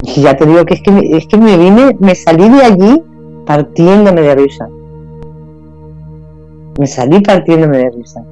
Y 0.02 0.20
ya 0.20 0.36
te 0.36 0.47
digo 0.47 0.64
que 0.64 0.74
es 0.74 0.82
que, 0.82 1.16
es 1.16 1.27
que 1.27 1.39
me 1.39 1.56
vine, 1.56 1.97
me 2.01 2.14
salí 2.14 2.48
de 2.48 2.62
allí 2.62 3.02
partiéndome 3.47 4.20
de 4.20 4.35
risa. 4.35 4.69
Me 6.78 6.86
salí 6.86 7.20
partiéndome 7.20 7.78
de 7.78 7.90
risa. 7.90 8.23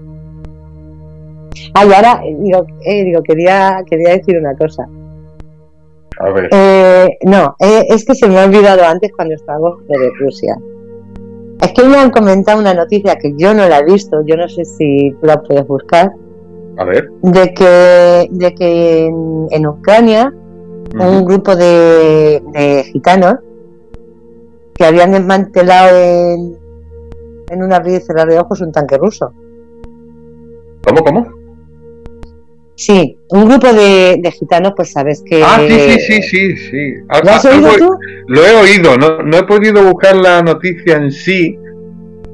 Ah, 1.75 1.85
y 1.85 1.93
ahora 1.93 2.21
eh, 2.25 2.37
digo, 2.39 2.65
eh, 2.85 3.05
digo 3.05 3.23
quería, 3.23 3.83
quería 3.89 4.11
decir 4.11 4.39
una 4.39 4.55
cosa. 4.57 4.89
A 6.19 6.31
ver. 6.31 6.49
Eh, 6.53 7.19
no, 7.23 7.57
eh, 7.59 7.87
es 7.89 8.05
que 8.05 8.15
se 8.15 8.29
me 8.29 8.39
ha 8.39 8.45
olvidado 8.45 8.85
antes 8.85 9.11
cuando 9.17 9.35
estábamos 9.35 9.87
de 9.87 10.11
Rusia. 10.19 10.57
Es 11.63 11.73
que 11.73 11.85
me 11.85 11.97
han 11.97 12.11
comentado 12.11 12.59
una 12.61 12.75
noticia 12.75 13.17
que 13.17 13.35
yo 13.37 13.53
no 13.55 13.69
la 13.69 13.79
he 13.79 13.85
visto, 13.85 14.23
yo 14.25 14.37
no 14.37 14.49
sé 14.49 14.65
si 14.65 15.13
tú 15.21 15.27
la 15.27 15.43
puedes 15.43 15.67
buscar, 15.67 16.11
A 16.79 16.85
ver. 16.85 17.11
de 17.23 17.55
que, 17.55 18.29
de 18.31 18.55
que 18.55 19.07
en, 19.07 19.47
en 19.51 19.67
Ucrania 19.67 20.33
un 20.99 21.25
grupo 21.25 21.55
de, 21.55 22.43
de 22.53 22.85
gitanos 22.85 23.35
que 24.75 24.85
habían 24.85 25.13
desmantelado 25.13 25.97
en, 25.97 26.57
en 27.51 27.63
un 27.63 27.73
abrir 27.73 28.01
y 28.01 28.01
cerrar 28.01 28.29
de 28.29 28.39
ojos 28.39 28.61
un 28.61 28.73
tanque 28.73 28.97
ruso. 28.97 29.33
¿Cómo, 30.83 31.05
cómo? 31.05 31.40
Sí, 32.83 33.19
un 33.29 33.47
grupo 33.47 33.71
de, 33.75 34.17
de 34.23 34.31
gitanos, 34.33 34.73
pues 34.75 34.91
sabes 34.93 35.23
que... 35.23 35.43
Ah, 35.45 35.59
sí, 35.61 35.69
sí, 35.69 36.01
sí, 36.01 36.23
sí, 36.23 36.57
sí. 36.57 36.95
¿Lo 37.23 37.31
has 37.31 37.45
algo- 37.45 37.69
oído 37.69 37.77
tú? 37.89 37.99
Lo 38.29 38.43
he 38.47 38.55
oído, 38.57 38.97
no, 38.97 39.19
no 39.23 39.37
he 39.37 39.43
podido 39.43 39.83
buscar 39.85 40.17
la 40.17 40.41
noticia 40.41 40.97
en 40.97 41.13
sí, 41.13 41.59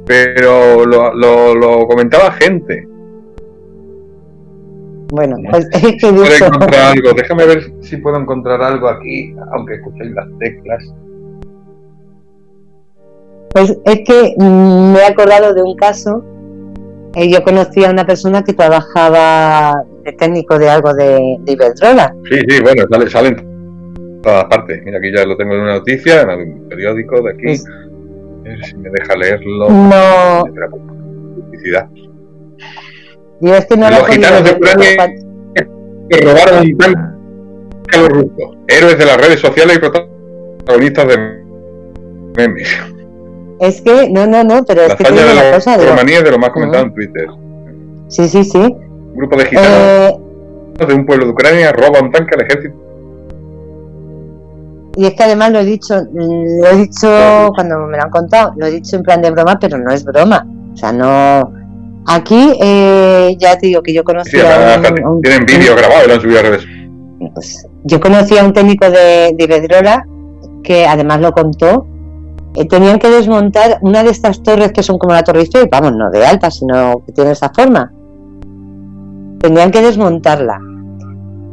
pero 0.07 0.85
lo, 0.87 1.13
lo, 1.15 1.53
lo 1.53 1.89
comentaba 1.89 2.31
gente. 2.31 2.87
Bueno, 5.11 5.37
pues 5.51 5.67
es 5.73 5.81
que 6.01 6.13
dicho, 6.13 6.47
encontrar 6.47 6.93
algo, 6.97 7.13
déjame 7.13 7.47
ver 7.47 7.73
si 7.81 7.97
puedo 7.97 8.17
encontrar 8.17 8.63
algo 8.63 8.89
aquí, 8.89 9.35
aunque 9.53 9.75
escuchéis 9.75 10.13
las 10.13 10.27
teclas. 10.39 10.85
pues 13.51 13.77
es 13.85 14.01
que 14.07 14.35
me 14.39 14.99
he 15.01 15.05
acordado 15.07 15.55
de 15.55 15.63
un 15.63 15.75
caso. 15.77 16.23
eh, 17.17 17.29
yo 17.33 17.43
conocía 17.43 17.89
a 17.89 17.93
una 17.93 18.07
persona 18.07 18.45
que 18.45 18.53
trabajaba 18.53 19.83
de 20.07 20.13
técnico 20.13 20.59
de 20.59 20.69
algo 20.71 20.95
de, 20.95 21.37
de 21.41 21.53
Iberdrola. 21.53 22.15
Sí, 22.31 22.39
sí, 22.49 22.63
bueno, 22.63 22.85
sale, 22.91 23.11
sale 23.11 23.29
en 23.31 24.21
todas 24.23 24.45
partes. 24.45 24.81
Mira, 24.85 24.99
aquí 24.99 25.13
ya 25.15 25.25
lo 25.27 25.37
tengo 25.37 25.55
en 25.55 25.61
una 25.61 25.75
noticia, 25.75 26.23
en 26.23 26.31
algún 26.31 26.69
periódico 26.69 27.21
de 27.23 27.31
aquí. 27.33 27.61
A 27.61 28.49
ver 28.49 28.65
si 28.65 28.77
me 28.77 28.89
deja 28.91 29.17
leerlo. 29.17 29.69
No, 29.69 30.45
publicidad. 31.41 31.89
yo 33.41 33.55
es 33.55 33.67
que 33.67 33.77
no 33.77 33.91
lo 33.91 33.99
Los 33.99 34.07
gitanos 34.09 34.45
de 34.45 34.51
Ucrania- 34.53 35.15
que 36.09 36.21
robaron 36.25 36.65
un 36.67 36.79
tanque 36.79 37.01
a 37.93 37.99
los 38.01 38.09
rusos. 38.09 38.57
Héroes 38.69 38.97
de 38.99 39.05
las 39.07 39.17
redes 39.17 39.41
sociales 39.41 39.77
y 39.77 39.81
protagonistas 39.81 41.09
de 41.09 41.19
memes. 42.37 42.79
Es 43.59 43.81
que, 43.83 44.09
no, 44.11 44.25
no, 44.27 44.45
no, 44.45 44.65
pero 44.65 44.83
es 44.83 44.89
La 44.91 44.97
que 44.97 45.03
te 45.05 45.11
hazaña 45.11 45.23
digo 45.23 45.33
de 45.35 45.41
una 45.41 45.51
la 45.51 45.57
cosa. 45.57 45.79
digo, 45.79 45.91
Rumanía 45.91 46.19
es 46.19 46.25
de 46.25 46.31
lo 46.31 46.39
más 46.39 46.51
comentado 46.51 46.85
en 46.85 46.95
Twitter. 46.95 47.27
sí, 48.09 48.29
sí, 48.29 48.45
sí. 48.45 48.77
Un 49.17 49.21
grupo 49.23 49.37
de 49.37 49.45
gitanos 49.47 49.71
Eh, 49.71 50.87
de 50.87 50.95
un 50.95 51.07
pueblo 51.07 51.25
de 51.25 51.31
Ucrania 51.33 51.73
roba 51.73 52.01
un 52.03 52.13
tanque 52.13 52.35
al 52.35 52.43
ejército. 52.43 52.75
y 54.99 55.05
es 55.07 55.15
que 55.15 55.23
además 55.25 55.51
lo 55.53 55.61
he 55.61 55.65
dicho, 55.65 55.95
lo 56.15 56.67
he 56.71 56.77
dicho 56.77 57.51
cuando 57.55 57.79
me 57.81 57.97
lo 57.99 58.03
han 58.05 58.11
contado, 58.11 58.53
lo 58.57 58.67
he 58.67 58.71
dicho 58.71 58.97
en 58.97 59.03
plan 59.03 59.21
de 59.21 59.31
broma, 59.31 59.59
pero 59.61 59.77
no 59.79 59.91
es 59.93 60.03
broma. 60.05 60.47
O 60.73 60.77
sea, 60.77 60.91
no. 60.93 61.53
Aquí 62.07 62.55
eh, 62.63 63.37
ya 63.39 63.59
te 63.59 63.67
digo 63.67 63.83
que 63.83 63.93
yo 63.93 64.01
Sí, 64.01 64.05
conocí 64.05 64.39
además, 64.41 64.91
a 64.91 64.95
un, 64.95 65.17
un- 65.17 65.23
tienen 65.23 65.45
vídeo 65.45 65.75
grabado 65.77 66.05
y 66.05 66.09
lo 66.09 66.15
han 66.15 66.21
subido 66.21 66.39
a 66.39 66.43
redes. 66.43 66.65
pues, 67.35 67.67
yo 67.85 68.01
conocí 68.01 68.39
a 68.39 68.45
un 68.45 68.53
técnico 68.55 68.89
de, 68.91 69.33
de 69.37 69.45
Iberdrola 69.45 70.07
que 70.63 70.87
además 70.87 71.21
lo 71.21 71.33
contó. 71.33 71.87
eh, 72.55 72.65
tenían 72.67 72.99
que 72.99 73.11
desmontar 73.11 73.79
una 73.83 74.03
de 74.03 74.11
estas 74.11 74.43
torres 74.43 74.73
que 74.73 74.83
son 74.83 74.97
como 74.99 75.13
la 75.13 75.23
Torre 75.23 75.41
Eiffel, 75.41 75.69
vamos, 75.71 75.93
no 75.95 76.11
de 76.11 76.25
alta, 76.25 76.51
sino 76.51 77.03
que 77.05 77.13
tiene 77.13 77.33
esa 77.33 77.51
forma. 77.51 77.93
Tenían 79.47 79.71
que 79.71 79.81
desmontarla. 79.81 80.61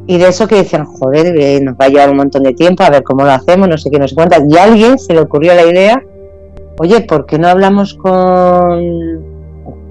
Y 0.07 0.17
de 0.17 0.27
eso 0.29 0.47
que 0.47 0.55
decían, 0.55 0.83
joder, 0.83 1.37
eh, 1.37 1.61
nos 1.61 1.75
va 1.75 1.85
a 1.85 1.89
llevar 1.89 2.09
un 2.09 2.17
montón 2.17 2.41
de 2.41 2.53
tiempo, 2.53 2.81
a 2.81 2.89
ver 2.89 3.03
cómo 3.03 3.23
lo 3.23 3.29
hacemos, 3.29 3.69
no 3.69 3.77
sé 3.77 3.91
qué, 3.91 3.99
no 3.99 4.07
sé 4.07 4.15
cuántas. 4.15 4.41
Y 4.49 4.57
a 4.57 4.63
alguien 4.63 4.97
se 4.97 5.13
le 5.13 5.19
ocurrió 5.19 5.53
la 5.53 5.63
idea, 5.63 6.01
oye, 6.79 7.01
¿por 7.01 7.27
qué 7.27 7.37
no 7.37 7.49
hablamos 7.49 7.93
con, 7.93 9.23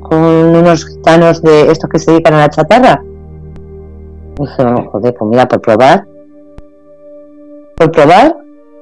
con 0.00 0.18
unos 0.18 0.84
gitanos 0.84 1.42
de 1.42 1.70
estos 1.70 1.88
que 1.88 2.00
se 2.00 2.10
dedican 2.10 2.34
a 2.34 2.38
la 2.38 2.50
chatarra? 2.50 3.04
Dije, 4.36 4.64
"No, 4.64 4.90
joder, 4.90 5.14
pues 5.14 5.30
mira, 5.30 5.46
por 5.46 5.60
probar. 5.60 6.04
Por 7.76 7.92
probar, 7.92 8.36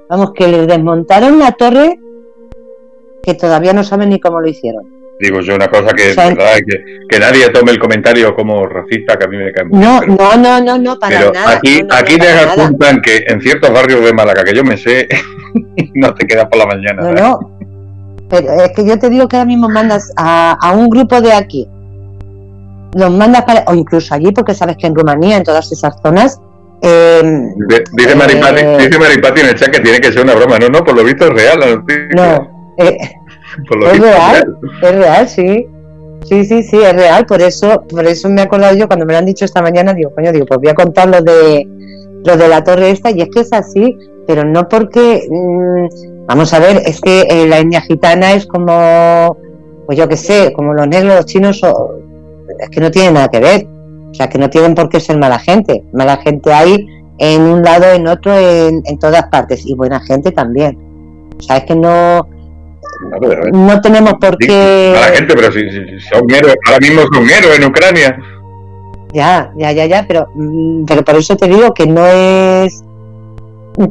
vamos, 0.09 0.33
que 0.33 0.49
les 0.49 0.67
desmontaron 0.67 1.39
la 1.39 1.53
torre 1.53 2.01
que 3.23 3.35
todavía 3.35 3.75
no 3.75 3.85
saben 3.85 4.09
ni 4.09 4.19
cómo 4.19 4.41
lo 4.41 4.49
hicieron. 4.49 5.00
Digo 5.21 5.41
yo 5.41 5.55
una 5.55 5.69
cosa 5.69 5.93
que 5.93 6.15
que, 6.15 6.85
que 7.09 7.19
nadie 7.19 7.49
tome 7.51 7.73
el 7.73 7.79
comentario 7.79 8.35
como 8.35 8.67
racista, 8.67 9.19
que 9.19 9.25
a 9.27 9.29
mí 9.29 9.37
me 9.37 9.53
cae 9.53 9.65
muy 9.67 9.79
No, 9.79 10.01
bien, 10.01 10.17
pero- 10.17 10.31
no, 10.37 10.37
no, 10.37 10.61
no, 10.65 10.79
no, 10.79 10.99
para 10.99 11.19
Pero 11.19 11.33
nada. 11.33 11.53
aquí, 11.57 11.83
no, 11.83 11.89
no, 11.89 11.95
aquí 11.95 12.17
te 12.17 12.29
apuntan 12.31 13.01
que 13.03 13.25
en 13.27 13.41
ciertos 13.43 13.71
barrios 13.71 14.03
de 14.05 14.13
Málaga 14.15 14.43
que 14.45 14.55
yo 14.55 14.65
me 14.65 14.77
sé, 14.79 15.07
no 15.95 16.15
te 16.15 16.27
quedas 16.27 16.47
por 16.47 16.59
la 16.59 16.67
mañana. 16.67 17.03
No. 17.13 17.39
Pero 18.31 18.51
es 18.63 18.71
que 18.75 18.87
yo 18.87 18.99
te 18.99 19.11
digo 19.11 19.29
que 19.29 19.37
ahora 19.37 19.47
mismo 19.47 19.69
mandas 19.69 20.11
a, 20.17 20.57
a 20.61 20.73
un 20.73 20.89
grupo 20.89 21.21
de 21.21 21.33
aquí, 21.33 21.69
los 22.95 23.11
mandas 23.11 23.43
para, 23.45 23.65
o 23.67 23.75
incluso 23.75 24.15
allí, 24.15 24.33
porque 24.33 24.55
sabes 24.55 24.77
que 24.77 24.87
en 24.87 24.95
Rumanía, 24.95 25.37
en 25.37 25.45
todas 25.45 25.71
esas 25.71 25.95
zonas, 26.03 26.41
eh, 26.83 27.23
Dice 27.93 28.17
Maripati, 28.17 28.61
Eh. 28.63 28.77
dice 28.79 28.99
Maripati 28.99 29.41
en 29.43 29.49
el 29.49 29.55
chat 29.55 29.69
que 29.71 29.81
tiene 29.81 30.01
que 30.01 30.13
ser 30.13 30.23
una 30.25 30.35
broma. 30.35 30.59
No, 30.59 30.69
no, 30.71 30.83
por 30.83 30.97
lo 30.97 31.05
visto 31.05 31.27
es 31.27 31.31
real 31.35 31.61
la 31.61 31.67
noticia. 31.77 32.07
no, 32.15 32.75
eh, 32.79 32.97
por 33.69 33.79
lo 33.79 33.91
es 33.91 33.99
real. 33.99 34.57
es 34.83 34.95
real, 34.95 35.29
sí. 35.29 35.67
Sí, 36.25 36.45
sí, 36.45 36.63
sí, 36.63 36.77
es 36.77 36.93
real. 36.95 37.25
Por 37.27 37.41
eso, 37.41 37.83
por 37.89 38.07
eso 38.07 38.29
me 38.29 38.43
he 38.43 38.45
acordado 38.45 38.77
yo 38.77 38.87
cuando 38.87 39.07
me 39.07 39.13
lo 39.13 39.19
han 39.19 39.27
dicho 39.27 39.45
esta 39.45 39.63
mañana, 39.63 39.95
digo, 39.95 40.11
coño, 40.15 40.33
digo, 40.33 40.47
pues 40.47 40.61
voy 40.61 40.69
a 40.69 40.75
contar 40.75 41.09
lo 41.09 41.21
de 41.23 41.67
lo 42.25 42.37
de 42.37 42.49
la 42.49 42.63
torre 42.63 42.91
esta, 42.91 43.11
y 43.11 43.23
es 43.23 43.29
que 43.35 43.41
es 43.41 43.53
así, 43.55 43.97
pero 44.27 44.45
no 44.45 44.69
porque 44.69 45.23
mm, 45.31 46.27
vamos 46.27 46.53
a 46.53 46.59
ver, 46.59 46.83
es 46.85 47.01
que 47.01 47.23
eh, 47.23 47.47
la 47.49 47.59
etnia 47.61 47.81
gitana 47.81 48.35
es 48.35 48.45
como 48.47 49.39
pues 49.87 49.99
yo 49.99 50.07
qué 50.07 50.17
sé, 50.19 50.53
como 50.53 50.75
los 50.75 50.87
negros, 50.87 51.17
los 51.17 51.25
chinos, 51.27 51.63
o- 51.65 51.95
es 52.59 52.69
que 52.69 52.81
no 52.81 52.91
tienen 52.91 53.15
nada 53.15 53.29
que 53.29 53.41
ver. 53.41 53.67
O 54.11 54.15
sea, 54.15 54.29
que 54.29 54.39
no 54.39 54.51
tienen 54.51 54.75
por 54.75 54.89
qué 54.89 55.01
ser 55.01 55.17
mala 55.19 55.39
gente. 55.39 55.83
Mala 55.93 56.17
gente 56.19 56.53
hay 56.53 56.87
en 57.19 57.43
un 57.43 57.63
lado, 57.63 57.87
en 57.93 58.07
otro, 58.07 58.37
en, 58.37 58.83
en 58.85 58.99
todas 58.99 59.25
partes. 59.31 59.65
Y 59.67 59.75
buena 59.75 59.99
gente 60.01 60.31
también. 60.33 60.77
O 61.39 61.43
sea, 61.43 61.57
es 61.59 61.65
que 61.65 61.75
no, 61.75 62.27
No 63.53 63.81
tenemos 63.81 64.15
por 64.21 64.37
qué... 64.37 64.95
A 64.97 65.01
la 65.11 65.17
gente, 65.17 65.35
pero 65.35 65.51
si, 65.53 65.61
son 66.11 66.31
héroes, 66.31 66.57
ahora 66.67 66.79
mismo 66.81 67.03
son 67.13 67.29
héroes 67.29 67.59
en 67.59 67.65
Ucrania. 67.65 68.19
Ya, 69.13 69.53
ya, 69.57 69.73
ya, 69.73 69.87
ya, 69.87 70.05
pero, 70.07 70.29
mm, 70.35 70.85
pero 70.85 71.03
por 71.03 71.17
eso 71.17 71.37
te 71.37 71.49
digo 71.49 71.75
que 71.75 71.87
no 71.87 72.07
es 72.07 72.85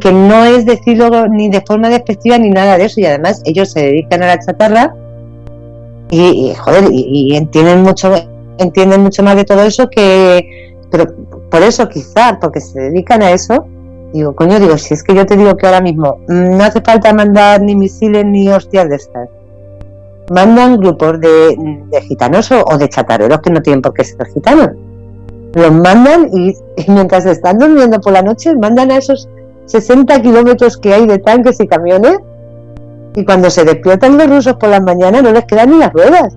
que 0.02 0.12
no 0.12 0.46
es 0.46 0.66
decirlo 0.66 1.28
ni 1.30 1.50
de 1.50 1.62
forma 1.62 1.90
despectiva 1.90 2.38
ni 2.38 2.50
nada 2.50 2.78
de 2.78 2.86
eso 2.86 3.00
y 3.00 3.06
además 3.06 3.42
ellos 3.46 3.72
se 3.72 3.80
dedican 3.80 4.22
a 4.22 4.28
la 4.28 4.40
chatarra 4.40 4.94
y, 6.12 6.52
y, 6.52 6.54
joder 6.54 6.90
y, 6.92 7.32
y 7.32 7.36
entienden 7.36 7.82
mucho 7.82 8.14
entienden 8.60 9.02
mucho 9.02 9.24
más 9.24 9.36
de 9.36 9.46
todo 9.46 9.64
eso 9.64 9.90
que 9.90 10.76
pero 10.92 11.06
por 11.50 11.64
eso 11.64 11.88
quizá 11.88 12.38
porque 12.40 12.60
se 12.60 12.80
dedican 12.80 13.24
a 13.24 13.32
eso 13.32 13.66
digo 14.14 14.36
coño 14.36 14.60
digo 14.60 14.78
si 14.78 14.94
es 14.94 15.04
que 15.04 15.16
yo 15.16 15.26
te 15.26 15.38
digo 15.38 15.56
que 15.56 15.66
ahora 15.68 15.82
mismo 15.82 16.20
no 16.28 16.64
hace 16.64 16.82
falta 16.82 17.14
mandar 17.14 17.62
ni 17.62 17.76
misiles 17.76 18.26
ni 18.26 18.50
hostias 18.50 18.90
de 18.90 18.96
estas 18.96 19.30
mandan 20.32 20.78
grupos 20.78 21.20
de, 21.20 21.56
de 21.92 22.02
gitanos 22.02 22.52
o, 22.52 22.78
de 22.78 22.88
chatareros 22.90 23.40
que 23.42 23.52
no 23.52 23.62
tienen 23.62 23.82
por 23.82 23.94
qué 23.94 24.04
ser 24.04 24.28
gitanos 24.34 24.70
los 25.54 25.72
mandan 25.72 26.30
y, 26.32 26.56
mientras 26.88 27.26
están 27.26 27.58
durmiendo 27.58 28.00
por 28.00 28.14
la 28.14 28.22
noche 28.22 28.56
mandan 28.56 28.92
a 28.92 28.98
esos 28.98 29.28
60 29.66 30.22
kilómetros 30.22 30.78
que 30.78 30.94
hay 30.94 31.06
de 31.06 31.20
tanques 31.20 31.60
y 31.60 31.68
camiones 31.68 32.18
Y 33.16 33.24
cuando 33.26 33.50
se 33.50 33.64
despiertan 33.66 34.18
los 34.18 34.28
rusos 34.28 34.56
por 34.56 34.70
las 34.70 34.82
mañanas 34.82 35.24
no 35.24 35.32
les 35.32 35.46
quedan 35.46 35.72
ni 35.72 35.78
las 35.78 35.94
ruedas. 35.94 36.36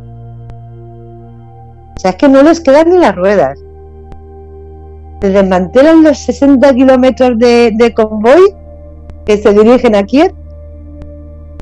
O 1.96 2.00
sea, 2.00 2.10
es 2.12 2.16
que 2.16 2.28
no 2.28 2.42
les 2.42 2.60
quedan 2.60 2.90
ni 2.90 2.98
las 2.98 3.14
ruedas. 3.14 3.58
Se 5.22 5.30
desmantelan 5.30 6.02
los 6.02 6.18
60 6.18 6.74
kilómetros 6.74 7.38
de, 7.38 7.92
convoy 7.94 8.52
que 9.24 9.36
se 9.36 9.52
dirigen 9.52 9.94
a 9.94 10.02
Kiev. 10.02 10.32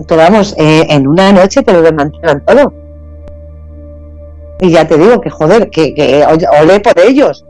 Pero 0.09 0.17
vamos, 0.17 0.55
eh, 0.57 0.87
en 0.89 1.07
una 1.07 1.31
noche 1.31 1.63
te 1.63 1.71
lo 1.71 1.83
desmantelan 1.83 2.43
todo. 2.47 2.73
Y 4.63 4.71
ya 4.71 4.89
te 4.89 4.97
digo 4.97 5.21
que 5.21 5.29
joder, 5.29 5.69
que, 5.69 5.93
que 5.93 6.25
olé 6.59 6.81
por 6.81 6.99
ellos. 7.01 7.45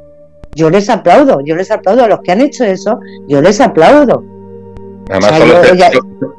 Yo 0.56 0.68
les 0.68 0.90
aplaudo, 0.90 1.42
yo 1.44 1.54
les 1.54 1.70
aplaudo 1.70 2.02
a 2.02 2.08
los 2.08 2.20
que 2.22 2.32
han 2.32 2.40
hecho 2.40 2.64
eso, 2.64 2.98
yo 3.28 3.40
les 3.40 3.60
aplaudo. 3.60 4.24
Además, 5.10 5.32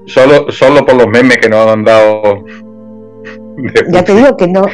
solo, 0.06 0.52
solo, 0.52 0.86
por 0.86 0.96
los 0.96 1.08
memes 1.08 1.38
que 1.38 1.48
nos 1.48 1.66
han 1.66 1.86
dado. 1.86 2.44
Ya 3.90 4.04
te 4.04 4.16
digo 4.16 4.36
que 4.36 4.50
no. 4.50 4.66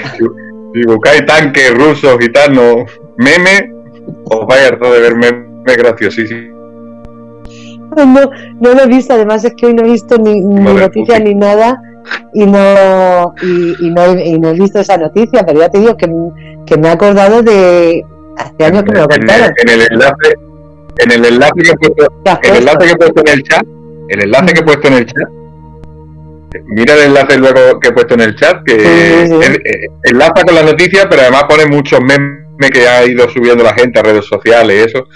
Si 0.74 0.82
buscáis 0.88 1.24
tanques 1.28 1.72
rusos, 1.76 2.18
gitanos, 2.19 2.91
meme, 3.18 3.77
os 4.26 4.48
vais 4.48 4.64
a 4.64 4.68
harto 4.68 4.92
de 4.92 5.00
ver 5.00 5.16
memes 5.16 5.78
graciosísimos. 5.78 6.58
No, 7.96 8.06
no 8.60 8.74
lo 8.74 8.84
he 8.84 8.88
visto, 8.88 9.14
además 9.14 9.44
es 9.46 9.54
que 9.56 9.68
hoy 9.68 9.74
no 9.74 9.84
he 9.84 9.92
visto 9.92 10.18
ni, 10.18 10.40
ni 10.40 10.74
noticias 10.74 11.22
ni 11.22 11.34
nada 11.34 11.82
y 12.34 12.46
no, 12.46 13.34
y, 13.42 13.90
no, 13.90 14.20
y, 14.20 14.40
no, 14.40 14.50
he 14.50 14.54
visto 14.54 14.80
esa 14.80 14.98
noticia, 14.98 15.44
pero 15.46 15.60
ya 15.60 15.70
te 15.70 15.80
digo 15.80 15.98
que, 15.98 16.08
que 16.66 16.78
me 16.78 16.90
he 16.90 16.92
acordado 16.92 17.42
de 17.42 18.06
hace 18.38 18.66
años 18.66 18.84
que 18.84 18.92
me 18.92 19.00
lo 19.00 19.08
contaron. 19.08 19.54
En, 19.58 19.70
el 19.70 19.82
enlace, 19.92 20.34
en 20.98 21.12
el 21.12 21.26
enlace 21.26 21.54
que 21.56 21.70
he 21.70 21.76
puesto, 21.76 22.40
el 22.44 22.56
enlace 22.58 22.86
que 22.86 22.92
he 22.92 22.96
puesto 22.96 23.22
en 23.22 23.28
el 23.34 23.44
chat, 23.44 23.64
el 24.10 24.22
enlace 24.22 24.54
que 24.54 24.60
he 24.60 24.64
puesto 24.64 24.88
en 24.88 24.94
el 24.94 25.06
chat, 25.06 25.30
mira 26.66 26.94
el 26.94 27.02
enlace 27.08 27.38
luego 27.38 27.80
que 27.80 27.88
he 27.88 27.92
puesto 27.92 28.14
en 28.14 28.22
el 28.22 28.36
chat, 28.36 28.64
que 28.66 28.76
eh, 28.76 29.88
enlaza 30.04 30.44
con 30.46 30.56
la 30.56 30.64
noticia, 30.64 31.08
pero 31.10 31.24
además 31.24 31.46
pone 31.46 31.66
muchos 31.66 32.00
memes 32.02 32.47
que 32.58 32.88
ha 32.88 33.06
ido 33.06 33.30
subiendo 33.30 33.64
la 33.64 33.74
gente 33.74 34.00
a 34.00 34.04
redes 34.04 34.26
sociales 34.26 34.76
y 34.76 34.90
eso, 34.90 35.08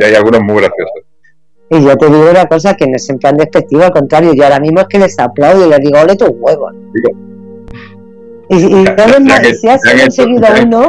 y 0.00 0.04
hay 0.04 0.14
algunos 0.14 0.42
muy 0.42 0.56
graciosos. 0.56 1.04
Y 1.70 1.82
yo 1.82 1.96
te 1.96 2.06
digo 2.06 2.30
una 2.30 2.46
cosa 2.46 2.74
que 2.74 2.86
no 2.86 2.96
es 2.96 3.08
en 3.08 3.18
plan 3.18 3.36
despectivo, 3.36 3.82
al 3.82 3.92
contrario, 3.92 4.32
yo 4.34 4.44
ahora 4.44 4.60
mismo 4.60 4.80
es 4.80 4.86
que 4.86 4.98
les 4.98 5.18
aplaudo 5.18 5.66
y 5.66 5.70
les 5.70 5.80
digo, 5.80 5.98
ole 5.98 6.16
tus 6.16 6.30
huevos. 6.30 6.74
Y, 8.50 8.56
y 8.56 8.84
ya, 8.84 9.54
si 9.54 9.68
has 9.68 9.80
conseguido 9.82 10.46
uno. 10.62 10.86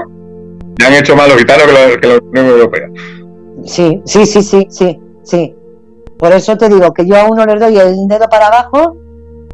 Ya 0.80 0.88
han 0.88 0.94
hecho 0.94 1.16
más 1.16 1.30
los 1.30 1.38
gitanos 1.38 1.66
que 2.02 2.08
la, 2.08 2.18
Unión 2.18 2.46
Europea. 2.48 2.90
Sí, 3.64 4.02
sí, 4.06 4.26
sí, 4.26 4.44
sí, 4.44 4.68
sí, 4.70 5.00
sí. 5.24 5.56
Por 6.18 6.34
eso 6.34 6.58
te 6.58 6.68
digo 6.68 6.94
que 6.94 7.06
yo 7.06 7.16
a 7.16 7.26
uno 7.26 7.46
les 7.46 7.60
doy 7.60 7.78
el 7.78 8.08
dedo 8.08 8.30
para 8.30 8.48
abajo 8.48 8.98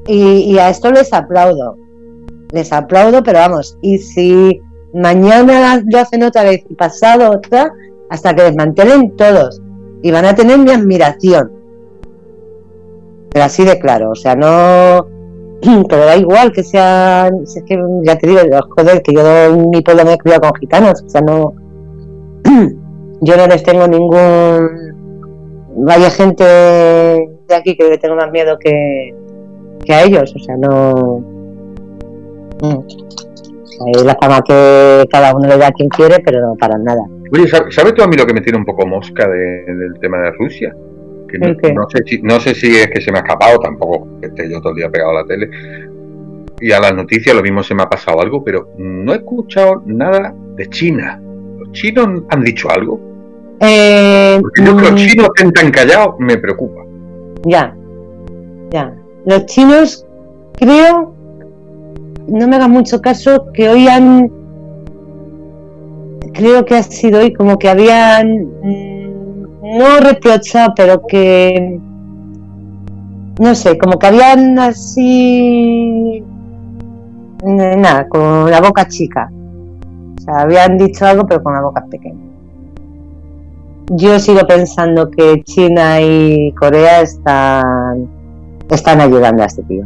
y, 0.07 0.51
y 0.51 0.59
a 0.59 0.69
esto 0.69 0.91
les 0.91 1.13
aplaudo. 1.13 1.77
Les 2.51 2.73
aplaudo, 2.73 3.23
pero 3.23 3.39
vamos, 3.39 3.77
y 3.81 3.99
si 3.99 4.59
mañana 4.93 5.81
lo 5.85 5.99
hacen 5.99 6.23
otra 6.23 6.43
vez 6.43 6.63
y 6.69 6.75
pasado 6.75 7.31
otra, 7.31 7.71
hasta 8.09 8.35
que 8.35 8.43
desmantelen 8.43 9.15
todos 9.15 9.61
y 10.01 10.11
van 10.11 10.25
a 10.25 10.35
tener 10.35 10.57
mi 10.59 10.71
admiración. 10.71 11.51
Pero 13.31 13.45
así 13.45 13.63
de 13.63 13.79
claro, 13.79 14.11
o 14.11 14.15
sea, 14.15 14.35
no. 14.35 15.07
Pero 15.89 16.05
da 16.05 16.17
igual 16.17 16.51
que 16.51 16.63
sean. 16.63 17.43
es 17.43 17.63
que 17.65 17.79
ya 18.03 18.17
te 18.17 18.27
digo, 18.27 18.41
joder, 18.75 19.01
que 19.01 19.13
yo 19.13 19.45
en 19.45 19.69
mi 19.69 19.81
pueblo 19.81 20.03
me 20.05 20.13
he 20.13 20.17
criado 20.17 20.41
con 20.41 20.55
gitanos, 20.55 21.01
o 21.05 21.09
sea, 21.09 21.21
no. 21.21 21.53
Yo 23.23 23.37
no 23.37 23.45
les 23.45 23.61
tengo 23.61 23.87
ningún. 23.87 24.67
Vaya 25.75 26.09
gente 26.09 26.43
de 26.43 27.55
aquí 27.55 27.77
que 27.77 27.87
le 27.87 27.99
tengo 27.99 28.15
más 28.15 28.31
miedo 28.31 28.57
que, 28.57 29.13
que 29.85 29.93
a 29.93 30.01
ellos, 30.03 30.33
o 30.35 30.39
sea, 30.39 30.57
no. 30.57 31.23
Hay 33.85 34.03
la 34.03 34.17
fama 34.21 34.41
que 34.41 35.05
cada 35.09 35.35
uno 35.35 35.47
le 35.47 35.57
da 35.57 35.67
a 35.67 35.71
quien 35.71 35.89
quiere, 35.89 36.19
pero 36.23 36.41
no 36.41 36.55
para 36.55 36.77
nada. 36.77 37.01
Oye, 37.33 37.47
¿sabes 37.47 37.93
tú 37.93 38.03
a 38.03 38.07
mí 38.07 38.15
lo 38.17 38.25
que 38.25 38.33
me 38.33 38.41
tiene 38.41 38.57
un 38.57 38.65
poco 38.65 38.85
mosca 38.85 39.27
del 39.27 39.93
tema 39.99 40.19
de 40.19 40.31
Rusia? 40.31 40.75
Que 41.27 41.37
no, 41.37 41.89
sé 41.89 42.03
si, 42.05 42.21
no 42.21 42.39
sé 42.41 42.53
si 42.53 42.75
es 42.75 42.87
que 42.87 42.99
se 42.99 43.11
me 43.11 43.19
ha 43.19 43.21
escapado, 43.21 43.57
tampoco 43.59 44.19
que 44.19 44.27
esté 44.27 44.51
yo 44.51 44.59
todo 44.59 44.71
el 44.71 44.77
día 44.77 44.89
pegado 44.89 45.11
a 45.11 45.21
la 45.21 45.25
tele. 45.25 45.49
Y 46.59 46.71
a 46.73 46.79
las 46.79 46.93
noticias 46.93 47.35
lo 47.35 47.41
mismo 47.41 47.63
se 47.63 47.73
me 47.73 47.83
ha 47.83 47.89
pasado 47.89 48.21
algo, 48.21 48.43
pero 48.43 48.69
no 48.77 49.13
he 49.13 49.17
escuchado 49.17 49.81
nada 49.85 50.35
de 50.55 50.67
China. 50.67 51.21
¿Los 51.57 51.71
chinos 51.71 52.23
han 52.29 52.43
dicho 52.43 52.69
algo? 52.69 52.99
Eh, 53.61 54.37
Porque 54.41 54.63
yo 54.63 54.75
que 54.75 54.81
los 54.81 54.91
mm. 54.91 54.95
chinos 54.95 55.27
estén 55.35 55.53
tan 55.53 55.71
callados 55.71 56.15
me 56.19 56.37
preocupa. 56.37 56.81
Ya, 57.45 57.75
ya. 58.71 58.93
Los 59.25 59.45
chinos, 59.45 60.05
creo, 60.57 61.10
no 62.31 62.47
me 62.47 62.55
hagas 62.55 62.69
mucho 62.69 63.01
caso, 63.01 63.51
que 63.53 63.69
hoy 63.69 63.87
han 63.87 64.31
creo 66.33 66.63
que 66.65 66.75
ha 66.75 66.83
sido 66.83 67.19
hoy 67.19 67.33
como 67.33 67.59
que 67.59 67.69
habían 67.69 68.45
mm, 68.63 69.77
no 69.77 69.99
reprochado, 69.99 70.73
pero 70.75 71.05
que 71.05 71.79
no 73.39 73.55
sé, 73.55 73.77
como 73.77 73.99
que 73.99 74.07
habían 74.07 74.57
así 74.59 76.23
nada, 77.43 78.07
con 78.07 78.49
la 78.49 78.61
boca 78.61 78.87
chica. 78.87 79.29
O 80.17 80.21
sea, 80.21 80.41
habían 80.41 80.77
dicho 80.77 81.05
algo 81.05 81.25
pero 81.25 81.43
con 81.43 81.53
la 81.53 81.61
boca 81.61 81.85
pequeña. 81.89 82.31
Yo 83.89 84.19
sigo 84.19 84.47
pensando 84.47 85.09
que 85.11 85.41
China 85.43 85.99
y 85.99 86.53
Corea 86.53 87.01
están 87.01 88.07
están 88.69 89.01
ayudando 89.01 89.43
a 89.43 89.47
este 89.47 89.63
tío. 89.63 89.85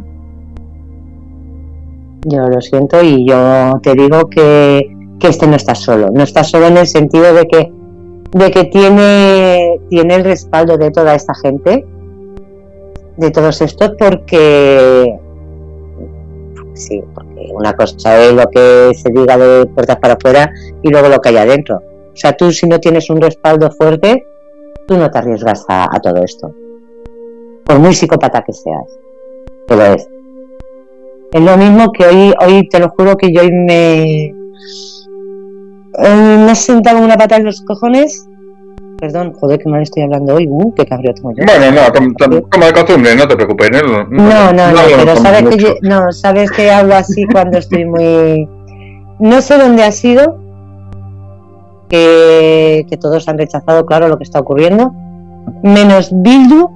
Yo 2.28 2.40
lo 2.46 2.60
siento 2.60 3.02
y 3.02 3.26
yo 3.28 3.78
te 3.82 3.94
digo 3.94 4.28
que 4.28 4.96
que 5.18 5.28
este 5.28 5.46
no 5.46 5.56
está 5.56 5.74
solo. 5.74 6.10
No 6.10 6.22
está 6.22 6.44
solo 6.44 6.66
en 6.66 6.76
el 6.76 6.86
sentido 6.86 7.32
de 7.34 7.46
que, 7.46 7.72
de 8.32 8.50
que 8.50 8.64
tiene, 8.64 9.80
tiene 9.88 10.14
el 10.14 10.24
respaldo 10.24 10.76
de 10.76 10.90
toda 10.90 11.14
esta 11.14 11.34
gente, 11.34 11.84
de 13.16 13.30
todos 13.30 13.60
estos, 13.62 13.92
porque 13.98 15.18
sí, 16.74 17.02
porque 17.14 17.48
una 17.54 17.74
cosa 17.74 18.22
es 18.22 18.34
lo 18.34 18.46
que 18.48 18.92
se 18.94 19.10
diga 19.10 19.38
de 19.38 19.66
puertas 19.66 19.96
para 19.96 20.14
afuera 20.14 20.52
y 20.82 20.90
luego 20.90 21.08
lo 21.08 21.20
que 21.20 21.30
hay 21.30 21.38
adentro. 21.38 21.76
O 21.76 22.16
sea, 22.16 22.36
tú 22.36 22.50
si 22.50 22.66
no 22.66 22.78
tienes 22.78 23.08
un 23.10 23.20
respaldo 23.20 23.70
fuerte, 23.70 24.26
tú 24.86 24.96
no 24.96 25.10
te 25.10 25.18
arriesgas 25.18 25.64
a, 25.68 25.94
a 25.94 26.00
todo 26.00 26.22
esto. 26.22 26.54
Por 27.64 27.78
muy 27.78 27.94
psicópata 27.94 28.42
que 28.42 28.52
seas. 28.52 28.98
Pero 29.66 29.82
es. 29.94 30.08
Es 31.32 31.40
lo 31.40 31.56
mismo 31.56 31.92
que 31.92 32.06
hoy, 32.06 32.34
hoy 32.40 32.68
te 32.68 32.78
lo 32.78 32.88
juro 32.90 33.16
que 33.16 33.32
yo 33.32 33.42
hoy 33.42 33.52
me, 33.52 34.32
me 35.98 36.50
has 36.50 36.58
sentado 36.58 37.00
una 37.02 37.16
pata 37.16 37.36
en 37.36 37.44
los 37.44 37.60
cojones. 37.62 38.26
Perdón, 38.98 39.34
joder, 39.34 39.58
que 39.58 39.68
mal 39.68 39.82
estoy 39.82 40.04
hablando 40.04 40.34
hoy. 40.34 40.46
Uh, 40.48 40.72
qué 40.74 40.86
cabrón 40.86 41.14
tengo 41.14 41.32
yo. 41.32 41.44
Bueno, 41.44 41.70
no, 41.72 42.48
como, 42.48 42.66
de 42.66 42.72
costumbre, 42.72 43.14
no 43.14 43.28
te 43.28 43.36
preocupes. 43.36 43.70
No, 43.70 44.04
no, 44.04 44.52
no, 44.52 44.72
no, 44.72 44.80
pero 44.96 45.16
sabes 45.16 45.42
que, 45.42 45.58
yo, 45.58 45.74
no, 45.82 46.12
sabes 46.12 46.50
que 46.50 46.70
hablo 46.70 46.94
así 46.94 47.26
cuando 47.26 47.58
estoy 47.58 47.84
muy. 47.84 48.48
No 49.18 49.42
sé 49.42 49.58
dónde 49.58 49.82
ha 49.82 49.92
sido, 49.92 50.38
que, 51.88 52.86
que 52.88 52.96
todos 52.96 53.28
han 53.28 53.36
rechazado, 53.36 53.84
claro, 53.84 54.08
lo 54.08 54.16
que 54.16 54.24
está 54.24 54.40
ocurriendo, 54.40 54.92
menos 55.62 56.10
Bildu 56.12 56.75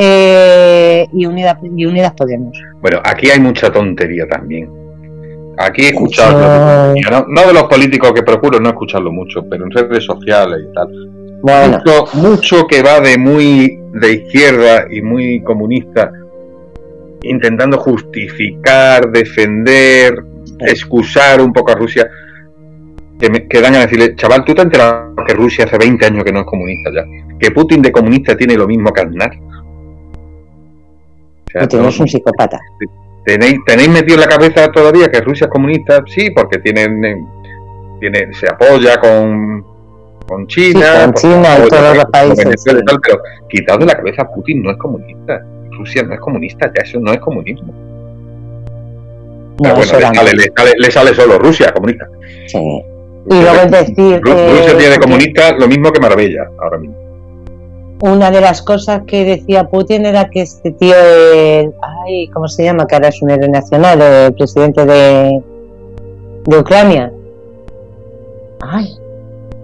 eh, 0.00 1.08
y, 1.12 1.26
Unidas, 1.26 1.58
y 1.62 1.84
Unidas 1.84 2.12
Podemos. 2.14 2.56
Bueno, 2.80 3.00
aquí 3.04 3.30
hay 3.30 3.40
mucha 3.40 3.70
tontería 3.72 4.26
también. 4.28 4.70
Aquí 5.58 5.86
he 5.86 5.88
escuchado, 5.88 6.94
no, 7.26 7.46
de 7.46 7.52
los 7.52 7.64
políticos 7.64 8.12
que 8.12 8.22
procuro 8.22 8.60
no 8.60 8.68
escucharlo 8.68 9.10
mucho, 9.10 9.44
pero 9.50 9.64
en 9.64 9.72
redes 9.72 10.04
sociales 10.04 10.60
y 10.70 10.72
tal. 10.72 10.88
Mucho, 11.42 12.06
mucho 12.14 12.66
que 12.68 12.80
va 12.80 13.00
de 13.00 13.18
muy 13.18 13.76
de 13.92 14.12
izquierda 14.12 14.86
y 14.88 15.02
muy 15.02 15.42
comunista, 15.42 16.12
intentando 17.22 17.78
justificar, 17.78 19.10
defender, 19.10 20.14
excusar 20.60 21.40
un 21.40 21.52
poco 21.52 21.72
a 21.72 21.74
Rusia, 21.74 22.08
que, 23.18 23.28
me, 23.28 23.48
dan 23.60 23.74
a 23.74 23.80
decirle, 23.80 24.14
chaval, 24.14 24.44
tú 24.44 24.54
te 24.54 24.60
has 24.60 24.66
enterado 24.66 25.14
que 25.26 25.34
Rusia 25.34 25.64
hace 25.64 25.76
20 25.76 26.06
años 26.06 26.22
que 26.22 26.32
no 26.32 26.40
es 26.40 26.46
comunista 26.46 26.90
ya, 26.94 27.04
que 27.40 27.50
Putin 27.50 27.82
de 27.82 27.90
comunista 27.90 28.36
tiene 28.36 28.54
lo 28.54 28.68
mismo 28.68 28.92
que 28.92 29.00
Aznar. 29.00 29.32
O 31.54 31.70
sea, 31.70 31.80
un 31.80 32.08
psicópata. 32.08 32.58
¿Tenéis, 33.24 33.58
¿Tenéis 33.66 33.88
metido 33.90 34.14
en 34.14 34.20
la 34.20 34.28
cabeza 34.28 34.70
todavía 34.72 35.10
que 35.10 35.20
Rusia 35.20 35.46
es 35.46 35.50
comunista? 35.50 36.02
Sí, 36.06 36.30
porque 36.30 36.58
tienen, 36.58 37.26
tiene, 38.00 38.32
se 38.32 38.48
apoya 38.48 38.98
con, 38.98 39.64
con 40.26 40.46
China, 40.46 41.04
con 41.04 41.14
China 41.14 41.58
y 41.64 41.68
todos 41.68 41.96
los 41.96 42.04
países. 42.06 42.64
pero 42.64 43.20
quitado 43.48 43.80
de 43.80 43.86
la 43.86 43.96
cabeza, 43.96 44.24
Putin 44.30 44.62
no 44.62 44.70
es 44.70 44.76
comunista. 44.78 45.44
Rusia 45.72 46.02
no 46.02 46.14
es 46.14 46.20
comunista, 46.20 46.72
ya 46.74 46.82
eso 46.82 46.98
no 47.00 47.12
es 47.12 47.20
comunismo. 47.20 47.72
No, 49.60 49.74
bueno, 49.74 49.80
le 49.80 49.86
sale, 49.86 50.32
le, 50.34 50.52
sale, 50.56 50.72
le 50.78 50.90
sale, 50.90 51.14
solo 51.14 51.38
Rusia 51.38 51.72
comunista. 51.72 52.06
Sí. 52.46 52.58
Y 53.30 53.34
luego 53.34 53.56
es 53.56 53.70
decir. 53.70 54.20
Rusia 54.22 54.78
tiene 54.78 54.92
de 54.94 54.98
comunista 54.98 55.52
lo 55.58 55.68
mismo 55.68 55.92
que 55.92 56.00
Marbella 56.00 56.48
ahora 56.58 56.78
mismo. 56.78 57.07
Una 58.00 58.30
de 58.30 58.40
las 58.40 58.62
cosas 58.62 59.02
que 59.06 59.24
decía 59.24 59.68
Putin 59.68 60.06
era 60.06 60.30
que 60.30 60.42
este 60.42 60.70
tío, 60.72 60.94
el, 61.34 61.74
ay, 61.82 62.28
¿cómo 62.28 62.46
se 62.46 62.64
llama? 62.64 62.86
Que 62.86 62.94
ahora 62.94 63.08
es 63.08 63.20
un 63.22 63.30
héroe 63.30 63.48
nacional, 63.48 64.00
el 64.00 64.34
presidente 64.34 64.84
de, 64.84 65.42
Ucrania. 66.46 67.12
Ay, 68.60 68.96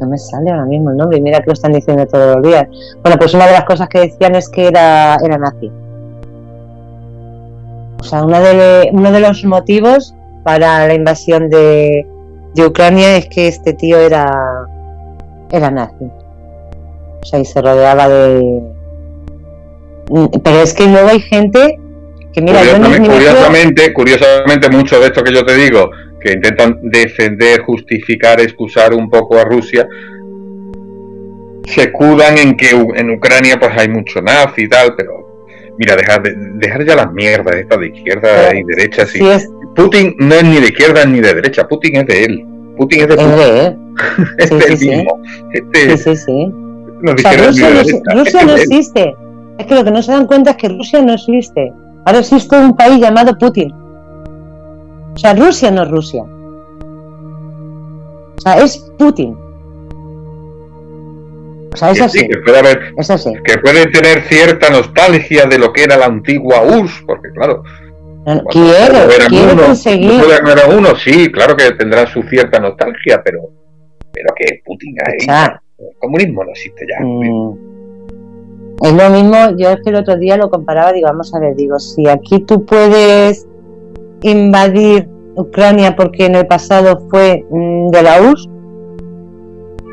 no 0.01 0.09
me 0.09 0.19
sale 0.19 0.51
ahora 0.51 0.66
mismo 0.66 0.90
el 0.90 0.97
nombre 0.97 1.20
mira 1.20 1.40
que 1.40 1.47
lo 1.47 1.52
están 1.52 1.73
diciendo 1.73 2.06
todos 2.06 2.36
los 2.36 2.44
días. 2.44 2.66
Bueno, 3.02 3.16
pues 3.19 3.35
una 3.35 3.47
de 3.47 3.52
las 3.52 3.65
cosas 3.65 3.89
que 3.89 4.01
decían 4.01 4.35
es 4.35 4.48
que 4.48 4.69
era, 4.69 5.16
era 5.24 5.39
nazi. 5.39 5.70
O 8.01 8.02
sea, 8.02 8.24
uno 8.24 8.39
de, 8.40 8.90
uno 8.93 9.12
de 9.12 9.20
los 9.20 9.44
motivos 9.44 10.15
para 10.43 10.86
la 10.86 10.94
invasión 10.94 11.48
de, 11.48 12.06
de 12.55 12.66
Ucrania 12.66 13.16
es 13.16 13.28
que 13.28 13.48
este 13.48 13.73
tío 13.73 13.98
era, 13.98 14.66
era 15.51 15.70
nazi. 15.70 16.11
O 17.24 17.26
sea, 17.26 17.40
y 17.40 17.46
se 17.46 17.62
rodeaba 17.62 18.06
de... 18.06 18.60
Pero 20.44 20.60
es 20.62 20.74
que 20.74 20.86
luego 20.86 21.09
hay 21.09 21.20
gente 21.20 21.78
que 22.34 22.42
mira... 22.42 22.59
Curiosamente, 22.59 23.09
curiosamente, 23.09 23.92
curiosamente, 23.94 24.70
mucho 24.70 25.01
de 25.01 25.06
esto 25.06 25.24
que 25.24 25.32
yo 25.32 25.42
te 25.42 25.55
digo, 25.55 25.90
que 26.20 26.32
intentan 26.32 26.78
defender, 26.82 27.62
justificar, 27.62 28.42
excusar 28.42 28.92
un 28.92 29.09
poco 29.09 29.38
a 29.38 29.44
Rusia, 29.44 29.88
se 31.64 31.84
escudan 31.84 32.36
en 32.36 32.59
que 32.59 32.72
en 32.72 33.10
Ucrania 33.10 33.59
pues 33.59 33.72
hay 33.74 33.88
mucho 33.88 34.20
nazi 34.20 34.64
y 34.64 34.68
tal, 34.68 34.94
pero 34.94 35.48
mira, 35.78 35.96
dejar, 35.96 36.22
dejar 36.56 36.84
ya 36.84 36.94
las 36.94 37.10
mierdas 37.10 37.56
estas 37.56 37.80
de 37.80 37.88
izquierda 37.88 38.55
y 38.55 38.62
derecha. 38.64 39.06
Sí. 39.06 39.20
Putin 39.74 40.14
no 40.18 40.34
es 40.34 40.44
ni 40.44 40.60
de 40.60 40.66
izquierda 40.66 41.06
ni 41.06 41.22
de 41.22 41.32
derecha, 41.32 41.66
Putin 41.66 41.96
es 41.96 42.06
de 42.06 42.24
él. 42.24 42.44
Putin 42.76 43.01
es 43.01 43.09
de. 43.09 43.14
Es 44.36 44.51
de 44.51 44.56
él. 44.66 44.78
mismo. 44.96 45.22
Este, 45.55 45.96
sí, 45.96 46.05
sí, 46.05 46.16
sí. 46.16 46.64
Rusia, 47.02 47.68
no, 47.70 48.20
Rusia 48.20 48.44
no 48.44 48.52
existe. 48.54 49.14
Es 49.58 49.66
que 49.66 49.74
lo 49.74 49.84
que 49.84 49.90
no 49.90 50.02
se 50.02 50.12
dan 50.12 50.26
cuenta 50.26 50.52
es 50.52 50.56
que 50.56 50.68
Rusia 50.68 51.02
no 51.02 51.14
existe. 51.14 51.72
Ahora 52.04 52.18
existe 52.18 52.56
un 52.56 52.76
país 52.76 53.00
llamado 53.00 53.36
Putin. 53.38 53.72
O 53.72 55.16
sea, 55.16 55.34
Rusia 55.34 55.70
no 55.70 55.84
es 55.84 55.90
Rusia. 55.90 56.22
O 58.36 58.40
sea, 58.40 58.58
es 58.58 58.78
Putin. 58.98 59.36
O 61.72 61.76
sea, 61.76 61.90
es 61.90 62.00
así. 62.00 62.28
que, 62.28 62.38
puede 62.38 62.58
haber, 62.58 62.94
es 62.96 63.10
así. 63.10 63.32
que 63.44 63.58
puede 63.58 63.86
tener 63.86 64.22
cierta 64.22 64.70
nostalgia 64.70 65.46
de 65.46 65.58
lo 65.58 65.72
que 65.72 65.84
era 65.84 65.96
la 65.96 66.06
antigua 66.06 66.62
URSS, 66.62 67.02
porque 67.04 67.30
claro, 67.34 67.64
quiero, 68.50 69.08
quiero 69.28 69.66
conseguir. 69.66 70.22
era 70.46 70.68
uno, 70.68 70.94
sí, 70.94 71.32
claro 71.32 71.56
que 71.56 71.72
tendrá 71.72 72.06
su 72.06 72.22
cierta 72.22 72.60
nostalgia, 72.60 73.20
pero, 73.24 73.40
pero 74.12 74.34
que 74.36 74.62
Putin 74.64 74.94
ahí. 75.04 75.26
El 75.78 75.96
comunismo 75.98 76.44
no 76.44 76.51
existe 76.51 76.86
ya. 76.88 77.05
Mm. 77.05 77.74
Es 78.82 78.92
lo 78.92 79.10
mismo, 79.10 79.56
yo 79.56 79.70
es 79.70 79.80
que 79.82 79.90
el 79.90 79.96
otro 79.96 80.16
día 80.16 80.36
lo 80.36 80.51
comparaba, 80.51 80.92
digo, 80.92 81.09
vamos 81.09 81.32
a 81.34 81.38
ver, 81.38 81.55
digo, 81.55 81.78
si 81.78 82.09
aquí 82.09 82.40
tú 82.40 82.64
puedes 82.64 83.46
invadir 84.22 85.09
Ucrania 85.36 85.96
porque 85.96 86.26
en 86.26 86.34
el 86.34 86.46
pasado 86.46 87.09
fue 87.09 87.44
mm, 87.51 87.88
de 87.88 88.02
la 88.02 88.20
URSS, 88.20 88.48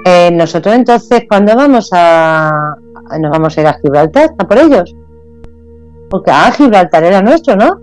eh, 0.06 0.32
nosotros 0.34 0.76
entonces, 0.76 1.24
cuando 1.30 1.56
vamos 1.56 1.90
a, 1.94 2.76
nos 3.20 3.32
vamos 3.32 3.58
a 3.58 3.62
ir 3.62 3.68
a 3.68 3.74
Gibraltar, 3.74 4.32
a 4.38 4.48
por 4.48 4.58
ellos? 4.58 4.96
Porque 6.10 6.32
ah, 6.32 6.52
Gibraltar 6.52 7.04
era 7.04 7.22
nuestro, 7.22 7.56
¿no? 7.56 7.80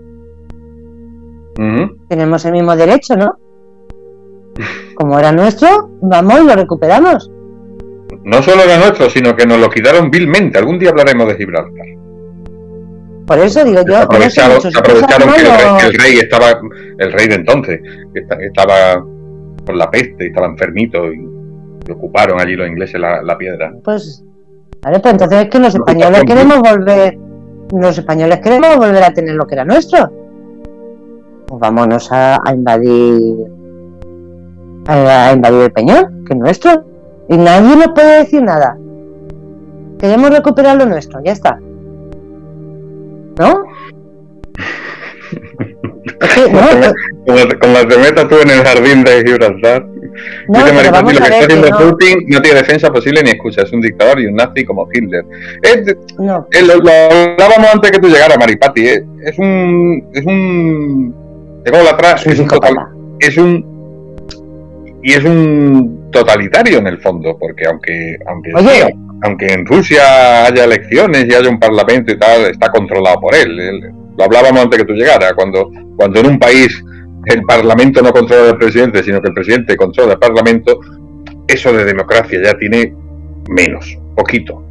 Tenemos 2.07 2.45
el 2.45 2.53
mismo 2.53 2.75
derecho, 2.75 3.15
¿no? 3.15 3.37
Como 4.95 5.17
era 5.17 5.31
nuestro, 5.31 5.89
vamos 6.01 6.41
y 6.41 6.45
lo 6.45 6.55
recuperamos. 6.55 7.31
No 8.23 8.41
solo 8.43 8.63
era 8.63 8.77
nuestro, 8.77 9.09
sino 9.09 9.35
que 9.35 9.45
nos 9.45 9.59
lo 9.59 9.69
quitaron 9.69 10.11
vilmente. 10.11 10.57
Algún 10.57 10.77
día 10.77 10.89
hablaremos 10.89 11.27
de 11.27 11.35
Gibraltar. 11.35 11.85
Por 13.29 13.37
eso 13.37 13.63
digo 13.63 13.81
yo. 13.87 13.97
Aprovecharon, 13.97 14.57
aprovecharon 14.57 15.29
que, 15.77 15.85
el 15.85 15.93
rey, 15.93 16.17
estaba, 16.17 16.59
el 16.97 17.11
rey 17.11 17.27
de 17.27 17.35
entonces, 17.35 17.79
que 18.11 18.45
estaba 18.45 19.05
con 19.65 19.77
la 19.77 19.91
peste 19.91 20.25
y 20.25 20.27
estaba 20.29 20.47
enfermito 20.47 21.13
y, 21.13 21.29
ocuparon 21.91 22.39
allí 22.39 22.55
los 22.55 22.67
ingleses 22.67 22.99
la, 22.99 23.37
piedra. 23.37 23.73
Pues, 23.83 24.23
vale, 24.81 24.99
pues 24.99 25.13
entonces 25.13 25.43
es 25.43 25.49
que 25.49 25.59
los 25.59 25.73
españoles 25.73 26.23
queremos 26.23 26.59
volver, 26.59 27.17
los 27.71 27.97
españoles 27.97 28.39
queremos 28.39 28.77
volver 28.77 29.03
a 29.03 29.11
tener 29.11 29.35
lo 29.35 29.45
que 29.45 29.55
era 29.55 29.65
nuestro. 29.65 30.11
Pues 31.47 31.59
vámonos 31.59 32.09
a, 32.11 32.39
invadir, 32.51 33.37
a, 34.87 35.33
invadir 35.33 35.61
el 35.61 35.71
Peñón, 35.71 36.25
que 36.25 36.33
es 36.33 36.39
nuestro. 36.39 36.83
Y 37.29 37.37
nadie 37.37 37.75
nos 37.75 37.89
puede 37.89 38.19
decir 38.19 38.41
nada. 38.41 38.75
Queremos 39.99 40.31
recuperar 40.31 40.77
lo 40.77 40.85
nuestro, 40.87 41.21
ya 41.23 41.31
está. 41.31 41.59
¿No? 43.37 43.63
como, 47.61 47.87
te 47.87 47.97
metas 47.97 48.27
tú 48.27 48.35
en 48.41 48.49
el 48.49 48.63
jardín 48.63 49.03
de 49.03 49.23
Gibraltar. 49.23 49.85
No, 50.47 50.65
dice 50.65 50.91
lo 50.91 51.05
que 51.05 51.13
está 51.13 51.39
haciendo 51.39 51.67
Putin 51.69 52.25
no 52.29 52.41
tiene 52.41 52.59
defensa 52.59 52.91
posible 52.91 53.21
ni 53.23 53.29
escucha, 53.29 53.61
es 53.61 53.71
un 53.71 53.81
dictador 53.81 54.19
y 54.19 54.25
un 54.25 54.35
nazi 54.35 54.65
como 54.65 54.87
Hitler. 54.91 55.23
no. 56.17 56.47
lo, 56.51 56.73
hablábamos 56.73 57.73
antes 57.73 57.91
que 57.91 57.99
tú 57.99 58.07
llegaras, 58.07 58.37
Maripati. 58.39 58.87
Eh, 58.87 59.05
es 59.23 59.37
un. 59.37 60.09
Es 60.13 60.25
un. 60.25 61.15
la 61.65 61.91
atrás, 61.91 62.25
es 62.25 62.39
un, 62.39 62.47
es 63.19 63.37
un. 63.37 63.79
Y 65.03 65.13
es 65.13 65.23
un 65.23 65.98
totalitario 66.11 66.79
en 66.79 66.87
el 66.87 66.99
fondo, 66.99 67.37
porque 67.37 67.65
aunque. 67.65 68.17
aunque 68.27 68.93
aunque 69.21 69.47
en 69.47 69.65
Rusia 69.65 70.45
haya 70.45 70.63
elecciones 70.63 71.25
y 71.25 71.33
haya 71.33 71.49
un 71.49 71.59
parlamento 71.59 72.11
y 72.11 72.17
tal, 72.17 72.45
está 72.45 72.69
controlado 72.71 73.19
por 73.19 73.35
él. 73.35 73.81
Lo 74.17 74.23
hablábamos 74.23 74.63
antes 74.63 74.79
que 74.79 74.85
tú 74.85 74.93
llegaras, 74.93 75.33
cuando, 75.33 75.69
cuando 75.97 76.19
en 76.21 76.27
un 76.27 76.39
país 76.39 76.83
el 77.25 77.43
parlamento 77.43 78.01
no 78.01 78.11
controla 78.11 78.51
al 78.51 78.57
presidente, 78.57 79.03
sino 79.03 79.21
que 79.21 79.27
el 79.27 79.33
presidente 79.33 79.75
controla 79.75 80.13
el 80.13 80.19
parlamento, 80.19 80.79
eso 81.47 81.73
de 81.73 81.85
democracia 81.85 82.39
ya 82.43 82.57
tiene 82.57 82.93
menos, 83.49 83.97
poquito. 84.15 84.63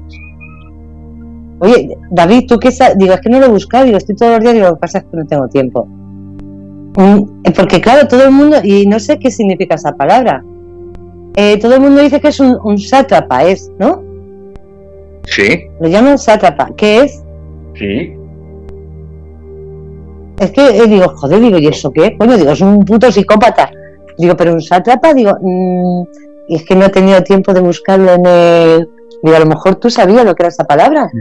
Oye, 1.60 1.97
David, 2.10 2.44
¿tú 2.48 2.59
qué 2.59 2.70
sabes? 2.70 2.97
Digo, 2.98 3.15
es 3.15 3.20
que 3.20 3.28
no 3.28 3.40
lo 3.40 3.47
he 3.47 3.51
buscado, 3.51 3.85
digo, 3.85 3.98
estoy 3.98 4.16
todos 4.16 4.32
los 4.32 4.40
días 4.40 4.55
y 4.55 4.60
lo 4.60 4.74
que 4.74 4.81
pasa 4.81 4.98
es 4.98 5.05
que 5.05 5.16
no 5.16 5.27
tengo 5.27 5.48
tiempo. 5.48 5.86
Mm, 5.86 7.52
porque 7.55 7.81
claro, 7.81 8.06
todo 8.06 8.24
el 8.24 8.31
mundo, 8.31 8.59
y 8.62 8.86
no 8.86 8.98
sé 9.01 9.19
qué 9.19 9.31
significa 9.31 9.74
esa 9.74 9.93
palabra, 9.97 10.43
eh, 11.40 11.56
todo 11.60 11.77
el 11.77 11.81
mundo 11.81 12.02
dice 12.02 12.20
que 12.20 12.28
es 12.28 12.40
un, 12.40 12.59
un 12.65 12.78
sátrapa, 12.78 13.44
¿es? 13.44 13.70
¿No? 13.78 14.02
Sí. 15.24 15.69
Lo 15.78 15.86
llaman 15.86 16.19
sátrapa. 16.19 16.70
¿Qué 16.77 17.02
es? 17.02 17.23
Sí. 17.77 18.12
Es 20.40 20.51
que 20.51 20.66
eh, 20.66 20.86
digo, 20.89 21.06
joder, 21.10 21.40
digo, 21.40 21.59
¿y 21.59 21.69
eso 21.69 21.93
qué? 21.93 22.16
Bueno, 22.19 22.36
digo, 22.36 22.51
es 22.51 22.60
un 22.60 22.85
puto 22.85 23.12
psicópata. 23.12 23.70
Digo, 24.19 24.36
pero 24.36 24.52
un 24.52 24.60
sátrapa, 24.60 25.15
digo, 25.15 25.31
mm, 25.40 26.02
y 26.48 26.56
es 26.56 26.65
que 26.65 26.74
no 26.74 26.86
he 26.86 26.90
tenido 26.90 27.23
tiempo 27.23 27.55
de 27.55 27.60
buscarlo 27.60 28.15
en 28.15 28.27
el. 28.27 28.89
Digo, 29.23 29.36
a 29.36 29.40
lo 29.40 29.47
mejor 29.47 29.77
tú 29.77 29.90
sabías 29.90 30.24
lo 30.24 30.35
que 30.35 30.43
era 30.43 30.48
esa 30.48 30.65
palabra. 30.65 31.09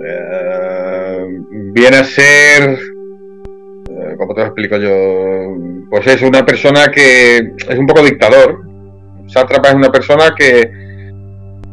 Eh, 0.00 1.26
viene 1.72 1.96
a 1.96 2.04
ser. 2.04 2.78
¿Cómo 4.16 4.34
te 4.34 4.40
lo 4.40 4.46
explico 4.46 4.76
yo? 4.76 5.56
Pues 5.90 6.06
es 6.06 6.22
una 6.22 6.44
persona 6.44 6.90
que 6.90 7.38
es 7.68 7.78
un 7.78 7.86
poco 7.86 8.02
dictador, 8.02 8.60
sátrapa 9.26 9.68
es 9.68 9.74
una 9.74 9.90
persona 9.90 10.34
que, 10.36 10.70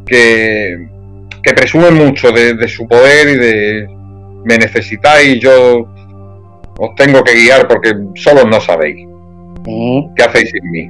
que, 0.05 1.53
presume 1.55 1.91
mucho 1.91 2.31
de, 2.31 2.67
su 2.67 2.87
poder 2.87 3.29
y 3.29 3.35
de 3.37 3.87
me 4.43 4.57
necesitáis, 4.57 5.39
yo 5.39 5.87
os 6.77 6.95
tengo 6.95 7.23
que 7.23 7.33
guiar 7.33 7.67
porque 7.67 7.93
solo 8.15 8.45
no 8.45 8.59
sabéis. 8.59 9.07
¿Qué 10.15 10.23
hacéis 10.23 10.51
sin 10.51 10.71
mí? 10.71 10.89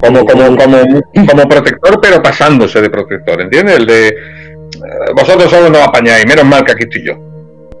Como, 0.00 0.24
como, 0.26 0.56
como, 0.56 0.78
como 1.26 1.48
protector, 1.48 1.98
pero 2.00 2.22
pasándose 2.22 2.80
de 2.80 2.90
protector, 2.90 3.40
¿entiendes? 3.40 3.76
El 3.78 3.86
de 3.86 4.08
eh, 4.08 5.12
vosotros 5.16 5.50
solo 5.50 5.70
no 5.70 5.78
apañáis, 5.78 6.26
menos 6.26 6.44
mal 6.44 6.64
que 6.64 6.72
aquí 6.72 6.84
estoy 6.84 7.06
yo. 7.06 7.14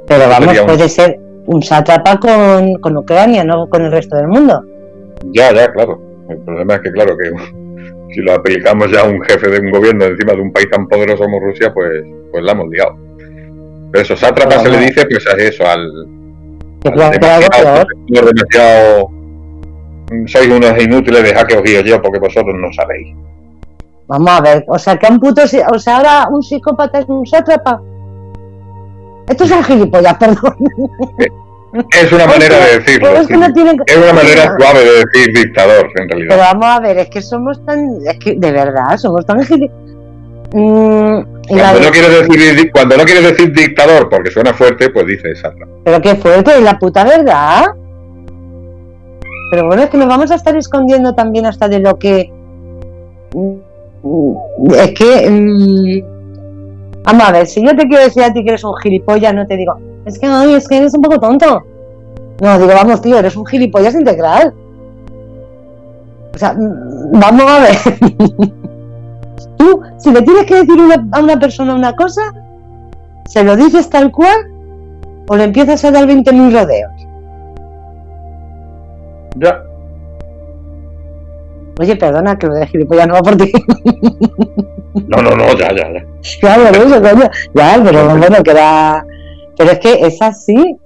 Pero 0.06 0.28
vamos, 0.28 0.58
puede 0.60 0.88
ser 0.88 1.23
un 1.46 1.62
sátrapa 1.62 2.18
con, 2.18 2.74
con 2.74 2.96
Ucrania, 2.96 3.44
no 3.44 3.68
con 3.68 3.84
el 3.84 3.92
resto 3.92 4.16
del 4.16 4.28
mundo. 4.28 4.62
Ya, 5.32 5.52
ya, 5.52 5.70
claro. 5.72 6.00
El 6.28 6.38
problema 6.38 6.74
es 6.74 6.80
que, 6.80 6.92
claro, 6.92 7.16
que 7.16 7.30
si 8.14 8.20
lo 8.20 8.32
aplicamos 8.32 8.90
ya 8.90 9.00
a 9.00 9.04
un 9.04 9.20
jefe 9.22 9.48
de 9.50 9.60
un 9.60 9.70
gobierno 9.70 10.04
encima 10.04 10.32
de 10.32 10.40
un 10.40 10.52
país 10.52 10.68
tan 10.70 10.88
poderoso 10.88 11.24
como 11.24 11.40
Rusia, 11.40 11.72
pues, 11.72 12.04
pues 12.30 12.44
la 12.44 12.52
hemos 12.52 12.68
liado. 12.68 12.96
Pero 13.92 14.02
eso, 14.02 14.16
sátrapa 14.16 14.58
se 14.58 14.70
le 14.70 14.78
dice, 14.78 15.06
pues 15.06 15.26
a 15.26 15.36
eso, 15.36 15.64
al. 15.66 15.88
demasiado, 16.82 17.86
demasiado, 18.08 19.10
sois 20.26 20.48
unos 20.48 20.82
inútiles, 20.82 21.22
de 21.22 21.46
que 21.46 21.56
os 21.56 21.62
guío 21.62 21.80
yo 21.80 22.02
porque 22.02 22.18
vosotros 22.18 22.54
no 22.58 22.72
sabéis. 22.72 23.14
Vamos 24.06 24.30
a 24.30 24.40
ver, 24.40 24.64
o 24.68 24.78
sea, 24.78 24.96
que 24.96 25.10
un 25.10 25.20
puto. 25.20 25.42
O 25.44 25.78
sea, 25.78 25.96
ahora 25.96 26.28
un 26.30 26.42
psicópata 26.42 26.98
es 26.98 27.08
un 27.08 27.26
sátrapa. 27.26 27.80
Esto 29.28 29.44
es 29.44 29.50
un 29.50 29.64
gilipollas, 29.64 30.14
perdón. 30.18 30.54
Es 31.90 32.12
una 32.12 32.26
manera 32.26 32.56
de 32.58 32.78
decirlo. 32.78 33.08
Es 33.16 33.26
que 33.26 33.34
sí. 33.34 33.40
no 33.40 33.52
tiene- 33.52 33.76
Es 33.86 33.96
una 33.96 34.12
manera 34.12 34.56
suave 34.58 34.84
de 34.84 34.90
decir 35.06 35.34
dictador, 35.34 35.88
en 35.96 36.08
realidad. 36.08 36.28
Pero 36.36 36.40
vamos 36.42 36.66
a 36.66 36.80
ver, 36.80 36.98
es 36.98 37.08
que 37.10 37.20
somos 37.20 37.64
tan. 37.66 37.98
Es 38.06 38.16
que 38.20 38.34
de 38.36 38.52
verdad, 38.52 38.96
somos 38.96 39.26
tan. 39.26 39.40
gili- 39.40 39.70
Mm, 40.56 41.24
Cuando 41.48 41.80
no, 41.80 41.90
quieres 41.90 42.28
decir, 42.28 42.70
cuando 42.72 42.96
no 42.96 43.02
quieres 43.04 43.24
decir 43.24 43.52
dictador 43.52 44.08
porque 44.08 44.30
suena 44.30 44.54
fuerte, 44.54 44.88
pues 44.90 45.04
dices 45.08 45.38
esa. 45.38 45.50
Pero 45.84 46.00
qué 46.00 46.14
fuerte, 46.14 46.52
es 46.54 46.62
la 46.62 46.78
puta 46.78 47.02
verdad. 47.02 47.64
Pero 49.50 49.66
bueno, 49.66 49.82
es 49.82 49.90
que 49.90 49.96
nos 49.96 50.06
vamos 50.06 50.30
a 50.30 50.36
estar 50.36 50.56
escondiendo 50.56 51.12
también 51.16 51.46
hasta 51.46 51.66
de 51.66 51.80
lo 51.80 51.98
que. 51.98 52.30
Mm, 53.32 53.54
Es 54.76 54.92
que. 54.92 55.28
mm, 55.30 56.13
Vamos 57.04 57.28
a 57.28 57.32
ver, 57.32 57.46
si 57.46 57.62
yo 57.62 57.76
te 57.76 57.86
quiero 57.86 58.02
decir 58.02 58.22
a 58.22 58.32
ti 58.32 58.42
que 58.42 58.50
eres 58.50 58.64
un 58.64 58.74
gilipollas, 58.76 59.34
no 59.34 59.46
te 59.46 59.56
digo, 59.56 59.78
es 60.06 60.18
que, 60.18 60.26
ay, 60.26 60.54
es 60.54 60.66
que 60.66 60.78
eres 60.78 60.94
un 60.94 61.02
poco 61.02 61.20
tonto. 61.20 61.62
No, 62.40 62.58
digo, 62.58 62.72
vamos, 62.74 63.00
tío, 63.02 63.18
eres 63.18 63.36
un 63.36 63.46
gilipollas 63.46 63.94
integral. 63.94 64.54
O 66.34 66.38
sea, 66.38 66.54
mm, 66.54 67.12
vamos 67.12 67.44
a 67.46 67.60
ver. 67.60 67.76
Tú, 69.58 69.82
si 69.98 70.10
le 70.10 70.22
tienes 70.22 70.46
que 70.46 70.56
decir 70.56 70.78
a 71.12 71.20
una 71.20 71.38
persona 71.38 71.74
una 71.74 71.94
cosa, 71.94 72.22
se 73.26 73.44
lo 73.44 73.54
dices 73.54 73.88
tal 73.88 74.10
cual 74.10 74.50
o 75.28 75.36
le 75.36 75.44
empiezas 75.44 75.84
a 75.84 75.90
dar 75.90 76.06
20.000 76.06 76.52
rodeos. 76.52 76.92
Ya. 79.36 79.62
Oye, 81.78 81.96
perdona 81.96 82.38
que 82.38 82.46
lo 82.46 82.54
de 82.54 82.66
gilipollas 82.66 83.08
no 83.08 83.14
va 83.14 83.22
por 83.22 83.36
ti. 83.36 83.52
No, 85.08 85.20
no, 85.20 85.30
no, 85.34 85.44
ya, 85.58 85.68
ya, 85.74 85.92
ya. 85.92 86.04
claro, 86.40 86.66
por 86.68 86.86
eso, 86.86 87.02
coño. 87.02 87.30
Ya, 87.52 87.82
pero 87.84 88.16
bueno, 88.16 88.42
que 88.42 88.50
era... 88.50 89.04
Pero 89.56 89.70
es 89.72 89.78
que 89.80 89.92
es 90.06 90.22
así. 90.22 90.76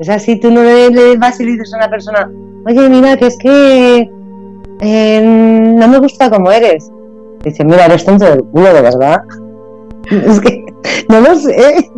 Es 0.00 0.08
así, 0.08 0.38
tú 0.40 0.50
no 0.50 0.62
le, 0.62 0.90
le 0.90 1.16
vas 1.16 1.40
y 1.40 1.44
le 1.44 1.52
dices 1.52 1.72
a 1.72 1.78
una 1.78 1.88
persona, 1.88 2.30
oye, 2.66 2.88
mira, 2.88 3.16
que 3.16 3.26
es 3.26 3.38
que 3.38 4.10
eh, 4.80 5.22
no 5.22 5.88
me 5.88 5.98
gusta 5.98 6.28
como 6.28 6.50
eres. 6.50 6.90
Dice, 7.44 7.64
mira, 7.64 7.86
eres 7.86 8.04
tonto 8.04 8.24
del 8.24 8.44
culo, 8.44 8.74
de 8.74 8.82
verdad. 8.82 9.22
Es 10.10 10.40
que 10.40 10.64
no 11.08 11.20
lo 11.20 11.34
sé. 11.34 11.90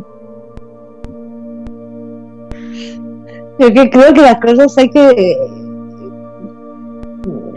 Yo 3.58 3.72
que 3.72 3.90
creo 3.90 4.14
que 4.14 4.22
las 4.22 4.40
cosas 4.40 4.78
hay 4.78 4.88
que... 4.90 5.36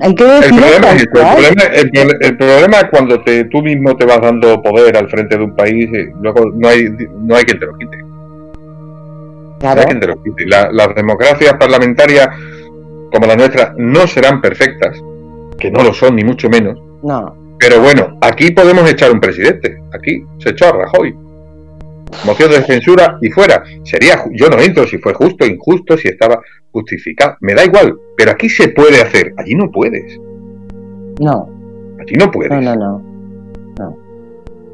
Hay 0.02 0.16
que 0.16 0.24
El 0.24 0.40
problema, 0.56 0.92
es, 0.94 1.02
el, 1.04 1.10
problema, 1.10 1.64
el, 1.74 2.18
el 2.22 2.38
problema 2.38 2.78
es 2.78 2.86
cuando 2.90 3.22
te, 3.24 3.44
tú 3.46 3.62
mismo 3.62 3.96
te 3.96 4.06
vas 4.06 4.20
dando 4.22 4.62
poder 4.62 4.98
al 4.98 5.10
frente 5.10 5.38
de 5.38 5.44
un 5.44 5.56
país, 5.56 5.90
eh, 5.94 6.12
luego 6.22 6.52
no 6.56 6.68
hay, 6.68 6.86
no 7.20 7.36
hay 7.36 7.44
quien 7.44 7.60
te 7.60 7.66
lo 7.68 7.78
quite. 7.78 7.98
No 7.98 9.58
Claro. 9.60 9.82
hay 9.82 9.86
quien 9.86 10.00
te 10.00 10.08
lo 10.08 10.24
quite. 10.24 10.46
La- 10.48 10.72
las 10.72 10.96
democracias 10.96 11.54
parlamentarias 11.60 12.28
como 13.14 13.28
la 13.28 13.36
nuestra 13.36 13.74
no 13.78 14.08
serán 14.08 14.42
perfectas, 14.42 14.98
que 15.60 15.70
no 15.70 15.84
lo 15.84 15.94
son 15.94 16.16
ni 16.16 16.24
mucho 16.24 16.50
menos, 16.50 16.80
No, 17.04 17.36
pero 17.60 17.80
bueno, 17.82 18.18
aquí 18.22 18.52
podemos 18.52 18.90
echar 18.90 19.12
un 19.12 19.20
presidente. 19.20 19.78
Aquí 19.94 20.24
se 20.40 20.50
echó 20.50 20.68
a 20.70 20.72
Rajoy. 20.72 21.14
Moción 22.26 22.50
de 22.52 22.64
censura 22.64 23.18
y 23.22 23.30
fuera. 23.30 23.64
Sería, 23.84 24.24
yo 24.32 24.50
no 24.50 24.60
entro 24.60 24.88
si 24.88 24.98
fue 24.98 25.14
justo, 25.14 25.46
injusto, 25.46 25.96
si 25.98 26.08
estaba 26.08 26.42
justificado. 26.72 27.36
Me 27.42 27.54
da 27.54 27.66
igual. 27.66 27.98
Pero 28.18 28.32
aquí 28.32 28.50
se 28.50 28.70
puede 28.70 29.02
hacer. 29.02 29.34
Allí 29.38 29.56
no 29.56 29.70
puedes. 29.72 30.18
no, 31.20 31.50
Allí 32.00 32.16
no 32.18 32.32
puedes. 32.32 32.52
no, 32.52 32.62
no, 32.62 32.76
no. 32.76 33.02
no. 33.80 33.98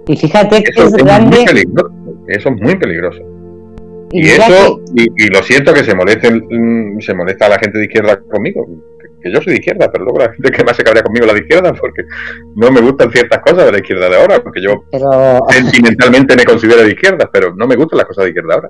Y 0.08 0.16
fíjate 0.16 0.64
que 0.64 0.72
Eso 0.72 0.84
es 0.84 0.88
es 0.88 0.92
muy 0.94 1.04
grande. 1.04 1.44
peligroso. 1.46 1.94
Eso 2.28 2.50
es 2.50 2.62
muy 2.62 2.76
peligroso. 2.76 3.20
Y 4.12 4.26
eso, 4.26 4.80
y, 4.96 5.04
y 5.26 5.28
lo 5.28 5.44
siento 5.44 5.74
que 5.74 5.84
se 5.84 5.94
molesten, 5.94 6.46
mm, 6.50 7.02
se 7.02 7.14
molesta 7.14 7.48
a 7.48 7.50
la 7.50 7.60
gente 7.60 7.78
de 7.78 7.86
izquierda 7.86 8.18
conmigo. 8.32 8.66
Que, 9.28 9.34
yo 9.34 9.42
soy 9.42 9.54
de 9.54 9.60
izquierda, 9.60 9.92
pero 9.92 10.04
luego 10.06 10.20
la 10.20 10.32
gente 10.34 10.52
que 10.52 10.64
más 10.64 10.76
se 10.76 10.84
cabrea 10.84 11.04
conmigo 11.04 11.26
es 11.26 11.32
la 11.32 11.34
de 11.38 11.42
izquierda, 11.46 11.74
porque 11.74 12.04
no 12.56 12.72
me 12.72 12.82
gustan 12.82 13.12
ciertas 13.12 13.40
cosas 13.40 13.66
de 13.66 13.72
la 13.72 13.78
izquierda 13.80 14.10
de 14.10 14.16
ahora, 14.16 14.42
porque 14.42 14.62
yo 14.62 14.84
pero 14.92 15.40
sentimentalmente 15.50 16.36
me 16.36 16.44
considero 16.46 16.82
de 16.84 16.90
izquierda, 16.92 17.30
pero 17.32 17.54
no 17.56 17.68
me 17.68 17.76
gustan 17.76 17.98
las 17.98 18.08
cosas 18.08 18.24
de 18.26 18.30
izquierda 18.32 18.54
ahora. 18.56 18.70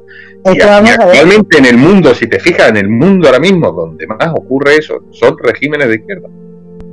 Y, 0.53 0.61
a- 0.61 0.65
y 0.81 0.89
actualmente 1.11 1.57
en 1.57 1.65
el 1.65 1.77
mundo, 1.77 2.13
si 2.13 2.27
te 2.27 2.39
fijas, 2.39 2.69
en 2.69 2.77
el 2.77 2.89
mundo 2.89 3.27
ahora 3.27 3.39
mismo, 3.39 3.71
donde 3.71 4.05
más 4.07 4.29
ocurre 4.31 4.75
eso, 4.77 5.03
son 5.11 5.35
regímenes 5.41 5.87
de 5.89 5.95
izquierda. 5.95 6.27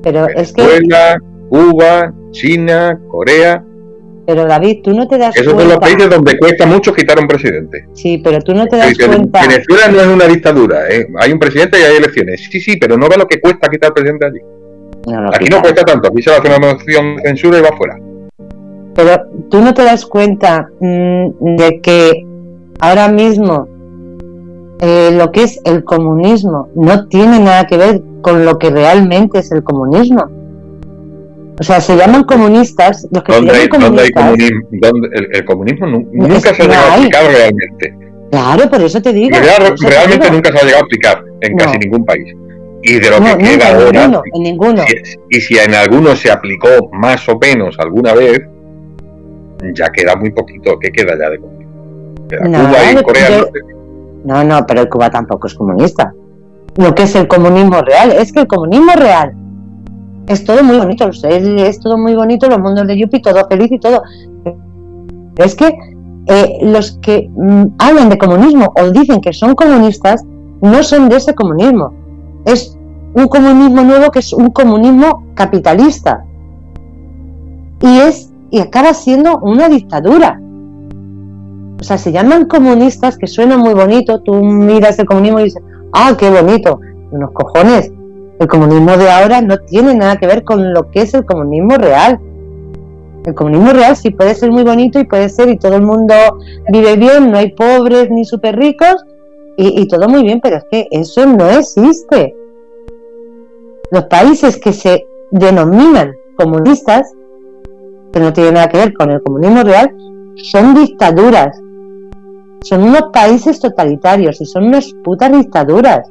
Pero 0.03 0.27
es 0.43 0.53
que, 0.53 1.17
Cuba, 1.49 2.13
China, 2.33 2.99
Corea, 3.09 3.65
pero 4.27 4.47
David, 4.47 4.81
tú 4.83 4.93
no 4.93 5.07
te 5.07 5.19
das 5.19 5.37
esos 5.37 5.53
son 5.53 5.57
los 5.69 5.79
cuenta. 5.79 5.81
países 5.81 6.11
donde 6.11 6.39
cuesta 6.39 6.67
mucho 6.67 6.93
quitar 6.95 7.19
a 7.19 7.21
un 7.23 7.29
presidente. 7.29 7.87
Sí, 7.93 8.19
pero 8.19 8.41
tú 8.41 8.55
no 8.55 8.67
te 8.67 8.77
das 8.77 8.97
cuenta. 8.97 9.43
Venezuela 9.43 9.89
no 9.89 10.01
es 10.01 10.07
una 10.07 10.27
dictadura, 10.27 10.89
¿eh? 10.89 11.07
hay 11.21 11.33
un 11.33 11.39
presidente 11.39 11.79
y 11.79 11.83
hay 11.83 11.97
elecciones. 11.97 12.49
Sí, 12.51 12.61
sí, 12.61 12.77
pero 12.77 12.97
no 12.97 13.09
ve 13.09 13.17
lo 13.17 13.27
que 13.27 13.41
cuesta 13.41 13.69
quitar 13.69 13.89
al 13.89 13.95
presidente 13.95 14.27
allí. 14.27 14.41
No, 15.07 15.21
no, 15.21 15.29
Aquí 15.29 15.47
no 15.51 15.61
cuesta 15.61 15.83
tanto, 15.85 16.09
aquí 16.09 16.23
se 16.23 16.31
va 16.31 16.37
a 16.37 16.41
hacer 16.41 16.59
una 16.59 16.73
moción 16.73 17.17
de 17.17 17.23
censura 17.23 17.59
y 17.59 17.63
va 17.63 17.77
fuera. 17.77 17.99
Pero 18.95 19.23
tú 19.51 19.61
no 19.61 19.75
te 19.75 19.83
das 19.83 20.07
cuenta 20.07 20.69
mm, 20.81 21.57
de 21.57 21.81
que 21.83 22.25
ahora 22.81 23.09
mismo 23.09 23.69
eh, 24.81 25.11
lo 25.17 25.31
que 25.31 25.43
es 25.43 25.61
el 25.65 25.85
comunismo 25.85 26.69
no 26.75 27.07
tiene 27.09 27.39
nada 27.41 27.67
que 27.67 27.77
ver 27.77 28.03
con 28.23 28.45
lo 28.45 28.59
que 28.59 28.71
realmente 28.71 29.41
es 29.41 29.53
el 29.53 29.63
comunismo. 29.63 30.31
O 31.59 31.63
sea, 31.63 31.81
se 31.81 31.97
llaman 31.97 32.25
comunistas, 32.25 33.07
los 33.13 33.23
que 33.23 33.33
se 33.33 33.39
¿Dónde 33.39 33.53
hay, 33.55 33.67
llaman 33.67 33.81
dónde 33.81 34.03
hay 34.03 34.11
comunistas. 34.11 34.51
comunismo? 34.51 34.69
¿Dónde- 34.83 35.09
el, 35.19 35.29
el 35.37 35.45
comunismo 35.45 35.87
nunca 35.87 36.35
es 36.37 36.43
se 36.43 36.49
ha 36.49 36.67
llegado 36.67 36.87
a 36.87 36.93
hay. 36.95 37.01
aplicar 37.01 37.25
realmente. 37.27 37.95
Claro, 38.31 38.71
por 38.71 38.83
eso 38.83 39.01
te 39.03 39.13
digo. 39.13 39.37
Real- 39.39 39.75
te 39.81 39.89
realmente 39.89 40.25
digo. 40.25 40.35
nunca 40.35 40.51
se 40.51 40.59
ha 40.59 40.63
llegado 40.65 40.83
a 40.83 40.85
aplicar 40.87 41.25
en 41.43 41.53
No. 41.53 41.65
casi 41.65 41.79
ningún 41.79 42.05
país. 42.05 42.35
Y 42.83 42.99
de 42.99 43.11
lo 43.11 43.21
No, 43.21 43.25
que 43.27 43.33
nunca, 43.33 43.45
queda 43.51 43.69
en 43.71 43.77
ahora, 43.77 44.01
ninguno, 44.07 44.23
en 44.35 44.43
ninguno. 44.43 44.83
y 45.31 45.41
si 45.41 45.57
en 45.57 45.75
algunos 45.75 46.19
se 46.19 46.31
aplicó 46.31 46.69
más 46.93 47.27
o 47.29 47.39
menos 47.39 47.77
alguna 47.79 48.13
vez, 48.15 48.41
ya 49.75 49.91
queda 49.91 50.17
muy 50.17 50.31
poquito. 50.33 50.79
¿Qué 50.81 50.91
queda 50.91 51.17
ya 51.19 51.31
de 51.31 51.39
comunismo? 51.39 52.27
Queda 52.29 52.43
Cuba 52.45 53.01
y 53.01 53.03
Corea 53.03 53.31
Norte. 53.39 53.61
No, 54.25 54.45
no, 54.45 54.67
pero 54.67 54.89
Cuba 54.89 55.11
tampoco 55.11 55.47
es 55.47 55.55
comunista. 55.55 56.13
Lo 56.77 56.95
que 56.95 57.05
es 57.05 57.15
el 57.15 57.29
comunismo 57.29 57.81
real, 57.83 58.13
es 58.13 58.33
que 58.33 58.41
el 58.41 58.47
comunismo 58.47 58.93
real 58.97 59.33
es 60.27 60.45
todo 60.45 60.63
muy 60.63 60.79
bonito, 60.79 61.09
es, 61.09 61.81
todo 61.81 61.99
muy 61.99 62.15
bonito, 62.15 62.49
los 62.49 62.59
mundos 62.59 62.87
de 62.87 62.99
Yuppie, 62.99 63.21
todo 63.21 63.47
feliz 63.49 63.71
y 63.71 63.79
todo. 63.79 64.03
Pero 64.43 65.47
es 65.47 65.55
que 65.55 65.77
eh, 66.27 66.59
los 66.63 66.93
que 67.03 67.29
mm, 67.35 67.75
hablan 67.79 68.09
de 68.09 68.19
comunismo 68.19 68.73
o 68.77 68.91
dicen 68.91 69.21
que 69.21 69.33
son 69.33 69.55
comunistas 69.55 70.25
no 70.63 70.83
son 70.83 71.09
de 71.09 71.17
ese 71.17 71.35
comunismo. 71.35 71.93
Es 72.47 72.77
un 73.15 73.29
comunismo 73.29 73.83
nuevo 73.83 74.11
que 74.11 74.21
es 74.21 74.33
un 74.33 74.51
comunismo 74.51 75.25
capitalista. 75.35 76.25
Y 77.81 77.99
es 77.99 78.31
y 78.51 78.61
acaba 78.61 78.95
siendo 78.95 79.39
una 79.39 79.69
dictadura. 79.69 80.41
O 81.81 81.83
sea, 81.83 81.99
se 81.99 82.13
llaman 82.13 82.47
comunistas 82.47 83.19
que 83.19 83.27
suena 83.27 83.59
muy 83.59 83.75
bonito. 83.75 84.21
Tú 84.21 84.35
miras 84.43 84.99
el 84.99 85.07
comunismo 85.07 85.41
y 85.41 85.45
dices, 85.45 85.63
ah, 85.93 86.15
qué 86.17 86.31
bonito. 86.31 86.81
Unos 87.11 87.33
cojones. 87.33 87.93
El 88.39 88.49
comunismo 88.49 88.97
de 88.97 89.11
ahora 89.11 89.41
no 89.41 89.59
tiene 89.59 89.95
nada 89.95 90.17
que 90.17 90.27
ver 90.27 90.43
con 90.43 90.73
lo 90.73 90.91
que 90.91 91.03
es 91.03 91.15
el 91.15 91.25
comunismo 91.25 91.77
real. 91.77 92.19
El 93.25 93.35
comunismo 93.35 93.73
real 93.73 93.97
sí 93.97 94.11
puede 94.11 94.35
ser 94.35 94.51
muy 94.51 94.65
bonito 94.65 94.99
y 94.99 95.05
puede 95.05 95.29
ser 95.29 95.49
y 95.49 95.59
todo 95.59 95.77
el 95.77 95.83
mundo 95.83 96.15
vive 96.71 96.97
bien, 96.97 97.31
no 97.31 97.39
hay 97.39 97.53
pobres 97.53 98.11
ni 98.11 98.25
súper 98.25 98.57
ricos 98.57 98.97
y, 99.57 99.81
y 99.81 99.89
todo 99.89 100.09
muy 100.09 100.23
bien, 100.23 100.41
pero 100.43 100.57
es 100.57 100.65
que 100.71 100.89
eso 100.91 101.25
no 101.27 101.49
existe. 101.49 102.35
Los 103.91 104.05
países 104.05 104.59
que 104.59 104.73
se 104.73 105.07
denominan 105.31 106.13
comunistas, 106.37 107.13
que 108.13 108.21
no 108.21 108.33
tienen 108.33 108.55
nada 108.55 108.69
que 108.69 108.79
ver 108.79 108.93
con 108.95 109.11
el 109.11 109.23
comunismo 109.23 109.63
real, 109.63 109.91
son 110.37 110.75
dictaduras. 110.75 111.61
Son 112.63 112.83
unos 112.83 113.05
países 113.13 113.61
totalitarios 113.61 114.41
y 114.41 114.47
son 114.47 114.65
unas 114.65 114.93
putas 115.05 115.33
dictaduras. 115.33 116.09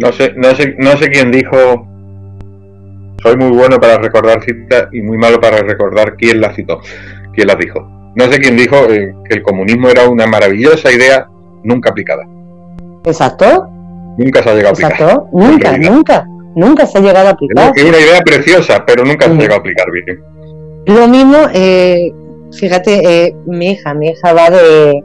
No 0.00 0.12
sé, 0.12 0.32
no 0.36 0.54
sé, 0.54 0.74
no 0.78 0.96
sé 0.96 1.08
quién 1.10 1.30
dijo. 1.30 1.86
Soy 3.22 3.36
muy 3.36 3.56
bueno 3.56 3.78
para 3.80 3.98
recordar 3.98 4.42
citas 4.42 4.88
y 4.92 5.00
muy 5.00 5.16
malo 5.16 5.40
para 5.40 5.58
recordar 5.62 6.16
quién 6.16 6.40
las 6.40 6.54
citó, 6.56 6.80
quién 7.32 7.46
las 7.46 7.58
dijo. 7.58 7.80
No 8.16 8.24
sé 8.26 8.38
quién 8.38 8.56
dijo 8.56 8.76
eh, 8.90 9.14
que 9.28 9.36
el 9.36 9.42
comunismo 9.42 9.88
era 9.88 10.08
una 10.08 10.26
maravillosa 10.26 10.92
idea 10.92 11.26
nunca 11.62 11.90
aplicada. 11.90 12.24
Exacto, 13.04 13.68
Nunca 14.16 14.42
se 14.42 14.50
ha 14.50 14.54
llegado 14.54 14.68
a 14.68 14.72
aplicar. 14.72 14.92
exacto. 14.92 15.28
Nunca, 15.32 15.78
nunca, 15.78 16.26
nunca 16.54 16.86
se 16.86 16.98
ha 16.98 17.00
llegado 17.00 17.28
a 17.28 17.30
aplicar. 17.32 17.72
Es 17.74 17.84
una 17.84 17.98
idea 17.98 18.20
preciosa, 18.20 18.84
pero 18.86 19.04
nunca 19.04 19.26
se 19.26 19.32
ha 19.32 19.34
llegado 19.34 19.54
a 19.56 19.58
aplicar 19.58 19.86
bien. 19.90 20.22
Lo 20.86 21.08
mismo, 21.08 21.36
eh, 21.52 22.12
fíjate, 22.52 23.24
eh, 23.26 23.36
mi 23.46 23.72
hija, 23.72 23.94
mi 23.94 24.08
hija 24.10 24.32
va 24.32 24.50
de, 24.50 25.02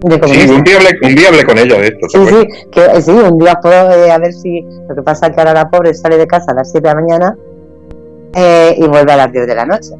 de 0.00 0.28
Sí, 0.28 0.50
un 0.50 0.62
día 0.62 0.76
hablé, 0.76 0.98
un 1.02 1.14
día 1.14 1.28
hablé 1.28 1.44
con 1.44 1.58
ella 1.58 1.76
de 1.76 1.86
esto. 1.88 2.06
¿te 2.12 2.18
Sí, 2.18 2.26
sí, 2.26 2.68
que, 2.70 2.84
eh, 2.84 3.02
sí, 3.02 3.10
un 3.10 3.38
día 3.38 3.54
puedo 3.60 3.92
eh, 3.92 4.10
a 4.10 4.18
ver 4.18 4.32
si. 4.32 4.62
Lo 4.88 4.94
que 4.94 5.02
pasa 5.02 5.26
es 5.26 5.34
que 5.34 5.40
ahora 5.40 5.54
la 5.54 5.68
pobre 5.68 5.92
sale 5.94 6.16
de 6.16 6.26
casa 6.26 6.52
a 6.52 6.54
las 6.54 6.70
7 6.70 6.86
de 6.86 6.94
la 6.94 7.00
mañana 7.00 7.36
eh, 8.34 8.76
y 8.78 8.86
vuelve 8.86 9.12
a 9.12 9.16
las 9.16 9.32
10 9.32 9.46
de 9.46 9.54
la 9.54 9.64
noche. 9.64 9.90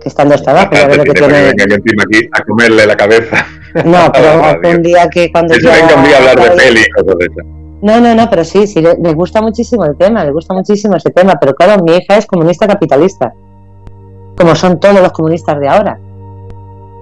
que 0.00 0.08
estando 0.08 0.34
hasta 0.34 0.52
abajo, 0.52 0.70
ya 0.72 0.86
Bastante 0.86 0.98
ves 0.98 1.20
lo 1.20 1.26
que 1.26 1.34
tiene 1.34 1.66
que 1.66 1.74
encima 1.74 2.02
aquí 2.04 2.28
a 2.32 2.44
comerle 2.44 2.86
la 2.86 2.96
cabeza. 2.96 3.46
No, 3.84 4.12
pero 4.60 4.76
un 4.76 4.82
día 4.82 5.08
que 5.10 5.30
cuando 5.32 5.54
Eso 5.54 5.68
venga 5.68 5.96
un 5.96 6.04
día 6.04 6.16
a 6.16 6.18
hablar 6.18 6.50
de 6.50 6.56
peli 6.56 6.80
y 6.80 6.90
cosas 6.90 7.18
de 7.18 7.24
esas. 7.24 7.46
No, 7.80 8.00
no, 8.00 8.14
no, 8.14 8.28
pero 8.28 8.44
sí, 8.44 8.66
sí, 8.66 8.80
le, 8.80 8.96
le 9.00 9.12
gusta 9.12 9.40
muchísimo 9.40 9.84
el 9.84 9.96
tema, 9.96 10.24
le 10.24 10.32
gusta 10.32 10.52
muchísimo 10.52 10.96
ese 10.96 11.10
tema, 11.10 11.36
pero 11.40 11.54
claro, 11.54 11.82
mi 11.82 11.96
hija 11.96 12.16
es 12.16 12.26
comunista 12.26 12.66
capitalista, 12.66 13.32
como 14.36 14.56
son 14.56 14.80
todos 14.80 15.00
los 15.00 15.12
comunistas 15.12 15.60
de 15.60 15.68
ahora. 15.68 15.98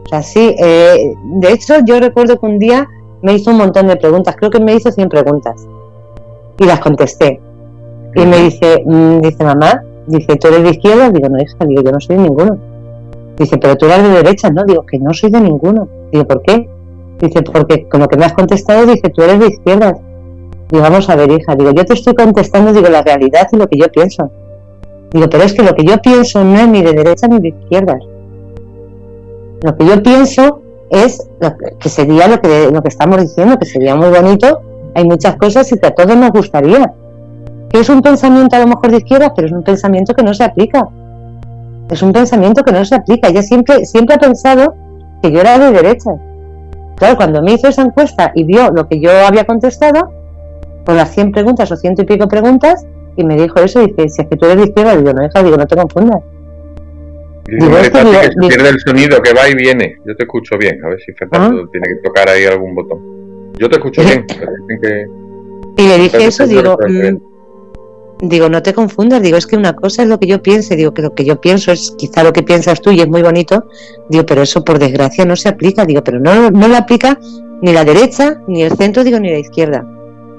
O 0.06 0.08
sea, 0.08 0.22
sí, 0.22 0.54
eh, 0.56 1.14
de 1.24 1.52
hecho 1.52 1.74
yo 1.84 1.98
recuerdo 1.98 2.38
que 2.38 2.46
un 2.46 2.60
día 2.60 2.88
me 3.22 3.34
hizo 3.34 3.50
un 3.50 3.56
montón 3.56 3.88
de 3.88 3.96
preguntas, 3.96 4.36
creo 4.36 4.50
que 4.50 4.60
me 4.60 4.72
hizo 4.72 4.92
100 4.92 5.08
preguntas, 5.08 5.66
y 6.58 6.64
las 6.64 6.78
contesté. 6.78 7.40
Y 8.14 8.24
me 8.24 8.36
dice, 8.38 8.84
mm, 8.86 9.20
dice 9.20 9.42
mamá, 9.42 9.82
dice, 10.06 10.36
¿tú 10.36 10.46
eres 10.46 10.62
de 10.62 10.70
izquierda? 10.70 11.10
Digo, 11.10 11.28
no, 11.28 11.42
hija, 11.42 11.56
digo, 11.66 11.82
yo 11.82 11.90
no 11.90 12.00
soy 12.00 12.16
de 12.16 12.22
ninguno. 12.22 12.56
Dice, 13.36 13.58
pero 13.58 13.76
tú 13.76 13.86
eres 13.86 14.02
de 14.04 14.08
derecha, 14.10 14.48
¿no? 14.48 14.64
Digo, 14.64 14.86
que 14.86 14.98
no 15.00 15.12
soy 15.12 15.30
de 15.30 15.40
ninguno. 15.40 15.88
Digo, 16.12 16.24
¿por 16.24 16.40
qué? 16.42 16.68
Dice, 17.20 17.42
porque 17.42 17.88
con 17.88 18.00
lo 18.00 18.08
que 18.08 18.16
me 18.16 18.26
has 18.26 18.32
contestado, 18.32 18.86
dice, 18.86 19.10
tú 19.10 19.22
eres 19.22 19.40
de 19.40 19.46
izquierdas. 19.48 19.96
Digo, 20.70 20.82
vamos 20.82 21.10
a 21.10 21.16
ver, 21.16 21.32
hija, 21.32 21.56
digo, 21.56 21.72
yo 21.72 21.84
te 21.84 21.94
estoy 21.94 22.14
contestando, 22.14 22.72
digo, 22.72 22.88
la 22.88 23.02
realidad 23.02 23.48
y 23.50 23.56
lo 23.56 23.66
que 23.66 23.76
yo 23.76 23.88
pienso. 23.88 24.30
Digo, 25.10 25.28
pero 25.28 25.42
es 25.42 25.52
que 25.52 25.62
lo 25.62 25.74
que 25.74 25.84
yo 25.84 25.98
pienso 25.98 26.44
no 26.44 26.58
es 26.58 26.68
ni 26.68 26.82
de 26.82 26.92
derecha 26.92 27.26
ni 27.26 27.40
de 27.40 27.48
izquierdas. 27.48 28.02
Lo 29.62 29.76
que 29.76 29.86
yo 29.86 30.02
pienso 30.02 30.62
es 30.90 31.26
lo 31.40 31.56
que, 31.78 31.88
sería 31.88 32.28
lo 32.28 32.40
que, 32.40 32.70
lo 32.70 32.82
que 32.82 32.88
estamos 32.88 33.20
diciendo, 33.20 33.58
que 33.58 33.66
sería 33.66 33.94
muy 33.94 34.08
bonito. 34.08 34.60
Hay 34.94 35.04
muchas 35.04 35.36
cosas 35.36 35.70
y 35.72 35.78
que 35.78 35.86
a 35.86 35.94
todos 35.94 36.16
nos 36.16 36.30
gustaría. 36.30 36.92
Que 37.68 37.80
es 37.80 37.88
un 37.88 38.02
pensamiento 38.02 38.56
a 38.56 38.60
lo 38.60 38.68
mejor 38.68 38.90
de 38.90 38.98
izquierdas, 38.98 39.32
pero 39.34 39.46
es 39.46 39.52
un 39.52 39.62
pensamiento 39.62 40.14
que 40.14 40.22
no 40.22 40.34
se 40.34 40.44
aplica. 40.44 40.88
Es 41.90 42.02
un 42.02 42.12
pensamiento 42.12 42.62
que 42.62 42.72
no 42.72 42.84
se 42.84 42.94
aplica. 42.94 43.28
Ella 43.28 43.42
siempre, 43.42 43.84
siempre 43.84 44.14
ha 44.14 44.18
pensado 44.18 44.74
que 45.22 45.30
yo 45.30 45.40
era 45.40 45.58
de 45.58 45.72
derecha. 45.72 46.10
Claro, 46.96 47.16
cuando 47.16 47.42
me 47.42 47.52
hizo 47.52 47.68
esa 47.68 47.82
encuesta 47.82 48.32
y 48.34 48.44
vio 48.44 48.70
lo 48.70 48.88
que 48.88 49.00
yo 49.00 49.10
había 49.26 49.44
contestado, 49.44 50.10
con 50.84 50.96
las 50.96 51.10
100 51.10 51.32
preguntas 51.32 51.70
o 51.70 51.76
ciento 51.76 52.02
y 52.02 52.06
pico 52.06 52.28
preguntas, 52.28 52.86
y 53.16 53.24
me 53.24 53.36
dijo 53.36 53.58
eso, 53.60 53.80
dice, 53.80 54.08
si 54.08 54.22
es 54.22 54.28
que 54.28 54.36
tú 54.36 54.46
eres 54.46 54.58
de 54.58 54.64
izquierda, 54.64 54.96
digo, 54.96 55.12
no, 55.12 55.24
hija, 55.24 55.42
digo, 55.42 55.56
no 55.56 55.66
te 55.66 55.76
confundas. 55.76 56.22
Digo, 57.48 57.66
"Hombre, 57.66 57.81
esto 57.82 57.98
Tati, 57.98 58.09
digo- 58.10 58.20
que 58.20 58.27
se 58.27 58.32
digo- 58.40 58.48
pierde 58.48 58.68
el 58.70 58.81
sonido, 58.81 59.23
que 59.23 59.32
va 59.32 59.48
y 59.48 59.55
viene. 59.55 59.97
Yo 60.06 60.16
te 60.16 60.24
escucho 60.24 60.59
bien. 60.59 60.85
A 60.85 60.89
ver 60.89 61.01
si 61.01 61.12
Fernando 61.12 61.62
Ah. 61.64 61.68
tiene 61.70 61.86
que 61.89 61.94
tocar 62.09 62.28
ahí 62.28 62.44
algún 62.44 62.74
botón. 62.74 63.52
Yo 63.59 63.68
te 63.68 63.77
escucho 63.77 64.02
bien. 64.24 64.27
que... 64.82 65.06
Y 65.78 65.86
le 65.89 65.98
dije 65.98 66.24
eso, 66.27 66.47
digo, 66.47 66.77
mm, 66.89 68.27
digo, 68.28 68.48
no 68.48 68.62
te 68.62 68.73
confundas, 68.73 69.23
digo, 69.23 69.36
es 69.36 69.47
que 69.47 69.56
una 69.56 69.74
cosa 69.74 70.02
es 70.02 70.09
lo 70.09 70.18
que 70.18 70.27
yo 70.27 70.43
piense, 70.43 70.74
digo, 70.77 70.94
que 70.94 71.02
lo 71.02 71.14
que 71.14 71.24
yo 71.24 71.40
pienso 71.40 71.70
es 71.73 71.94
quizá 71.98 72.23
lo 72.24 72.32
que 72.32 72.43
piensas 72.43 72.81
tú 72.81 72.90
y 72.90 73.01
es 73.01 73.09
muy 73.09 73.23
bonito, 73.23 73.66
digo, 74.09 74.24
pero 74.24 74.43
eso 74.43 74.64
por 74.64 74.78
desgracia 74.78 75.24
no 75.27 75.36
se 75.36 75.48
aplica, 75.51 75.85
digo, 75.85 76.02
pero 76.02 76.18
no, 76.18 76.51
no 76.51 76.66
lo 76.68 76.77
aplica 76.77 77.18
ni 77.62 77.73
la 77.73 77.85
derecha, 77.85 78.40
ni 78.48 78.62
el 78.62 78.73
centro, 78.73 79.05
digo, 79.05 79.18
ni 79.20 79.31
la 79.31 79.39
izquierda. 79.39 79.85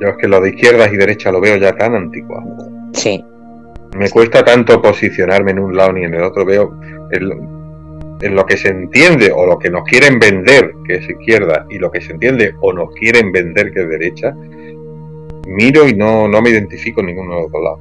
Yo 0.02 0.08
es 0.10 0.18
que 0.20 0.28
lo 0.28 0.42
de 0.42 0.50
izquierdas 0.50 0.92
y 0.92 0.98
derecha 0.98 1.32
lo 1.32 1.40
veo 1.42 1.58
ya 1.58 1.76
tan 1.76 1.94
anticuado. 1.96 2.46
Sí. 2.94 3.24
Me 3.96 4.10
cuesta 4.10 4.44
tanto 4.44 4.82
posicionarme 4.82 5.52
en 5.52 5.60
un 5.60 5.76
lado 5.76 5.94
ni 5.94 6.04
en 6.04 6.14
el 6.14 6.22
otro. 6.24 6.46
Veo 6.46 6.72
en 7.12 8.36
lo 8.36 8.46
que 8.46 8.58
se 8.58 8.70
entiende 8.70 9.32
o 9.34 9.46
lo 9.46 9.60
que 9.60 9.70
nos 9.70 9.84
quieren 9.84 10.20
vender 10.20 10.74
que 10.86 10.96
es 10.96 11.10
izquierda 11.10 11.66
y 11.70 11.78
lo 11.78 11.92
que 11.92 12.02
se 12.02 12.14
entiende 12.14 12.56
o 12.62 12.74
nos 12.74 12.94
quieren 12.94 13.32
vender 13.32 13.72
que 13.72 13.82
es 13.82 13.90
derecha. 13.90 14.36
Miro 15.48 15.88
y 15.88 15.94
no, 15.94 16.28
no 16.28 16.42
me 16.42 16.50
identifico 16.50 17.02
en 17.02 17.08
ninguno 17.08 17.36
de 17.36 17.42
los 17.42 17.52
dos 17.52 17.64
lados. 17.64 17.80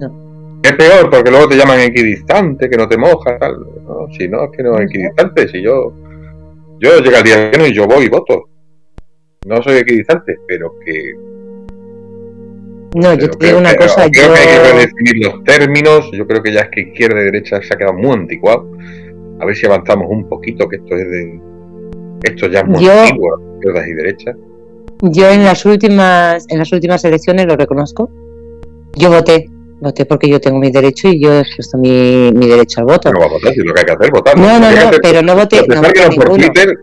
No. 0.00 0.60
Es 0.62 0.72
peor 0.72 1.10
porque 1.10 1.30
luego 1.30 1.48
te 1.48 1.56
llaman 1.56 1.80
equidistante, 1.80 2.70
que 2.70 2.76
no 2.76 2.88
te 2.88 2.96
mojas, 2.96 3.38
tal. 3.38 3.58
No, 3.86 4.08
si 4.16 4.28
no, 4.28 4.44
es 4.44 4.50
que 4.56 4.62
no 4.62 4.78
es 4.78 4.88
equidistante. 4.88 5.48
Si 5.48 5.60
yo, 5.60 5.92
yo 6.78 7.00
llega 7.00 7.18
el 7.18 7.24
día 7.24 7.50
de 7.50 7.68
y 7.68 7.74
yo 7.74 7.86
voy 7.86 8.06
y 8.06 8.08
voto. 8.08 8.48
No 9.46 9.62
soy 9.62 9.76
equidistante, 9.76 10.38
pero 10.48 10.78
que 10.84 11.12
No, 12.94 13.12
yo 13.14 13.28
te 13.30 13.46
digo 13.46 13.58
una 13.58 13.70
que- 13.72 13.76
cosa, 13.78 14.08
creo 14.10 14.28
yo... 14.28 14.34
que 14.34 14.40
hay 14.40 14.46
que 14.46 14.72
redefinir 14.72 15.26
los 15.26 15.44
términos. 15.44 16.10
Yo 16.12 16.26
creo 16.26 16.42
que 16.42 16.52
ya 16.52 16.60
es 16.60 16.68
que 16.70 16.80
izquierda 16.82 17.20
y 17.20 17.24
derecha 17.24 17.60
se 17.62 17.74
ha 17.74 17.76
quedado 17.76 17.94
muy 17.94 18.12
anticuado. 18.12 18.70
A 19.40 19.44
ver 19.46 19.56
si 19.56 19.66
avanzamos 19.66 20.06
un 20.08 20.28
poquito, 20.28 20.68
que 20.68 20.76
esto 20.76 20.94
es 20.96 21.10
de. 21.10 21.40
Esto 22.22 22.46
ya 22.48 22.60
es 22.60 22.66
muy 22.66 22.84
Yo- 22.84 22.92
antiguo, 22.92 23.38
izquierdas 23.56 23.86
y 23.88 23.92
derechas. 23.94 24.36
Yo 25.02 25.28
en 25.28 25.44
las 25.44 25.66
últimas, 25.66 26.46
en 26.48 26.58
las 26.58 26.72
últimas 26.72 27.04
elecciones 27.04 27.46
lo 27.46 27.56
reconozco. 27.56 28.08
Yo 28.96 29.10
voté, 29.10 29.50
voté 29.80 30.06
porque 30.06 30.28
yo 30.28 30.40
tengo 30.40 30.58
mi 30.60 30.70
derecho 30.70 31.08
y 31.08 31.20
yo 31.20 31.32
ejerzo 31.40 31.76
mi, 31.78 32.30
mi 32.32 32.46
derecho 32.46 32.80
al 32.80 32.86
voto. 32.86 33.12
No 33.12 33.18
va 33.18 33.26
a 33.26 33.28
votar, 33.30 33.52
si 33.52 33.60
lo 33.60 33.74
que 33.74 33.80
hay 33.80 33.86
que 33.86 33.92
hacer 33.92 34.10
votar. 34.12 34.38
No, 34.38 34.44
no, 34.46 34.60
no, 34.60 34.66
hacer- 34.68 35.00
pero 35.02 35.20
no 35.20 35.34
voté, 35.34 35.66
no 35.66 35.82
voté 35.82 36.00
por. 36.16 36.28
Twitter, 36.36 36.78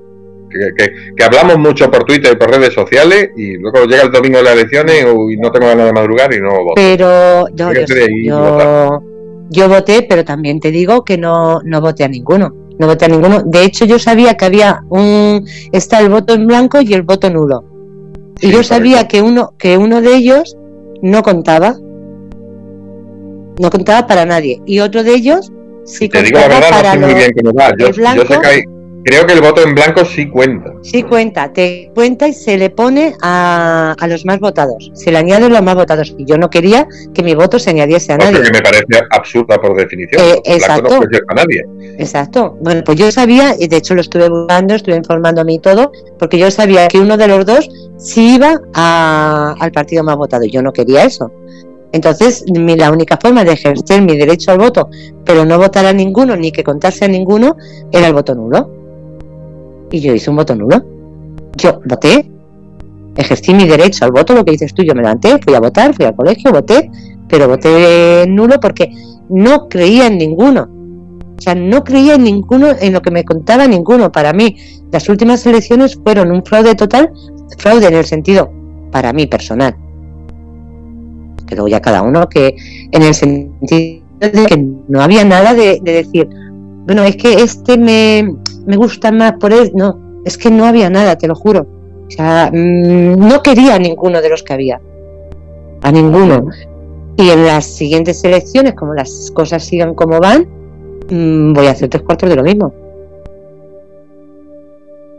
que, 0.52 0.60
que- 0.78 0.94
que 1.16 1.24
hablamos 1.24 1.58
mucho 1.58 1.90
por 1.90 2.04
Twitter 2.04 2.34
y 2.34 2.36
por 2.36 2.50
redes 2.52 2.74
sociales 2.74 3.30
y 3.36 3.54
luego 3.58 3.86
llega 3.86 4.04
el 4.04 4.12
domingo 4.12 4.38
de 4.40 4.44
las 4.44 4.54
elecciones 4.54 5.06
y 5.30 5.38
no 5.38 5.52
tengo 5.52 5.68
ganas 5.68 5.86
de 5.88 5.94
madrugar 5.94 6.34
y 6.34 6.40
no 6.42 6.50
voto. 6.50 6.74
Pero 6.76 7.48
yo, 7.56 7.70
yo, 8.24 9.00
yo 9.50 9.70
voté, 9.70 10.06
pero 10.08 10.24
también 10.26 10.60
te 10.60 10.72
digo 10.72 11.04
que 11.04 11.18
no, 11.18 11.60
no 11.64 11.82
voté 11.82 12.04
a 12.04 12.08
ninguno. 12.08 12.54
No 12.80 12.88
voté 12.88 13.06
a 13.06 13.10
ninguno. 13.10 13.44
De 13.46 13.64
hecho, 13.64 13.86
yo 13.86 14.00
sabía 14.00 14.36
que 14.36 14.46
había 14.46 14.82
un 14.90 15.46
está 15.72 16.00
el 16.00 16.10
voto 16.10 16.34
en 16.34 16.48
blanco 16.48 16.82
y 16.82 16.94
el 16.94 17.04
voto 17.04 17.30
nulo. 17.30 17.64
Y 18.40 18.48
Sí, 18.48 18.54
yo 18.54 18.64
sabía 18.64 19.08
que 19.08 19.22
uno 19.22 19.54
que 19.60 19.78
uno 19.78 20.02
de 20.02 20.16
ellos 20.16 20.58
no 21.04 21.22
contaba. 21.22 21.76
No 23.60 23.70
contaba 23.70 24.08
para 24.08 24.26
nadie. 24.26 24.60
Y 24.66 24.80
otro 24.80 25.04
de 25.04 25.14
ellos 25.14 25.52
sí 25.86 26.10
Te 26.10 26.24
digo 26.24 26.40
la 26.40 26.44
contaba 26.50 26.60
verdad, 26.78 26.94
no 26.96 27.08
sé 27.08 27.14
muy 27.14 27.14
bien 27.16 27.32
cómo 27.40 27.54
va. 27.54 27.70
Yo, 27.78 27.88
el 27.88 27.94
blanco- 27.94 28.24
yo 28.24 28.34
sé 28.34 28.40
que 28.42 28.48
hay, 28.48 28.62
creo 29.04 29.26
que 29.26 29.34
el 29.34 29.42
voto 29.42 29.62
en 29.64 29.74
blanco 29.76 30.06
sí 30.06 30.30
cuenta. 30.30 30.72
Sí 30.82 31.04
cuenta, 31.04 31.52
te 31.52 31.92
cuenta 31.96 32.28
y 32.28 32.34
se 32.34 32.58
le 32.58 32.70
pone 32.70 33.14
a, 33.22 33.96
a 34.00 34.08
los 34.08 34.26
más 34.26 34.40
votados. 34.40 34.92
Se 34.94 35.12
le 35.12 35.18
añade 35.18 35.50
los 35.50 35.62
más 35.62 35.76
votados. 35.76 36.14
Y 36.18 36.26
yo 36.26 36.38
no 36.38 36.50
quería 36.50 36.88
que 37.14 37.24
mi 37.24 37.34
voto 37.36 37.60
se 37.60 37.70
añadiese 37.72 38.14
a 38.14 38.18
Cosa 38.18 38.32
nadie. 38.32 38.44
que 38.46 38.52
me 38.52 38.62
parece 38.62 38.86
absurda 39.12 39.58
por 39.60 39.76
definición. 39.76 40.22
Eh, 40.24 40.42
no 40.46 40.54
exacto. 40.54 41.00
ser 41.12 41.24
para 41.28 41.44
nadie. 41.44 41.66
Exacto. 41.98 42.58
Bueno, 42.62 42.82
pues 42.86 42.98
yo 42.98 43.12
sabía, 43.12 43.56
y 43.60 43.68
de 43.68 43.78
hecho 43.78 43.96
lo 43.96 44.02
estuve 44.02 44.30
buscando, 44.30 44.74
estuve 44.76 44.96
informándome 44.96 45.54
y 45.54 45.60
todo, 45.60 45.92
porque 46.20 46.38
yo 46.38 46.50
sabía 46.52 46.88
que 46.88 47.00
uno 47.00 47.18
de 47.18 47.28
los 47.28 47.46
dos 47.46 47.70
sí 47.98 48.36
iba 48.36 48.60
a- 48.74 49.56
al 49.60 49.72
partido 49.72 50.04
más 50.04 50.16
votado. 50.18 50.44
y 50.46 50.52
Yo 50.52 50.62
no 50.62 50.72
quería 50.74 51.04
eso. 51.06 51.32
Entonces, 51.94 52.46
mi- 52.50 52.76
la 52.78 52.90
única 52.92 53.18
forma 53.22 53.44
de 53.44 53.52
ejercer 53.54 54.02
mi 54.02 54.16
derecho 54.18 54.52
al 54.52 54.58
voto, 54.60 54.90
pero 55.26 55.44
no 55.46 55.58
votar 55.58 55.86
a 55.86 55.92
ninguno, 55.94 56.36
ni 56.38 56.52
que 56.52 56.64
contase 56.64 57.04
a 57.06 57.08
ninguno, 57.10 57.58
era 57.92 58.08
el 58.08 58.14
voto 58.14 58.34
nulo. 58.34 58.81
Y 59.92 60.00
yo 60.00 60.14
hice 60.14 60.30
un 60.30 60.38
voto 60.38 60.56
nulo. 60.56 60.84
Yo 61.58 61.82
voté, 61.86 62.32
ejercí 63.16 63.54
mi 63.54 63.68
derecho 63.68 64.06
al 64.06 64.12
voto, 64.12 64.34
lo 64.34 64.46
que 64.46 64.52
dices 64.52 64.74
tú, 64.74 64.84
yo 64.84 64.96
me 64.96 65.02
levanté, 65.02 65.38
fui 65.40 65.54
a 65.54 65.60
votar, 65.60 65.94
fui 65.94 66.06
al 66.06 66.16
colegio, 66.16 66.52
voté, 66.52 66.90
pero 67.28 67.48
voté 67.48 68.26
nulo 68.28 68.60
porque 68.60 68.92
no 69.30 69.68
creía 69.68 70.08
en 70.08 70.18
ninguno. 70.18 70.70
O 71.38 71.42
sea, 71.42 71.56
no 71.56 71.84
creía 71.84 72.16
en 72.16 72.24
ninguno, 72.24 72.68
en 72.80 72.94
lo 72.94 73.02
que 73.02 73.12
me 73.12 73.26
contaba 73.26 73.68
ninguno. 73.68 74.12
Para 74.12 74.32
mí, 74.32 74.56
las 74.92 75.10
últimas 75.10 75.46
elecciones 75.46 75.96
fueron 75.96 76.32
un 76.32 76.44
fraude 76.46 76.76
total, 76.76 77.12
fraude 77.58 77.88
en 77.88 77.96
el 77.96 78.06
sentido, 78.06 78.52
para 78.92 79.12
mí 79.12 79.26
personal, 79.26 79.76
que 81.48 81.56
luego 81.56 81.68
ya 81.68 81.82
cada 81.82 82.02
uno, 82.02 82.30
que 82.30 82.56
en 82.92 83.02
el 83.02 83.14
sentido 83.14 84.02
de 84.20 84.46
que 84.46 84.66
no 84.88 85.02
había 85.02 85.26
nada 85.26 85.54
de, 85.54 85.80
de 85.82 85.92
decir, 85.94 86.30
bueno, 86.86 87.04
es 87.04 87.16
que 87.16 87.34
este 87.42 87.78
me, 87.78 88.36
me 88.66 88.76
gusta 88.76 89.12
más 89.12 89.34
por 89.34 89.54
él. 89.54 89.72
No, 89.74 90.22
es 90.26 90.38
que 90.38 90.50
no 90.50 90.66
había 90.66 90.90
nada, 90.90 91.18
te 91.18 91.28
lo 91.28 91.36
juro. 91.36 91.68
O 92.08 92.12
sea, 92.12 92.50
mm, 92.52 93.16
no 93.18 93.42
quería 93.42 93.76
a 93.76 93.80
ninguno 93.80 94.22
de 94.22 94.30
los 94.30 94.44
que 94.44 94.54
había. 94.54 94.82
A 95.82 95.92
ninguno. 95.92 96.48
Y 97.18 97.30
en 97.30 97.46
las 97.46 97.66
siguientes 97.66 98.24
elecciones, 98.24 98.74
como 98.74 98.94
las 98.94 99.32
cosas 99.32 99.64
sigan 99.64 99.94
como 99.94 100.20
van, 100.20 100.48
mm, 101.10 101.54
voy 101.54 101.68
a 101.68 101.72
hacer 101.72 101.90
tres 101.90 102.04
cuartos 102.04 102.30
de 102.30 102.36
lo 102.36 102.44
mismo. 102.44 102.74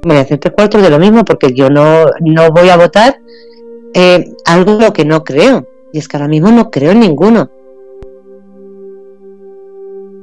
Voy 0.02 0.16
a 0.16 0.20
hacer 0.20 0.38
tres 0.38 0.54
cuartos 0.54 0.82
de 0.82 0.90
lo 0.90 0.98
mismo 0.98 1.24
porque 1.24 1.52
yo 1.52 1.70
no, 1.70 2.06
no 2.20 2.50
voy 2.50 2.68
a 2.70 2.76
votar 2.76 3.16
eh, 3.94 4.34
algo 4.44 4.92
que 4.92 5.04
no 5.04 5.22
creo. 5.22 5.66
Y 5.92 5.98
es 5.98 6.08
que 6.08 6.16
ahora 6.16 6.28
mismo 6.28 6.50
no 6.50 6.70
creo 6.70 6.90
en 6.90 7.00
ninguno. 7.00 7.50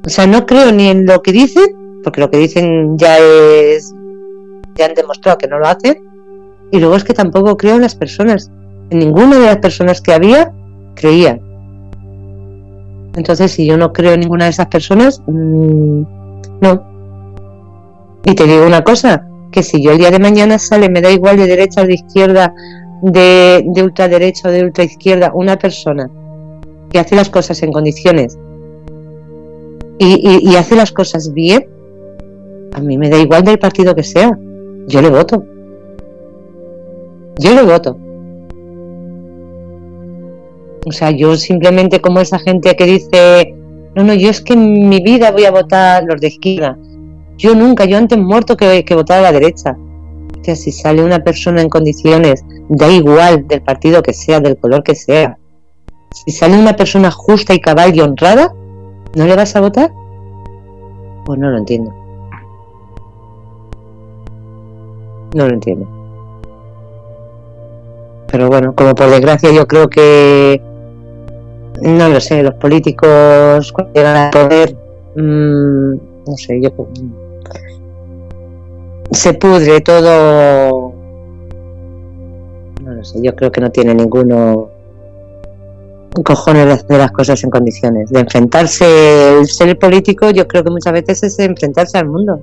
O 0.06 0.10
sea, 0.10 0.28
no 0.28 0.46
creo 0.46 0.72
ni 0.72 0.88
en 0.88 1.06
lo 1.06 1.22
que 1.22 1.32
dicen, 1.32 1.68
porque 2.04 2.22
lo 2.22 2.30
que 2.30 2.38
dicen 2.38 2.98
ya 2.98 3.18
es. 3.20 3.94
ya 4.76 4.86
han 4.86 4.94
demostrado 4.94 5.38
que 5.38 5.48
no 5.48 5.60
lo 5.60 5.68
hacen. 5.68 5.98
Y 6.72 6.80
luego 6.80 6.96
es 6.96 7.04
que 7.04 7.14
tampoco 7.14 7.58
creo 7.58 7.76
en 7.76 7.82
las 7.82 7.96
personas. 7.96 8.52
En 8.90 9.00
ninguna 9.00 9.38
de 9.40 9.46
las 9.46 9.58
personas 9.58 10.02
que 10.02 10.14
había 10.14 10.52
creía. 10.96 11.40
Entonces, 13.16 13.52
si 13.52 13.66
yo 13.66 13.78
no 13.78 13.92
creo 13.92 14.14
en 14.14 14.22
ninguna 14.22 14.46
de 14.46 14.52
esas 14.52 14.68
personas, 14.68 15.22
mmm, 15.28 16.04
no. 16.62 16.84
Y 18.24 18.36
te 18.36 18.46
digo 18.46 18.66
una 18.66 18.84
cosa, 18.84 19.28
que 19.52 19.64
si 19.64 19.84
yo 19.84 19.92
el 19.92 19.98
día 19.98 20.12
de 20.12 20.20
mañana 20.20 20.60
sale, 20.60 20.90
me 20.90 21.02
da 21.02 21.12
igual 21.12 21.38
de 21.38 21.48
derecha 21.48 21.82
o 21.82 21.86
de 21.86 21.96
izquierda, 21.96 22.54
de, 23.02 23.64
de 23.66 23.84
ultraderecha 23.84 24.50
o 24.50 24.52
de 24.52 24.64
ultraizquierda, 24.64 25.32
una 25.34 25.58
persona 25.58 26.10
que 26.92 27.00
hace 27.00 27.16
las 27.16 27.30
cosas 27.30 27.62
en 27.64 27.72
condiciones 27.72 28.38
y, 30.00 30.50
y- 30.52 30.56
hace 30.56 30.76
las 30.76 30.92
cosas 30.92 31.34
bien, 31.34 31.68
A 32.74 32.80
mí 32.82 32.98
me 32.98 33.10
da 33.10 33.18
igual 33.18 33.44
del 33.44 33.60
partido 33.60 33.94
que 33.96 34.04
sea. 34.04 34.38
Yo 34.88 35.02
le 35.02 35.10
voto. 35.10 35.44
Yo 37.40 37.54
le 37.56 37.64
voto. 37.64 37.98
O 40.86 40.92
sea, 40.92 41.12
yo 41.12 41.36
simplemente 41.36 42.00
como 42.02 42.20
esa 42.20 42.40
gente 42.40 42.76
que 42.76 42.86
dice, 42.86 43.56
no, 43.96 44.04
no, 44.04 44.14
yo 44.14 44.30
es 44.30 44.42
que 44.42 44.54
en 44.54 44.88
mi 44.90 45.02
vida 45.02 45.32
voy 45.32 45.46
a 45.46 45.52
votar 45.52 46.04
los 46.08 46.22
de 46.22 46.28
izquierda. 46.28 46.78
Yo 47.38 47.56
nunca, 47.56 47.86
yo 47.86 47.98
antes 47.98 48.18
muerto 48.18 48.56
que, 48.58 48.84
que 48.86 48.96
votar 48.96 49.20
a 49.20 49.24
la 49.24 49.32
derecha. 49.32 49.78
O 50.40 50.44
sea, 50.44 50.56
si 50.56 50.72
sale 50.72 51.04
una 51.04 51.20
persona 51.20 51.62
en 51.62 51.70
condiciones, 51.70 52.44
da 52.70 52.90
igual 52.90 53.48
del 53.48 53.62
partido 53.62 54.02
que 54.02 54.14
sea, 54.14 54.40
del 54.40 54.58
color 54.58 54.84
que 54.84 54.96
sea. 54.96 55.38
Si 56.12 56.32
sale 56.32 56.58
una 56.58 56.76
persona 56.76 57.12
justa 57.12 57.54
y 57.54 57.60
cabal 57.60 57.96
y 57.96 58.02
honrada, 58.02 58.54
¿no 59.20 59.26
le 59.26 59.36
vas 59.36 59.54
a 59.54 59.60
votar? 59.60 59.92
Pues 61.26 61.38
no 61.38 61.52
lo 61.52 61.58
entiendo. 61.58 61.94
No 65.36 65.46
lo 65.46 65.54
entiendo. 65.54 65.86
Pero 68.32 68.48
bueno, 68.48 68.74
como 68.74 68.96
por 68.96 69.10
desgracia 69.10 69.52
yo 69.52 69.68
creo 69.68 69.90
que 69.90 70.62
no 71.82 72.08
lo 72.08 72.22
sé, 72.22 72.44
los 72.44 72.54
políticos 72.56 73.74
cuando 73.74 73.94
llegan 73.94 74.16
al 74.16 74.30
poder, 74.30 74.78
mmm, 75.16 75.94
no 76.26 76.38
sé, 76.38 76.62
yo 76.62 76.70
se 79.12 79.34
pudre 79.34 79.82
todo. 79.82 80.94
No 82.86 82.94
lo 82.94 83.04
sé, 83.04 83.20
yo 83.22 83.36
creo 83.36 83.52
que 83.52 83.60
no 83.60 83.70
tiene 83.70 83.94
ninguno 83.94 84.70
cojones 86.24 86.66
de 86.66 86.72
hacer 86.74 86.98
las 86.98 87.12
cosas 87.12 87.44
en 87.44 87.50
condiciones. 87.50 88.10
De 88.10 88.20
enfrentarse, 88.20 89.40
el 89.40 89.48
ser 89.48 89.78
político, 89.78 90.30
yo 90.32 90.48
creo 90.48 90.64
que 90.64 90.72
muchas 90.72 90.94
veces 90.94 91.24
es 91.24 91.40
enfrentarse 91.40 91.98
al 91.98 92.08
mundo. 92.08 92.42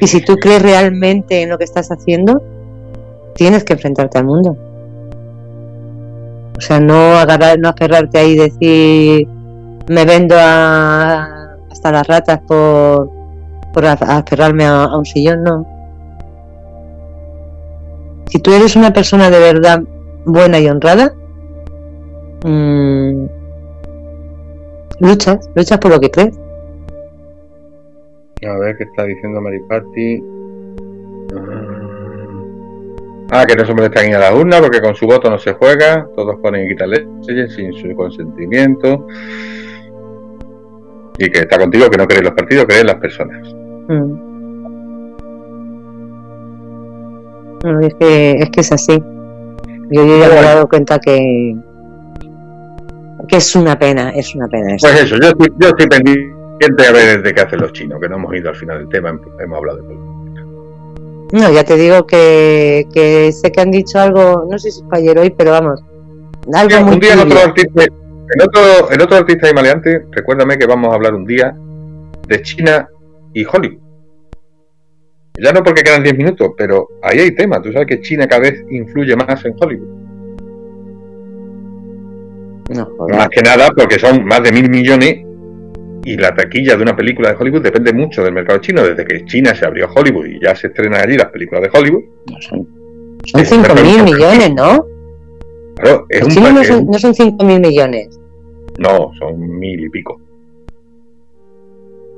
Y 0.00 0.06
si 0.06 0.24
tú 0.24 0.36
crees 0.36 0.62
realmente 0.62 1.42
en 1.42 1.50
lo 1.50 1.58
que 1.58 1.64
estás 1.64 1.90
haciendo, 1.90 2.42
tienes 3.34 3.64
que 3.64 3.74
enfrentarte 3.74 4.18
al 4.18 4.24
mundo. 4.24 4.56
O 6.56 6.60
sea, 6.60 6.80
no 6.80 7.18
agarrar, 7.18 7.58
no 7.58 7.68
aferrarte 7.68 8.18
ahí 8.18 8.32
y 8.32 8.36
decir 8.36 9.28
me 9.88 10.04
vendo 10.04 10.36
a, 10.38 11.56
hasta 11.70 11.90
las 11.90 12.06
ratas 12.06 12.40
por, 12.46 13.10
por 13.72 13.86
aferrarme 13.86 14.64
a, 14.64 14.96
un 14.96 15.04
sillón, 15.04 15.42
no. 15.42 15.66
Si 18.26 18.38
tú 18.38 18.52
eres 18.52 18.76
una 18.76 18.92
persona 18.92 19.30
de 19.30 19.40
verdad 19.40 19.82
buena 20.24 20.60
y 20.60 20.68
honrada, 20.68 21.12
mmm, 22.44 23.26
luchas, 25.00 25.50
luchas 25.54 25.78
por 25.78 25.90
lo 25.92 26.00
que 26.00 26.10
crees. 26.10 26.38
A 28.46 28.58
ver 28.58 28.76
qué 28.76 28.84
está 28.84 29.04
diciendo 29.04 29.40
Maripati. 29.40 30.22
Ah, 33.32 33.44
que 33.46 33.54
no 33.54 33.64
se 33.64 33.74
molestan 33.74 34.12
a 34.14 34.18
la 34.18 34.34
urna 34.34 34.60
porque 34.60 34.80
con 34.80 34.96
su 34.96 35.06
voto 35.06 35.30
no 35.30 35.38
se 35.38 35.52
juega. 35.52 36.08
Todos 36.16 36.36
ponen 36.40 36.66
y 36.66 36.70
quitan 36.70 36.90
leyes 36.90 37.54
sin 37.54 37.72
su 37.74 37.94
consentimiento. 37.94 39.06
Y 41.18 41.30
que 41.30 41.40
está 41.40 41.58
contigo, 41.58 41.88
que 41.90 41.98
no 41.98 42.06
cree 42.06 42.18
en 42.18 42.24
los 42.24 42.34
partidos, 42.34 42.64
cree 42.64 42.80
en 42.80 42.86
las 42.86 42.96
personas. 42.96 43.54
Mm. 43.88 44.30
es, 47.82 47.94
que, 47.94 48.32
es 48.32 48.50
que 48.50 48.60
es 48.60 48.72
así. 48.72 48.98
Yo, 49.90 50.06
ya 50.06 50.28
me 50.28 50.38
he 50.38 50.42
dado 50.42 50.68
cuenta 50.68 50.98
que, 50.98 51.54
que 53.30 53.36
es 53.36 53.54
una 53.54 53.78
pena, 53.78 54.10
es 54.10 54.34
una 54.34 54.48
pena. 54.48 54.74
Eso. 54.74 54.86
Pues 54.86 55.02
eso, 55.02 55.16
yo 55.16 55.28
estoy, 55.28 55.48
yo 55.58 55.68
estoy 55.68 55.86
pendiente 55.86 56.86
a 56.86 56.92
ver 56.92 57.18
desde 57.18 57.34
qué 57.34 57.40
hacen 57.40 57.60
los 57.60 57.72
chinos, 57.72 58.00
que 58.00 58.08
no 58.08 58.16
hemos 58.16 58.34
ido 58.34 58.50
al 58.50 58.56
final 58.56 58.78
del 58.78 58.88
tema, 58.88 59.10
hemos 59.10 59.56
hablado 59.56 59.78
de 59.78 59.84
política. 59.84 60.10
No, 61.32 61.52
ya 61.52 61.64
te 61.64 61.76
digo 61.76 62.06
que, 62.06 62.86
que 62.92 63.30
sé 63.32 63.52
que 63.52 63.60
han 63.60 63.70
dicho 63.70 64.00
algo, 64.00 64.46
no 64.50 64.58
sé 64.58 64.72
si 64.72 64.82
fue 64.82 64.98
ayer 64.98 65.18
hoy, 65.18 65.30
pero 65.30 65.52
vamos. 65.52 65.80
Algo 66.52 66.80
muy 66.80 66.94
un 66.94 67.00
día 67.00 67.12
en 67.12 67.20
otro, 67.20 67.38
artista, 67.38 67.84
en, 67.84 68.42
otro, 68.42 68.92
en 68.92 69.00
otro 69.00 69.16
artista 69.16 69.48
y 69.48 69.54
maleante, 69.54 70.06
recuérdame 70.10 70.58
que 70.58 70.66
vamos 70.66 70.90
a 70.92 70.96
hablar 70.96 71.14
un 71.14 71.24
día 71.24 71.54
de 72.26 72.42
China 72.42 72.88
y 73.32 73.44
Hollywood. 73.44 73.78
Ya 75.38 75.52
no 75.52 75.62
porque 75.62 75.82
quedan 75.82 76.02
10 76.02 76.18
minutos, 76.18 76.50
pero 76.56 76.88
ahí 77.02 77.20
hay 77.20 77.34
tema. 77.34 77.62
Tú 77.62 77.72
sabes 77.72 77.86
que 77.86 78.00
China 78.00 78.26
cada 78.26 78.42
vez 78.42 78.62
influye 78.70 79.14
más 79.16 79.42
en 79.44 79.54
Hollywood. 79.58 79.99
Más 82.74 83.28
que 83.28 83.42
nada 83.42 83.70
porque 83.76 83.98
son 83.98 84.24
más 84.24 84.42
de 84.42 84.52
mil 84.52 84.70
millones 84.70 85.24
y 86.04 86.16
la 86.16 86.34
taquilla 86.34 86.76
de 86.76 86.82
una 86.82 86.96
película 86.96 87.30
de 87.30 87.36
Hollywood 87.38 87.62
depende 87.62 87.92
mucho 87.92 88.22
del 88.22 88.32
mercado 88.32 88.60
chino. 88.60 88.82
Desde 88.82 89.04
que 89.04 89.24
China 89.26 89.54
se 89.54 89.66
abrió 89.66 89.88
Hollywood 89.94 90.26
y 90.26 90.40
ya 90.40 90.54
se 90.54 90.68
estrenan 90.68 91.00
allí 91.00 91.16
las 91.16 91.30
películas 91.30 91.62
de 91.62 91.78
Hollywood. 91.78 92.02
son, 92.40 92.66
son 93.44 93.82
mil 93.82 94.04
millones, 94.04 94.54
¿no? 94.54 94.86
Claro, 95.76 96.06
es 96.08 96.22
un 96.22 96.54
no, 96.54 96.64
son, 96.64 96.86
no 96.86 96.98
son 96.98 97.14
5 97.14 97.44
mil 97.44 97.60
millones. 97.60 98.18
No, 98.78 99.12
son 99.18 99.58
mil 99.58 99.84
y 99.84 99.90
pico. 99.90 100.20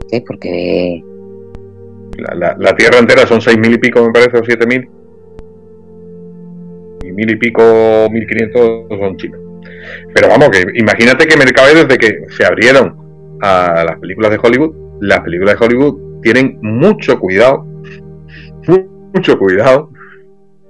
Sí, 0.09 0.21
porque 0.21 1.03
la, 2.19 2.57
la, 2.59 2.77
tierra 2.77 2.99
entera 2.99 3.27
son 3.27 3.41
seis 3.41 3.57
mil 3.59 3.73
y 3.73 3.79
pico, 3.79 4.05
me 4.05 4.13
parece, 4.13 4.37
o 4.37 4.45
siete 4.45 4.67
mil. 4.67 4.89
Y 7.05 7.13
mil 7.13 7.31
y 7.31 7.37
pico, 7.37 8.09
mil 8.11 8.27
quinientos 8.27 8.87
son 8.89 9.17
chinos. 9.17 9.42
Pero 10.15 10.29
vamos, 10.29 10.51
que 10.51 10.65
imagínate 10.75 11.27
que 11.27 11.37
Mercado 11.37 11.75
desde 11.75 11.99
que 11.99 12.25
se 12.37 12.45
abrieron 12.45 12.97
a 13.43 13.85
las 13.85 13.99
películas 13.99 14.31
de 14.31 14.39
Hollywood, 14.43 14.75
las 15.01 15.21
películas 15.21 15.59
de 15.59 15.67
Hollywood 15.67 16.21
tienen 16.23 16.59
mucho 16.63 17.19
cuidado, 17.19 17.67
mucho 19.15 19.39
cuidado 19.39 19.91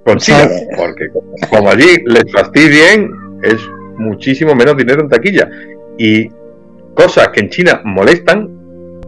con 0.05 0.17
China, 0.17 0.49
porque 0.75 1.07
como 1.49 1.69
allí 1.69 2.03
les 2.05 2.31
fastidien, 2.31 3.11
es 3.43 3.57
muchísimo 3.97 4.55
menos 4.55 4.75
dinero 4.75 5.01
en 5.01 5.09
taquilla. 5.09 5.49
Y 5.97 6.29
cosas 6.95 7.29
que 7.29 7.41
en 7.41 7.49
China 7.49 7.81
molestan, 7.85 8.49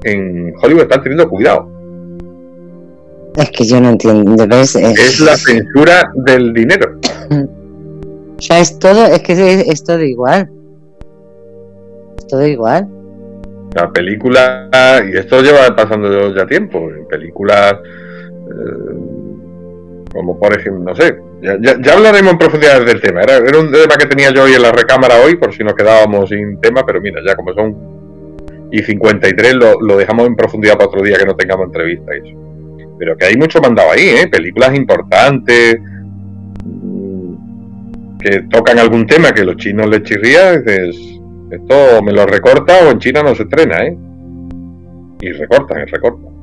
en 0.04 0.54
Hollywood 0.62 0.84
están 0.84 1.02
teniendo 1.02 1.30
cuidado. 1.30 1.72
Es 3.36 3.50
que 3.52 3.66
yo 3.66 3.82
no 3.82 3.90
entiendo. 3.90 4.44
Es, 4.56 5.20
la 5.20 5.36
censura 5.36 6.12
del 6.26 6.54
dinero. 6.54 7.00
o 8.46 8.48
sea, 8.48 8.60
es 8.60 8.78
todo, 8.78 9.08
es 9.08 9.22
que 9.22 9.34
es, 9.68 9.84
todo 9.84 10.04
igual. 10.04 10.48
Es 12.20 12.28
todo 12.28 12.46
igual. 12.46 12.88
La 13.74 13.92
película, 13.92 14.70
y 15.12 15.18
esto 15.18 15.42
lleva 15.42 15.76
pasando 15.76 16.32
ya 16.36 16.46
tiempo, 16.46 16.92
en 16.92 17.08
películas 17.08 17.74
eh, 17.74 18.96
como 20.14 20.40
por 20.40 20.54
ejemplo, 20.54 20.84
no 20.84 20.96
sé, 20.96 21.18
ya, 21.42 21.94
hablaremos 21.94 22.34
en 22.34 22.38
profundidad 22.38 22.86
del 22.86 23.02
tema. 23.02 23.24
Era, 23.24 23.40
un 23.60 23.72
tema 23.72 23.98
que 23.98 24.06
tenía 24.06 24.32
yo 24.32 24.44
hoy 24.44 24.54
en 24.54 24.62
la 24.62 24.72
recámara 24.72 25.16
hoy, 25.26 25.38
por 25.38 25.52
si 25.52 25.64
nos 25.64 25.74
quedábamos 25.74 26.30
sin 26.30 26.62
tema, 26.62 26.86
pero 26.86 27.02
mira, 27.02 27.22
ya 27.26 27.36
como 27.36 27.52
son 27.56 27.76
y 28.72 28.84
53 28.84 29.56
lo, 29.56 29.82
lo 29.82 29.98
dejamos 29.98 30.28
en 30.28 30.36
profundidad 30.36 30.76
para 30.76 30.86
otro 30.86 31.02
día 31.02 31.18
que 31.18 31.26
no 31.26 31.36
tengamos 31.36 31.66
entrevista 31.66 32.12
y 32.16 32.30
eso 32.30 32.46
pero 32.98 33.18
que 33.18 33.26
hay 33.26 33.38
mucho 33.38 33.60
mandado 33.60 33.92
ahí, 33.92 34.08
¿eh? 34.08 34.28
películas 34.28 34.76
importantes 34.76 35.80
que 38.26 38.42
tocan 38.50 38.80
algún 38.80 39.06
tema 39.06 39.32
que 39.32 39.46
los 39.46 39.56
chinos 39.58 39.88
les 39.88 40.02
chirría, 40.02 40.58
dices, 40.58 40.96
esto 41.52 42.02
me 42.02 42.12
lo 42.12 42.26
recorta 42.26 42.74
o 42.84 42.90
en 42.90 42.98
China 42.98 43.22
no 43.22 43.36
se 43.36 43.44
estrena, 43.44 43.86
¿eh? 43.86 43.96
Y 45.22 45.32
recortan, 45.32 45.84
y 45.84 45.86
recortan. 45.86 46.34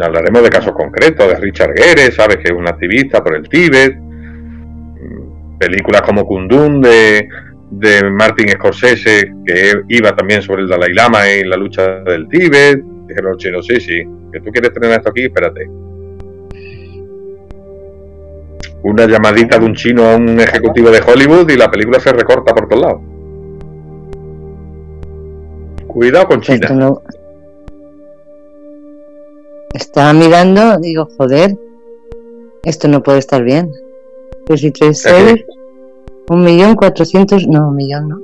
Hablaremos 0.00 0.42
de 0.42 0.50
casos 0.50 0.72
concretos, 0.72 1.28
de 1.28 1.36
Richard 1.36 1.74
Gere, 1.76 2.10
sabes 2.10 2.38
que 2.38 2.48
es 2.48 2.52
un 2.52 2.66
activista 2.66 3.22
por 3.22 3.36
el 3.36 3.48
Tíbet, 3.48 3.96
mm, 3.96 5.58
películas 5.58 6.02
como 6.02 6.26
Kundun 6.26 6.80
de, 6.80 7.28
de 7.70 8.10
Martin 8.10 8.48
Scorsese, 8.48 9.32
que 9.46 9.82
iba 9.88 10.16
también 10.16 10.42
sobre 10.42 10.62
el 10.62 10.68
Dalai 10.68 10.92
Lama 10.92 11.30
y 11.30 11.44
la 11.44 11.56
lucha 11.56 12.00
del 12.00 12.26
Tíbet, 12.28 12.82
dijeron 13.06 13.32
los 13.32 13.38
chinos, 13.38 13.64
sí, 13.68 13.80
sí, 13.80 14.02
que 14.32 14.40
tú 14.40 14.50
quieres 14.50 14.72
tener 14.72 14.90
esto 14.90 15.10
aquí, 15.10 15.26
espérate. 15.26 15.83
Una 18.84 19.06
llamadita 19.06 19.58
de 19.58 19.64
un 19.64 19.74
chino 19.74 20.04
a 20.04 20.16
un 20.16 20.38
ejecutivo 20.38 20.90
de 20.90 21.00
Hollywood 21.00 21.50
y 21.50 21.56
la 21.56 21.70
película 21.70 21.98
se 21.98 22.12
recorta 22.12 22.54
por 22.54 22.68
todos 22.68 22.82
lados. 22.82 23.00
Cuidado 25.86 26.26
con 26.26 26.40
China. 26.40 26.68
Estaba 29.72 30.12
mirando, 30.12 30.78
digo, 30.78 31.08
joder, 31.16 31.56
esto 32.62 32.88
no 32.88 33.02
puede 33.02 33.18
estar 33.18 33.42
bien. 33.42 33.70
Pues 34.46 34.60
tres 34.72 35.06
un 36.28 36.42
millón 36.42 36.74
cuatrocientos, 36.74 37.46
no, 37.46 37.68
un 37.68 37.76
millón, 37.76 38.08
no. 38.08 38.18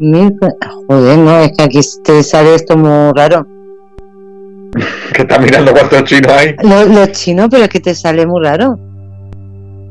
Mil, 0.00 0.36
joder, 0.86 1.18
no, 1.18 1.40
es 1.40 1.52
que 1.56 1.64
aquí 1.64 1.80
te 2.04 2.22
sale 2.22 2.54
esto 2.54 2.76
muy 2.76 3.12
raro. 3.16 3.46
que 5.12 5.22
está 5.22 5.38
mirando 5.38 5.72
cuántos 5.72 6.04
chinos 6.04 6.32
hay. 6.32 6.54
Los, 6.62 7.12
chinos, 7.12 7.48
pero 7.50 7.64
es 7.64 7.68
que 7.68 7.80
te 7.80 7.94
sale 7.94 8.26
muy 8.26 8.44
raro. 8.44 8.78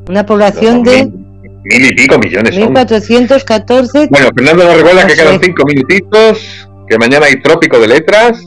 Una 0.08 0.24
población 0.24 0.82
de. 0.82 1.04
Mil, 1.04 1.86
y 1.86 1.94
pico 1.94 2.18
millones. 2.18 2.56
1414. 2.56 4.08
Bueno, 4.10 4.28
Fernando 4.34 4.64
nos 4.64 4.76
recuerda 4.76 5.06
que 5.06 5.14
quedan 5.14 5.40
cinco 5.40 5.64
minutitos, 5.66 6.68
que 6.88 6.98
mañana 6.98 7.26
hay 7.26 7.40
trópico 7.42 7.78
de 7.78 7.88
letras. 7.88 8.42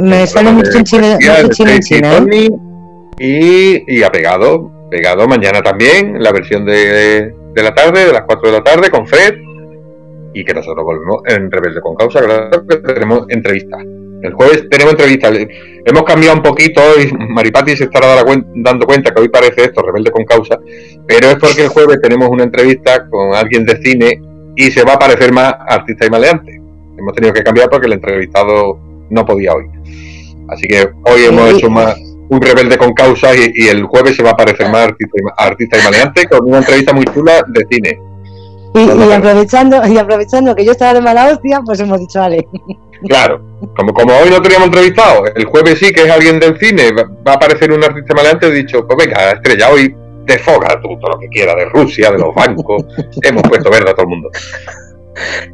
Me 0.00 0.26
sale 0.26 0.52
mucho 0.52 0.78
en 0.78 0.84
Chile, 0.84 1.16
en 1.20 1.80
China. 1.80 2.26
¿eh? 2.32 2.48
Y, 3.18 3.98
y 3.98 4.02
apegado, 4.02 4.72
pegado 4.90 5.28
mañana 5.28 5.62
también, 5.62 6.22
la 6.22 6.32
versión 6.32 6.64
de, 6.64 7.32
de 7.54 7.62
la 7.62 7.74
tarde, 7.74 8.06
de 8.06 8.12
las 8.12 8.22
4 8.26 8.50
de 8.50 8.56
la 8.58 8.64
tarde, 8.64 8.90
con 8.90 9.06
Fred. 9.06 9.34
Y 10.34 10.44
que 10.44 10.52
nosotros 10.52 10.84
volvemos 10.84 11.22
en 11.26 11.50
Rebelde 11.50 11.80
con 11.80 11.94
Causa, 11.94 12.20
claro 12.20 12.66
que 12.66 12.76
tenemos 12.76 13.24
entrevistas. 13.28 13.82
El 14.26 14.34
jueves 14.34 14.66
tenemos 14.70 14.92
entrevistas. 14.92 15.38
Hemos 15.84 16.02
cambiado 16.02 16.36
un 16.36 16.42
poquito 16.42 16.80
y 17.00 17.12
Maripati 17.12 17.76
se 17.76 17.84
estará 17.84 18.24
dando 18.56 18.86
cuenta 18.86 19.12
que 19.14 19.20
hoy 19.20 19.28
parece 19.28 19.64
esto, 19.64 19.82
Rebelde 19.82 20.10
con 20.10 20.24
Causa, 20.24 20.58
pero 21.06 21.28
es 21.28 21.36
porque 21.36 21.62
el 21.62 21.68
jueves 21.68 22.00
tenemos 22.02 22.28
una 22.28 22.44
entrevista 22.44 23.08
con 23.08 23.34
alguien 23.34 23.64
de 23.64 23.76
cine 23.82 24.20
y 24.56 24.70
se 24.70 24.82
va 24.84 24.94
a 24.94 24.98
parecer 24.98 25.32
más 25.32 25.54
artista 25.68 26.06
y 26.06 26.10
maleante. 26.10 26.60
Hemos 26.98 27.14
tenido 27.14 27.32
que 27.32 27.42
cambiar 27.42 27.68
porque 27.70 27.86
el 27.86 27.92
entrevistado 27.92 28.78
no 29.10 29.24
podía 29.24 29.54
hoy. 29.54 29.66
Así 30.48 30.66
que 30.66 30.88
hoy 31.04 31.24
hemos 31.28 31.52
hecho 31.52 31.70
más 31.70 31.96
un 32.28 32.40
rebelde 32.40 32.76
con 32.76 32.92
causa 32.92 33.28
y, 33.34 33.68
el 33.68 33.84
jueves 33.84 34.16
se 34.16 34.22
va 34.22 34.30
a 34.30 34.36
parecer 34.36 34.68
más 34.70 34.88
artista, 34.88 35.18
artista 35.36 35.78
y 35.78 35.84
maleante 35.84 36.26
con 36.26 36.48
una 36.48 36.58
entrevista 36.58 36.92
muy 36.92 37.04
chula 37.04 37.44
de 37.46 37.66
cine. 37.70 38.00
Y, 38.74 39.12
aprovechando, 39.12 39.86
y 39.86 39.96
aprovechando 39.96 40.54
que 40.54 40.64
yo 40.64 40.72
estaba 40.72 40.94
de 40.94 41.00
mala 41.00 41.28
hostia, 41.28 41.60
pues 41.64 41.80
hemos 41.80 41.98
dicho, 41.98 42.18
vale. 42.18 42.46
Claro, 43.08 43.40
como, 43.76 43.92
como 43.92 44.12
hoy 44.14 44.30
no 44.30 44.40
teníamos 44.42 44.66
entrevistado, 44.66 45.24
el 45.34 45.44
jueves 45.44 45.78
sí 45.78 45.92
que 45.92 46.02
es 46.02 46.10
alguien 46.10 46.38
del 46.38 46.58
cine, 46.58 46.92
va, 46.92 47.32
a 47.32 47.34
aparecer 47.34 47.72
un 47.72 47.82
artista 47.82 48.14
maleante, 48.14 48.46
he 48.46 48.52
dicho, 48.52 48.86
pues 48.86 49.06
venga, 49.06 49.32
estrella, 49.32 49.70
hoy 49.70 49.94
desfoga 50.24 50.80
tú 50.82 50.98
todo 50.98 51.12
lo 51.12 51.18
que 51.18 51.28
quiera 51.28 51.54
de 51.54 51.66
Rusia, 51.66 52.10
de 52.10 52.18
los 52.18 52.34
bancos, 52.34 52.84
hemos 53.22 53.42
puesto 53.42 53.70
verde 53.70 53.90
a 53.90 53.94
todo 53.94 54.02
el 54.02 54.08
mundo. 54.08 54.30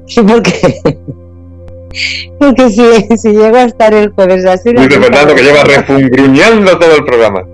Sí, 0.06 0.22
porque 0.22 0.82
porque 2.38 2.70
si, 2.70 3.18
si 3.18 3.32
llego 3.32 3.56
a 3.56 3.64
estar 3.64 3.92
el 3.94 4.10
jueves 4.10 4.44
así. 4.46 4.72
Dice 4.72 5.00
Fernando 5.00 5.34
que 5.34 5.42
lleva 5.42 5.64
refungruñando 5.64 6.78
todo 6.78 6.96
el 6.96 7.04
programa. 7.04 7.44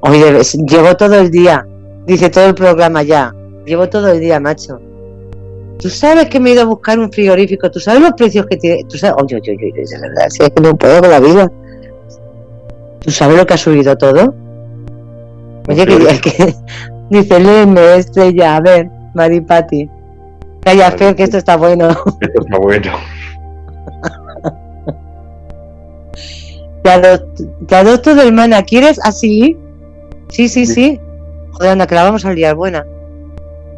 Oye, 0.00 0.40
llevo 0.66 0.96
todo 0.96 1.20
el 1.20 1.30
día. 1.30 1.66
Dice 2.06 2.30
todo 2.30 2.46
el 2.46 2.54
programa 2.54 3.02
ya. 3.02 3.32
Llevo 3.64 3.88
todo 3.88 4.08
el 4.08 4.20
día, 4.20 4.40
macho. 4.40 4.80
Tú 5.84 5.90
sabes 5.90 6.30
que 6.30 6.40
me 6.40 6.48
he 6.48 6.52
ido 6.54 6.62
a 6.62 6.64
buscar 6.64 6.98
un 6.98 7.12
frigorífico. 7.12 7.70
Tú 7.70 7.78
sabes 7.78 8.00
los 8.00 8.14
precios 8.14 8.46
que 8.46 8.56
tiene. 8.56 8.84
Tú 8.88 8.96
sabes. 8.96 9.22
Oye, 9.22 9.36
oye, 9.36 9.52
oye, 9.52 9.82
es 9.82 10.00
verdad. 10.00 10.30
Si 10.30 10.42
es 10.42 10.48
que 10.48 10.62
no 10.62 10.74
puedo 10.74 11.02
con 11.02 11.10
la 11.10 11.20
vida. 11.20 11.52
¿Tú 13.00 13.10
sabes 13.10 13.36
lo 13.36 13.44
que 13.44 13.52
ha 13.52 13.58
subido 13.58 13.94
todo? 13.98 14.34
Oye, 15.68 15.84
que, 15.84 16.20
que 16.22 16.54
dice, 17.10 17.38
léeme, 17.38 17.96
estrella, 17.96 18.56
a 18.56 18.60
ver, 18.62 18.88
Maripati. 19.12 19.90
Calla, 20.62 20.90
Fer, 20.92 21.14
que 21.16 21.24
esto 21.24 21.36
está 21.36 21.58
bueno. 21.58 21.90
Esto 21.90 22.40
está 22.40 22.58
bueno. 22.58 22.90
Te 26.82 26.90
adopto, 26.90 27.44
te 27.68 27.76
adopto 27.76 28.14
de 28.14 28.26
hermana, 28.26 28.62
¿quieres 28.62 28.98
así? 29.04 29.58
Sí, 30.30 30.48
sí, 30.48 30.64
sí. 30.64 30.98
Joder, 31.52 31.72
anda, 31.72 31.86
que 31.86 31.94
la 31.94 32.04
vamos 32.04 32.24
a 32.24 32.32
liar 32.32 32.54
buena. 32.54 32.86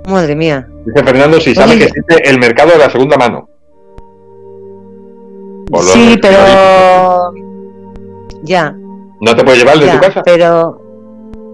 Madre 0.06 0.36
mía. 0.36 0.68
Dice 0.86 1.04
Fernando 1.04 1.40
si 1.40 1.54
sabe 1.54 1.78
que 1.78 1.84
existe 1.84 2.28
el 2.28 2.38
mercado 2.38 2.70
de 2.70 2.78
la 2.78 2.90
segunda 2.90 3.16
mano. 3.16 3.48
Sí, 5.82 6.16
pero. 6.22 7.32
Ya. 8.44 8.74
¿No 9.20 9.34
te 9.34 9.42
puedes 9.42 9.60
llevar 9.60 9.78
de 9.78 9.88
tu 9.88 10.00
casa? 10.00 10.22
Pero. 10.24 10.80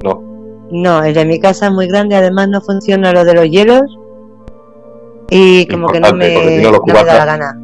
No. 0.05 0.23
No, 0.71 1.03
el 1.03 1.15
de 1.15 1.25
mi 1.25 1.41
casa 1.41 1.67
es 1.67 1.73
muy 1.73 1.87
grande, 1.87 2.17
además 2.17 2.49
no 2.49 2.61
funciona 2.61 3.13
lo 3.13 3.25
de 3.25 3.35
los 3.35 3.49
hielos. 3.49 3.83
Y 5.31 5.67
como 5.67 5.89
que 5.89 6.01
no 6.01 6.13
me, 6.13 6.63
no 6.63 6.83
me 6.85 6.93
da 6.93 7.03
la 7.03 7.25
gana. 7.25 7.59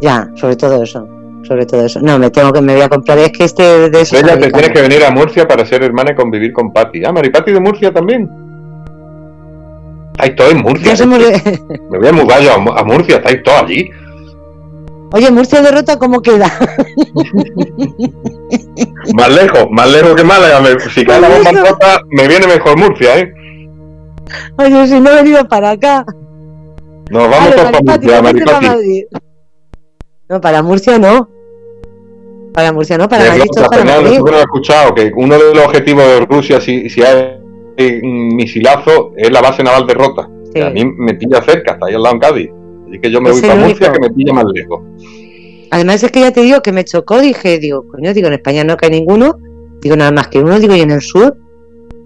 Ya, 0.00 0.28
sobre 0.36 0.56
todo 0.56 0.82
eso 0.82 1.06
sobre 1.42 1.66
todo 1.66 1.84
eso. 1.84 2.00
No, 2.00 2.18
me 2.18 2.30
tengo 2.30 2.52
que 2.52 2.60
me 2.60 2.74
voy 2.74 2.82
a 2.82 2.88
comprar. 2.88 3.18
Es 3.18 3.32
que 3.32 3.44
este 3.44 3.90
de 3.90 4.00
eso. 4.00 4.16
Ella 4.16 4.38
te 4.38 4.50
tienes 4.50 4.70
que 4.70 4.82
venir 4.82 5.04
a 5.04 5.10
Murcia 5.10 5.48
para 5.48 5.64
ser 5.66 5.82
hermana 5.82 6.12
y 6.12 6.14
convivir 6.14 6.52
con 6.52 6.72
Patti. 6.72 7.04
Ah, 7.04 7.12
Maripati 7.12 7.52
de 7.52 7.60
Murcia 7.60 7.92
también. 7.92 8.49
Estáis 10.20 10.36
todos 10.36 10.52
en 10.52 10.58
Murcia. 10.58 11.06
Me 11.90 11.98
voy 11.98 12.08
a 12.08 12.12
mudar 12.12 12.42
yo 12.42 12.52
a, 12.52 12.84
Murcia, 12.84 13.16
estáis 13.16 13.42
todos 13.42 13.62
allí. 13.62 13.90
Oye, 15.12 15.30
Murcia 15.30 15.62
derrota, 15.62 15.98
¿cómo 15.98 16.20
queda? 16.20 16.46
más 19.14 19.34
lejos, 19.34 19.66
más 19.70 19.90
lejos 19.90 20.14
que 20.14 20.22
Málaga. 20.24 20.62
si 20.92 21.04
cae 21.06 21.20
la 21.22 21.28
bomba 21.30 21.52
rota, 21.52 22.02
me 22.10 22.28
viene 22.28 22.46
mejor 22.46 22.78
Murcia, 22.78 23.18
¿eh? 23.18 23.32
Oye, 24.58 24.86
si 24.86 25.00
no 25.00 25.10
he 25.10 25.14
venido 25.16 25.48
para 25.48 25.70
acá. 25.70 26.04
Nos 27.10 27.30
vamos 27.30 27.56
todos 27.56 27.70
para 27.72 27.80
Murcia, 27.80 28.22
Maripati. 28.22 29.06
No, 30.28 30.40
para 30.40 30.62
Murcia 30.62 30.98
no. 30.98 31.28
Para 32.52 32.72
Murcia 32.72 32.98
no, 32.98 33.08
para 33.08 33.24
Madrid. 33.24 34.20
Escuchado 34.38 34.94
que 34.94 35.10
uno 35.16 35.38
de 35.38 35.54
los 35.54 35.64
objetivos 35.64 36.04
de 36.04 36.20
Rusia, 36.26 36.60
si, 36.60 36.90
si 36.90 37.02
hay 37.02 37.39
un 38.02 38.36
misilazo, 38.36 39.12
es 39.16 39.30
la 39.30 39.40
base 39.40 39.62
naval 39.62 39.86
de 39.86 39.94
Rota. 39.94 40.22
a 40.22 40.70
mí 40.70 40.84
me 40.84 41.14
pilla 41.14 41.42
cerca, 41.42 41.72
está 41.72 41.86
ahí 41.86 41.94
al 41.94 42.02
lado 42.02 42.14
en 42.16 42.20
Cádiz. 42.20 42.50
Así 42.88 42.98
que 43.00 43.10
yo 43.10 43.20
me 43.20 43.30
voy 43.30 43.40
para 43.40 43.54
Murcia, 43.54 43.92
que 43.92 44.00
me 44.00 44.10
pilla 44.10 44.32
más 44.32 44.44
lejos. 44.52 44.80
Además 45.70 46.02
es 46.02 46.10
que 46.10 46.20
ya 46.20 46.32
te 46.32 46.42
digo 46.42 46.60
que 46.62 46.72
me 46.72 46.84
chocó, 46.84 47.20
dije, 47.20 47.58
digo, 47.58 47.86
coño, 47.88 48.12
digo, 48.12 48.26
en 48.26 48.34
España 48.34 48.64
no 48.64 48.76
cae 48.76 48.90
ninguno, 48.90 49.36
digo 49.80 49.96
nada 49.96 50.10
más 50.10 50.28
que 50.28 50.40
uno, 50.40 50.58
digo, 50.58 50.74
y 50.74 50.80
en 50.80 50.90
el 50.90 51.00
sur. 51.00 51.36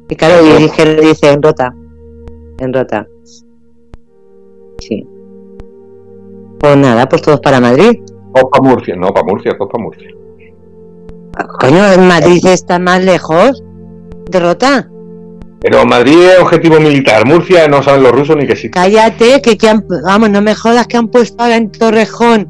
Y 0.09 0.17
claro, 0.17 0.45
y 0.47 0.63
dije, 0.63 0.97
dice, 0.97 1.31
en 1.31 1.43
Rota. 1.43 1.75
En 2.59 2.73
Rota. 2.73 3.09
Sí. 4.79 5.07
Pues 6.59 6.77
nada, 6.77 7.09
pues 7.09 7.23
todos 7.23 7.41
para 7.41 7.61
Madrid. 7.61 8.01
O 8.33 8.51
para 8.51 8.69
Murcia, 8.69 8.97
no, 8.97 9.09
para 9.09 9.27
Murcia, 9.27 9.57
todos 9.57 9.71
para 9.73 9.85
Murcia. 9.85 10.11
Coño, 11.61 11.93
en 11.93 12.07
Madrid 12.07 12.45
está 12.47 12.79
más 12.79 13.03
lejos. 13.03 13.63
Derrota. 14.31 14.91
Pero 15.65 15.87
Madrid 15.87 16.21
es 16.21 16.41
objetivo 16.41 16.79
militar. 16.79 17.27
Murcia 17.27 17.67
no 17.69 17.83
saben 17.83 18.03
los 18.03 18.13
rusos 18.13 18.37
ni 18.37 18.47
que 18.47 18.55
sí. 18.55 18.71
Cállate, 18.71 19.41
que, 19.41 19.57
que 19.57 19.67
han, 19.67 19.83
vamos, 20.05 20.29
no 20.29 20.43
me 20.43 20.55
jodas 20.55 20.87
que 20.87 20.99
han 20.99 21.09
puesto 21.09 21.43
ahora 21.43 21.57
en 21.57 21.73
Torrejón. 21.73 22.47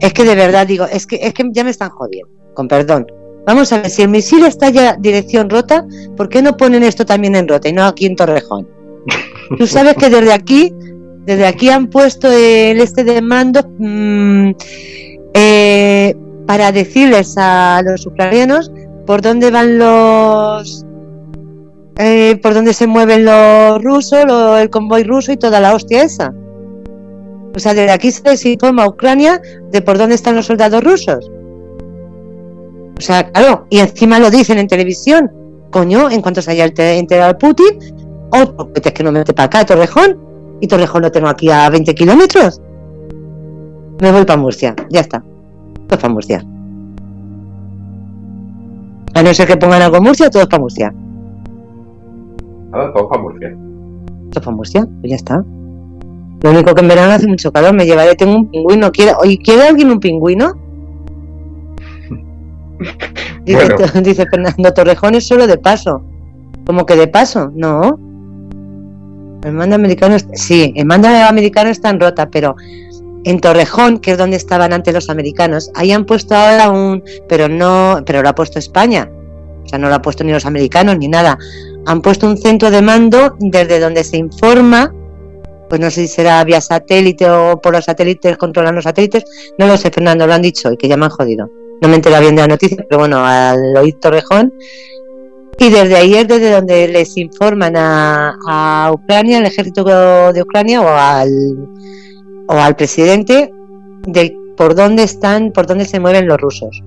Es 0.00 0.14
que 0.14 0.24
de 0.24 0.34
verdad 0.34 0.66
digo, 0.66 0.86
es 0.90 1.06
que, 1.06 1.16
es 1.16 1.34
que 1.34 1.44
ya 1.52 1.62
me 1.62 1.70
están 1.70 1.90
jodiendo, 1.90 2.32
con 2.54 2.66
perdón. 2.66 3.06
Vamos 3.46 3.70
a 3.72 3.82
ver, 3.82 3.90
si 3.90 4.00
el 4.00 4.08
misil 4.08 4.46
está 4.46 4.70
ya 4.70 4.96
dirección 4.98 5.50
rota, 5.50 5.84
¿por 6.16 6.30
qué 6.30 6.40
no 6.40 6.56
ponen 6.56 6.84
esto 6.84 7.04
también 7.04 7.36
en 7.36 7.46
rota 7.46 7.68
y 7.68 7.74
no 7.74 7.84
aquí 7.84 8.06
en 8.06 8.16
Torrejón? 8.16 8.66
Tú 9.58 9.66
sabes 9.66 9.94
que 9.96 10.08
desde 10.08 10.32
aquí, 10.32 10.72
desde 11.26 11.46
aquí 11.46 11.68
han 11.68 11.88
puesto 11.88 12.32
el 12.32 12.80
este 12.80 13.04
de 13.04 13.20
mando 13.20 13.60
mmm, 13.78 14.52
eh, 15.34 16.14
para 16.46 16.72
decirles 16.72 17.34
a 17.36 17.82
los 17.84 18.06
ucranianos 18.06 18.72
por 19.06 19.20
dónde 19.20 19.50
van 19.50 19.78
los 19.78 20.86
eh, 21.98 22.38
por 22.40 22.54
dónde 22.54 22.72
se 22.74 22.86
mueven 22.86 23.24
los 23.24 23.82
rusos, 23.82 24.24
el 24.60 24.70
convoy 24.70 25.02
ruso 25.02 25.32
y 25.32 25.36
toda 25.36 25.60
la 25.60 25.74
hostia 25.74 26.02
esa. 26.02 26.32
O 27.54 27.58
sea, 27.58 27.74
desde 27.74 27.90
aquí 27.90 28.12
se 28.12 28.22
les 28.22 28.46
informa 28.46 28.84
a 28.84 28.88
Ucrania 28.88 29.42
de 29.72 29.82
por 29.82 29.98
dónde 29.98 30.14
están 30.14 30.36
los 30.36 30.46
soldados 30.46 30.82
rusos. 30.84 31.28
O 32.96 33.00
sea, 33.00 33.28
claro, 33.30 33.66
y 33.68 33.78
encima 33.78 34.20
lo 34.20 34.30
dicen 34.30 34.58
en 34.58 34.68
televisión. 34.68 35.30
Coño, 35.70 36.08
en 36.08 36.22
cuanto 36.22 36.40
se 36.40 36.52
haya 36.52 36.66
enterado 36.66 37.36
Putin, 37.36 37.78
otro 38.30 38.72
que 38.72 38.88
es 38.88 38.94
que 38.94 39.02
no 39.02 39.10
me 39.10 39.18
mete 39.18 39.34
para 39.34 39.46
acá, 39.46 39.66
Torrejón, 39.66 40.18
y 40.60 40.68
Torrejón 40.68 41.02
lo 41.02 41.10
tengo 41.10 41.28
aquí 41.28 41.50
a 41.50 41.68
20 41.68 41.94
kilómetros. 41.94 42.60
Me 44.00 44.12
voy 44.12 44.24
para 44.24 44.40
Murcia, 44.40 44.74
ya 44.88 45.00
está. 45.00 45.22
Todos 45.88 46.00
para 46.00 46.14
Murcia. 46.14 46.44
A 49.14 49.22
no 49.22 49.34
ser 49.34 49.48
que 49.48 49.56
pongan 49.56 49.82
algo 49.82 49.96
en 49.96 50.04
Murcia, 50.04 50.30
todos 50.30 50.46
para 50.46 50.60
Murcia. 50.60 50.94
Nada, 52.70 52.92
para 52.92 53.22
Murcia. 53.22 53.56
Todos 54.30 54.44
para 54.44 54.56
Murcia, 54.56 54.88
pues 55.00 55.10
ya 55.10 55.16
está. 55.16 55.44
Lo 56.42 56.50
único 56.50 56.74
que 56.74 56.82
en 56.82 56.88
verano 56.88 57.12
hace 57.12 57.26
mucho 57.26 57.50
calor, 57.50 57.74
me 57.74 57.84
llevaré, 57.84 58.14
tengo 58.14 58.36
un 58.36 58.48
pingüino. 58.48 58.92
¿Quiere, 58.92 59.12
¿quiere 59.42 59.62
alguien 59.68 59.90
un 59.90 60.00
pingüino? 60.00 60.52
Dice, 63.44 63.66
dice 64.02 64.26
Fernando 64.26 64.74
Torrejón 64.74 65.14
es 65.14 65.26
solo 65.26 65.46
de 65.46 65.56
paso. 65.56 66.02
¿Cómo 66.66 66.84
que 66.84 66.96
de 66.96 67.08
paso? 67.08 67.50
No. 67.54 67.98
El 69.42 69.52
mando 69.52 69.74
americano, 69.74 70.16
sí, 70.34 70.72
el 70.76 70.84
mando 70.84 71.08
americano 71.08 71.70
está 71.70 71.88
en 71.88 71.98
rota, 71.98 72.28
pero 72.28 72.56
en 73.24 73.40
Torrejón, 73.40 73.98
que 73.98 74.12
es 74.12 74.18
donde 74.18 74.36
estaban 74.36 74.72
antes 74.72 74.92
los 74.92 75.08
americanos, 75.08 75.70
ahí 75.74 75.92
han 75.92 76.04
puesto 76.04 76.34
ahora 76.34 76.70
un, 76.70 77.02
pero 77.28 77.48
no, 77.48 78.02
pero 78.04 78.22
lo 78.22 78.28
ha 78.28 78.34
puesto 78.34 78.58
España, 78.58 79.10
o 79.64 79.68
sea, 79.68 79.78
no 79.78 79.88
lo 79.88 79.94
ha 79.94 80.02
puesto 80.02 80.24
ni 80.24 80.32
los 80.32 80.44
americanos 80.44 80.98
ni 80.98 81.08
nada. 81.08 81.38
Han 81.88 82.02
puesto 82.02 82.26
un 82.26 82.36
centro 82.36 82.70
de 82.70 82.82
mando 82.82 83.34
desde 83.40 83.80
donde 83.80 84.04
se 84.04 84.18
informa, 84.18 84.94
pues 85.70 85.80
no 85.80 85.90
sé 85.90 86.02
si 86.02 86.08
será 86.08 86.44
vía 86.44 86.60
satélite 86.60 87.28
o 87.30 87.60
por 87.60 87.72
los 87.72 87.86
satélites, 87.86 88.36
controlan 88.36 88.74
los 88.74 88.84
satélites, 88.84 89.24
no 89.58 89.66
lo 89.66 89.76
sé, 89.78 89.90
Fernando, 89.90 90.26
lo 90.26 90.34
han 90.34 90.42
dicho 90.42 90.70
y 90.70 90.76
que 90.76 90.86
ya 90.86 90.98
me 90.98 91.06
han 91.06 91.10
jodido. 91.10 91.50
No 91.80 91.88
me 91.88 91.94
entera 91.94 92.20
bien 92.20 92.36
de 92.36 92.42
la 92.42 92.48
noticia, 92.48 92.84
pero 92.88 92.98
bueno, 92.98 93.24
al 93.24 93.74
oír 93.76 93.94
Torrejón. 94.00 94.52
Y 95.58 95.70
desde 95.70 95.96
ahí 95.96 96.14
es 96.14 96.28
desde 96.28 96.50
donde 96.50 96.88
les 96.88 97.16
informan 97.16 97.74
a, 97.74 98.36
a 98.46 98.92
Ucrania, 98.92 99.38
al 99.38 99.46
ejército 99.46 99.82
de 99.82 100.42
Ucrania 100.42 100.82
o 100.82 100.88
al 100.88 101.30
o 102.48 102.52
al 102.52 102.76
presidente 102.76 103.50
de 104.06 104.36
por 104.58 104.74
dónde 104.74 105.04
están, 105.04 105.52
por 105.52 105.66
dónde 105.66 105.86
se 105.86 106.00
mueven 106.00 106.26
los 106.26 106.38
rusos. 106.38 106.82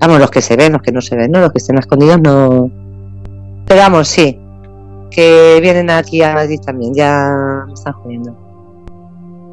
Vamos, 0.00 0.20
los 0.20 0.30
que 0.30 0.40
se 0.40 0.56
ven, 0.56 0.72
los 0.72 0.80
que 0.80 0.92
no 0.92 1.02
se 1.02 1.16
ven, 1.16 1.32
¿no? 1.32 1.40
Los 1.40 1.52
que 1.52 1.58
estén 1.58 1.78
escondidos 1.78 2.18
no. 2.20 2.70
Pero 3.70 3.82
vamos, 3.82 4.08
sí. 4.08 4.36
Que 5.12 5.60
vienen 5.62 5.90
aquí 5.90 6.20
a 6.24 6.34
Madrid 6.34 6.58
también, 6.66 6.92
ya 6.92 7.32
me 7.68 7.72
están 7.72 7.92
jodiendo. 7.92 8.36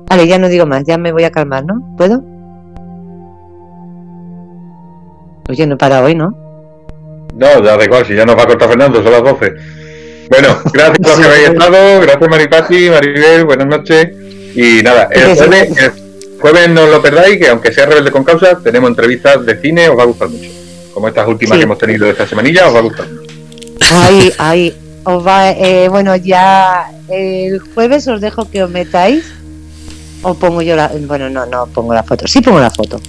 Vale, 0.09 0.25
ya 0.25 0.39
no 0.39 0.49
digo 0.49 0.65
más, 0.65 0.85
ya 0.87 0.97
me 0.97 1.11
voy 1.11 1.23
a 1.23 1.29
calmar, 1.29 1.63
¿no? 1.63 1.95
¿Puedo? 1.95 2.23
Oye, 5.47 5.67
no 5.67 5.77
para 5.77 6.03
hoy, 6.03 6.15
¿no? 6.15 6.35
No, 7.35 7.61
da 7.61 7.83
igual, 7.83 8.07
si 8.07 8.15
ya 8.15 8.25
nos 8.25 8.35
va 8.35 8.41
a 8.41 8.47
cortar 8.47 8.69
Fernando, 8.69 9.03
son 9.03 9.11
las 9.11 9.21
12. 9.23 9.53
Bueno, 10.31 10.47
gracias 10.73 10.97
por 10.97 11.21
que 11.21 11.27
habéis 11.27 11.49
estado, 11.49 12.01
gracias 12.01 12.29
Maripati, 12.29 12.89
Maribel, 12.89 13.45
buenas 13.45 13.67
noches. 13.67 14.09
Y 14.55 14.81
nada, 14.81 15.09
el 15.11 15.35
jueves, 15.35 15.77
el 15.77 15.91
jueves 16.41 16.69
no 16.71 16.87
lo 16.87 17.03
perdáis, 17.03 17.37
que 17.37 17.49
aunque 17.49 17.71
sea 17.71 17.85
rebelde 17.85 18.09
con 18.09 18.23
causa, 18.23 18.57
tenemos 18.63 18.89
entrevistas 18.89 19.45
de 19.45 19.61
cine, 19.61 19.89
os 19.89 19.95
va 19.99 20.01
a 20.01 20.07
gustar 20.07 20.27
mucho. 20.29 20.49
Como 20.91 21.07
estas 21.07 21.27
últimas 21.27 21.53
Sí. 21.53 21.59
que 21.59 21.65
hemos 21.65 21.77
tenido 21.77 22.09
esta 22.09 22.25
semanilla, 22.25 22.67
os 22.67 22.73
va 22.73 22.79
a 22.79 22.81
gustar 22.81 23.16
Ahí, 23.79 24.31
ahí. 24.37 24.77
Os 25.03 25.25
va, 25.25 25.51
eh, 25.51 25.87
bueno, 25.89 26.15
ya 26.15 26.91
el 27.07 27.59
jueves 27.59 28.07
os 28.07 28.19
dejo 28.19 28.49
que 28.49 28.63
os 28.63 28.69
metáis. 28.69 29.23
O 30.23 30.33
pongo 30.33 30.61
yo 30.61 30.75
la. 30.75 30.91
Bueno, 31.07 31.29
no, 31.29 31.45
no 31.45 31.67
pongo 31.67 31.93
la 31.93 32.03
foto. 32.03 32.27
Sí 32.27 32.41
pongo 32.41 32.59
la 32.59 32.71
foto. 32.71 32.99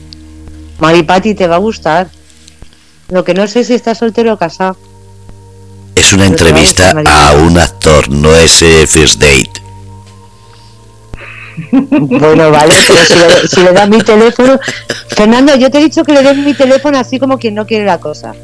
Maripati, 0.78 1.35
te 1.35 1.47
va 1.47 1.57
a 1.57 1.59
gustar. 1.59 2.09
Lo 3.09 3.24
que 3.24 3.35
no 3.35 3.47
sé 3.47 3.65
si 3.65 3.74
estás 3.74 3.99
soltero 3.99 4.35
o 4.35 4.36
casado. 4.36 4.77
Es 5.95 6.12
una 6.12 6.24
Pero 6.24 6.35
a 6.35 6.39
entrevista 6.39 6.95
a 7.05 7.32
un 7.32 7.59
actor, 7.59 8.09
no 8.11 8.35
es 8.35 8.62
eh, 8.62 8.86
First 8.86 9.20
Date. 9.20 9.69
Bueno, 11.73 12.51
vale, 12.53 12.74
pero 12.86 13.05
si 13.05 13.15
le, 13.15 13.49
si 13.49 13.62
le 13.62 13.73
das 13.73 13.89
mi 13.89 13.99
teléfono. 13.99 14.61
Fernando, 15.09 15.57
yo 15.57 15.70
te 15.70 15.78
he 15.78 15.82
dicho 15.82 16.05
que 16.05 16.12
le 16.12 16.23
des 16.23 16.36
mi 16.36 16.55
teléfono 16.55 16.99
así 16.99 17.19
como 17.19 17.39
quien 17.39 17.55
no 17.55 17.66
quiere 17.66 17.85
la 17.85 17.99
cosa. 17.99 18.35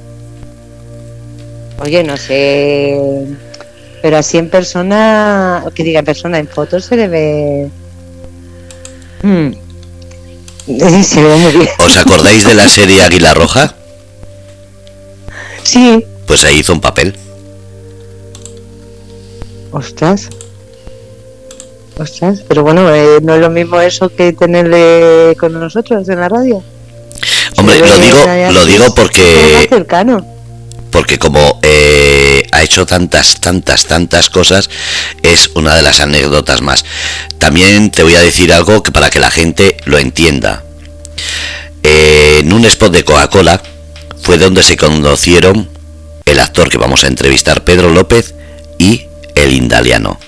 Oye, 1.79 2.05
no 2.05 2.17
sé. 2.17 3.27
Pero 4.03 4.17
así 4.17 4.39
en 4.39 4.51
persona. 4.51 5.65
Que 5.75 5.83
diga 5.83 6.01
en 6.01 6.05
persona, 6.05 6.39
en 6.39 6.49
fotos 6.49 6.85
se 6.85 6.97
le 6.97 7.09
ve. 7.09 7.71
Hmm. 9.23 9.53
Se 11.03 11.17
le 11.17 11.29
ve 11.29 11.37
muy 11.37 11.53
bien. 11.53 11.69
¿Os 11.79 11.97
acordáis 11.99 12.45
de 12.45 12.55
la 12.55 12.69
serie 12.69 13.03
Águila 13.03 13.35
Roja? 13.35 13.75
Sí. 15.63 16.05
Pues 16.27 16.45
ahí 16.45 16.61
hizo 16.61 16.73
un 16.73 16.81
papel. 16.81 17.15
Ostras. 19.73 20.31
Ostras, 21.99 22.43
pero 22.49 22.63
bueno, 22.63 22.93
eh, 22.95 23.19
no 23.23 23.35
es 23.35 23.41
lo 23.41 23.51
mismo 23.51 23.81
eso 23.81 24.09
que 24.09 24.33
tenerle 24.33 25.37
con 25.39 25.53
nosotros 25.53 26.09
en 26.09 26.21
la 26.21 26.29
radio. 26.29 26.63
Hombre, 27.57 27.79
lo 27.81 27.99
digo, 27.99 28.19
lo 28.53 28.67
digo 28.67 28.95
porque 28.95 29.67
cercano. 29.69 30.34
Porque 30.95 31.19
como 31.19 31.59
eh, 31.63 32.47
ha 32.53 32.63
hecho 32.63 32.87
tantas, 32.87 33.41
tantas, 33.41 33.87
tantas 33.87 34.31
cosas, 34.31 34.71
es 35.25 35.51
una 35.57 35.75
de 35.75 35.83
las 35.83 35.99
anécdotas 35.99 36.63
más. 36.63 36.85
También 37.39 37.91
te 37.91 38.05
voy 38.05 38.15
a 38.15 38.21
decir 38.21 38.53
algo 38.53 38.85
que 38.85 38.93
para 38.93 39.11
que 39.11 39.19
la 39.19 39.33
gente 39.33 39.77
lo 39.87 39.99
entienda. 39.99 40.63
Eh, 41.83 42.43
en 42.45 42.53
un 42.53 42.65
spot 42.67 42.93
de 42.93 43.05
Coca-Cola 43.05 43.61
fue 44.23 44.39
donde 44.39 44.63
se 44.63 44.77
conocieron 44.77 45.69
el 46.27 46.39
actor 46.39 46.69
que 46.69 46.79
vamos 46.79 47.03
a 47.03 47.09
entrevistar, 47.09 47.65
Pedro 47.65 47.91
López, 47.91 48.37
y 48.79 49.09
el 49.35 49.53
indaliano. 49.53 50.21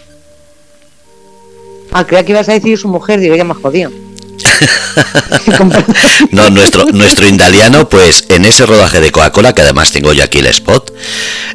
Ah, 1.92 2.04
creía 2.04 2.24
que 2.24 2.32
ibas 2.32 2.48
a 2.48 2.54
decir 2.54 2.76
su 2.76 2.88
mujer, 2.88 3.20
digo, 3.20 3.36
ya 3.36 3.44
me 3.44 3.54
jodido. 3.54 3.92
No, 6.30 6.50
nuestro, 6.50 6.86
nuestro 6.86 7.28
indaliano, 7.28 7.88
pues 7.88 8.26
en 8.28 8.44
ese 8.44 8.66
rodaje 8.66 9.00
de 9.00 9.10
Coca-Cola, 9.12 9.54
que 9.54 9.62
además 9.62 9.92
tengo 9.92 10.12
yo 10.12 10.24
aquí 10.24 10.38
el 10.38 10.46
spot, 10.46 10.92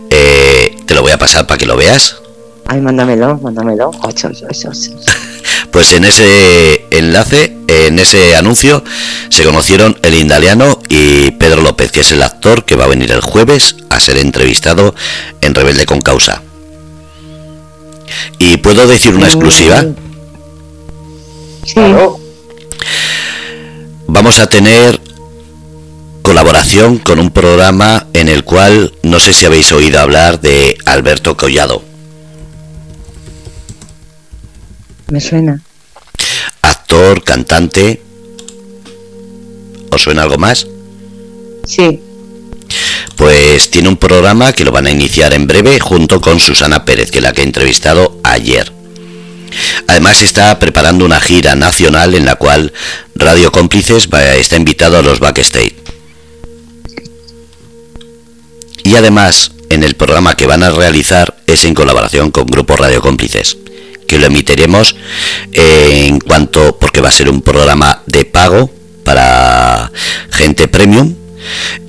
eh, 0.10 0.78
te 0.86 0.96
lo 0.96 1.02
voy 1.02 1.12
a 1.12 1.18
pasar 1.18 1.48
para 1.48 1.58
que 1.58 1.66
lo 1.66 1.76
veas. 1.78 2.18
Ay, 2.68 2.80
mándamelo, 2.80 3.38
mándamelo. 3.40 3.92
Ocho, 4.04 4.30
ocho, 4.30 4.46
ocho, 4.50 4.70
ocho. 4.70 4.92
Pues 5.72 5.94
en 5.94 6.04
ese 6.04 6.86
enlace, 6.92 7.56
en 7.68 7.98
ese 7.98 8.36
anuncio, 8.36 8.84
se 9.30 9.46
conocieron 9.46 9.98
el 10.04 10.16
indaliano 10.16 10.78
y 10.90 11.32
Pedro 11.32 11.62
López, 11.62 11.94
que 11.94 12.02
es 12.02 12.12
el 12.12 12.22
actor 12.24 12.66
que 12.66 12.76
va 12.76 12.84
a 12.86 12.90
venir 12.90 13.10
el 13.12 13.22
jueves 13.22 13.78
a 13.90 14.02
ser 14.02 14.18
entrevistado 14.18 14.94
en 15.40 15.56
Rebelde 15.56 15.86
con 15.86 16.02
Causa. 16.02 16.44
Y 18.38 18.58
puedo 18.58 18.86
decir 18.86 19.16
una 19.16 19.28
exclusiva. 19.28 19.86
Sí, 21.66 21.74
Claro. 21.74 22.21
Vamos 24.14 24.40
a 24.40 24.48
tener 24.48 25.00
colaboración 26.22 26.98
con 26.98 27.18
un 27.18 27.32
programa 27.32 28.08
en 28.14 28.28
el 28.28 28.44
cual 28.44 28.94
no 29.04 29.22
sé 29.22 29.32
si 29.32 29.46
habéis 29.46 29.72
oído 29.72 30.00
hablar 30.02 30.42
de 30.42 30.78
Alberto 30.86 31.38
Collado, 31.38 31.82
me 35.08 35.22
suena. 35.22 35.62
actor, 36.62 37.24
cantante. 37.24 38.02
¿Os 39.92 40.02
suena 40.02 40.24
algo 40.24 40.38
más? 40.38 40.68
Sí, 41.66 42.02
Pues 43.16 43.70
tiene 43.72 43.88
un 43.90 43.98
programa 43.98 44.52
que 44.52 44.66
lo 44.66 44.72
van 44.72 44.88
a 44.88 44.92
iniciar 44.92 45.32
en 45.34 45.48
breve 45.48 45.80
junto 45.80 46.20
con 46.20 46.40
Susana 46.40 46.84
Pérez, 46.86 47.12
que 47.12 47.20
es 47.20 47.24
la 47.24 47.32
que 47.34 47.42
he 47.42 47.46
entrevistado 47.46 48.20
ayer. 48.24 48.72
Además 49.88 50.22
está 50.22 50.58
preparando 50.60 51.06
una 51.06 51.20
gira 51.20 51.56
nacional 51.56 52.16
en 52.16 52.26
la 52.26 52.36
cual 52.36 52.72
Radio 53.22 53.52
Cómplices 53.52 54.08
está 54.38 54.56
invitado 54.56 54.98
a 54.98 55.02
los 55.02 55.20
backstage. 55.20 55.76
Y 58.84 58.96
además 58.96 59.52
en 59.70 59.84
el 59.84 59.96
programa 59.96 60.36
que 60.36 60.48
van 60.48 60.64
a 60.64 60.72
realizar 60.72 61.42
es 61.48 61.64
en 61.66 61.74
colaboración 61.74 62.32
con 62.32 62.46
Grupo 62.48 62.76
Radio 62.76 63.02
Cómplices, 63.02 63.58
que 64.08 64.20
lo 64.20 64.26
emitiremos 64.26 64.96
en 65.54 66.20
cuanto, 66.20 66.78
porque 66.80 67.02
va 67.02 67.10
a 67.10 67.14
ser 67.14 67.30
un 67.30 67.42
programa 67.42 68.02
de 68.08 68.26
pago 68.26 68.70
para 69.04 69.92
gente 70.32 70.68
premium 70.68 71.16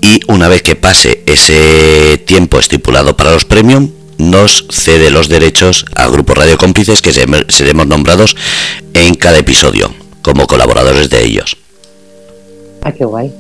y 0.01 0.21
una 0.29 0.49
vez 0.49 0.63
que 0.63 0.77
pase 0.77 1.23
ese 1.27 2.19
tiempo 2.27 2.59
estipulado 2.59 3.17
para 3.17 3.33
los 3.33 3.45
premium 3.45 3.91
nos 4.19 4.67
cede 4.71 5.11
los 5.11 5.29
derechos 5.29 5.85
a 5.95 6.07
Grupo 6.09 6.35
Radio 6.35 6.57
Cómplices 6.57 7.03
que 7.03 7.13
se- 7.13 7.27
seremos 7.49 7.87
nombrados 7.87 8.37
en 8.95 9.15
cada 9.15 9.39
episodio 9.39 9.93
como 10.23 10.47
colaboradores 10.47 11.11
de 11.11 11.25
ellos. 11.25 11.57
ah, 12.83 12.93
qué 12.93 13.05
guay. 13.05 13.33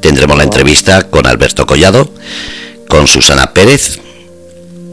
Tendremos 0.00 0.36
la 0.36 0.44
entrevista 0.44 1.10
con 1.10 1.26
Alberto 1.26 1.66
Collado, 1.66 2.12
con 2.88 3.06
Susana 3.06 3.52
Pérez 3.54 3.98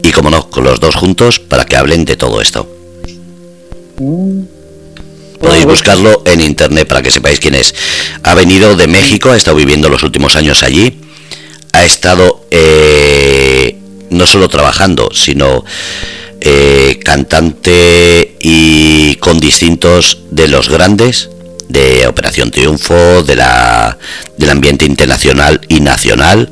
y 0.03 0.11
como 0.11 0.29
no, 0.29 0.49
con 0.49 0.63
los 0.63 0.79
dos 0.79 0.95
juntos 0.95 1.39
para 1.39 1.65
que 1.65 1.75
hablen 1.75 2.05
de 2.05 2.15
todo 2.15 2.41
esto. 2.41 2.67
Mm. 3.99 4.43
Podéis 5.39 5.65
buscarlo 5.65 6.21
en 6.25 6.39
internet 6.39 6.87
para 6.87 7.01
que 7.01 7.11
sepáis 7.11 7.39
quién 7.39 7.55
es. 7.55 7.73
Ha 8.23 8.35
venido 8.35 8.75
de 8.75 8.87
México, 8.87 9.31
ha 9.31 9.37
estado 9.37 9.57
viviendo 9.57 9.89
los 9.89 10.03
últimos 10.03 10.35
años 10.35 10.63
allí. 10.63 11.01
Ha 11.73 11.83
estado 11.83 12.45
eh, 12.51 13.77
no 14.11 14.27
solo 14.27 14.49
trabajando, 14.49 15.09
sino 15.13 15.65
eh, 16.41 16.99
cantante 17.03 18.35
y 18.39 19.15
con 19.17 19.39
distintos 19.39 20.23
de 20.31 20.47
los 20.47 20.69
grandes 20.69 21.29
de 21.69 22.07
Operación 22.07 22.49
Triunfo, 22.49 23.23
de 23.23 23.35
la, 23.35 23.97
del 24.37 24.49
ambiente 24.49 24.85
internacional 24.85 25.61
y 25.67 25.79
nacional. 25.79 26.51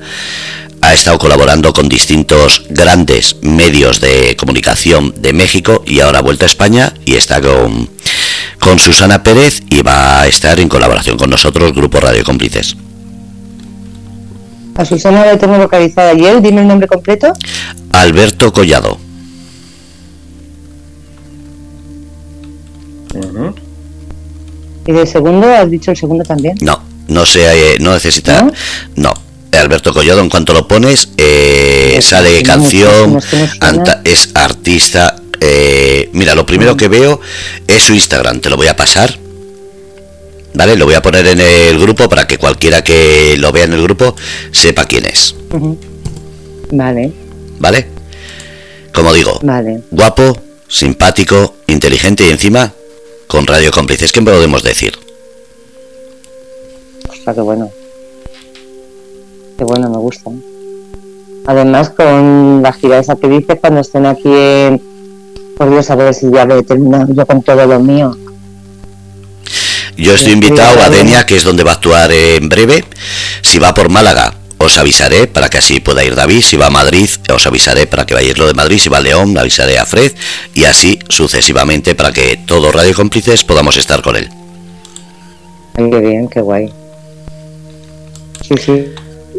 Ha 0.81 0.93
estado 0.93 1.17
colaborando 1.17 1.73
con 1.73 1.89
distintos 1.89 2.63
grandes 2.69 3.37
medios 3.41 3.99
de 3.99 4.37
comunicación 4.37 5.13
de 5.17 5.33
México 5.33 5.83
y 5.85 5.99
ahora 5.99 6.19
ha 6.19 6.21
vuelto 6.21 6.45
a 6.45 6.47
España 6.47 6.93
y 7.05 7.15
está 7.15 7.41
con, 7.41 7.89
con 8.59 8.79
Susana 8.79 9.23
Pérez 9.23 9.61
y 9.69 9.81
va 9.81 10.21
a 10.21 10.27
estar 10.27 10.59
en 10.59 10.69
colaboración 10.69 11.17
con 11.17 11.29
nosotros, 11.29 11.73
Grupo 11.73 11.99
Radio 11.99 12.23
Cómplices. 12.23 12.77
A 14.75 14.85
Susana 14.85 15.25
la 15.25 15.37
tengo 15.37 15.57
localizada 15.57 16.11
ayer, 16.11 16.41
dime 16.41 16.61
el 16.61 16.67
nombre 16.67 16.87
completo. 16.87 17.33
Alberto 17.91 18.53
Collado. 18.53 19.08
Y 24.85 24.91
de 24.91 25.05
segundo, 25.05 25.47
has 25.53 25.69
dicho 25.69 25.91
el 25.91 25.97
segundo 25.97 26.23
también. 26.23 26.55
No, 26.61 26.81
no 27.07 27.25
se, 27.25 27.73
eh, 27.73 27.77
no 27.79 27.93
necesita, 27.93 28.43
¿No? 28.43 28.51
no. 28.95 29.13
Alberto 29.51 29.91
Collado, 29.93 30.21
en 30.21 30.29
cuanto 30.29 30.53
lo 30.53 30.67
pones, 30.67 31.09
eh, 31.17 31.91
Pues 31.95 32.05
sale 32.05 32.41
canción, 32.43 33.19
anta- 33.59 34.01
es 34.05 34.29
artista. 34.35 35.15
eh, 35.41 36.09
mira, 36.13 36.35
lo 36.35 36.45
primero 36.45 36.77
que 36.77 36.87
veo 36.87 37.19
es 37.67 37.81
su 37.83 37.93
Instagram, 37.93 38.39
te 38.41 38.49
lo 38.49 38.57
voy 38.57 38.67
a 38.67 38.75
pasar. 38.75 39.17
¿Vale? 40.53 40.75
Lo 40.75 40.85
voy 40.85 40.95
a 40.95 41.01
poner 41.01 41.25
en 41.27 41.39
el 41.41 41.79
grupo 41.79 42.09
para 42.09 42.25
que 42.27 42.37
cualquiera 42.37 42.83
que 42.83 43.35
lo 43.37 43.51
vea 43.51 43.65
en 43.65 43.73
el 43.73 43.83
grupo 43.83 44.15
sepa 44.51 44.85
quién 44.85 45.05
es. 45.05 45.35
Vale, 46.71 47.11
¿Vale? 47.59 47.87
Como 48.93 49.13
digo, 49.13 49.39
vale. 49.43 49.81
guapo, 49.91 50.41
simpático, 50.67 51.55
inteligente 51.67 52.25
y 52.25 52.29
encima 52.29 52.71
con 53.29 53.45
radio 53.45 53.71
cómplices, 53.71 54.11
¿qué 54.11 54.23
podemos 54.23 54.63
decir? 54.63 54.97
Ostras, 57.07 57.35
qué 57.35 57.41
bueno. 57.41 57.69
Qué 59.55 59.63
bueno, 59.63 59.87
me 59.87 59.97
gusta. 59.97 60.31
Además, 61.45 61.91
con 61.91 62.63
la 62.63 62.73
gira 62.73 62.97
esa 62.97 63.15
que 63.15 63.27
dices, 63.27 63.59
cuando 63.61 63.81
estén 63.81 64.07
aquí 64.07 64.31
en... 64.33 64.81
Por 65.55 65.69
Dios, 65.69 65.91
a 65.91 65.95
ver 65.95 66.13
si 66.15 66.31
ya 66.31 66.43
he 66.43 66.63
terminado 66.63 67.13
yo 67.13 67.23
con 67.27 67.43
todo 67.43 67.67
lo 67.67 67.79
mío. 67.79 68.17
Yo 69.95 70.15
estoy 70.15 70.33
invitado 70.33 70.81
a 70.81 70.89
Denia, 70.89 71.25
que 71.27 71.35
es 71.35 71.43
donde 71.43 71.63
va 71.63 71.71
a 71.71 71.75
actuar 71.75 72.11
en 72.11 72.49
breve. 72.49 72.83
Si 73.43 73.59
va 73.59 73.75
por 73.75 73.89
Málaga, 73.89 74.33
os 74.57 74.77
avisaré 74.77 75.27
para 75.27 75.49
que 75.49 75.57
así 75.57 75.79
pueda 75.79 76.03
ir 76.03 76.15
David. 76.15 76.41
Si 76.41 76.57
va 76.57 76.67
a 76.67 76.69
Madrid, 76.69 77.09
os 77.33 77.47
avisaré 77.47 77.87
para 77.87 78.05
que 78.05 78.13
vayáis 78.13 78.37
lo 78.37 78.47
de 78.47 78.53
Madrid. 78.53 78.79
Si 78.79 78.89
va 78.89 78.97
a 78.97 79.01
León, 79.01 79.37
avisaré 79.37 79.77
a 79.77 79.85
Fred. 79.85 80.13
Y 80.53 80.65
así 80.65 80.98
sucesivamente 81.09 81.95
para 81.95 82.13
que 82.13 82.39
todos 82.45 82.73
Radio 82.73 82.93
Cómplices 82.95 83.43
podamos 83.43 83.75
estar 83.77 84.01
con 84.01 84.15
él. 84.15 84.29
Ay, 85.75 85.89
qué 85.89 85.99
bien, 85.99 86.27
qué 86.29 86.41
guay. 86.41 86.71
Sí, 88.47 88.55
sí. 88.57 88.85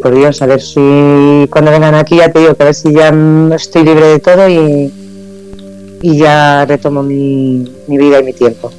Por 0.01 0.15
Dios, 0.15 0.41
a 0.41 0.45
ver 0.47 0.61
si 0.61 1.47
cuando 1.49 1.71
vengan 1.71 1.95
aquí 1.95 2.17
ya 2.17 2.31
te 2.31 2.39
digo 2.39 2.55
que 2.55 2.63
a 2.63 2.65
ver 2.65 2.75
si 2.75 2.91
ya 2.91 3.13
estoy 3.55 3.83
libre 3.83 4.07
de 4.07 4.19
todo 4.19 4.49
y, 4.49 4.91
y 6.01 6.17
ya 6.17 6.65
retomo 6.65 7.03
mi, 7.03 7.71
mi 7.87 7.97
vida 7.97 8.19
y 8.19 8.23
mi 8.23 8.33
tiempo. 8.33 8.71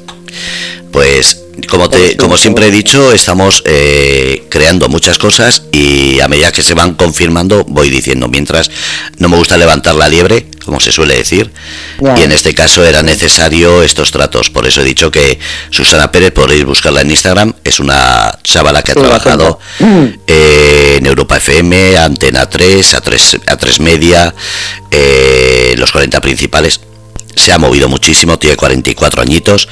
Pues 0.91 1.42
como 1.69 1.89
te, 1.91 2.17
como 2.17 2.39
siempre 2.39 2.69
he 2.69 2.71
dicho, 2.71 3.13
estamos 3.13 3.63
eh, 3.67 4.47
creando 4.49 4.89
muchas 4.89 5.19
cosas 5.19 5.65
y 5.71 6.19
a 6.21 6.29
medida 6.29 6.51
que 6.51 6.63
se 6.63 6.75
van 6.75 6.95
confirmando 6.95 7.65
voy 7.65 7.91
diciendo. 7.91 8.29
Mientras 8.29 8.71
no 9.19 9.29
me 9.29 9.37
gusta 9.37 9.59
levantar 9.59 9.95
la 9.95 10.09
liebre, 10.09 10.47
como 10.65 10.81
se 10.81 10.93
suele 10.93 11.15
decir, 11.15 11.51
y 12.17 12.23
en 12.23 12.33
este 12.33 12.55
caso 12.55 12.85
era 12.85 13.03
necesario 13.03 13.83
estos 13.83 14.11
tratos. 14.11 14.49
Por 14.49 14.67
eso 14.67 14.81
he 14.81 14.85
dicho 14.85 15.11
que 15.11 15.39
Susana 15.71 16.11
Pérez 16.11 16.33
podéis 16.33 16.65
buscarla 16.65 17.03
en 17.03 17.11
Instagram. 17.11 17.55
Es 17.65 17.81
una 17.81 18.39
chavala 18.43 18.83
que 18.83 18.93
ha 18.93 18.95
trabajado 18.95 19.59
eh, 20.27 20.97
en 20.99 21.07
Europa 21.07 21.37
FM, 21.37 21.99
Antena 21.99 22.49
3, 22.49 22.95
A3, 22.95 23.45
A3 23.45 23.81
Media, 23.81 24.35
eh, 24.91 25.75
los 25.77 25.93
40 25.93 26.21
principales. 26.21 26.81
Se 27.35 27.53
ha 27.53 27.59
movido 27.59 27.89
muchísimo, 27.89 28.39
tiene 28.39 28.57
44 28.57 29.23
añitos 29.23 29.69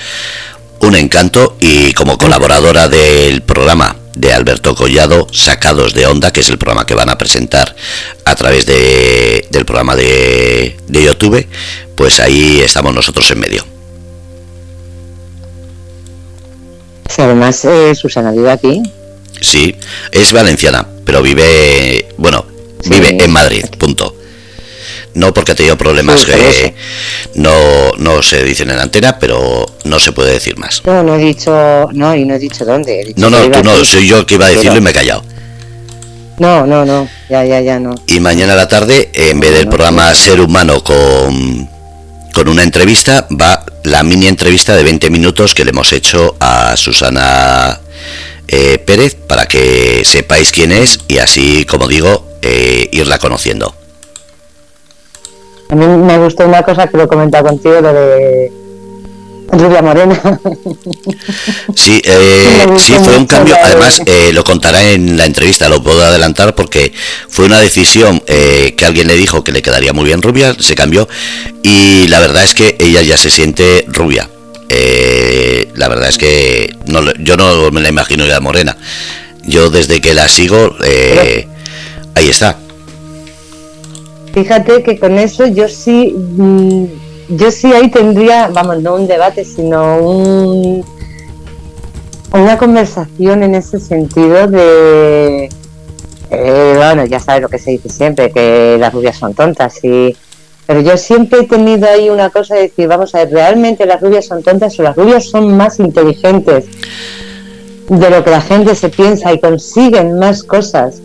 un 0.81 0.97
encanto 0.97 1.57
y 1.61 1.93
como 1.93 2.19
colaboradora 2.19 2.89
del 2.89 3.43
programa 3.43 3.97
de 4.15 4.33
Alberto 4.33 4.75
Collado, 4.75 5.27
Sacados 5.33 5.95
de 5.95 6.07
Onda, 6.07 6.33
que 6.33 6.41
es 6.41 6.49
el 6.49 6.59
programa 6.59 6.87
que 6.87 6.95
van 6.95 7.11
a 7.11 7.19
presentar 7.19 7.75
a 8.25 8.35
través 8.35 8.67
de, 8.67 9.47
del 9.51 9.65
programa 9.65 9.97
de, 9.97 10.77
de 10.87 11.03
YouTube, 11.03 11.47
pues 11.95 12.21
ahí 12.21 12.61
estamos 12.61 12.95
nosotros 12.95 13.31
en 13.31 13.41
medio. 13.41 13.65
Sí, 17.09 17.23
además 17.23 17.65
eh, 17.65 17.95
Susana 17.95 18.31
vive 18.31 18.51
aquí. 18.51 18.83
Sí, 19.41 19.75
es 20.13 20.33
valenciana, 20.33 20.87
pero 21.05 21.23
vive, 21.23 22.09
bueno, 22.19 22.45
vive 22.85 23.23
en 23.23 23.31
Madrid, 23.31 23.65
punto 23.79 24.20
no 25.15 25.35
porque 25.35 25.53
ha 25.53 25.55
tenido 25.55 25.77
problemas 25.77 26.25
que 26.25 26.75
no, 27.35 27.93
no 27.99 28.23
se 28.23 28.45
dicen 28.45 28.71
en 28.71 28.79
antena, 28.79 29.19
pero 29.19 29.67
no 29.85 29.99
se 29.99 30.13
puede 30.13 30.33
decir 30.33 30.59
más. 30.59 30.83
No, 30.85 31.03
no 31.03 31.17
he 31.17 31.19
dicho, 31.19 31.89
no, 31.93 32.15
y 32.15 32.25
no 32.25 32.35
he 32.35 32.39
dicho 32.39 32.65
dónde. 32.65 33.13
no, 33.17 33.31
no, 33.31 33.51
tú 33.51 33.63
no, 33.63 33.85
soy 33.85 34.07
yo 34.07 34.25
que 34.27 34.35
iba 34.35 34.47
a 34.47 34.51
decirlo 34.51 34.79
y 34.79 34.81
me 34.81 34.91
he 34.91 34.95
callado. 34.95 35.23
No, 36.39 36.67
no, 36.67 36.87
no, 36.87 37.07
ya, 37.29 37.45
ya, 37.45 37.61
ya 37.61 37.79
no. 37.79 37.95
Y 38.07 38.19
mañana 38.19 38.55
a 38.55 38.57
la 38.57 38.67
tarde, 38.67 39.11
en 39.13 39.41
vez 39.41 39.53
del 39.53 39.69
programa 39.69 40.15
Ser 40.15 40.41
Humano 40.41 40.83
con, 40.83 41.69
con 42.33 42.49
una 42.49 42.63
entrevista, 42.63 43.27
va 43.31 43.65
la 43.85 44.03
mini 44.03 44.27
entrevista 44.27 44.75
de 44.75 44.83
20 44.83 45.11
minutos 45.11 45.55
que 45.55 45.65
le 45.65 45.71
hemos 45.71 45.93
hecho 45.93 46.37
a 46.41 46.77
Susana 46.77 47.81
eh, 48.49 48.79
Pérez 48.79 49.15
para 49.15 49.47
que 49.47 50.03
sepáis 50.05 50.51
quién 50.51 50.73
es 50.73 51.01
y 51.09 51.19
así, 51.19 51.67
como 51.67 51.87
digo, 51.87 52.27
eh, 52.43 52.89
irla 52.91 53.19
conociendo. 53.19 53.75
A 55.71 55.75
mí 55.75 55.87
me 55.87 56.19
gustó 56.19 56.47
una 56.47 56.63
cosa 56.63 56.89
que 56.89 56.97
lo 56.97 57.05
he 57.05 57.09
comentado 57.09 57.47
contigo, 57.47 57.81
lo 57.81 57.93
de 57.93 58.53
Rubia 59.53 59.83
Morena. 59.83 60.21
Sí, 61.75 62.01
eh, 62.05 62.67
sí, 62.79 62.95
fue 63.03 63.17
un 63.17 63.27
cambio. 63.27 63.57
Además, 63.63 64.03
eh, 64.07 64.33
lo 64.33 64.45
contará 64.45 64.91
en 64.91 65.17
la 65.17 65.27
entrevista, 65.27 65.69
lo 65.69 65.83
puedo 65.83 66.03
adelantar 66.05 66.55
porque 66.55 66.93
fue 67.29 67.47
una 67.47 67.61
decisión 67.61 68.23
eh, 68.27 68.75
que 68.77 68.85
alguien 68.85 69.07
le 69.07 69.17
dijo 69.17 69.45
que 69.45 69.53
le 69.53 69.63
quedaría 69.63 69.93
muy 69.93 70.05
bien 70.05 70.23
rubia, 70.23 70.55
se 70.59 70.75
cambió 70.75 71.09
y 71.63 72.09
la 72.09 72.21
verdad 72.21 72.43
es 72.43 72.55
que 72.55 72.77
ella 72.79 73.03
ya 73.03 73.17
se 73.17 73.31
siente 73.31 73.85
rubia. 73.89 74.29
la 75.75 75.89
verdad 75.89 76.09
es 76.09 76.19
que 76.19 76.75
no, 76.87 77.01
yo 77.15 77.37
no 77.37 77.71
me 77.71 77.81
la 77.81 77.89
imagino 77.89 78.27
ya 78.27 78.41
morena. 78.41 78.77
Yo 79.45 79.71
desde 79.71 80.01
que 80.01 80.15
la 80.15 80.29
sigo, 80.29 80.77
ahí 82.15 82.29
está. 82.29 82.57
Fíjate 84.33 84.83
que 84.83 84.99
con 84.99 85.19
eso 85.19 85.47
yo 85.47 85.69
sí, 85.69 86.15
mm, 86.15 86.85
yo 87.31 87.51
sí 87.51 87.73
ahí 87.73 87.91
tendría, 87.91 88.49
vamos, 88.49 88.81
no 88.83 88.95
un 88.95 89.07
debate, 89.07 89.45
sino 89.45 89.99
un, 89.99 90.85
una 92.33 92.59
conversación 92.59 93.43
en 93.43 93.57
ese 93.57 93.81
sentido 93.81 94.47
de, 94.47 95.49
eh, 96.31 96.75
bueno, 96.77 97.05
ya 97.07 97.19
sabes 97.19 97.43
lo 97.43 97.49
que 97.49 97.59
se 97.59 97.73
dice 97.73 97.89
siempre, 97.89 98.31
que 98.31 98.77
las 98.79 98.93
rubias 98.93 99.17
son 99.17 99.35
tontas, 99.35 99.83
y, 99.83 100.17
pero 100.67 100.81
yo 100.81 100.97
siempre 100.97 101.41
he 101.41 101.47
tenido 101.49 101.89
ahí 101.89 102.09
una 102.09 102.31
cosa 102.31 102.55
de 102.55 102.63
decir, 102.63 102.87
vamos 102.87 103.13
a 103.15 103.19
ver, 103.19 103.33
¿realmente 103.33 103.85
las 103.85 104.01
rubias 104.01 104.27
son 104.27 104.45
tontas 104.45 104.79
o 104.79 104.83
las 104.85 104.95
rubias 104.95 105.25
son 105.25 105.57
más 105.57 105.81
inteligentes 105.81 106.67
de 107.89 108.11
lo 108.11 108.23
que 108.23 108.31
la 108.31 108.41
gente 108.41 108.77
se 108.77 108.91
piensa 108.91 109.33
y 109.33 109.41
consiguen 109.41 110.21
más 110.21 110.45
cosas? 110.45 111.03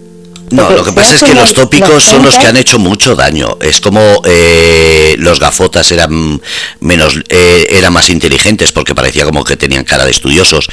No, 0.51 0.69
lo 0.69 0.83
que 0.83 0.91
pasa 0.91 1.15
es 1.15 1.23
que 1.23 1.33
los 1.33 1.53
tópicos 1.53 2.03
son 2.03 2.23
los 2.23 2.37
que 2.37 2.45
han 2.45 2.57
hecho 2.57 2.77
mucho 2.77 3.15
daño. 3.15 3.57
Es 3.61 3.81
como 3.81 4.21
eh, 4.25 5.15
los 5.17 5.39
gafotas 5.39 5.91
eran 5.91 6.41
menos, 6.79 7.19
eh, 7.29 7.67
eran 7.69 7.93
más 7.93 8.09
inteligentes 8.09 8.71
porque 8.71 8.93
parecía 8.93 9.25
como 9.25 9.43
que 9.43 9.57
tenían 9.57 9.83
cara 9.83 10.05
de 10.05 10.11
estudiosos. 10.11 10.67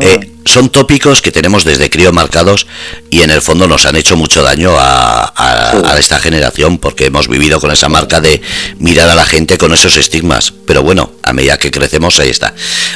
Eh, 0.00 0.18
ah. 0.20 0.26
son 0.44 0.70
tópicos 0.70 1.20
que 1.20 1.30
tenemos 1.30 1.64
desde 1.64 1.90
crío 1.90 2.12
marcados 2.12 2.66
y 3.10 3.20
en 3.20 3.30
el 3.30 3.42
fondo 3.42 3.66
nos 3.68 3.84
han 3.86 3.96
hecho 3.96 4.16
mucho 4.16 4.42
daño 4.42 4.74
a, 4.78 5.32
a, 5.36 5.98
esta 5.98 6.18
generación 6.20 6.78
porque 6.78 7.06
hemos 7.06 7.28
vivido 7.28 7.60
con 7.60 7.70
esa 7.70 7.88
marca 7.88 8.20
de 8.20 8.40
mirar 8.78 9.08
a 9.10 9.14
la 9.14 9.26
gente 9.26 9.58
con 9.58 9.72
esos 9.72 9.96
estigmas. 9.96 10.52
Pero 10.66 10.82
bueno, 10.82 11.12
a 11.22 11.32
medida 11.32 11.58
que 11.58 11.70
crecemos 11.70 12.18
ahí 12.18 12.30
está. 12.30 12.54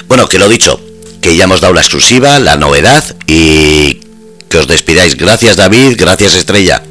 Bueno, 0.09 0.29
que 0.29 0.39
lo 0.39 0.49
dicho, 0.49 0.81
que 1.21 1.37
ya 1.37 1.45
hemos 1.45 1.61
dado 1.61 1.75
la 1.75 1.81
exclusiva, 1.81 2.39
la 2.41 2.57
novedad 2.57 3.05
y 3.27 4.02
que 4.53 4.59
os 4.59 4.69
despidáis. 4.69 5.17
Gracias 5.17 5.57
David, 5.57 5.97
gracias 5.99 6.35
Estrella. 6.35 6.83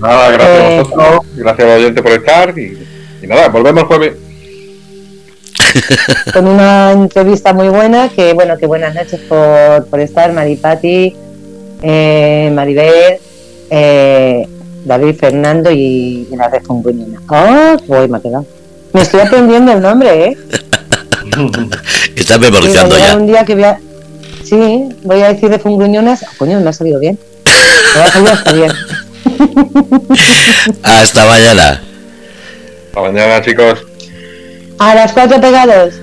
Nada, 0.00 0.30
gracias 0.32 0.60
a 0.60 0.70
eh, 0.70 0.82
vosotros, 0.82 1.20
gracias 1.34 1.68
a 1.68 1.74
oyente 1.76 2.02
por 2.02 2.12
estar 2.12 2.58
y, 2.58 2.78
nada, 3.26 3.48
volvemos 3.48 3.84
jueves. 3.84 4.12
Con 6.34 6.46
una 6.46 6.92
entrevista 6.92 7.54
muy 7.54 7.68
buena, 7.68 8.10
que 8.10 8.34
bueno, 8.34 8.58
que 8.58 8.66
buenas 8.66 8.94
noches 8.94 9.18
por, 9.20 9.86
por 9.86 9.98
estar, 10.00 10.30
Maripati, 10.34 11.16
eh, 11.80 12.52
Maribel, 12.52 13.18
eh, 13.70 14.46
David 14.84 15.16
Fernando 15.16 15.70
y, 15.70 16.28
la 16.36 16.48
red 16.48 16.62
¡Oh! 16.68 17.76
Voy, 17.86 18.08
me 18.08 18.18
ha 18.18 18.20
quedado. 18.20 18.46
Me 18.92 19.00
estoy 19.00 19.20
aprendiendo 19.20 19.72
el 19.72 19.80
nombre, 19.80 20.26
¿eh? 20.26 20.36
Estás 22.16 22.38
memorizando 22.38 22.98
ya. 22.98 23.16
Un 23.16 23.26
día 23.26 23.44
que 23.44 23.54
voy 23.54 23.64
a, 23.64 23.78
Sí, 24.44 24.88
voy 25.02 25.22
a 25.22 25.32
decir 25.32 25.50
de 25.50 25.58
fungruñonas. 25.58 26.22
Oh, 26.22 26.26
coño, 26.38 26.60
me 26.60 26.70
ha 26.70 26.72
salido 26.72 27.00
bien. 27.00 27.18
Me 27.96 28.02
ha 28.02 28.10
salido 28.10 28.32
hasta 28.32 28.52
bien. 28.52 28.72
hasta 30.82 31.26
mañana. 31.26 31.82
Hasta 32.86 33.00
mañana, 33.00 33.42
chicos. 33.42 33.80
A 34.78 34.94
las 34.94 35.12
cuatro 35.12 35.40
pegados. 35.40 35.94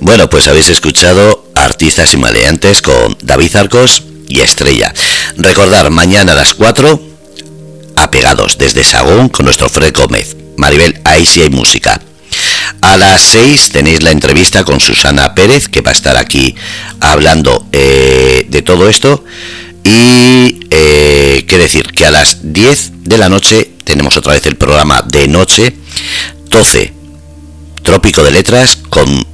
Bueno, 0.00 0.28
pues 0.28 0.48
habéis 0.48 0.68
escuchado 0.68 1.44
Artistas 1.54 2.12
y 2.14 2.16
Maleantes 2.16 2.82
con 2.82 3.16
David 3.22 3.56
Arcos 3.56 4.02
y 4.28 4.40
Estrella. 4.40 4.92
Recordar, 5.36 5.90
mañana 5.90 6.32
a 6.32 6.36
las 6.36 6.54
4, 6.54 7.00
apegados 7.96 8.58
desde 8.58 8.84
Sagún 8.84 9.28
con 9.28 9.46
nuestro 9.46 9.68
Fred 9.68 9.94
Gómez. 9.94 10.36
Maribel, 10.56 11.00
ahí 11.04 11.26
sí 11.26 11.42
hay 11.42 11.50
música. 11.50 12.00
A 12.84 12.98
las 12.98 13.22
6 13.22 13.70
tenéis 13.70 14.02
la 14.02 14.10
entrevista 14.10 14.62
con 14.62 14.78
Susana 14.78 15.34
Pérez, 15.34 15.68
que 15.68 15.80
va 15.80 15.88
a 15.88 15.94
estar 15.94 16.18
aquí 16.18 16.54
hablando 17.00 17.66
eh, 17.72 18.44
de 18.46 18.60
todo 18.60 18.90
esto. 18.90 19.24
Y 19.82 20.60
eh, 20.70 21.46
decir, 21.48 21.86
que 21.92 22.04
a 22.04 22.10
las 22.10 22.52
10 22.52 23.04
de 23.04 23.16
la 23.16 23.30
noche 23.30 23.70
tenemos 23.84 24.18
otra 24.18 24.34
vez 24.34 24.44
el 24.44 24.56
programa 24.56 25.00
de 25.00 25.28
noche, 25.28 25.74
12, 26.50 26.92
Trópico 27.82 28.22
de 28.22 28.32
Letras, 28.32 28.76
con 28.90 29.26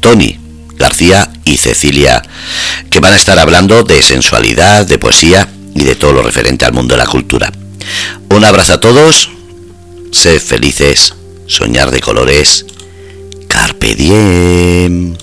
Tony 0.00 0.38
García 0.76 1.32
y 1.46 1.56
Cecilia, 1.56 2.22
que 2.90 3.00
van 3.00 3.14
a 3.14 3.16
estar 3.16 3.38
hablando 3.38 3.84
de 3.84 4.02
sensualidad, 4.02 4.84
de 4.84 4.98
poesía 4.98 5.48
y 5.74 5.84
de 5.84 5.94
todo 5.94 6.12
lo 6.12 6.22
referente 6.22 6.66
al 6.66 6.74
mundo 6.74 6.94
de 6.94 6.98
la 6.98 7.06
cultura. 7.06 7.50
Un 8.28 8.44
abrazo 8.44 8.74
a 8.74 8.80
todos, 8.80 9.30
sed 10.10 10.38
felices 10.42 11.14
soñar 11.46 11.90
de 11.90 12.00
colores. 12.00 12.66
Carpe 13.62 13.94
diem. 13.94 15.14